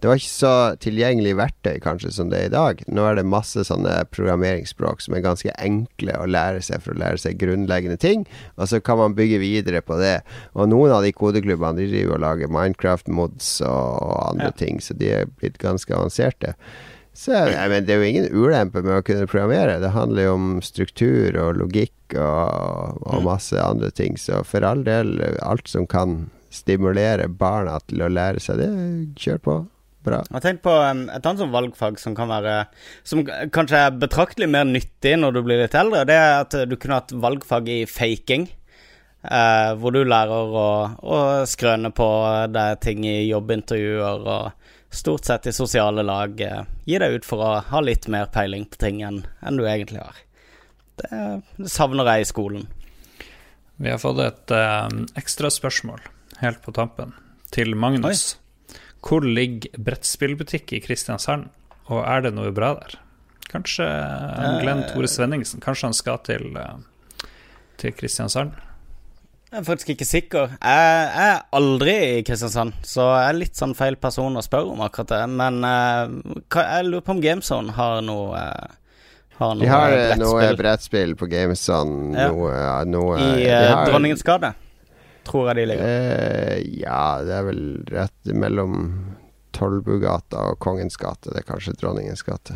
Det 0.02 0.10
var 0.10 0.18
ikke 0.18 0.34
så 0.34 0.52
tilgjengelig 0.82 1.36
verktøy 1.38 1.76
kanskje 1.84 2.10
som 2.16 2.32
det 2.32 2.40
er 2.40 2.48
i 2.50 2.54
dag. 2.56 2.80
Nå 2.90 3.04
er 3.06 3.20
det 3.20 3.26
masse 3.30 3.62
sånne 3.68 4.00
programmeringsspråk 4.10 5.04
som 5.06 5.14
er 5.14 5.22
ganske 5.22 5.54
enkle 5.62 6.16
å 6.18 6.26
lære 6.26 6.64
seg 6.66 6.82
for 6.82 6.96
å 6.96 7.02
lære 7.04 7.22
seg 7.22 7.38
grunnleggende 7.42 8.00
ting, 8.02 8.24
og 8.58 8.66
så 8.72 8.80
kan 8.82 8.98
man 8.98 9.14
bygge 9.18 9.38
videre 9.44 9.84
på 9.86 10.00
det. 10.02 10.24
Og 10.58 10.72
noen 10.74 10.96
av 10.96 11.06
de 11.06 11.12
kodeklubbene 11.14 11.78
de 11.84 11.90
driver 11.92 12.18
og 12.18 12.24
lager 12.26 12.50
Minecraft-mods 12.50 13.52
og 13.70 14.32
andre 14.32 14.50
Ja. 14.50 14.58
ting, 14.58 14.80
så 14.82 14.98
de 14.98 15.12
er 15.22 15.30
blitt 15.38 15.60
ganske 15.62 15.94
avanserte. 15.94 16.56
Så 17.14 17.34
jeg 17.36 17.70
men 17.70 17.86
Det 17.86 17.94
er 17.94 18.00
jo 18.02 18.08
ingen 18.10 18.30
ulempe 18.32 18.82
med 18.82 18.96
å 18.98 19.04
kunne 19.06 19.28
programmere. 19.28 19.80
Det 19.84 19.92
handler 19.92 20.24
jo 20.24 20.34
om 20.34 20.62
struktur 20.62 21.36
og 21.38 21.58
logikk 21.60 22.16
og, 22.16 23.02
og 23.06 23.24
masse 23.24 23.54
andre 23.60 23.92
ting. 23.92 24.16
Så 24.18 24.42
for 24.48 24.64
all 24.64 24.84
del, 24.84 25.20
alt 25.44 25.68
som 25.68 25.86
kan 25.86 26.32
stimulere 26.50 27.28
barna 27.28 27.80
til 27.88 28.02
å 28.02 28.10
lære 28.10 28.40
seg 28.40 28.58
det, 28.64 28.70
kjør 29.20 29.38
på. 29.44 29.58
Bra. 30.02 30.24
Jeg 30.26 30.34
har 30.34 30.42
tenkt 30.42 30.64
på 30.66 30.72
um, 30.74 31.04
et 31.14 31.22
annet 31.22 31.44
sånn 31.44 31.54
valgfag 31.54 32.00
som 32.02 32.16
kan 32.18 32.32
være 32.32 32.56
Som 33.06 33.22
kanskje 33.54 33.84
er 33.86 34.00
betraktelig 34.02 34.48
mer 34.50 34.66
nyttig 34.66 35.14
når 35.20 35.36
du 35.36 35.42
blir 35.46 35.62
litt 35.62 35.76
eldre. 35.78 36.06
Det 36.10 36.16
er 36.18 36.40
at 36.40 36.56
du 36.66 36.74
kunne 36.76 36.98
hatt 36.98 37.14
valgfag 37.14 37.70
i 37.70 37.84
faking. 37.86 38.48
eh, 39.24 39.72
hvor 39.78 39.94
du 39.94 40.02
lærer 40.02 40.56
å, 40.58 40.68
å 40.98 41.18
skrøne 41.46 41.92
på 41.94 42.08
deg 42.50 42.80
ting 42.82 43.06
i 43.06 43.28
jobbintervjuer 43.30 44.26
og 44.26 44.72
stort 44.92 45.26
sett 45.30 45.48
i 45.48 45.54
sosiale 45.54 46.02
lag. 46.04 46.42
eh, 46.42 46.64
gi 46.90 46.98
deg 46.98 47.20
ut 47.20 47.26
for 47.30 47.46
å 47.46 47.52
ha 47.70 47.82
litt 47.86 48.08
mer 48.10 48.26
peiling 48.34 48.66
på 48.66 48.82
ting 48.82 49.04
enn 49.06 49.22
enn 49.46 49.58
du 49.58 49.66
egentlig 49.68 50.02
har. 50.02 50.18
Det, 50.98 51.10
det 51.62 51.70
savner 51.72 52.10
jeg 52.16 52.26
i 52.26 52.32
skolen. 52.32 52.66
Vi 53.82 53.90
har 53.90 54.02
fått 54.02 54.20
et 54.26 54.52
eh, 54.58 54.90
ekstra 55.22 55.50
spørsmål 55.54 56.02
helt 56.42 56.62
på 56.66 56.74
tampen 56.74 57.14
til 57.54 57.76
Magnus. 57.78 58.36
Hvor 59.02 59.26
ligger 59.26 59.74
brettspillbutikk 59.82 60.76
i 60.78 60.82
Kristiansand, 60.84 61.50
og 61.90 62.04
er 62.06 62.28
det 62.28 62.36
noe 62.38 62.52
bra 62.56 62.76
der? 62.80 63.00
Kanskje 63.52 63.86
eh, 63.86 64.60
Glenn 64.62 64.86
Tore 64.88 65.10
Svenningsen 65.12 65.60
Kanskje 65.60 65.90
han 65.90 65.96
skal 65.98 66.22
til, 66.24 66.54
eh, 66.56 67.26
til 67.82 67.96
Kristiansand? 67.98 68.54
Jeg 69.52 69.60
er 69.60 69.66
faktisk 69.68 69.90
ikke 69.92 70.06
sikker. 70.08 70.52
Jeg, 70.64 70.92
jeg 71.12 71.32
er 71.34 71.42
aldri 71.58 71.96
i 72.06 72.22
Kristiansand, 72.24 72.78
så 72.88 73.10
jeg 73.18 73.32
er 73.34 73.40
litt 73.42 73.60
sånn 73.60 73.74
feil 73.76 73.98
person 74.00 74.40
å 74.40 74.44
spørre 74.46 74.72
om 74.72 74.84
akkurat 74.86 75.10
det. 75.12 75.26
Men 75.28 75.58
eh, 75.68 76.14
jeg 76.56 76.86
lurer 76.88 77.04
på 77.04 77.18
om 77.18 77.20
GameZone 77.26 77.76
har 77.76 78.00
noe 78.08 78.40
eh, 78.40 78.78
Har 79.42 79.58
noe 79.58 79.66
De 79.66 79.74
har 79.74 79.92
eh, 79.92 79.98
brettspill 80.06 80.24
noe 80.24 80.56
brettspill 80.62 81.16
på 81.20 81.28
Gameson, 81.34 81.92
Ja. 82.16 82.30
noe, 82.32 82.54
noe 82.88 83.20
i 83.20 83.50
uh, 83.52 83.82
Dronningens 83.90 84.24
gate. 84.24 84.54
Tror 85.28 85.48
jeg 85.52 85.56
de 85.62 85.66
ligger. 85.70 85.86
Eh, 85.86 86.62
ja, 86.82 87.22
det 87.26 87.34
er 87.38 87.44
vel 87.46 87.64
rett 87.92 88.32
mellom 88.34 88.78
Tollbugata 89.56 90.48
og 90.52 90.60
Kongens 90.64 90.98
gate. 90.98 91.30
Det 91.34 91.44
er 91.44 91.48
kanskje 91.54 91.76
Dronningens 91.82 92.24
gate. 92.26 92.56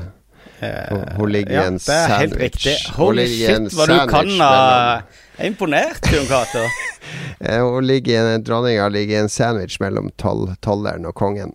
Eh, 0.62 0.90
hun- 0.90 1.18
hun 1.18 1.30
ligger 1.32 1.52
i 1.52 1.56
ja, 1.56 1.64
en 1.68 1.78
Det 1.78 1.90
er 1.90 2.18
helt 2.18 2.36
riktig. 2.40 2.76
Holy 2.96 3.26
shit, 3.28 3.72
hva 3.74 3.86
du 3.88 3.94
kan 4.08 4.30
sandwich 4.30 4.42
av 4.42 5.04
Jeg 5.38 5.46
er 5.46 5.50
imponert, 5.52 6.12
Jon 6.14 6.26
Cato. 6.28 6.66
Eh, 7.40 7.60
hun 7.62 7.84
ligger 7.86 8.12
i 8.14 8.34
en, 8.36 8.44
dronninga 8.44 8.88
ligger 8.90 9.18
i 9.18 9.20
en 9.20 9.30
sandwich 9.30 9.76
mellom 9.80 10.10
toll, 10.18 10.56
tolleren 10.64 11.06
og 11.06 11.14
kongen. 11.14 11.52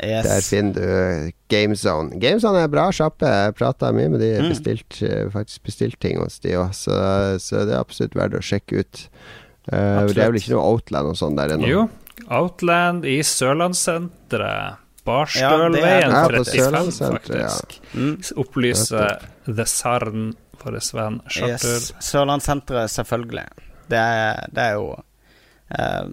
Der 0.00 0.40
finner 0.40 0.72
du 0.72 1.32
GameZone. 1.50 2.18
GameZone 2.20 2.62
er 2.62 2.68
bra 2.72 2.86
sjappe. 2.94 3.26
Jeg 3.26 3.54
prata 3.58 3.90
mye 3.92 4.08
med 4.08 4.20
de, 4.20 4.30
Mm. 4.40 4.48
bestilt, 4.48 5.00
mm. 5.02 5.30
faktisk 5.34 5.62
bestilt 5.66 5.98
ting 6.00 6.18
hos 6.22 6.38
de 6.38 6.54
òg, 6.56 6.70
så, 6.72 7.36
så 7.38 7.66
det 7.66 7.74
er 7.74 7.80
absolutt 7.82 8.14
verdt 8.16 8.38
å 8.38 8.40
sjekke 8.40 8.78
ut. 8.80 9.08
Eh, 9.72 10.06
det 10.12 10.18
er 10.20 10.30
vel 10.32 10.40
ikke 10.40 10.52
noe 10.54 10.64
Outland 10.74 11.08
og 11.08 11.16
sånn 11.16 11.36
der 11.38 11.54
ennå? 11.56 11.68
Jo, 11.70 11.84
Outland 12.28 13.04
i 13.08 13.18
Sørlandssenteret. 13.24 14.80
Barstølveien 15.04 15.50
Ja, 15.50 15.68
det 15.68 15.82
er- 15.84 16.00
Ja, 16.10 16.22
på 16.28 16.44
35, 16.44 16.44
Sørlandssenteret, 16.54 17.40
ja. 17.40 18.00
Mm. 18.00 18.14
Opplyser 18.40 19.18
The 19.44 19.64
Sarn, 19.68 20.34
vår 20.64 20.78
venn 20.94 21.20
Charter. 21.28 21.74
Yes. 21.76 21.92
Sørlandssenteret, 22.00 22.88
selvfølgelig. 22.90 23.44
Det 23.88 23.98
er, 23.98 24.46
det 24.50 24.62
er 24.64 24.72
jo 24.78 24.86
eh, 25.78 26.06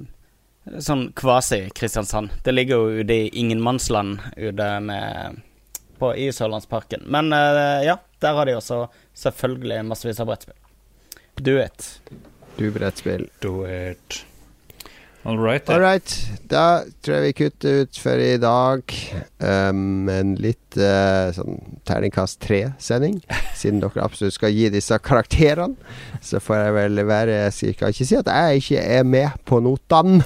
sånn 0.80 1.14
kvasi-Kristiansand. 1.14 2.30
Det 2.44 2.54
ligger 2.54 2.76
jo 2.76 3.00
ute 3.02 3.14
i 3.14 3.30
ingenmannsland 3.40 4.20
ute 4.38 4.68
med 4.82 5.42
på, 6.00 6.12
i 6.18 6.28
Sørlandsparken. 6.32 7.04
Men 7.08 7.32
eh, 7.32 7.86
ja, 7.88 7.96
der 8.20 8.34
har 8.36 8.46
de 8.46 8.58
også 8.60 8.90
selvfølgelig 9.16 9.86
massevis 9.88 10.20
av 10.20 10.28
brettspill. 10.28 10.58
Do 11.42 11.58
it. 11.64 12.02
Brettspill. 12.70 13.26
Do 13.42 13.64
it. 13.66 14.26
All 15.24 15.38
right. 15.38 15.68
All 15.70 15.80
right. 15.80 16.14
Da 16.50 16.82
tror 17.06 17.20
jeg 17.20 17.26
vi 17.28 17.34
kutter 17.44 17.82
ut 17.84 17.98
for 18.02 18.18
i 18.18 18.38
dag. 18.42 18.82
Um, 19.38 20.10
en 20.10 20.32
litt 20.42 20.78
uh, 20.82 21.30
sånn 21.36 21.60
terningkast 21.86 22.40
tre-sending. 22.42 23.20
Siden 23.60 23.84
dere 23.84 24.02
absolutt 24.02 24.34
skal 24.38 24.54
gi 24.56 24.72
disse 24.74 24.98
karakterene, 25.06 25.78
så 26.26 26.42
får 26.42 26.64
jeg 26.64 26.74
vel 26.80 27.04
være 27.06 27.38
Jeg 27.54 27.78
kan 27.78 27.94
ikke 27.94 28.08
si 28.10 28.18
at 28.18 28.32
jeg 28.34 28.64
ikke 28.64 28.86
er 28.98 29.06
med 29.06 29.38
på 29.46 29.62
notene. 29.62 30.24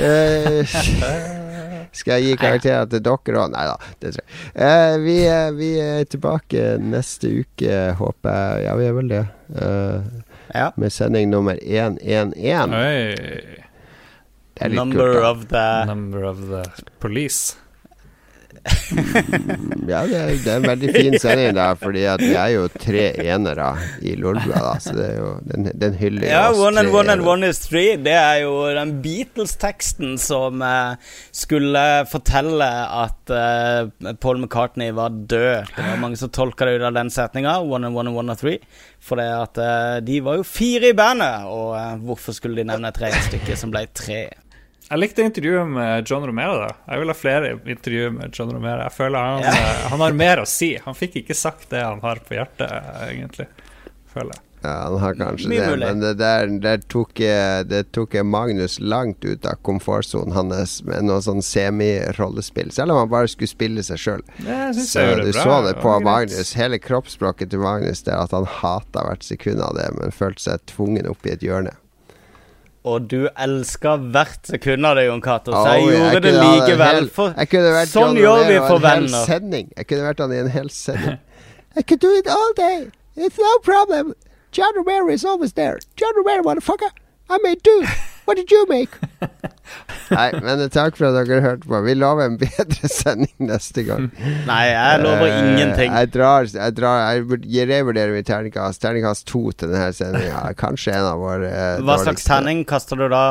uh, 0.00 0.62
skal 1.96 2.16
jeg 2.20 2.30
gi 2.30 2.38
karakterer 2.40 2.88
til 2.92 3.04
dere 3.04 3.40
òg? 3.44 3.52
Nei 3.52 3.64
da, 3.68 3.76
det 4.00 4.14
tror 4.16 4.24
jeg. 4.24 4.40
Eh, 4.66 4.96
vi, 5.04 5.18
er- 5.28 5.54
vi 5.56 5.70
er 5.80 6.08
tilbake 6.12 6.64
neste 6.82 7.30
uke, 7.42 7.78
håper 8.00 8.32
jeg. 8.40 8.64
Ja, 8.66 8.74
vi 8.80 8.88
er 8.88 8.96
vel 8.96 9.12
det. 9.12 9.22
Eh, 9.60 10.25
Ja. 10.54 10.72
med 10.76 10.92
sending 10.92 11.30
nummer 11.30 11.58
111. 11.62 12.76
Oi. 12.76 13.14
Det 14.56 14.64
er 14.64 14.72
litt 14.72 14.78
Number 14.78 15.22
of 15.24 15.46
the 15.50 15.84
Number 15.86 16.24
of 16.24 16.38
the 16.48 16.64
police. 16.98 17.56
Ja, 19.86 20.00
det 20.08 20.16
er, 20.18 20.30
det 20.42 20.50
er 20.50 20.56
en 20.58 20.66
veldig 20.66 20.90
fin 20.94 21.16
sending, 21.20 21.52
da, 21.56 21.66
fordi 21.78 22.02
at 22.10 22.22
vi 22.22 22.32
er 22.34 22.52
jo 22.56 22.64
tre 22.72 23.04
enere 23.26 23.68
i 24.02 24.16
Lolbua. 24.18 24.74
Så 24.82 24.94
det 24.96 25.06
er 25.12 25.18
jo 25.20 25.28
Den, 25.46 25.68
den 25.78 25.94
hyller 26.00 26.26
Ja, 26.28 26.46
oss 26.50 26.58
one 26.58 26.80
and 26.82 26.90
one 26.94 27.12
and 27.12 27.26
one 27.26 27.46
is 27.46 27.60
three. 27.62 27.96
Det 28.00 28.14
er 28.16 28.42
jo 28.42 28.54
den 28.76 28.96
Beatles-teksten 29.04 30.16
som 30.20 30.62
eh, 30.64 30.96
skulle 31.34 31.84
fortelle 32.10 32.70
at 33.04 33.32
eh, 33.34 34.14
Paul 34.22 34.42
McCartney 34.42 34.90
var 34.96 35.14
død. 35.14 35.70
Det 35.76 35.86
var 35.86 36.02
mange 36.02 36.18
som 36.20 36.32
tolka 36.34 36.66
det 36.66 36.80
ut 36.80 36.88
av 36.90 36.96
den 36.98 37.12
setninga, 37.14 37.58
one 37.62 37.86
and 37.86 37.96
one 37.96 38.10
and 38.10 38.18
one 38.18 38.32
and 38.34 38.40
three. 38.40 38.58
For 39.06 39.20
det 39.20 39.28
at 39.30 39.60
eh, 39.62 40.00
de 40.06 40.18
var 40.24 40.40
jo 40.40 40.46
fire 40.48 40.90
i 40.90 40.96
bandet, 40.98 41.46
og 41.46 41.76
eh, 41.78 41.94
hvorfor 42.08 42.34
skulle 42.36 42.58
de 42.58 42.66
nevne 42.66 42.90
et 42.90 43.00
regnestykke 43.06 43.58
som 43.58 43.70
ble 43.74 43.86
tre? 43.94 44.24
Jeg 44.86 44.98
likte 45.02 45.24
intervjuet 45.26 45.66
med 45.68 46.06
John 46.06 46.22
Romero. 46.28 46.60
da 46.62 46.74
Jeg 46.92 47.00
vil 47.02 47.08
ha 47.10 47.14
flere 47.18 47.52
intervjuer 47.66 48.12
med 48.14 48.30
John 48.38 48.52
Romero. 48.54 48.82
Jeg 48.86 48.92
føler 48.94 49.18
han, 49.18 49.42
Ja. 49.42 49.50
eh, 49.50 49.88
han 49.90 50.00
har 50.00 50.12
mer 50.12 50.36
å 50.38 50.46
si. 50.46 50.76
Han 50.84 50.94
fikk 50.94 51.16
ikke 51.24 51.34
sagt 51.34 51.68
det 51.70 51.82
han 51.82 52.00
har 52.00 52.16
på 52.22 52.36
hjertet, 52.36 52.70
egentlig. 53.10 53.46
Føler 54.14 54.30
jeg. 54.36 54.42
Ja, 54.62 54.88
han 54.88 54.98
har 54.98 55.14
kanskje 55.14 55.48
Mye 55.48 55.60
det, 55.60 55.66
mulig. 55.70 55.86
men 55.86 56.00
det 56.00 56.12
der, 56.18 56.46
der 56.58 56.78
tok, 56.78 57.12
jeg- 57.20 57.68
det 57.68 57.92
tok 57.92 58.14
jeg 58.14 58.24
Magnus 58.24 58.78
langt 58.80 59.22
ut 59.24 59.44
av 59.46 59.56
komfortsonen 59.62 60.32
hans 60.32 60.82
med 60.82 61.04
noe 61.04 61.18
sånn 61.20 61.42
semi-rollespill. 61.42 62.72
Selv 62.72 62.90
om 62.92 62.98
han 62.98 63.08
bare 63.08 63.28
skulle 63.28 63.48
spille 63.48 63.82
seg 63.82 63.98
sjøl. 63.98 64.22
Så 64.74 65.16
du 65.22 65.32
bra. 65.32 65.42
så 65.44 65.66
det 65.66 65.80
på. 65.82 66.00
Magnus. 66.02 66.54
Hele 66.54 66.78
kroppsspråket 66.78 67.50
til 67.50 67.58
Magnus 67.60 68.02
Det 68.02 68.14
er 68.14 68.22
at 68.22 68.30
han 68.30 68.44
hata 68.46 69.04
hvert 69.04 69.22
sekund 69.22 69.60
av 69.60 69.74
det, 69.76 69.90
men 70.00 70.10
følte 70.10 70.40
seg 70.40 70.60
tvungen 70.66 71.06
opp 71.10 71.24
i 71.26 71.30
et 71.30 71.40
hjørne. 71.40 71.74
Og 72.86 73.08
du 73.10 73.26
elska 73.34 73.96
hvert 73.98 74.46
sekund 74.46 74.86
av 74.86 74.94
det, 74.98 75.08
Jon 75.08 75.22
Cato, 75.22 75.50
så 75.50 75.74
jeg 75.74 75.82
oh, 75.82 75.90
gjorde 75.90 76.20
det 76.22 76.34
ha 76.36 76.42
en 76.44 76.60
likevel. 76.60 76.98
hel- 77.00 77.08
For 77.10 77.34
jeg 77.34 77.88
sånn 77.90 78.20
gjør 78.20 78.44
vi 78.46 78.58
for 78.62 78.78
venner. 78.84 79.32
Jeg 79.74 79.88
kunne 79.90 80.06
vært 80.06 80.22
han 80.22 80.32
i 80.32 80.38
en 80.44 80.52
hel 80.54 80.70
sending. 80.70 81.18
I 81.76 81.82
could 81.82 82.00
do 82.00 82.12
it 82.14 82.28
all 82.30 82.52
day. 82.56 82.90
It's 83.16 83.38
no 83.38 83.58
problem. 83.62 84.14
John 84.52 84.72
Romero 84.76 85.08
is 85.10 85.24
always 85.24 85.52
there. 85.52 85.78
John 85.96 86.14
Romero, 86.16 86.42
motherfucker. 86.42 86.92
I 87.28 87.38
made 87.42 87.62
do. 87.62 87.84
What 88.26 88.36
did 88.36 88.50
you 88.50 88.66
make? 88.68 88.90
Nei, 90.10 90.26
men 90.42 90.62
takk 90.70 90.96
for 90.98 91.08
at 91.08 91.28
dere 91.28 91.40
hørte 91.42 91.66
på. 91.66 91.78
Vi 91.86 91.94
lover 91.94 92.26
en 92.26 92.36
bedre 92.40 92.90
sending 93.00 93.48
neste 93.48 93.84
gang. 93.86 94.08
Nei, 94.48 94.62
jeg 94.70 95.00
lover 95.04 95.30
uh, 95.30 95.38
ingenting. 95.38 95.94
Jeg 95.94 96.10
drar, 96.14 96.50
jeg 96.50 96.76
drar 96.76 97.20
Jeg 97.46 97.68
revurderer 97.70 98.14
mitt 98.14 98.28
terningkast. 98.30 98.82
Terningkast 98.82 99.26
to 99.30 99.44
til 99.54 99.70
denne 99.70 99.92
sendinga. 99.94 100.42
Kanskje 100.58 100.94
en 100.98 101.08
av 101.12 101.22
våre 101.22 101.50
uh, 101.50 101.82
Hva 101.86 101.98
slags 102.02 102.26
terning 102.26 102.64
kaster 102.68 102.98
du 102.98 103.06
da, 103.12 103.24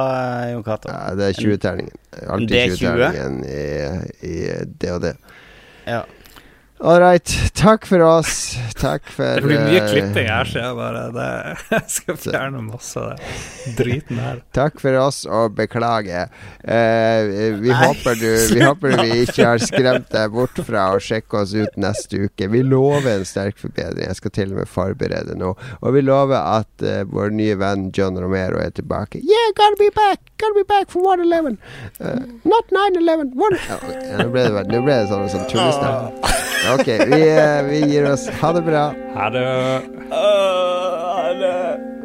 Jon 0.54 0.64
Cato? 0.68 0.92
Ja, 0.92 1.16
det 1.20 1.32
er 1.32 1.40
20-terningen. 1.44 1.96
Alltid 2.26 2.52
Det 2.56 2.62
er 2.64 2.76
20? 2.76 2.84
20-terningen 2.84 3.42
i, 3.52 4.32
i 4.32 5.00
det. 5.04 5.16
Ja. 5.86 6.06
All 6.80 7.00
right. 7.00 7.52
Takk 7.54 7.86
for 7.86 8.02
oss. 8.04 8.58
Takk 8.76 9.06
for 9.16 9.40
Det 9.40 9.48
blir 9.48 9.62
mye 9.64 9.80
eh, 9.80 9.88
klipping 9.94 10.28
her, 10.28 10.50
så 10.50 10.60
jeg 10.60 10.76
bare 10.76 11.04
det, 11.16 11.28
Jeg 11.72 11.94
skal 11.94 12.18
fjerne 12.20 12.64
masse 12.66 13.00
av 13.00 13.16
det 13.16 13.76
driten 13.80 14.20
her. 14.20 14.42
Takk 14.60 14.82
for 14.84 15.00
oss, 15.00 15.22
og 15.24 15.56
beklager. 15.56 16.28
Uh, 16.60 17.56
vi, 17.64 17.72
håper 17.72 18.20
du, 18.20 18.28
vi 18.52 18.60
håper 18.66 18.98
vi 19.06 19.22
ikke 19.24 19.48
har 19.54 19.64
skremt 19.64 20.12
deg 20.12 20.36
bort 20.36 20.60
fra 20.68 20.90
å 20.98 21.00
sjekke 21.00 21.40
oss 21.46 21.56
ut 21.56 21.80
neste 21.80 22.28
uke. 22.28 22.52
Vi 22.52 22.66
lover 22.68 23.22
en 23.22 23.28
sterk 23.28 23.60
forbedring. 23.62 24.10
Jeg 24.10 24.20
skal 24.20 24.36
til 24.36 24.52
og 24.52 24.62
med 24.64 24.72
forberede 24.72 25.40
nå. 25.40 25.56
Og 25.80 25.96
vi 25.96 26.04
lover 26.04 26.38
at 26.60 26.84
uh, 26.84 27.06
vår 27.08 27.32
nye 27.40 27.56
venn 27.62 27.88
John 27.96 28.20
Romero 28.20 28.60
er 28.60 28.76
tilbake. 28.76 29.24
Yeah, 29.24 29.56
gotta 29.56 29.80
be 29.80 29.94
back! 29.96 30.35
Gotta 30.38 30.54
be 30.54 30.64
back 30.64 30.90
for 30.92 31.02
111. 31.02 31.58
Uh, 32.00 32.20
not 32.44 32.66
911. 32.72 33.32
One... 33.36 33.58
Ja, 33.70 33.78
nå 34.20 34.30
ble 34.34 34.44
det, 34.52 34.66
nå 34.68 34.82
ble 34.84 34.98
det 35.00 35.08
sånn, 35.12 35.30
sånn 35.32 35.48
tullestemme. 35.52 36.34
Ok, 36.76 36.88
vi, 37.12 37.22
eh, 37.30 37.60
vi 37.70 37.82
gir 37.94 38.10
oss. 38.12 38.28
Ha 38.42 38.52
det 38.58 38.66
bra. 38.66 38.88
Ha 39.16 39.30
det. 39.32 39.46
ha 40.12 41.34
det 41.40 42.05